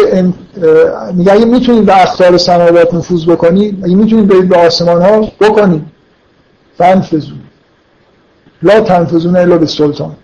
میگه 1.13 1.34
اگه 1.34 1.45
می‌تونید 1.45 1.85
به 1.85 2.01
اختار 2.01 2.38
سماوات 2.38 2.93
نفوذ 2.93 3.26
بکنید 3.26 3.85
اگه 3.85 3.95
می‌تونید 3.95 4.27
برید 4.27 4.49
به 4.49 4.57
آسمان 4.57 5.01
ها 5.01 5.27
بکنید. 5.41 5.81
فنفذون 6.77 7.39
لا 8.63 8.81
تنفذون 8.81 9.35
الا 9.35 9.57
به 9.57 9.65
سلطان 9.65 10.15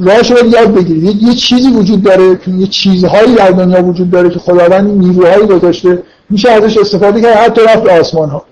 راهش 0.00 0.30
رو 0.30 0.46
یاد 0.46 0.74
بگیرید. 0.74 1.22
یه 1.22 1.34
چیزی 1.34 1.70
وجود 1.70 2.02
داره 2.02 2.38
یه 2.46 2.66
چیزهایی 2.66 3.34
در 3.34 3.50
دنیا 3.50 3.84
وجود 3.84 4.10
داره 4.10 4.30
که 4.30 4.38
خداوند 4.38 4.90
نیروهایی 4.90 5.46
گذاشته 5.46 6.02
میشه 6.30 6.50
ازش 6.50 6.78
استفاده 6.78 7.20
کرد 7.20 7.36
حتی 7.36 7.60
رفت 7.60 7.88
آسمان 7.88 8.28
ها 8.30 8.44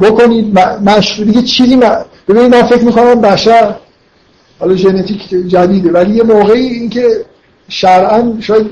بکنید 0.00 0.58
مش... 0.60 1.20
دیگه 1.20 1.42
چیزی 1.42 1.76
ببینید 2.28 2.54
من 2.54 2.62
فکر 2.62 2.84
می‌کنم 2.84 3.20
بشر 3.20 3.74
حالا 4.60 4.74
ژنتیک 4.74 5.28
جدیده 5.28 5.92
ولی 5.92 6.14
یه 6.14 6.22
موقعی 6.22 6.66
اینکه 6.66 7.24
شرعا 7.68 8.32
شاید 8.40 8.66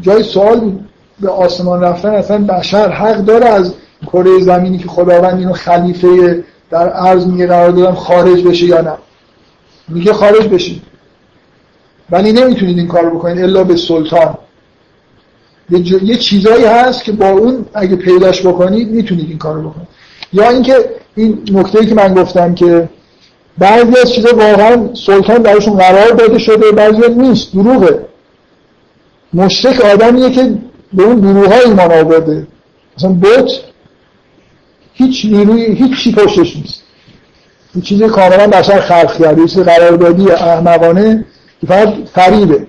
جای 0.00 0.22
سوال 0.22 0.72
به 1.20 1.30
آسمان 1.30 1.80
رفتن 1.80 2.08
اصلا 2.08 2.38
بشر 2.38 2.88
حق 2.88 3.16
داره 3.16 3.46
از 3.46 3.74
کره 4.06 4.40
زمینی 4.40 4.78
که 4.78 4.88
خداوند 4.88 5.38
اینو 5.38 5.52
خلیفه 5.52 6.44
در 6.70 6.88
عرض 6.88 7.26
میگه 7.26 7.46
قرار 7.46 7.70
دادم 7.70 7.94
خارج 7.94 8.44
بشه 8.44 8.64
یا 8.64 8.80
نه؟ 8.80 8.92
میگه 9.88 10.12
خارج 10.12 10.48
بشید 10.48 10.82
ولی 12.10 12.32
نمی‌تونید 12.32 12.78
این 12.78 12.88
کار 12.88 13.10
بکنید 13.10 13.42
الا 13.42 13.64
به 13.64 13.76
سلطان. 13.76 14.38
یه, 15.78 16.04
یه 16.04 16.16
چیزایی 16.16 16.64
هست 16.64 17.04
که 17.04 17.12
با 17.12 17.28
اون 17.28 17.66
اگه 17.74 17.96
پیداش 17.96 18.46
بکنید 18.46 18.90
می‌تونید 18.90 19.28
این 19.28 19.38
کارو 19.38 19.70
بکنید. 19.70 19.88
یا 20.32 20.50
اینکه 20.50 20.74
این 21.14 21.42
نکته 21.52 21.86
که 21.86 21.94
من 21.94 22.14
گفتم 22.14 22.54
که 22.54 22.88
بعضی 23.58 23.98
از 24.02 24.12
چیزا 24.12 24.36
واقعا 24.36 24.94
سلطان 24.94 25.42
درشون 25.42 25.76
قرار 25.76 26.10
داده 26.10 26.38
شده 26.38 26.72
بعضی 26.72 27.08
نیست 27.16 27.54
دروغه. 27.54 28.06
مشرک 29.34 29.80
آدمیه 29.80 30.30
که 30.30 30.54
به 30.92 31.02
اون 31.02 31.20
دروغ 31.20 31.52
ایمان 31.66 31.92
آورده. 31.92 32.46
مثلا 32.98 33.12
بوت 33.12 33.50
هیچ 34.94 35.24
نیروی 35.24 35.64
هیچ 35.64 35.98
چی 36.04 36.12
پشتش 36.12 36.56
نیست. 36.56 36.82
این 37.74 37.82
چیز 37.82 38.02
کاملا 38.02 38.46
بشر 38.46 38.80
خلق 38.80 39.18
کرده 39.18 39.42
چیز 39.42 39.58
قراردادی 39.58 40.30
احمقانه 40.30 41.24
که 41.60 41.66
فقط 41.66 41.94
فریبه. 42.14 42.66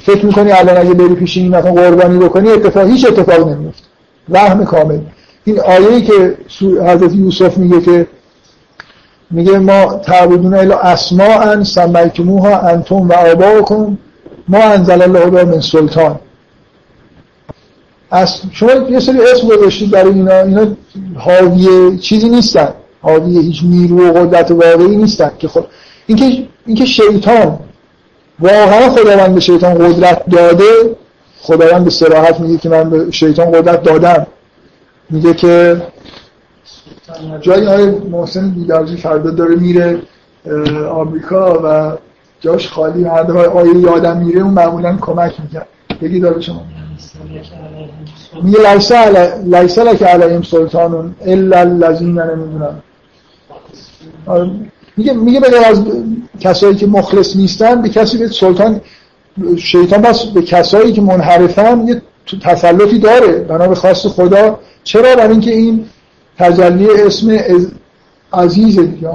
فکر 0.00 0.26
می‌کنی 0.26 0.52
الان 0.52 0.76
اگه 0.76 0.94
بری 0.94 1.14
پیش 1.14 1.36
این 1.36 1.56
مثلا 1.56 1.72
قربانی 1.72 2.18
بکنی 2.18 2.48
اتفاق 2.48 2.86
هیچ 2.86 3.06
اتفاق 3.06 3.48
نمیفته 3.48 3.84
وهم 4.28 4.64
کامل. 4.64 4.98
این 5.44 5.60
آیه‌ای 5.60 6.02
که 6.02 6.36
حضرت 6.60 7.14
یوسف 7.14 7.58
میگه 7.58 7.80
که 7.80 8.06
میگه 9.30 9.58
ما 9.58 9.94
تعبدون 9.94 10.54
الا 10.54 10.78
اسماء 10.78 11.62
سمیتموها 11.62 12.58
انتم 12.58 13.08
و 13.08 13.12
آباؤکم 13.12 13.98
ما 14.48 14.58
انزل 14.58 15.02
الله 15.02 15.44
من 15.44 15.60
سلطان. 15.60 16.20
از 18.10 18.40
شما 18.52 18.72
یه 18.72 19.00
سری 19.00 19.18
اسم 19.22 19.48
گذاشتید 19.48 19.90
برای 19.90 20.12
اینا. 20.12 20.40
اینا 20.40 20.66
حاوی 21.16 21.98
چیزی 21.98 22.28
نیستن. 22.28 22.68
حاوی 23.02 23.38
هیچ 23.38 23.62
نیرو 23.64 24.08
و 24.08 24.12
قدرت 24.12 24.50
واقعی 24.50 24.96
نیستن 24.96 25.30
که 25.38 25.48
خود 25.48 25.66
اینکه 26.06 26.46
اینکه 26.66 26.84
شیطان 26.84 27.58
واقعا 28.40 28.90
خداوند 28.90 29.34
به 29.34 29.40
شیطان 29.40 29.74
قدرت 29.74 30.28
داده 30.28 30.96
خداوند 31.40 31.84
به 31.84 31.90
صراحت 31.90 32.40
میگه 32.40 32.58
که 32.58 32.68
من 32.68 32.90
به 32.90 33.10
شیطان 33.10 33.50
قدرت 33.50 33.82
دادم. 33.82 34.26
میگه 35.10 35.34
که 35.34 35.82
جایی 37.40 37.66
های 37.66 37.86
محسن 37.86 38.48
دیدارجی 38.48 38.96
فردا 38.96 39.30
داره 39.30 39.56
میره 39.56 39.98
آمریکا 40.90 41.60
و 41.64 41.96
جاش 42.40 42.68
خالی 42.68 43.04
هر 43.04 43.38
آیه 43.38 43.76
یادم 43.78 44.16
میره 44.16 44.40
اون 44.40 44.54
معمولا 44.54 44.98
کمک 45.00 45.40
می‌کرد 45.40 45.68
بگی 46.02 46.20
داره 46.20 46.40
شما. 46.40 46.62
میگه 48.42 48.74
لیسا 49.44 49.82
لک 49.82 50.02
علیهم 50.02 50.42
سلطانون 50.42 51.14
الا 51.26 51.58
الذین 51.58 52.20
نمی‌دونم 52.20 52.82
میگه 54.98 55.12
میگه 55.12 55.40
بگه 55.40 55.66
از 55.66 55.82
کسایی 56.40 56.74
که 56.74 56.86
مخلص 56.86 57.36
نیستن 57.36 57.82
به 57.82 57.88
کسی 57.88 58.18
به 58.18 58.28
سلطان 58.28 58.80
شیطان 59.56 60.02
بس 60.02 60.24
به 60.24 60.42
کسایی 60.42 60.92
که 60.92 61.00
منحرفن 61.00 61.88
یه 61.88 62.02
تسلطی 62.42 62.98
داره. 62.98 63.32
بنا 63.32 63.68
به 63.68 63.74
خواست 63.74 64.08
خدا. 64.08 64.58
چرا؟ 64.84 65.16
برای 65.16 65.30
اینکه 65.30 65.50
این 65.50 65.86
تجلی 66.38 66.88
اسم 66.90 67.38
عزیز 68.32 68.78
دیگه. 68.78 69.10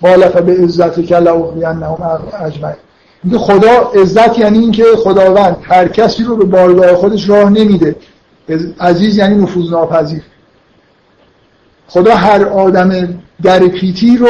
بالغ 0.00 0.42
به 0.42 0.52
عزت 0.64 1.06
که 1.06 1.18
لأغوینهم 1.18 1.96
اجمعین. 2.40 2.76
میگه 3.24 3.38
خدا 3.38 3.90
عزت 4.02 4.38
یعنی 4.38 4.58
اینکه 4.58 4.84
خداوند 5.04 5.56
هر 5.62 5.88
کسی 5.88 6.24
رو 6.24 6.36
به 6.36 6.44
بارگاه 6.44 6.94
خودش 6.94 7.28
راه 7.28 7.50
نمیده. 7.50 7.96
عزیز 8.80 9.16
یعنی 9.16 9.42
نفوذ 9.42 9.70
ناپذیر 9.70 10.22
خدا 11.88 12.14
هر 12.14 12.44
آدم 12.44 13.18
در 13.42 13.58
پیتی 13.58 14.16
رو 14.16 14.28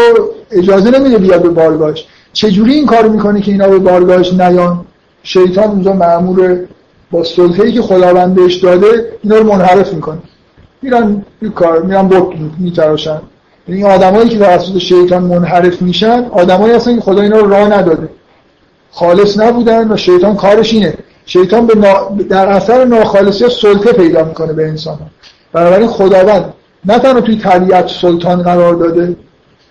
اجازه 0.51 0.91
نمیده 0.91 1.19
بیاد 1.19 1.43
به 1.43 1.49
بارگاهش 1.49 2.07
چجوری 2.33 2.75
این 2.75 2.87
کار 2.87 3.09
می‌کنه 3.09 3.41
که 3.41 3.53
اینا 3.53 3.69
به 3.69 3.79
بارگاهش 3.79 4.33
نیان؟ 4.33 4.85
شیطان 5.23 5.65
اونجا 5.65 5.93
معمور 5.93 6.59
با 7.11 7.25
سلطه‌ای 7.25 7.73
که 7.73 7.83
خداوند 7.83 8.35
بهش 8.35 8.55
داده 8.55 9.13
اینا 9.23 9.37
رو 9.37 9.45
منحرف 9.45 9.93
می‌کنه. 9.93 10.19
میرن 10.83 11.25
کار 11.55 11.83
میرن 11.83 12.09
بت 12.09 12.23
میتراشن. 12.59 13.21
این 13.67 13.87
آدمایی 13.87 14.29
که 14.29 14.39
توسط 14.39 14.79
شیطان 14.79 15.23
منحرف 15.23 15.83
میشن 15.83 16.27
آدمایی 16.33 16.75
هستن 16.75 16.95
که 16.95 17.01
خدا 17.01 17.23
اینا 17.23 17.39
رو 17.39 17.51
راه 17.51 17.69
نداده. 17.69 18.09
خالص 18.91 19.39
نبودن 19.39 19.93
و 19.93 19.97
شیطان 19.97 20.37
کارش 20.37 20.73
اینه. 20.73 20.95
شیطان 21.27 21.67
به 21.67 21.75
در 22.29 22.49
اثر 22.49 22.85
ناخالصی 22.85 23.45
سلطه 23.49 23.93
پیدا 23.93 24.25
می‌کنه 24.25 24.53
به 24.53 24.69
انسان 24.69 24.99
بنابراین 25.53 25.89
خداوند 25.89 26.53
نه 26.87 26.99
تنها 26.99 27.21
توی 27.21 27.37
طبیعت 27.37 27.89
سلطان 27.89 28.43
قرار 28.43 28.75
داده 28.75 29.17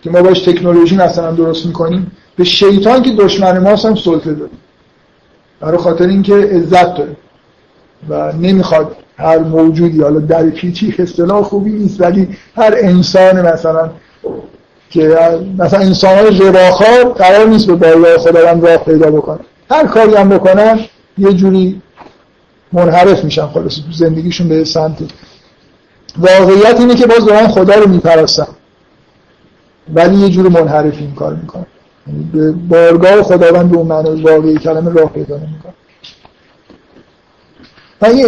که 0.01 0.09
ما 0.09 0.21
باش 0.21 0.41
تکنولوژی 0.41 0.95
مثلا 0.95 1.31
درست 1.31 1.65
می‌کنیم 1.65 2.11
به 2.35 2.43
شیطان 2.43 3.01
که 3.01 3.11
دشمن 3.11 3.57
ماست 3.57 3.85
هم 3.85 3.95
سلطه 3.95 4.33
داده 4.33 4.51
برای 5.59 5.77
خاطر 5.77 6.07
اینکه 6.07 6.35
عزت 6.35 6.95
داره 6.95 7.15
و 8.09 8.31
نمی‌خواد 8.31 8.95
هر 9.17 9.37
موجودی 9.37 10.01
حالا 10.01 10.19
در 10.19 10.49
پیچی 10.49 10.95
اصطلاح 10.99 11.43
خوبی 11.43 11.71
نیست 11.71 12.01
ولی 12.01 12.27
هر 12.55 12.73
انسان 12.77 13.53
مثلا 13.53 13.89
که 14.89 15.17
مثلا 15.57 15.79
انسان 15.79 16.17
های 16.17 16.39
رواخار 16.39 17.03
قرار 17.03 17.47
نیست 17.47 17.67
به 17.67 17.75
بارگاه 17.75 18.17
خداوند 18.17 18.65
راه 18.65 18.77
پیدا 18.77 19.11
بکنه 19.11 19.39
هر 19.71 19.87
کاری 19.87 20.15
هم 20.15 20.29
بکنن 20.29 20.79
یه 21.17 21.33
جوری 21.33 21.81
منحرف 22.73 23.23
میشن 23.23 23.47
خلاص 23.47 23.79
زندگیشون 23.91 24.49
به 24.49 24.63
سمت 24.63 24.97
واقعیت 26.17 26.79
اینه 26.79 26.95
که 26.95 27.07
باز 27.07 27.25
دارن 27.25 27.47
خدا 27.47 27.75
رو 27.75 27.89
میپرستن 27.89 28.47
ولی 29.93 30.15
یه 30.15 30.29
جور 30.29 30.49
منحرفی 30.49 30.97
این 30.97 31.15
کار 31.15 31.33
می‌کنه 31.33 31.65
یعنی 32.07 32.23
به 32.33 32.51
بارگاه 32.51 33.23
خداوند 33.23 33.71
به 33.71 33.77
اون 33.77 33.87
معنی 33.87 34.21
واقعی 34.21 34.57
کلمه 34.57 34.91
راه 34.91 35.09
پیدا 35.09 35.37
نمی‌کنه 35.37 35.73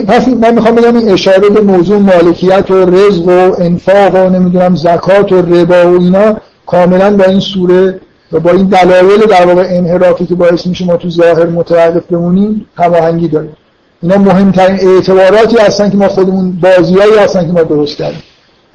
پس 0.07 0.27
من 0.27 0.53
می‌خوام 0.53 0.75
بگم 0.75 0.97
این 0.97 1.09
اشاره 1.09 1.49
به 1.49 1.61
موضوع 1.61 1.99
مالکیت 1.99 2.71
و 2.71 2.85
رزق 2.85 3.27
و 3.27 3.55
انفاق 3.61 4.15
و 4.15 4.29
نمی‌دونم 4.29 4.75
زکات 4.75 5.31
و 5.31 5.41
ربا 5.41 5.91
و 5.91 6.01
اینا 6.01 6.37
کاملا 6.65 7.17
با 7.17 7.23
این 7.23 7.39
سوره 7.39 7.99
و 8.31 8.39
با 8.39 8.51
این 8.51 8.65
دلایل 8.65 9.19
در 9.19 9.45
واقع 9.45 9.67
انحرافی 9.69 10.25
که 10.25 10.35
باعث 10.35 10.67
میشه 10.67 10.85
ما 10.85 10.97
تو 10.97 11.09
ظاهر 11.09 11.45
متوقف 11.45 12.03
بمونیم 12.05 12.65
هماهنگی 12.75 13.27
داریم. 13.27 13.57
اینا 14.05 14.17
مهمترین 14.17 14.89
اعتباراتی 14.89 15.57
هستن 15.57 15.89
که 15.89 15.97
ما 15.97 16.07
خودمون 16.07 16.51
بازیایی 16.51 17.17
هستن 17.17 17.47
که 17.47 17.51
ما 17.51 17.63
درست 17.63 17.97
کردیم. 17.97 18.23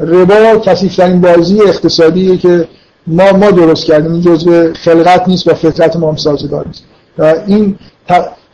ربا 0.00 0.58
کثیفترین 0.64 1.20
بازی 1.20 1.60
اقتصادیه 1.60 2.36
که 2.36 2.68
ما 3.06 3.32
ما 3.32 3.50
درست 3.50 3.84
کردیم. 3.84 4.12
این 4.12 4.20
جزء 4.20 4.72
خلقت 4.72 5.28
نیست 5.28 5.48
با 5.48 5.54
فطرت 5.54 5.96
ما 5.96 6.08
هم 6.08 6.16
سازگار 6.16 6.66
نیست. 6.66 6.84
این 7.46 7.78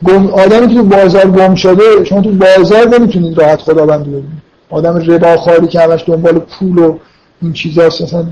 گم 0.04 0.26
آدمی 0.26 0.68
که 0.68 0.74
تو 0.74 0.82
بازار 0.82 1.30
گم 1.30 1.54
شده 1.54 2.04
شما 2.04 2.22
تو 2.22 2.30
بازار 2.30 2.98
نمی‌تونید 2.98 3.38
راحت 3.38 3.60
خداوند 3.60 4.02
ببینید. 4.02 4.42
آدم 4.70 4.96
ربا 4.96 5.36
خاری 5.36 5.66
که 5.66 5.80
همش 5.80 6.04
دنبال 6.06 6.38
پول 6.38 6.78
و 6.78 6.98
این 7.42 7.52
چیزاست 7.52 8.02
مثلا 8.02 8.26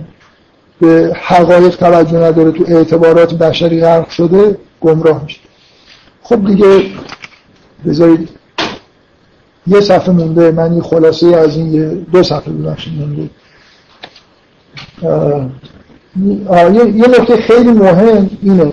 به 0.80 1.16
حقایق 1.22 1.76
توجه 1.76 2.18
نداره 2.18 2.50
تو 2.50 2.64
اعتبارات 2.68 3.34
بشری 3.34 3.80
غرق 3.80 4.08
شده 4.08 4.58
گمراه 4.80 5.22
میشه. 5.22 5.40
خب 6.22 6.46
دیگه 6.46 6.82
بذارید 7.86 8.28
یه 9.66 9.80
صفحه 9.80 10.10
مونده 10.10 10.50
من 10.50 10.76
یه 10.76 10.82
خلاصه 10.82 11.26
از 11.26 11.56
این 11.56 11.90
دو 12.12 12.22
صفحه 12.22 12.52
ببخشید 12.52 12.92
مونده. 12.92 13.30
یه 16.98 17.08
نکته 17.08 17.36
خیلی 17.36 17.72
مهم 17.72 18.30
اینه. 18.42 18.72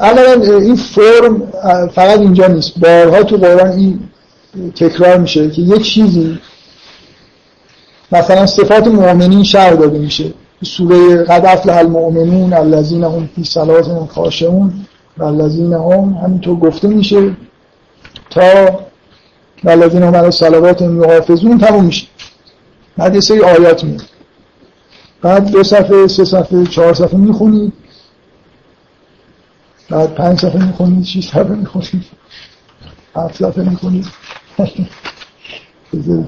اولا 0.00 0.42
این 0.42 0.76
فرم 0.76 1.42
فقط 1.94 2.18
اینجا 2.18 2.46
نیست. 2.46 2.78
بارها 2.78 3.22
تو 3.22 3.36
قرآن 3.36 3.70
این 3.70 4.00
تکرار 4.76 5.18
میشه 5.18 5.50
که 5.50 5.62
یه 5.62 5.78
چیزی 5.78 6.38
مثلا 8.12 8.46
صفات 8.46 8.86
مؤمنین 8.86 9.44
شرح 9.44 9.74
داده 9.74 9.98
میشه. 9.98 10.34
سوره 10.64 11.24
قد 11.24 11.46
افلح 11.46 11.76
المؤمنون 11.76 12.52
الذین 12.52 13.04
هم 13.04 13.28
فی 13.36 13.44
صلاتهم 13.44 14.06
خاشعون. 14.06 14.72
و 15.18 15.24
الذین 15.24 15.72
هم 15.72 16.18
همینطور 16.24 16.58
گفته 16.58 16.88
میشه 16.88 17.36
تا 18.30 18.80
والذین 19.64 20.02
هم 20.02 20.16
علی 20.16 20.30
صلواتهم 20.30 21.02
یحافظون 21.02 21.58
تموم 21.58 21.84
میشه. 21.84 22.06
بعد 22.96 23.14
یه 23.14 23.20
سری 23.20 23.40
آیات 23.40 23.84
میاد. 23.84 24.02
بعد 25.22 25.50
دو 25.50 25.62
صفحه 25.62 26.06
سه 26.06 26.24
صفحه 26.24 26.66
چهار 26.66 26.94
صفحه 26.94 27.16
می‌خونید. 27.16 27.72
بعد 29.90 30.14
پنج 30.14 30.40
صفحه 30.40 30.66
می‌خونید 30.66 31.04
شیش 31.04 31.28
صفحه 31.28 31.54
می‌خونید. 31.54 32.04
هفت 33.16 33.34
صفحه 33.34 33.70
می‌خونید. 33.70 34.06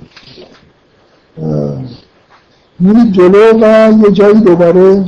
میرید 2.81 3.13
جلو 3.13 3.59
و 3.61 3.93
یه 4.03 4.13
جایی 4.13 4.41
دوباره 4.41 5.05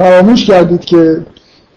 فراموش 0.00 0.44
کردید 0.46 0.84
که 0.84 1.24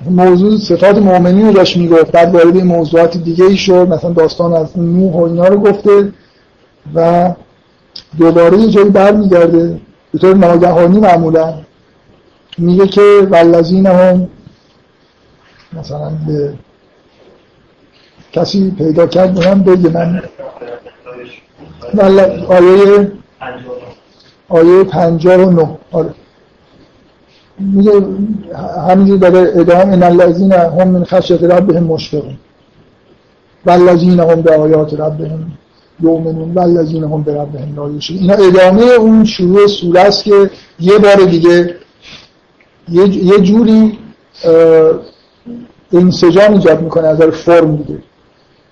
موضوع 0.10 0.58
صفات 0.58 0.98
مؤمنین 0.98 1.48
رو 1.48 1.54
داشت 1.54 1.78
می‌گفت 1.78 2.12
بعد 2.12 2.36
وارد 2.36 2.58
موضوعات 2.58 3.18
دیگه 3.18 3.45
ای 3.45 3.58
شد 3.58 3.88
مثلا 3.88 4.14
داستان 4.14 4.54
از 4.54 4.80
نوح 4.80 5.14
و 5.14 5.24
اینا 5.24 5.48
رو 5.48 5.58
گفته 5.58 6.14
و 6.95 7.30
دوباره 8.18 8.58
یه 8.58 8.70
جایی 8.70 8.90
برمیگرده. 8.90 9.80
به 10.12 10.20
طور 10.20 10.36
ناگهانی 10.36 11.00
معمولا 11.00 11.54
میگه 12.58 12.88
که 12.88 13.28
والذین 13.32 13.86
هم 13.86 14.28
مثلا 15.74 16.12
به 16.28 16.54
کسی 18.32 18.72
پیدا 18.78 19.08
کرد 19.08 19.34
به 19.34 19.45
هم 19.45 19.64
بگه 19.64 19.90
من. 19.90 20.22
آیه 22.48 23.12
آیه 24.50 24.84
پنجاه 24.84 25.41
و 25.41 25.52
نه. 25.52 25.78
آره. 25.91 26.14
میگه 27.60 27.92
همینجور 28.88 29.18
داره 29.18 29.52
ادام 29.56 29.92
ان 29.92 30.04
الذین 30.04 30.52
هم 30.52 30.88
من 30.88 31.04
خشیت 31.04 31.44
ربهم 31.44 31.84
مشفقون. 31.84 32.38
والذین 33.66 34.20
هم 34.20 34.42
به 34.42 34.56
آیات 34.56 34.94
ربهم 34.94 35.52
یؤمنون. 36.00 36.54
والذین 36.54 37.04
هم 37.04 37.24
به 37.24 37.34
ربهم 37.42 37.76
لا 37.76 37.90
اینا 38.10 38.34
ادامه 38.34 38.84
اون 38.84 39.26
شروع 39.26 39.68
سوره 39.68 40.00
است 40.00 40.24
که 40.24 40.50
یه 40.80 40.98
بار 40.98 41.16
دیگه 41.16 41.76
یه 42.90 43.40
جوری 43.40 44.00
انسجام 45.94 46.54
ایجاد 46.54 46.82
می‌کنه 46.82 47.08
از 47.08 47.22
فرم 47.22 47.76
دیگه. 47.76 48.00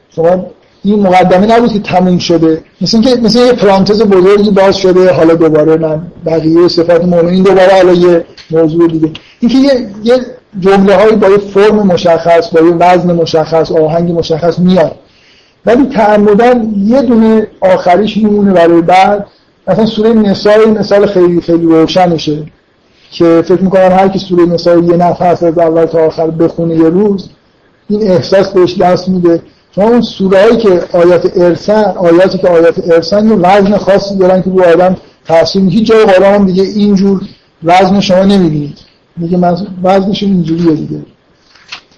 شما 0.09 0.45
این 0.83 0.99
مقدمه 0.99 1.55
نبود 1.55 1.73
که 1.73 1.79
تموم 1.79 2.17
شده. 2.17 2.61
مثل 2.81 2.97
اینکه 2.97 3.21
مثل 3.21 3.39
یه 3.39 3.53
پرانتز 3.53 4.01
بزرگی 4.01 4.51
باز 4.51 4.77
شده. 4.77 5.13
حالا 5.13 5.33
دوباره 5.35 5.77
من 5.77 6.01
بقیه 6.25 6.67
صفات 6.67 7.05
مؤمنین 7.05 7.43
دوباره 7.43 7.73
حالا 7.75 7.93
یه 7.93 8.25
موضوع 8.51 8.87
دیگه. 8.87 9.11
اینکه 9.39 9.57
یه 9.57 9.87
یه 10.03 10.15
جمله 10.59 10.95
هایی 10.95 11.15
با 11.15 11.29
یه 11.29 11.37
فرم 11.37 11.75
مشخص 11.87 12.49
با 12.49 12.59
یه 12.59 12.73
وزن 12.73 13.11
مشخص 13.11 13.71
آهنگ 13.71 14.11
مشخص 14.11 14.59
میاد. 14.59 14.95
ولی 15.65 15.85
تعمدن 15.85 16.73
یه 16.85 17.01
دونه 17.01 17.47
آخریش 17.61 18.17
میمونه 18.17 18.53
برای 18.53 18.81
بعد. 18.81 19.25
مثلا 19.67 19.85
سوره 19.85 20.13
نساء 20.13 20.67
مثال 20.67 21.05
خیلی 21.05 21.41
خیلی 21.41 21.65
روشنشه 21.65 22.43
که 23.11 23.43
فکر 23.47 23.61
می‌کنم 23.61 23.91
هر 23.91 24.07
کی 24.07 24.19
سوره 24.19 24.45
نساء 24.45 24.79
یه 24.79 24.97
نفس 24.97 25.43
از 25.43 25.57
اول 25.57 25.85
تا 25.85 25.99
آخر 25.99 26.27
بخونه 26.27 26.75
یه 26.75 26.89
روز 26.89 27.29
این 27.89 28.11
احساس 28.11 28.49
بهش 28.49 28.77
دست 28.77 29.09
میده. 29.09 29.41
شما 29.75 29.85
اون 29.85 30.01
سورهایی 30.01 30.57
که 30.57 30.69
آیات 30.93 31.37
ارسن 31.37 31.83
آیاتی 31.83 32.37
که 32.37 32.47
آیات 32.47 32.91
ارسن 32.91 33.27
یه 33.27 33.35
وزن 33.35 33.77
خاصی 33.77 34.17
دارن 34.17 34.41
که 34.41 34.49
رو 34.49 34.63
آدم 34.63 34.95
تاثیر 35.25 35.61
هیچ 35.61 35.87
جای 35.87 36.05
قرآن 36.05 36.33
هم 36.33 36.45
دیگه 36.45 36.63
اینجور 36.63 37.21
وزن 37.63 37.99
شما 37.99 38.23
نمی‌بینید. 38.23 38.77
میگه 39.17 39.37
وزنش 39.83 40.23
اینجوریه 40.23 40.75
دیگه. 40.75 41.03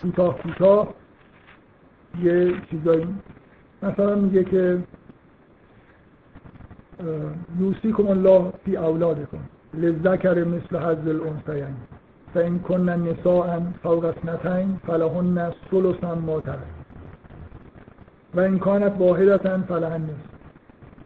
کوتاه 0.02 0.38
کوتاه 0.38 0.88
یه 2.24 2.52
چیزایی. 2.72 3.08
مثلا 3.84 4.16
میگه 4.16 4.44
که 4.44 4.78
یوسیکم 7.60 8.08
الله 8.08 8.54
فی 8.66 8.78
اولادکم. 8.78 9.38
لذکر 9.74 10.44
مثل 10.44 10.78
حظ 10.78 11.08
الانثیین. 11.08 11.76
فان 12.34 12.60
کن 12.60 12.90
نساء 12.90 13.60
فوق 13.84 14.06
اثنتین 14.06 14.80
فلهن 14.88 15.54
ثلث 15.72 16.04
ما 16.04 16.42
و 18.36 18.40
این 18.40 18.60
کانت 18.60 18.94
واحدتا 19.00 19.58
فلهن 19.58 20.02
نیست. 20.02 20.30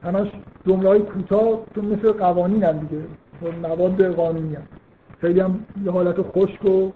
همش 0.03 0.27
جمله 0.67 0.89
های 0.89 0.99
کوتاه 0.99 1.59
تو 1.75 1.81
مثل 1.81 2.11
قوانین 2.11 2.63
هم 2.63 2.77
دیگه 2.77 3.01
مواد 3.61 4.15
قانونی 4.15 4.55
هم. 4.55 4.63
خیلی 5.21 5.39
هم 5.39 5.59
یه 5.83 5.91
حالت 5.91 6.21
خشک 6.21 6.65
و 6.65 6.91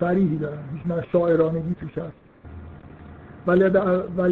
سریحی 0.00 0.36
دارن. 0.36 0.58
هیچ 0.74 0.86
نه 0.86 1.04
شاعرانگی 1.12 1.74
توش 1.80 1.98
هست. 1.98 2.16
ولی 3.46 3.64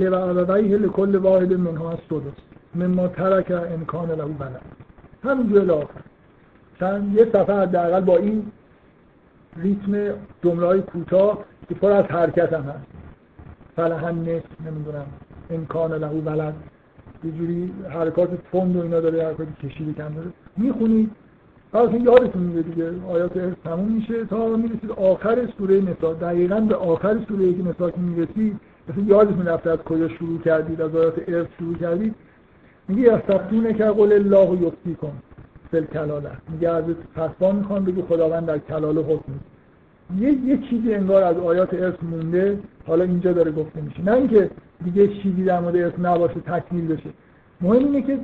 و 0.06 0.16
عبویه 0.16 0.76
لکل 0.76 1.16
واحد 1.16 1.52
منها 1.52 1.92
از 1.92 1.98
سدس 2.10 2.38
مما 2.74 3.08
ترک 3.08 3.50
امکان 3.50 4.10
له 4.10 4.24
همین 5.24 5.48
جوه 5.48 5.72
آخر. 5.72 6.00
چند 6.80 7.14
یه 7.14 7.24
صفحه 7.24 7.54
حداقل 7.54 8.00
با 8.00 8.16
این 8.16 8.52
ریتم 9.56 10.14
جمله 10.44 10.66
های 10.66 10.82
کوتاه 10.82 11.38
که 11.68 11.74
پر 11.74 11.90
از 11.90 12.04
حرکت 12.04 12.52
هم 12.52 12.62
هست. 12.62 12.93
فلحن 13.76 14.18
نصف 14.18 14.60
نمی‌دونم. 14.66 15.06
امکان 15.50 15.92
له 15.92 16.08
ولد 16.08 16.54
یه 17.24 17.30
جوری 17.30 17.72
حرکات 17.90 18.28
فند 18.52 18.76
و 18.76 18.82
اینا 18.82 19.00
داره 19.00 19.24
حرکات 19.26 19.46
کشیده 19.62 19.92
کم 19.92 20.14
داره. 20.14 20.28
می‌خونید 20.56 21.10
بعد 21.72 21.94
یادتون 21.94 22.42
میگه 22.42 22.62
دیگه 22.62 22.90
آیات 23.08 23.36
ارث 23.36 23.54
تموم 23.64 23.92
میشه. 23.92 24.24
تا 24.24 24.56
می‌رسید 24.56 24.90
آخر 24.90 25.48
سوره 25.58 25.80
نسا. 25.80 26.12
دقیقا 26.12 26.60
به 26.60 26.74
آخر 26.74 27.18
سوره 27.28 27.54
که 27.54 27.62
نسا 27.62 27.90
که 27.90 28.00
می‌رسید 28.00 28.60
مثلا 28.88 29.04
یادتون 29.04 29.46
رفته 29.46 29.70
از 29.70 29.78
کجا 29.78 30.08
شروع 30.08 30.40
کردید 30.40 30.80
از 30.80 30.96
آیات 30.96 31.14
ارث 31.28 31.46
شروع 31.58 31.74
کردید؟ 31.74 32.14
میگه 32.88 33.02
یستفتونه 33.02 33.74
که 33.74 33.84
قول 33.84 34.12
الله 34.12 34.62
یفتی 34.62 34.94
کن 34.94 35.12
فل 35.70 35.84
کلاله 35.84 36.30
میگه 36.48 36.68
از 36.68 36.84
فتوا 37.12 37.52
می‌خوان 37.52 37.84
بگو 37.84 38.02
خداوند 38.02 38.46
در 38.46 38.58
کلاله 38.58 39.00
حکم 39.00 39.32
یه 40.18 40.32
یه 40.32 40.58
چیزی 40.70 40.94
انگار 40.94 41.22
از 41.22 41.36
آیات 41.36 41.74
ارث 41.74 41.94
مونده 42.02 42.58
حالا 42.86 43.04
اینجا 43.04 43.32
داره 43.32 43.52
گفته 43.52 43.80
میشه. 43.80 44.02
نه 44.02 44.12
اینکه 44.12 44.50
دیگه 44.84 45.08
چیزی 45.08 45.44
در 45.44 45.60
مورد 45.60 45.76
ارث 45.76 45.92
نباشه 45.98 46.40
تکمیل 46.40 46.86
بشه. 46.86 47.10
مهم 47.60 47.84
اینه 47.84 48.02
که 48.02 48.18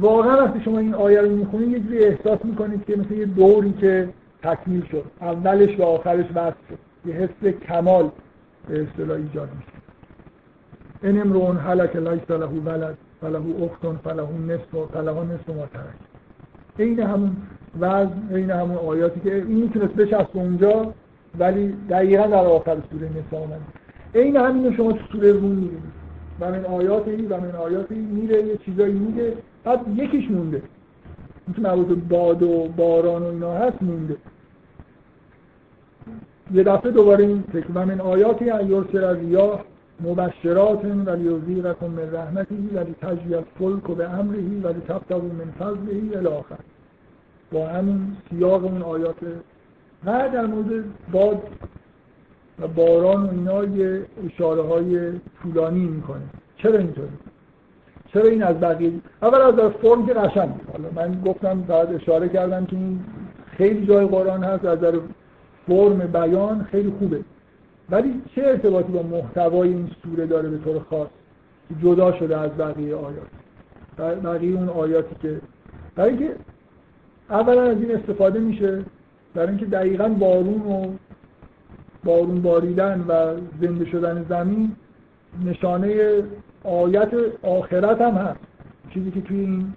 واقعا 0.00 0.44
وقتی 0.44 0.60
شما 0.60 0.78
این 0.78 0.94
آیه 0.94 1.20
رو 1.20 1.30
می‌خونید 1.30 1.68
یه 1.72 1.80
جوری 1.80 1.98
احساس 1.98 2.44
می‌کنید 2.44 2.84
که 2.84 2.96
مثل 2.96 3.14
یه 3.14 3.24
دوری 3.24 3.72
که 3.72 4.08
تکمیل 4.42 4.84
شد. 4.90 5.04
اولش 5.20 5.80
و 5.80 5.82
آخرش 5.82 6.26
وصل 6.34 6.56
شد. 6.68 6.78
یه 7.08 7.14
حس 7.14 7.54
کمال 7.68 8.10
به 8.68 8.82
اصطلاح 8.82 9.16
ایجاد 9.16 9.48
میشه. 9.58 9.80
ان 11.02 11.20
امرؤ 11.20 11.52
هلک 11.52 11.96
لیس 11.96 12.30
له 12.30 12.46
ولد 12.46 12.98
فله 13.20 13.64
اختون 13.64 13.96
فله 13.96 14.28
نصف 14.48 14.92
فله 14.92 15.24
نصف 15.24 15.48
ما 15.48 15.66
ترک. 15.66 16.00
این 16.78 17.00
همون 17.00 17.36
وزن 17.80 18.28
این 18.30 18.50
همون 18.50 18.76
آیاتی 18.76 19.20
که 19.20 19.34
این 19.34 19.46
می‌تونست 19.46 19.94
بچسب 19.94 20.30
اونجا. 20.32 20.94
ولی 21.38 21.74
دقیقا 21.90 22.26
در 22.26 22.46
آخر 22.46 22.76
سوره 22.90 23.08
نسا 23.08 23.42
آمده 23.42 23.60
این 24.14 24.36
همین 24.36 24.76
شما 24.76 24.92
تو 24.92 24.98
سوره 25.12 25.32
روم 25.32 25.50
می‌بینید. 25.50 26.00
و 26.40 26.50
من 26.50 26.64
آیاتی 26.64 27.26
و 27.26 27.40
من 27.40 27.50
آیاتی 27.50 27.94
میره 27.94 28.42
یه 28.42 28.56
چیزایی 28.56 28.92
میگه. 28.92 29.32
بعد 29.64 29.80
یکیش 29.96 30.30
مونده. 30.30 30.62
این 31.46 31.54
که 31.56 31.62
مربوط 31.62 31.98
باد 32.08 32.42
و 32.42 32.68
باران 32.76 33.22
و 33.22 33.26
اینا 33.26 33.52
هست 33.52 33.82
مونده. 33.82 34.16
یه 36.54 36.62
دفعه 36.62 36.90
دوباره 36.90 37.24
این 37.24 37.44
فکر 37.52 37.66
و 37.74 37.86
من 37.86 38.00
آیاتی 38.00 38.44
یرسل 38.44 39.16
ریاح 39.16 39.60
مبشرات 40.04 40.84
و 40.84 41.10
لیوزیقکم 41.10 41.86
من 41.86 42.14
رحمتی 42.14 42.70
و 42.74 42.78
لتجری 42.78 43.34
الفلک 43.34 43.82
به 43.82 44.10
امرهی 44.10 44.60
و 44.62 44.68
لتبتغوا 44.68 45.20
من 45.20 45.50
فضلهی 45.58 46.14
الاخر 46.14 46.58
با 47.52 47.66
همین 47.68 48.16
سیاق 48.30 48.64
اون 48.64 48.82
آیات 48.82 49.16
بعد 50.04 50.32
در 50.32 50.46
مورد 50.46 50.84
باد 51.12 51.42
و 52.60 52.68
باران 52.68 53.26
و 53.26 53.30
اینا 53.30 53.64
یه 53.64 54.06
اشاره 54.26 54.62
های 54.62 55.12
طولانی 55.42 55.84
می‌کنه. 55.84 56.22
چرا 56.56 56.78
اینطوری؟ 56.78 57.08
چرا 58.12 58.24
این 58.24 58.42
از 58.42 58.60
بقیه؟ 58.60 58.92
اول 59.22 59.40
از 59.40 59.56
در 59.56 59.68
فرم 59.68 60.06
که 60.06 60.14
قشنگ. 60.14 60.50
حالا 60.72 60.90
من 60.94 61.20
گفتم 61.20 61.60
بعد 61.60 61.94
اشاره 61.94 62.28
کردم 62.28 62.66
که 62.66 62.76
این 62.76 63.04
خیلی 63.46 63.86
جای 63.86 64.06
قرآن 64.06 64.44
هست 64.44 64.64
از 64.64 64.80
در 64.80 64.92
فرم 65.66 65.98
بیان 65.98 66.66
خیلی 66.70 66.92
خوبه. 66.98 67.20
ولی 67.90 68.22
چه 68.34 68.42
ارتباطی 68.42 68.92
با 68.92 69.02
محتوای 69.02 69.68
این 69.68 69.90
سوره 70.02 70.26
داره 70.26 70.48
به 70.48 70.58
طور 70.58 70.82
خاص 70.90 71.08
که 71.68 71.74
جدا 71.82 72.12
شده 72.12 72.38
از 72.38 72.50
بقیه 72.50 72.94
آیات؟ 72.94 74.22
بقیه 74.24 74.58
اون 74.58 74.68
آیاتی 74.68 75.14
که 75.22 75.40
برای 75.94 76.10
اینکه 76.10 76.36
اولا 77.30 77.62
از 77.62 77.76
این 77.76 77.96
استفاده 77.96 78.38
میشه 78.38 78.84
برای 79.34 79.48
اینکه 79.48 79.66
دقیقا 79.66 80.08
بارون 80.08 80.62
و 80.62 80.86
بارون 82.04 82.42
باریدن 82.42 83.04
و 83.08 83.34
زنده 83.60 83.84
شدن 83.84 84.26
زمین 84.28 84.76
نشانه 85.44 86.22
آیت 86.64 87.10
آخرت 87.42 88.00
هم 88.00 88.14
هست. 88.14 88.40
چیزی 88.94 89.10
که 89.10 89.20
توی 89.20 89.40
این 89.40 89.74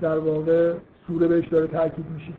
در 0.00 0.18
واقع 0.18 0.72
سوره 1.06 1.28
بهش 1.28 1.48
داره 1.48 1.66
تاکید 1.66 2.04
میشه. 2.14 2.32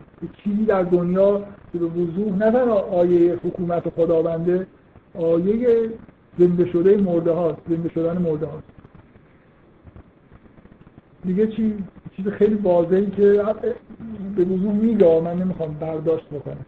چیزی 0.44 0.66
در 0.66 0.84
دنیا 0.84 1.44
که 1.72 1.80
به 1.80 1.86
وضوح 1.86 2.38
نه 2.38 2.60
آیه 2.72 3.36
حکومت 3.36 3.90
خداونده 3.90 4.68
آیه 5.16 5.90
زنده 6.38 6.66
شده 6.66 6.98
مرده 6.98 7.32
هاست 7.32 7.62
زنده 7.70 7.90
شدن 7.90 8.18
مرده 8.18 8.46
هاست 8.46 8.64
دیگه 11.26 11.48
چی؟ 11.48 11.84
چیز 12.16 12.28
خیلی 12.28 12.56
واضحی 12.56 13.06
که 13.06 13.44
به 14.36 14.44
وضوح 14.44 14.74
میگه 14.74 15.22
من 15.22 15.38
نمی‌خوام 15.38 15.74
برداشت 15.80 16.26
بکنم. 16.26 16.66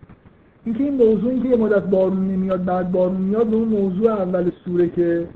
اینکه 0.66 0.84
این 0.84 0.94
موضوع 0.94 1.32
اینکه 1.32 1.50
یه 1.50 1.56
مدت 1.56 1.84
بارون 1.84 2.28
نمیاد 2.28 2.66
بعد 2.66 2.92
بارون 2.92 3.22
میاد 3.22 3.48
به 3.48 3.56
اون 3.56 3.68
موضوع 3.68 4.12
اول 4.12 4.52
سوره 4.66 4.90
که 4.90 5.28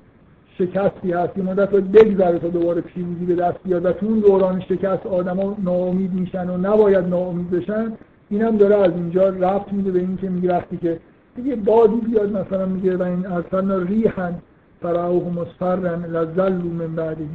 شکستی 0.58 1.12
هست 1.12 1.38
یه 1.38 1.44
مدت 1.44 1.70
باید 1.70 1.92
بگذره 1.92 2.40
تا 2.40 2.48
دوباره 2.48 2.82
پیروزی 2.82 3.26
به 3.26 3.36
دست 3.36 3.58
بیاد 3.64 3.86
و 3.86 3.92
تو 3.92 4.06
اون 4.06 4.20
دوران 4.20 4.62
شکست 4.62 5.06
آدما 5.06 5.58
ناامید 5.64 6.14
میشن 6.14 6.50
و 6.50 6.58
نباید 6.58 7.06
ناامید 7.06 7.50
بشن 7.50 7.92
اینم 8.30 8.58
داره 8.58 8.76
از 8.76 8.92
اینجا 8.92 9.30
رفت 9.30 9.74
میده 9.74 9.92
به 9.92 10.00
اینکه 10.00 10.30
میگه 10.30 10.50
وقتی 10.50 10.78
که 10.78 11.00
دیگه 11.36 11.56
بادی 11.56 11.96
بیاد 11.96 12.38
مثلا 12.38 12.66
میگه 12.66 12.98
و 12.98 13.02
این 13.02 13.28
ارسلنا 13.28 13.78
ریحن 13.78 14.36
فراوه 14.82 15.34
مصفرن 15.34 16.06
لزلو 16.06 16.70
من 16.70 16.96
بعدی 16.96 17.30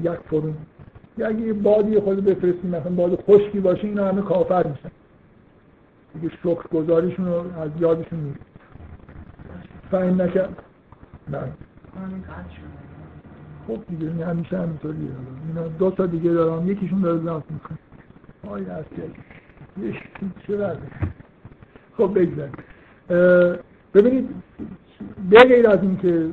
یک 0.00 0.12
فرون 0.30 0.54
یا 1.18 1.28
اگه 1.28 1.40
یه 1.40 1.52
بادی 1.52 2.00
خود 2.00 2.24
بفرستیم 2.24 2.70
مثلا 2.70 2.92
باد 2.92 3.20
خشکی 3.20 3.60
باشه 3.60 3.84
اینا 3.84 4.08
همه 4.08 4.22
کافر 4.22 4.66
میشن. 4.66 4.90
دیگه 6.14 6.34
شکر 6.34 6.68
گذاریشون 6.68 7.26
رو 7.26 7.60
از 7.60 7.70
یادشون 7.80 8.18
میره 8.18 8.36
فاین 9.90 10.20
نکرد 10.20 10.62
نه. 11.28 11.52
خب 13.68 13.78
دیگه 13.88 14.06
این 14.06 14.22
همیشه 14.22 14.58
همینطوریه. 14.58 15.08
اینا 15.48 15.68
دو 15.68 15.90
تا 15.90 16.06
دیگه 16.06 16.30
دارم 16.30 16.70
یکیشون 16.70 17.00
داره 17.00 17.18
زنف 17.18 17.42
می‌کنه. 17.50 17.78
آی 18.48 18.70
از 18.70 18.84
چه 20.46 20.76
خب 21.96 22.18
بگذاریم. 22.18 22.52
ببینید 23.94 24.30
بغیر 25.30 25.68
از 25.68 25.82
اینکه 25.82 26.26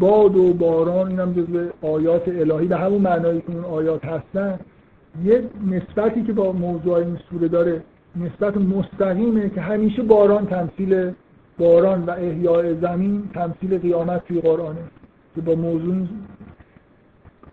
باد 0.00 0.36
و 0.36 0.54
باران 0.54 1.08
این 1.08 1.20
هم 1.20 1.32
جزو 1.32 1.68
آیات 1.82 2.28
الهی 2.28 2.66
به 2.66 2.76
همون 2.76 3.00
معنایی 3.00 3.40
که 3.40 3.52
اون 3.52 3.64
آیات 3.64 4.04
هستن 4.04 4.58
یه 5.24 5.44
نسبتی 5.70 6.22
که 6.22 6.32
با 6.32 6.52
موضوع 6.52 6.96
این 6.96 7.18
سوره 7.30 7.48
داره 7.48 7.82
نسبت 8.16 8.56
مستقیمه 8.56 9.50
که 9.50 9.60
همیشه 9.60 10.02
باران 10.02 10.46
تمثیل 10.46 11.12
باران 11.58 12.04
و 12.04 12.10
احیاء 12.10 12.74
زمین 12.80 13.22
تمثیل 13.34 13.78
قیامت 13.78 14.24
توی 14.24 14.40
قرآنه 14.40 14.80
که 15.34 15.40
با 15.40 15.54
موضوع 15.54 16.06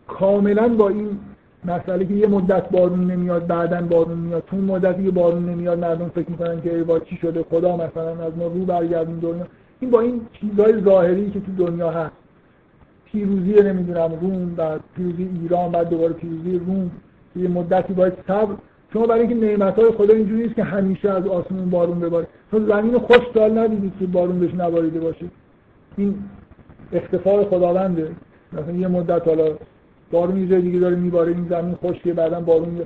کاملا 0.08 0.68
با 0.68 0.90
این 0.90 1.20
مسئله 1.66 2.06
که 2.06 2.14
یه 2.14 2.28
مدت 2.28 2.70
بارون 2.70 3.12
نمیاد 3.12 3.48
بعدا 3.48 3.82
بارون 3.82 4.18
میاد. 4.18 4.44
تو 4.48 4.58
مدتی 4.58 5.04
که 5.04 5.12
بارون 5.12 5.50
نمیاد 5.50 5.80
مردم 5.80 6.10
فکر 6.10 6.30
می‌کنن 6.32 6.62
که 6.62 6.84
با 6.84 7.00
چی 7.00 7.18
شده؟ 7.18 7.44
خدا 7.44 7.78
مثلا 7.78 8.10
از 8.10 8.38
ما 8.38 8.48
رو 8.48 8.66
برگردون 8.66 9.20
دنیا. 9.20 9.48
این 9.80 9.92
با 9.92 10.00
این 10.00 10.22
چیزهای 10.34 10.82
ظاهری 10.82 11.32
که 11.32 11.40
تو 11.40 11.52
دنیا 11.66 11.92
هست. 11.92 12.25
پیروزی 13.16 13.64
نمی‌دونم 13.64 14.12
روم 14.22 14.56
بعد 14.56 14.82
پیروزی 14.96 15.30
ایران 15.42 15.72
بعد 15.72 15.90
دوباره 15.90 16.14
پیروزی 16.14 16.60
روم. 16.68 16.92
یه 17.36 17.48
مدتی 17.48 17.94
باید 17.94 18.14
صبر. 18.28 18.56
شما 18.94 19.06
برای 19.06 19.20
اینکه 19.20 19.36
نعمت 19.36 19.80
های 19.80 19.92
خدا 19.92 20.14
اینجوری 20.14 20.44
نیست 20.44 20.56
که 20.56 20.64
همیشه 20.64 21.10
از 21.10 21.28
آسمون 21.28 21.70
بارون 21.70 22.00
بباره. 22.00 22.28
چون 22.52 22.66
زمین 22.66 22.98
خوش 22.98 23.20
سال 23.34 23.58
ندیدید 23.58 23.94
که 24.00 24.06
بارون 24.06 24.40
بهش 24.40 24.54
نباریده 24.54 25.00
باشه. 25.00 25.26
این 25.98 26.16
اختفاء 26.94 27.44
خداونده. 27.44 28.12
مثلا 28.54 28.74
یه 28.74 28.88
مدت 28.88 29.28
حالا 29.28 29.48
بارون 30.12 30.52
یه 30.52 30.62
دیگه 30.62 30.80
داره 30.80 30.96
میباره 30.96 31.32
این 31.32 31.48
زمین 31.50 31.76
خشکه 31.76 32.14
بعدا 32.14 32.40
بارون 32.40 32.80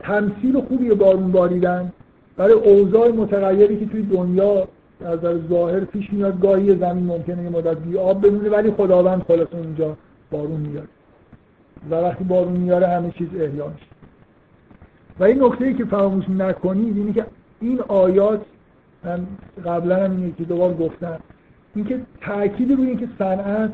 تمثیل 0.00 0.60
خوبی 0.60 0.88
بارون 0.88 1.32
باریدن. 1.32 1.92
برای 2.36 2.52
اوضاع 2.52 3.08
متغیری 3.08 3.76
که 3.76 3.86
توی 3.86 4.02
دنیا 4.02 4.68
از 5.00 5.20
در 5.20 5.38
ظاهر 5.48 5.80
پیش 5.80 6.12
میاد 6.12 6.40
گاهی 6.40 6.78
زمین 6.78 7.06
ممکنه 7.06 7.42
یه 7.42 7.48
مدت 7.48 7.76
بی 7.76 7.98
آب 7.98 8.26
بمونه 8.26 8.48
ولی 8.48 8.70
خداوند 8.70 9.22
خلاص 9.22 9.48
اونجا 9.52 9.96
بارون 10.30 10.60
میاد 10.60 10.88
و 11.90 11.94
وقتی 11.94 12.24
بارون 12.24 12.52
میاره 12.52 12.86
همه 12.86 13.10
چیز 13.10 13.28
احیا 13.34 13.68
میشه. 13.68 13.86
و 15.18 15.24
این 15.24 15.44
نکته 15.44 15.64
ای 15.64 15.74
که 15.74 15.84
فراموش 15.84 16.24
نکنید 16.28 16.96
اینه 16.96 17.12
که 17.12 17.26
این 17.60 17.80
آیات 17.80 18.40
من 19.04 19.26
قبلا 19.66 20.04
هم 20.04 20.10
اینه 20.10 20.32
که 20.38 20.44
دوبار 20.44 20.74
گفتم 20.74 21.18
اینکه 21.74 22.00
تاکید 22.20 22.72
روی 22.72 22.86
اینکه 22.86 23.08
صنعت 23.18 23.70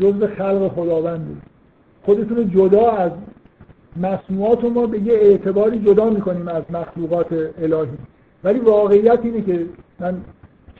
جزء 0.00 0.26
خلق 0.26 0.68
خداونده 0.68 1.36
خودتون 2.02 2.50
جدا 2.50 2.90
از 2.90 3.12
مصنوعات 3.96 4.64
ما 4.64 4.86
به 4.86 5.00
یه 5.00 5.12
اعتباری 5.12 5.78
جدا 5.78 6.10
می‌کنیم 6.10 6.48
از 6.48 6.62
مخلوقات 6.70 7.32
الهی. 7.58 7.88
ولی 8.44 8.58
واقعیت 8.58 9.18
اینه 9.22 9.42
که 9.42 9.66
من 10.02 10.20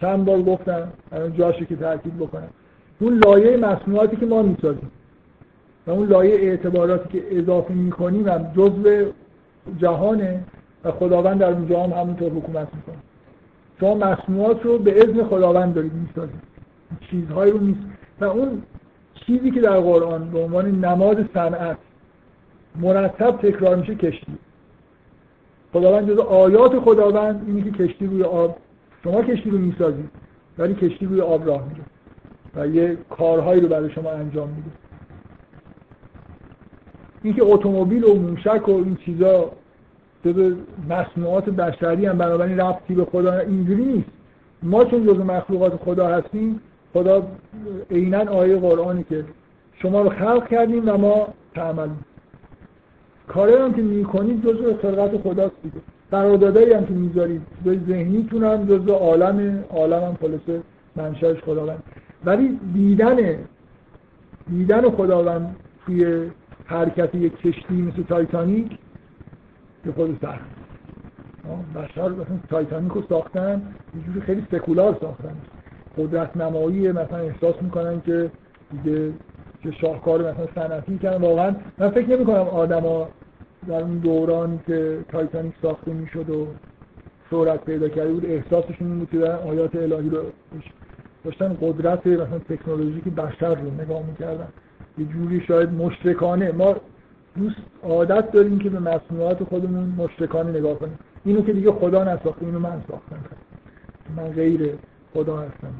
چند 0.00 0.24
بار 0.24 0.42
گفتم 0.42 0.88
الان 1.12 1.32
جاشه 1.32 1.64
که 1.64 1.76
تاکید 1.76 2.18
بکنم. 2.18 2.48
اون 3.00 3.20
لایه 3.26 3.56
مصنوعاتی 3.56 4.16
که 4.16 4.26
ما 4.26 4.42
می‌سازیم 4.42 4.90
و 5.86 5.90
اون 5.90 6.08
لایه 6.08 6.34
اعتباراتی 6.34 7.08
که 7.08 7.38
اضافه 7.38 7.74
می‌کنیم 7.74 8.28
هم 8.28 8.52
جزء 8.56 9.04
جهانه 9.78 10.44
و 10.84 10.90
خداوند 10.90 11.38
در 11.38 11.50
اونجا 11.52 11.82
هم 11.82 11.90
همونطور 11.90 12.32
حکومت 12.32 12.68
می‌کنه. 12.74 12.96
شما 13.80 13.94
مصنوعات 13.94 14.62
رو 14.62 14.78
به 14.78 15.00
اذن 15.00 15.24
خداوند 15.24 15.74
دارید 15.74 15.92
می‌سازید. 15.92 16.42
چیزهایی 17.10 17.52
رو 17.52 17.58
نیست. 17.58 17.80
و 18.20 18.24
اون 18.24 18.62
چیزی 19.14 19.50
که 19.50 19.60
در 19.60 19.80
قرآن 19.80 20.30
به 20.30 20.38
عنوان 20.38 20.84
نماد 20.84 21.28
صنعت 21.34 21.76
مرتب 22.80 23.30
تکرار 23.30 23.76
میشه 23.76 23.94
کشتی. 23.94 24.38
خداوند 25.72 26.10
جز 26.10 26.18
آیات 26.18 26.78
خداوند 26.78 27.44
اینه 27.46 27.70
که 27.70 27.70
کشتی 27.70 28.06
روی 28.06 28.22
آب 28.22 28.56
شما 29.04 29.22
کشتی 29.22 29.50
رو 29.50 29.58
می‌سازید 29.58 30.10
ولی 30.58 30.74
کشتی 30.74 31.06
روی 31.06 31.20
آب 31.20 31.46
راه 31.46 31.68
میره 31.68 31.82
و 32.54 32.66
یه 32.66 32.98
کارهایی 33.10 33.60
رو 33.60 33.68
برای 33.68 33.90
شما 33.90 34.10
انجام 34.10 34.48
میده. 34.48 34.70
اینکه 37.22 37.42
اتومبیل 37.44 38.04
و 38.04 38.14
موشک 38.14 38.68
و 38.68 38.72
این 38.72 38.96
چیزا 38.96 39.52
به 40.22 40.56
مصنوعات 40.88 41.50
بشری 41.50 42.06
هم 42.06 42.18
بنابراین 42.18 42.60
رفتی 42.60 42.94
به 42.94 43.04
خدا 43.04 43.38
اینجوری 43.38 43.84
نیست. 43.84 44.10
ما 44.62 44.84
چون 44.84 45.06
جز 45.06 45.20
مخلوقات 45.20 45.76
خدا 45.76 46.08
هستیم 46.08 46.60
خدا 46.92 47.22
عینا 47.90 48.30
آیه 48.30 48.56
قرآنی 48.56 49.04
که 49.08 49.24
شما 49.82 50.02
رو 50.02 50.10
خلق 50.10 50.48
کردیم 50.48 50.88
و 50.88 50.96
ما 50.96 51.28
تعمل 51.54 51.88
کاری 53.34 53.54
هم 53.54 53.72
که 53.72 53.82
می‌کنید 53.82 54.42
جزء 54.46 54.76
خلقت 54.82 55.16
خداست 55.16 55.54
دیگه. 55.62 55.76
قراردادایی 56.10 56.72
هم 56.72 56.86
که 56.86 56.92
می‌ذارید 56.92 57.42
به 57.64 57.78
ذهنیتون 57.88 58.44
هم 58.44 58.66
جزء 58.66 58.92
عالم 58.92 59.64
عالم 59.70 60.02
هم 60.02 60.16
خلاصه 60.20 60.62
منشأش 60.96 61.38
خداوند. 61.40 61.82
ولی 62.24 62.60
دیدن 62.74 63.16
دیدن 64.50 64.90
خداوند 64.90 65.56
توی 65.86 66.30
حرکت 66.64 67.14
یک 67.14 67.36
کشتی 67.36 67.74
مثل 67.74 68.02
تایتانیک 68.02 68.78
به 69.84 69.92
خود 69.92 70.18
سخت. 70.22 70.40
بشر 71.74 72.08
مثلا 72.08 72.38
تایتانیک 72.50 72.92
رو 72.92 73.02
ساختن 73.08 73.62
یه 73.96 74.02
جوری 74.06 74.20
خیلی 74.20 74.46
سکولار 74.50 74.96
ساختن. 75.00 75.36
قدرت 75.98 76.36
نمایی 76.36 76.92
مثلا 76.92 77.18
احساس 77.18 77.54
می‌کنن 77.62 78.00
که 78.00 78.30
دیگه 78.70 79.12
که 79.62 79.70
شاهکار 79.70 80.20
مثلا 80.20 80.46
صنعتی 80.54 80.98
کردن. 80.98 81.22
واقعا 81.22 81.54
من 81.78 81.90
فکر 81.90 82.08
نمی 82.08 82.24
کنم 82.24 82.36
آدما 82.36 83.08
در 83.68 83.80
اون 83.80 83.98
دورانی 83.98 84.60
که 84.66 84.98
تایتانیک 85.08 85.52
ساخته 85.62 85.92
می‌شد 85.92 86.30
و 86.30 86.46
شهرت 87.30 87.64
پیدا 87.64 87.88
کرده 87.88 88.12
بود 88.12 88.26
احساسشون 88.26 88.88
این 88.88 88.98
بود 88.98 89.10
که 89.10 89.18
آیات 89.26 89.76
الهی 89.76 90.08
رو 90.08 90.18
داشتن 91.24 91.56
قدرت 91.60 92.06
مثلا 92.06 92.38
تکنولوژیک 92.38 93.04
بشر 93.04 93.54
رو 93.54 93.70
نگاه 93.80 94.06
می‌کردن. 94.06 94.48
یه 94.98 95.04
جوری 95.04 95.40
شاید 95.40 95.72
مشرکانه. 95.72 96.52
ما 96.52 96.76
دوست 97.36 97.56
عادت 97.82 98.32
داریم 98.32 98.58
که 98.58 98.70
به 98.70 98.78
مصنوعات 98.78 99.44
خودمون 99.44 99.94
مشرکانه 99.98 100.50
نگاه 100.50 100.78
کنیم. 100.78 100.98
اینو 101.24 101.42
که 101.42 101.52
دیگه 101.52 101.72
خدا 101.72 102.04
نساخته 102.04 102.46
اینو 102.46 102.58
من 102.58 102.82
ساختم. 102.88 103.16
من 104.16 104.28
غیر 104.28 104.74
خدا 105.14 105.36
هستم. 105.36 105.74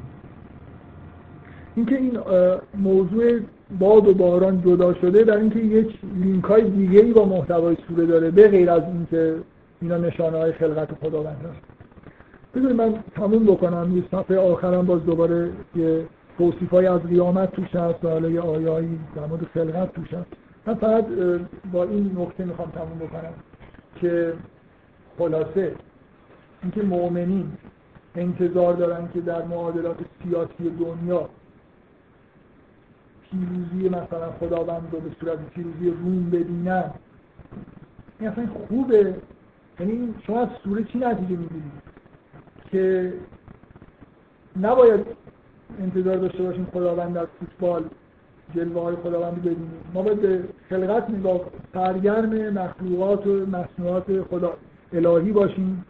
اینکه 1.77 1.97
این 1.97 2.19
موضوع 2.75 3.41
باد 3.79 4.09
و 4.09 4.15
باران 4.15 4.63
جدا 4.63 4.95
شده 4.95 5.25
در 5.25 5.37
اینکه 5.37 5.59
یک 5.59 5.99
لینک 6.15 6.45
های 6.45 6.71
دیگه 6.71 7.01
ای 7.01 7.13
با 7.13 7.25
محتوای 7.25 7.77
سوره 7.89 8.07
داره 8.07 8.31
به 8.31 8.49
غیر 8.49 8.71
از 8.71 8.83
اینکه 8.83 9.35
اینا 9.81 9.97
نشانه 9.97 10.39
های 10.39 10.53
خلقت 10.53 10.95
خداوند 10.95 11.37
هست. 11.37 11.61
بذارید 12.55 12.77
من 12.77 12.95
تموم 13.15 13.45
بکنم 13.45 13.97
یه 13.97 14.03
صفحه 14.11 14.39
آخرم 14.39 14.87
باز 14.87 15.05
دوباره 15.05 15.51
یه 15.77 16.05
توصیف 16.39 16.71
های 16.71 16.87
از 16.87 17.01
قیامت 17.01 17.53
توش 17.53 17.77
هست 17.77 18.05
و 18.05 18.09
حالا 18.09 18.31
یه 18.31 18.41
آیایی 18.41 18.99
در 19.17 19.27
مورد 19.27 19.45
خلقت 19.55 19.93
توش 19.93 20.15
هست. 20.15 20.27
من 20.67 20.75
فقط 20.75 21.07
با 21.73 21.85
این 21.85 22.17
نقطه 22.19 22.45
می‌خوام 22.45 22.71
تموم 22.71 22.99
بکنم 22.99 23.33
که 24.01 24.33
خلاصه 25.19 25.75
اینکه 26.63 26.83
مؤمنین 26.83 27.53
انتظار 28.15 28.75
دارن 28.75 29.09
که 29.15 29.21
در 29.21 29.43
معادلات 29.43 29.97
سیاسی 30.23 30.77
دنیا 30.79 31.29
پیروزی 33.33 33.89
مثلا 33.89 34.33
خداوند 34.41 34.89
رو 34.93 35.01
به 35.01 35.11
صورت 35.21 35.39
پیروزی 35.55 35.91
روم 35.91 36.31
ببینن. 36.31 36.91
این 38.21 38.29
اصلا 38.29 38.47
خوبه. 38.69 39.15
یعنی 39.81 40.15
شما 40.27 40.41
از 40.41 40.49
سوره 40.65 40.85
چی 40.85 40.99
نتیجه 40.99 41.31
می‌گیرید؟ 41.31 41.73
که 42.71 43.13
نباید 44.63 45.07
انتظار 45.81 46.17
داشته 46.17 46.43
باشیم 46.43 46.67
خداوند 46.73 47.15
در 47.15 47.27
فوتبال 47.41 47.85
جلوه 48.55 48.83
های 48.83 48.97
خداوند 48.97 49.41
ببینیم 49.41 49.71
ما 49.95 50.03
باید 50.03 50.21
به 50.21 50.45
خلقت 50.69 51.11
نگاه 51.11 51.41
سرگرم 51.75 52.51
مخلوقات 52.51 53.27
و 53.27 53.47
مصنوعات 53.47 54.23
خدا 54.23 54.53
الهی 54.93 55.33
باشیم 55.33 55.85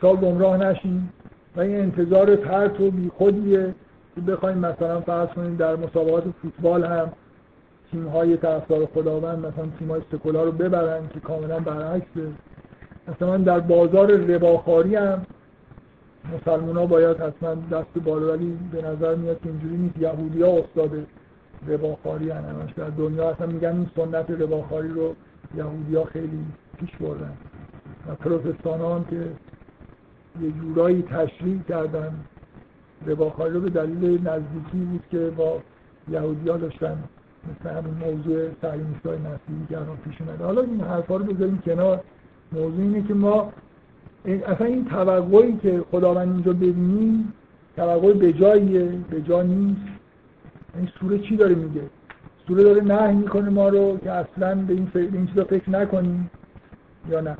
تا 0.00 0.16
گمراه 0.16 0.56
نشیم. 0.56 1.12
و 1.56 1.60
این 1.60 1.80
انتظار 1.80 2.36
ترت 2.36 2.80
و 2.80 2.90
بیخودیه. 2.90 3.74
بخوایم 4.20 4.58
مثلا 4.58 5.00
فرض 5.00 5.28
کنیم 5.28 5.56
در 5.56 5.76
مسابقات 5.76 6.24
فوتبال 6.42 6.84
هم 6.84 7.12
تیم 7.90 8.08
های 8.08 8.36
طرفدار 8.36 8.86
خداوند 8.86 9.38
مثلا 9.38 9.66
تیم 9.78 9.90
های 9.90 10.00
سکولار 10.12 10.46
رو 10.46 10.52
ببرن 10.52 11.08
که 11.08 11.20
کاملا 11.20 11.60
برعکسه 11.60 12.26
مثلا 13.08 13.36
در 13.36 13.60
بازار 13.60 14.16
رباخاری 14.16 14.96
هم 14.96 15.26
مسلمان 16.30 16.76
ها 16.76 16.86
باید 16.86 17.16
حتما 17.20 17.54
دست 17.54 17.98
بالا 18.04 18.32
ولی 18.32 18.58
به 18.72 18.82
نظر 18.82 19.14
میاد 19.14 19.40
که 19.40 19.48
اینجوری 19.48 19.76
نیست. 19.76 19.98
یهودی 19.98 20.42
ها 20.42 20.58
استاد 20.58 21.06
رباخاری 21.68 22.28
در 22.76 22.90
دنیا 22.98 23.30
اصلا 23.30 23.46
میگن 23.46 23.68
این 23.68 23.90
سنت 23.96 24.30
رباخاری 24.30 24.88
رو 24.88 25.14
یهودی 25.56 25.96
ها 25.96 26.04
خیلی 26.04 26.44
پیش 26.78 26.96
بردن. 26.96 27.32
و 28.08 28.14
پروتستان 28.14 28.80
هم 28.80 29.04
که 29.04 29.16
یه 30.40 30.50
جورایی 30.50 31.02
تشریح 31.02 31.62
کردن. 31.68 32.14
رباخاری 33.06 33.52
رو 33.52 33.60
به 33.60 33.70
دلیل 33.70 34.28
نزدیکی 34.28 34.78
بود 34.90 35.04
که 35.10 35.18
با 35.36 35.60
یهودی 36.10 36.48
ها 36.48 36.56
داشتن 36.56 36.98
مثل 37.50 37.74
همین 37.74 37.94
موضوع 37.94 38.48
سعیمیست 38.62 39.06
های 39.06 39.18
نسلی 39.18 39.66
که 39.68 39.76
پیش 40.04 40.20
اومده 40.20 40.44
حالا 40.44 40.62
این 40.62 40.80
حرفا 40.80 41.16
رو 41.16 41.24
بذاریم 41.24 41.62
کنار. 41.66 42.00
موضوع 42.52 42.80
اینه 42.80 43.02
که 43.02 43.14
ما 43.14 43.52
اصلا 44.24 44.66
این 44.66 44.84
توقعی 44.84 45.56
که 45.56 45.84
خداوند 45.90 46.32
اینجا 46.32 46.52
ببینیم 46.52 47.32
توقع 47.76 48.12
به 48.12 48.32
جاییه 48.32 48.88
به 49.10 49.22
جا 49.22 49.42
نیست. 49.42 49.80
این 50.76 50.88
سوره 51.00 51.18
چی 51.18 51.36
داره 51.36 51.54
میگه؟ 51.54 51.82
سوره 52.48 52.62
داره 52.62 52.82
نه 52.82 53.12
می‌کنه 53.12 53.50
ما 53.50 53.68
رو 53.68 53.98
که 53.98 54.10
اصلا 54.10 54.54
به 54.54 54.72
این, 54.72 54.84
به 54.92 55.00
این 55.00 55.26
چیزا 55.26 55.44
فکر 55.44 55.70
نکنیم 55.70 56.30
یا 57.10 57.20
نه؟ 57.20 57.36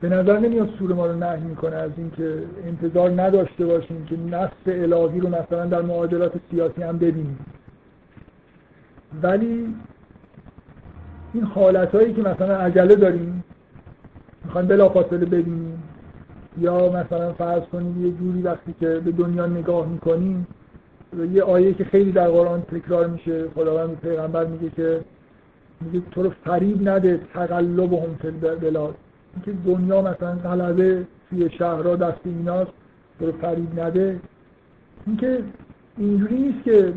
به 0.00 0.08
نظر 0.08 0.38
نمیاد 0.38 0.68
سوره 0.78 0.94
ما 0.94 1.06
رو 1.06 1.16
نهی 1.16 1.42
می‌کنه 1.42 1.76
از 1.76 1.90
اینکه 1.96 2.42
انتظار 2.66 3.10
نداشته 3.10 3.66
باشیم 3.66 4.06
که 4.06 4.16
نصف 4.16 4.66
الهی 4.66 5.20
رو 5.20 5.28
مثلا 5.28 5.66
در 5.66 5.82
معادلات 5.82 6.32
سیاسی 6.50 6.82
هم 6.82 6.98
ببینیم. 6.98 7.38
ولی 9.22 9.74
این 11.32 11.42
حالت 11.42 11.94
هایی 11.94 12.14
که 12.14 12.22
مثلا 12.22 12.56
عجله 12.56 12.94
داریم 12.94 13.44
می‌خوایم 14.44 14.68
بلا 14.68 14.88
فاصله 14.88 15.24
ببینیم. 15.24 15.82
یا 16.60 16.92
مثلا 16.92 17.32
فرض 17.32 17.62
کنیم 17.62 18.06
یه 18.06 18.12
جوری 18.12 18.42
وقتی 18.42 18.74
که 18.80 18.88
به 18.88 19.12
دنیا 19.12 19.46
نگاه 19.46 19.88
می‌کنیم 19.88 20.46
یه 21.32 21.42
آیه 21.42 21.74
که 21.74 21.84
خیلی 21.84 22.12
در 22.12 22.28
قرآن 22.28 22.62
تکرار 22.62 23.06
میشه 23.06 23.48
خداوند 23.54 24.00
پیغمبر 24.00 24.44
میگه 24.44 24.70
که 24.70 25.00
میگه 25.80 26.06
تو 26.10 26.22
رو 26.22 26.30
فریب 26.44 26.88
نده 26.88 27.20
تقلب 27.34 27.92
هم 27.92 28.14
فی 28.22 28.30
بلاد 28.30 28.94
اینکه 29.36 29.62
دنیا 29.66 30.02
مثلا 30.02 30.34
غلبه 30.34 31.06
توی 31.30 31.50
شهرها 31.50 31.96
دست 31.96 32.20
ایناست 32.24 32.70
رو 33.20 33.32
فریب 33.32 33.80
نده. 33.80 34.20
اینکه 35.06 35.44
اینجوری 35.98 36.38
نیست 36.38 36.64
که 36.64 36.92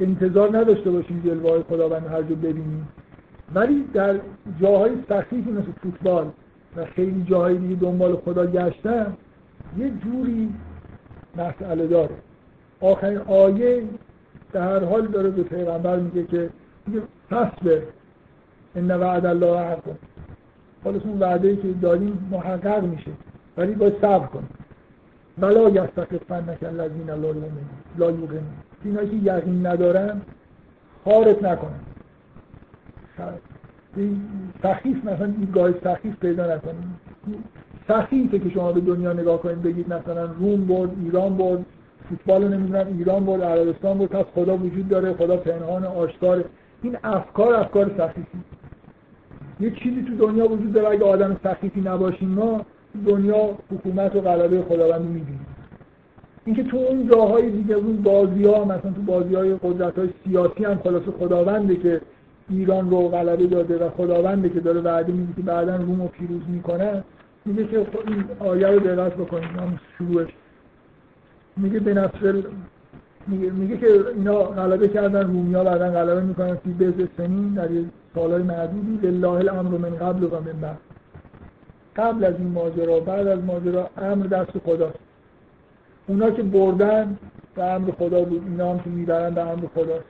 انتظار 0.00 0.58
نداشته 0.58 0.90
باشیم 0.90 1.22
جلوه 1.24 1.62
خداوند 1.62 2.06
هر 2.06 2.22
جا 2.22 2.34
ببینیم. 2.34 2.88
ولی 3.54 3.84
در 3.94 4.20
جاهای 4.60 4.90
سخیفی 5.08 5.50
مثل 5.50 5.72
فوتبال 5.82 6.30
و 6.76 6.84
خیلی 6.84 7.22
جاهای 7.22 7.58
دیگه 7.58 7.74
دنبال 7.74 8.16
خدا 8.16 8.46
گشتن 8.46 9.16
یه 9.78 9.90
جوری 9.90 10.54
مسئله 11.36 11.86
داره. 11.86 12.14
آخرین 12.80 13.18
آیه 13.18 13.82
در 14.52 14.62
هر 14.62 14.84
حال 14.84 15.06
داره 15.06 15.30
به 15.30 15.42
پیغمبر 15.42 15.96
میگه 15.96 16.24
که 16.24 16.50
فصل 17.30 17.80
ان 18.76 18.90
وعد 18.90 19.26
الله 19.26 19.58
حق. 19.60 19.82
حالا 20.84 21.00
اون 21.04 21.18
وعده 21.18 21.56
که 21.56 21.68
داریم 21.82 22.28
محقق 22.30 22.84
میشه. 22.84 23.10
ولی 23.56 23.72
باید 23.72 23.94
صبر 24.00 24.26
کنیم 24.26 24.48
ولا 25.38 25.68
یستخفن 25.68 26.50
نکن 26.50 26.66
الذین 26.66 27.10
لا 27.98 28.10
یوقنون 28.10 28.42
اینایی 28.84 29.08
که 29.08 29.16
یقین 29.16 29.66
ندارن 29.66 30.20
خارت 31.04 31.42
نکنن. 31.42 31.80
سخیف 34.62 35.04
مثلا 35.04 35.26
دیدگاه 35.26 35.70
سخیف 35.84 36.16
پیدا 36.20 36.54
نکنیم 36.54 37.00
سخیفه 37.88 38.38
که 38.38 38.50
شما 38.50 38.72
به 38.72 38.80
دنیا 38.80 39.12
نگاه 39.12 39.42
کنید 39.42 39.62
بگید 39.62 39.92
مثلا 39.92 40.24
روم 40.24 40.64
برد 40.64 40.90
ایران 41.04 41.36
برد 41.36 41.64
فوتبال 42.08 42.48
نمی‌دونم 42.48 42.86
ایران 42.86 43.24
برد 43.26 43.42
عربستان 43.42 43.98
برد 43.98 44.08
پس 44.08 44.24
خدا 44.34 44.56
وجود 44.56 44.88
داره 44.88 45.12
خدا 45.12 45.36
پنهان 45.36 45.84
آشکاره. 45.84 46.44
این 46.82 46.96
افکار 47.04 47.54
افکار 47.54 47.90
سخیفی. 47.98 48.38
یه 49.60 49.70
چیزی 49.70 50.02
تو 50.02 50.26
دنیا 50.26 50.44
وجود 50.44 50.72
داره 50.72 50.88
اگه 50.88 51.04
آدم 51.04 51.36
سخیفی 51.44 51.80
نباشیم 51.80 52.28
ما 52.28 52.66
دنیا 53.06 53.58
حکومت 53.74 54.16
و 54.16 54.20
غلبه 54.20 54.62
خداوند 54.62 55.00
می‌بینیم. 55.00 55.46
اینکه 56.44 56.62
تو 56.62 56.76
اون 56.76 57.08
جاهای 57.10 57.50
دیگه 57.50 57.74
اون 57.74 57.96
بازی 57.96 58.44
ها 58.44 58.64
مثلا 58.64 58.92
تو 58.92 59.02
بازی 59.06 59.34
های 59.34 59.54
قدرت 59.54 59.98
های 59.98 60.08
سیاسی 60.24 60.64
هم 60.64 60.78
خلاص 60.84 61.02
خداونده 61.18 61.76
که 61.76 62.00
ایران 62.50 62.90
رو 62.90 63.08
غلبه 63.08 63.46
داده 63.46 63.86
و 63.86 63.90
خداونده 63.90 64.48
که 64.48 64.60
داره 64.60 64.80
وعده 64.80 65.12
میده 65.12 65.32
که 65.36 65.42
بعدا 65.42 65.76
روم 65.76 66.02
رو 66.02 66.08
پیروز 66.08 66.42
می‌کنه 66.48 67.04
میگه 67.44 67.64
که 67.64 67.78
این 68.06 68.24
آیه 68.38 68.66
رو 68.66 68.78
دقت 68.78 69.14
بکنید 69.14 69.44
هم 69.44 69.80
شروعش. 69.98 70.28
میگه 71.56 71.80
به 71.80 71.94
نفسل 71.94 72.42
میگه, 73.26 73.50
میگه 73.50 73.76
که 73.76 73.86
اینا 74.16 74.34
غلبه 74.34 74.88
کردن 74.88 75.26
رومیا 75.26 75.64
بعدا 75.64 75.90
غلبه 75.90 76.20
می‌کنن 76.20 76.54
فی 76.54 76.72
بز 76.72 77.06
سنین 77.16 77.54
در 77.54 77.70
یه 77.70 77.84
سالهای 78.18 78.42
معدودی 78.42 79.06
لله 79.06 79.28
الامر 79.28 79.78
من 79.78 79.96
قبل 79.96 80.24
و 80.24 80.30
من 80.30 80.60
بعد. 80.60 80.78
قبل 81.96 82.24
از 82.24 82.34
این 82.38 82.48
ماجرا 82.48 83.00
بعد 83.00 83.26
از 83.26 83.44
ماجرا 83.44 83.90
امر 83.96 84.26
دست 84.26 84.58
خداست. 84.58 84.98
اونا 86.06 86.30
که 86.30 86.42
بردن 86.42 87.18
به 87.54 87.64
امر 87.64 87.90
خدا 87.90 88.24
بود 88.24 88.42
اینا 88.44 88.70
هم 88.70 88.78
که 88.78 88.90
می‌برن 88.90 89.34
به 89.34 89.40
امر 89.40 89.66
خداست. 89.74 90.04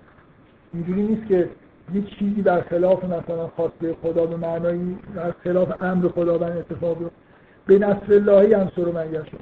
اینجوری 0.74 1.02
نیست 1.02 1.28
که 1.28 1.48
یه 1.94 2.02
چیزی 2.02 2.43
در 2.43 2.60
خلاف 2.60 3.05
مثلا 3.05 3.47
خواسته 3.56 3.97
خدا 4.02 4.26
به 4.26 4.36
معنایی 4.36 4.98
در 5.14 5.32
خلاف 5.44 5.82
امر 5.82 6.09
خدا 6.09 6.39
بن 6.39 6.56
اتفاق 6.56 6.97
به 7.66 7.78
نصر 7.78 8.12
اللهی 8.12 8.52
هم 8.52 8.70
منگر 8.94 9.22
شد. 9.22 9.40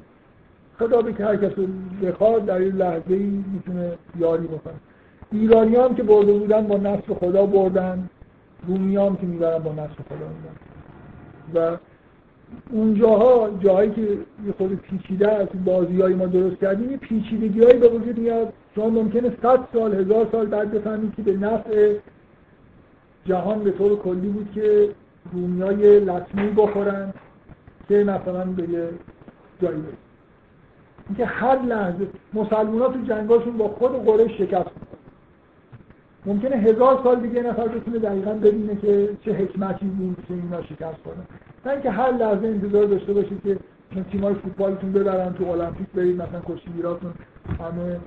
خدا 0.79 1.01
به 1.01 1.13
که 1.13 1.25
هر 1.25 1.35
کس 1.35 1.51
رو 1.57 1.67
بخواد 2.03 2.45
در 2.45 2.57
این 2.57 2.75
لحظه 2.75 3.13
ای 3.13 3.43
می‌تونه 3.53 3.91
یاری 4.19 4.47
بکنه. 4.47 4.73
ایرانی 5.31 5.75
هم 5.75 5.95
که 5.95 6.03
برده 6.03 6.33
بودن 6.33 6.67
با 6.67 6.77
نصر 6.77 7.13
خدا 7.19 7.45
بردن. 7.45 8.09
رومی 8.67 8.97
هم 8.97 9.15
که 9.15 9.25
می‌برن 9.25 9.57
با 9.57 9.71
نصر 9.71 9.93
خدا 10.09 10.27
می‌برن 10.27 10.57
و 11.53 11.77
اونجاها 12.69 13.49
جایی 13.59 13.91
که 13.91 14.01
یه 14.01 14.51
خود 14.57 14.75
پیچیده 14.75 15.31
از 15.31 15.47
بازی 15.65 16.01
های 16.01 16.13
ما 16.13 16.25
درست 16.25 16.55
کردیم 16.61 16.91
یه 16.91 16.97
پیچیدگی 16.97 17.63
هایی 17.63 17.79
به 17.79 17.87
وجود 17.87 18.17
میاد. 18.17 18.53
شما 18.75 18.89
ممکنه 18.89 19.31
صد 19.41 19.59
سال 19.73 19.95
هزار 19.95 20.27
سال 20.31 20.45
بعد 20.45 20.71
بفهمید 20.71 21.15
که 21.15 21.21
به 21.21 21.33
نفع 21.37 21.93
جهان 23.25 23.63
به 23.63 23.71
طور 23.71 23.99
کلی 23.99 24.29
بود 24.29 24.51
که 24.55 24.89
رومی 25.33 25.61
های 25.61 25.99
لطمی 25.99 26.49
بخورن 26.49 27.13
که 27.87 28.03
مثلا 28.03 28.45
به 28.45 28.69
یه 28.69 28.89
جایی 29.61 29.83
اینکه 31.07 31.25
هر 31.25 31.61
لحظه 31.61 32.07
مسلمان 32.33 32.79
ها 32.79 32.87
تو 32.87 32.99
جنگاشون 33.07 33.57
با 33.57 33.67
خود 33.67 34.05
قریش 34.05 34.37
شکست. 34.37 34.86
ممکنه 36.27 36.55
هزار 36.55 36.99
سال 37.03 37.19
دیگه 37.19 37.41
نفر 37.41 37.67
بتونه 37.67 37.99
دقیقا 37.99 38.33
ببینه 38.33 38.75
که 38.75 39.09
چه 39.25 39.33
حکمتی 39.33 39.85
بود 39.85 40.17
که 40.27 40.33
اینا 40.33 40.61
شکست 40.61 41.03
کنن 41.03 41.25
نه 41.65 41.71
اینکه 41.71 41.91
هر 41.91 42.11
لحظه 42.11 42.47
انتظار 42.47 42.85
داشته 42.85 43.13
باشید 43.13 43.41
که 43.43 43.57
تیمای 44.11 44.33
فوتبالتون 44.33 44.91
ببرن 44.91 45.33
تو 45.33 45.45
المپیک 45.45 45.87
برید 45.95 46.21
مثلا 46.21 46.41
کشتیگیراتون 46.47 47.13
همه 47.59 47.99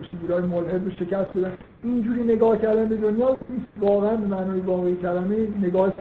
کشتیگیرای 0.00 0.42
ملحد 0.42 0.84
رو 0.84 0.90
شکست 0.90 1.36
بدن. 1.36 1.52
اینجوری 1.82 2.22
نگاه 2.22 2.58
کردن 2.58 2.88
به 2.88 2.96
دنیا 2.96 3.36
نیست 3.50 3.66
واقعا 3.80 4.16
معنای 4.16 4.60
واقعی 4.60 4.96
کلمه 4.96 5.36
نگاه 5.62 5.92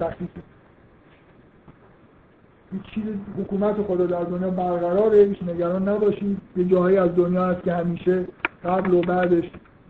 هیچ 2.72 2.82
چیز 2.94 3.04
حکومت 3.40 3.76
خدا 3.82 4.06
در 4.06 4.24
دنیا 4.24 4.50
برقراره 4.50 5.18
هیچ 5.18 5.44
نگران 5.44 5.90
نباشید. 5.90 6.38
یه 6.58 6.64
جاهایی 6.64 6.98
از 6.98 7.16
دنیا 7.16 7.46
هست 7.46 7.64
که 7.64 7.74
همیشه 7.74 8.26
قبل 8.66 8.94
و 8.94 9.02
بعدش 9.02 9.44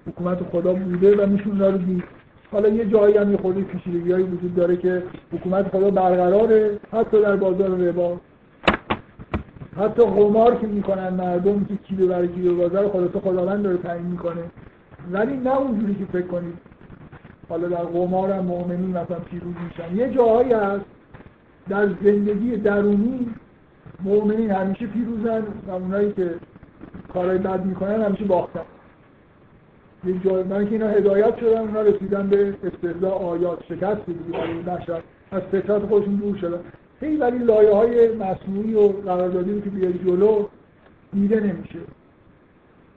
حکومت 0.07 0.43
خدا 0.43 0.73
بوده 0.73 1.23
و 1.23 1.25
میشون 1.25 1.59
رو 1.59 1.77
دید. 1.77 2.03
حالا 2.51 2.69
یه 2.69 2.85
جایی 2.85 3.17
هم 3.17 3.31
یه 3.31 3.37
پیشیدگی 3.37 4.11
هایی 4.11 4.25
وجود 4.25 4.55
داره 4.55 4.77
که 4.77 5.03
حکومت 5.33 5.67
خدا 5.67 5.89
برقراره 5.91 6.79
حتی 6.91 7.21
در 7.21 7.35
بازار 7.35 7.69
ربا. 7.69 8.19
حتی 9.77 10.03
قمار 10.03 10.55
که 10.55 10.67
می‌کنن 10.67 11.09
مردم 11.09 11.65
که 11.65 11.75
کی 11.83 11.95
ببره 11.95 12.27
کی 12.27 12.49
خدا 12.69 13.07
تو 13.07 13.19
خداوند 13.19 13.63
داره 13.63 13.77
تعیین 13.77 14.05
می‌کنه. 14.05 14.43
ولی 15.11 15.37
نه 15.37 15.57
اونجوری 15.57 15.95
که 15.95 16.05
فکر 16.05 16.27
کنید. 16.27 16.57
حالا 17.49 17.67
در 17.67 17.83
قمار 17.83 18.31
هم 18.31 18.45
مؤمنین 18.45 18.89
مثلا 18.89 19.19
پیروز 19.19 19.53
میشن. 19.67 19.95
یه 19.95 20.13
جاهایی 20.13 20.53
هست 20.53 20.85
در 21.69 21.87
زندگی 22.03 22.57
درونی 22.57 23.27
مؤمنین 24.03 24.51
همیشه 24.51 24.87
پیروزن 24.87 25.43
و 25.67 25.71
اونایی 25.71 26.11
که 26.11 26.29
کارهای 27.13 27.37
بد 27.37 27.65
می‌کنن 27.65 28.01
همیشه 28.01 28.25
باختن. 28.25 28.61
یه 30.05 30.19
جای 30.25 30.43
من 30.43 30.65
که 30.65 30.71
اینا 30.71 30.87
هدایت 30.87 31.39
شدن 31.39 31.57
اونا 31.57 31.81
رسیدن 31.81 32.29
به 32.29 32.55
استهزاء 32.63 33.11
آیات 33.11 33.63
شکست 33.63 34.01
دیگه 34.05 34.71
نشد 34.71 35.03
از 35.31 35.41
فطرت 35.41 35.85
خودشون 35.85 36.15
دور 36.15 36.37
شدن. 36.37 36.59
هی 37.01 37.17
ولی 37.17 37.37
لایه 37.37 37.73
های 37.73 38.15
مصنوعی 38.15 38.73
و 38.73 38.87
قراردادی 38.87 39.61
که 39.61 39.69
بیاری 39.69 39.99
جلو 39.99 40.45
دیده 41.13 41.39
نمیشه. 41.39 41.79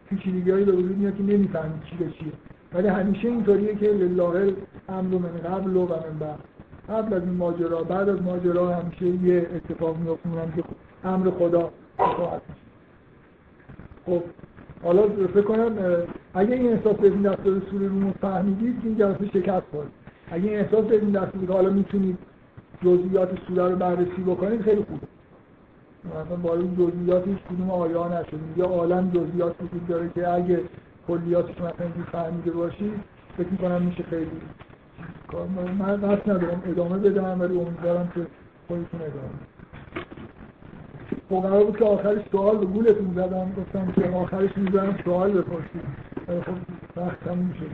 پیچیدگی 0.09 0.51
هایی 0.51 0.65
به 0.65 0.73
وجود 0.73 0.99
میاد 0.99 1.17
که 1.17 1.23
نمی‌فهمید 1.23 1.83
چی 1.91 1.97
به 1.97 2.11
چیه. 2.11 2.33
ولی 2.73 2.89
همیشه 2.89 3.29
اینطوریه 3.29 3.75
که 3.75 3.87
لله 3.87 4.55
امر 4.89 5.19
من 5.19 5.39
قبل 5.51 5.77
و 5.77 5.87
من 5.87 6.19
بعد. 6.21 6.39
قبل 6.89 7.15
از 7.15 7.23
این 7.23 7.35
ماجرا 7.35 7.83
بعد 7.83 8.09
از 8.09 8.23
ماجرا 8.23 8.75
همیشه 8.75 9.07
یه 9.07 9.47
اتفاق 9.55 9.97
میفته 9.97 10.29
که 10.57 10.65
امر 11.05 11.31
خدا. 11.31 11.71
خواهد 11.99 12.43
خب 14.07 14.23
حالا 14.83 15.03
فکر 15.09 15.43
کنم 15.43 15.77
اگه 16.35 16.55
این 16.55 16.73
احساس 16.73 16.97
بدین 16.97 17.23
دستور 17.23 17.63
سوره 17.71 17.89
روم 17.89 18.15
فهمیدید 18.21 18.81
که 18.81 18.89
این 18.89 18.99
جلسه 18.99 19.27
شکست 19.27 19.67
خورد. 19.71 19.89
اگه 20.31 20.49
این 20.49 20.59
احساس 20.59 20.85
بدین 20.85 21.11
دستور 21.11 21.47
که 21.47 21.53
حالا 21.53 21.71
می‌تونید 21.71 22.19
جزئیات 22.85 23.39
سوره 23.49 23.69
رو 23.69 23.77
بررسی 23.77 24.23
بکنید 24.27 24.63
خیلی 24.63 24.85
خوبه. 24.85 25.07
مثلا 26.05 26.37
با 26.37 26.55
این 26.55 26.77
جزئیات 26.77 27.29
هیچ 27.29 27.39
کدوم 27.39 27.71
آیا 27.71 28.09
نشد 28.09 28.39
یه 28.57 28.65
عالم 28.65 29.11
جزئیات 29.11 29.55
وجود 29.63 29.87
داره 29.89 30.11
که 30.15 30.29
اگه 30.29 30.61
کلیاتش 31.09 31.55
مثلا 31.55 31.87
این 31.95 32.05
فهمیده 32.13 32.51
باشید 32.51 32.93
فکر 33.37 33.49
می‌کنم 33.49 33.83
میشه 33.83 34.03
خیلی 34.03 34.31
من 35.79 35.97
قصد 35.97 36.31
ندارم. 36.31 36.63
ادامه 36.67 36.99
بدم 36.99 37.41
ولی 37.41 37.59
امیدوارم 37.59 38.13
که 38.15 38.27
خودتون 38.69 39.01
ادامه 39.01 39.50
قرار 41.31 41.65
بود 41.65 41.79
که 41.79 41.85
آخرش 41.85 42.23
سوال 42.33 42.59
به 42.59 42.67
گولتون 42.67 43.13
زدم 43.15 43.53
گفتم 43.57 43.93
که 43.93 44.11
آخرش 44.11 44.51
می‌ذارم 44.57 44.97
سوال 45.05 45.31
بپرسید. 45.31 45.83
خب 46.27 46.55
وقت 46.97 47.27
هم 47.27 47.39
میشه 47.39 47.65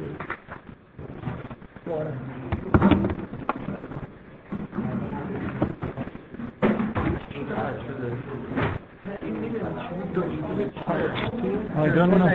I 11.79 11.89
don't 11.95 12.11
know. 12.19 12.27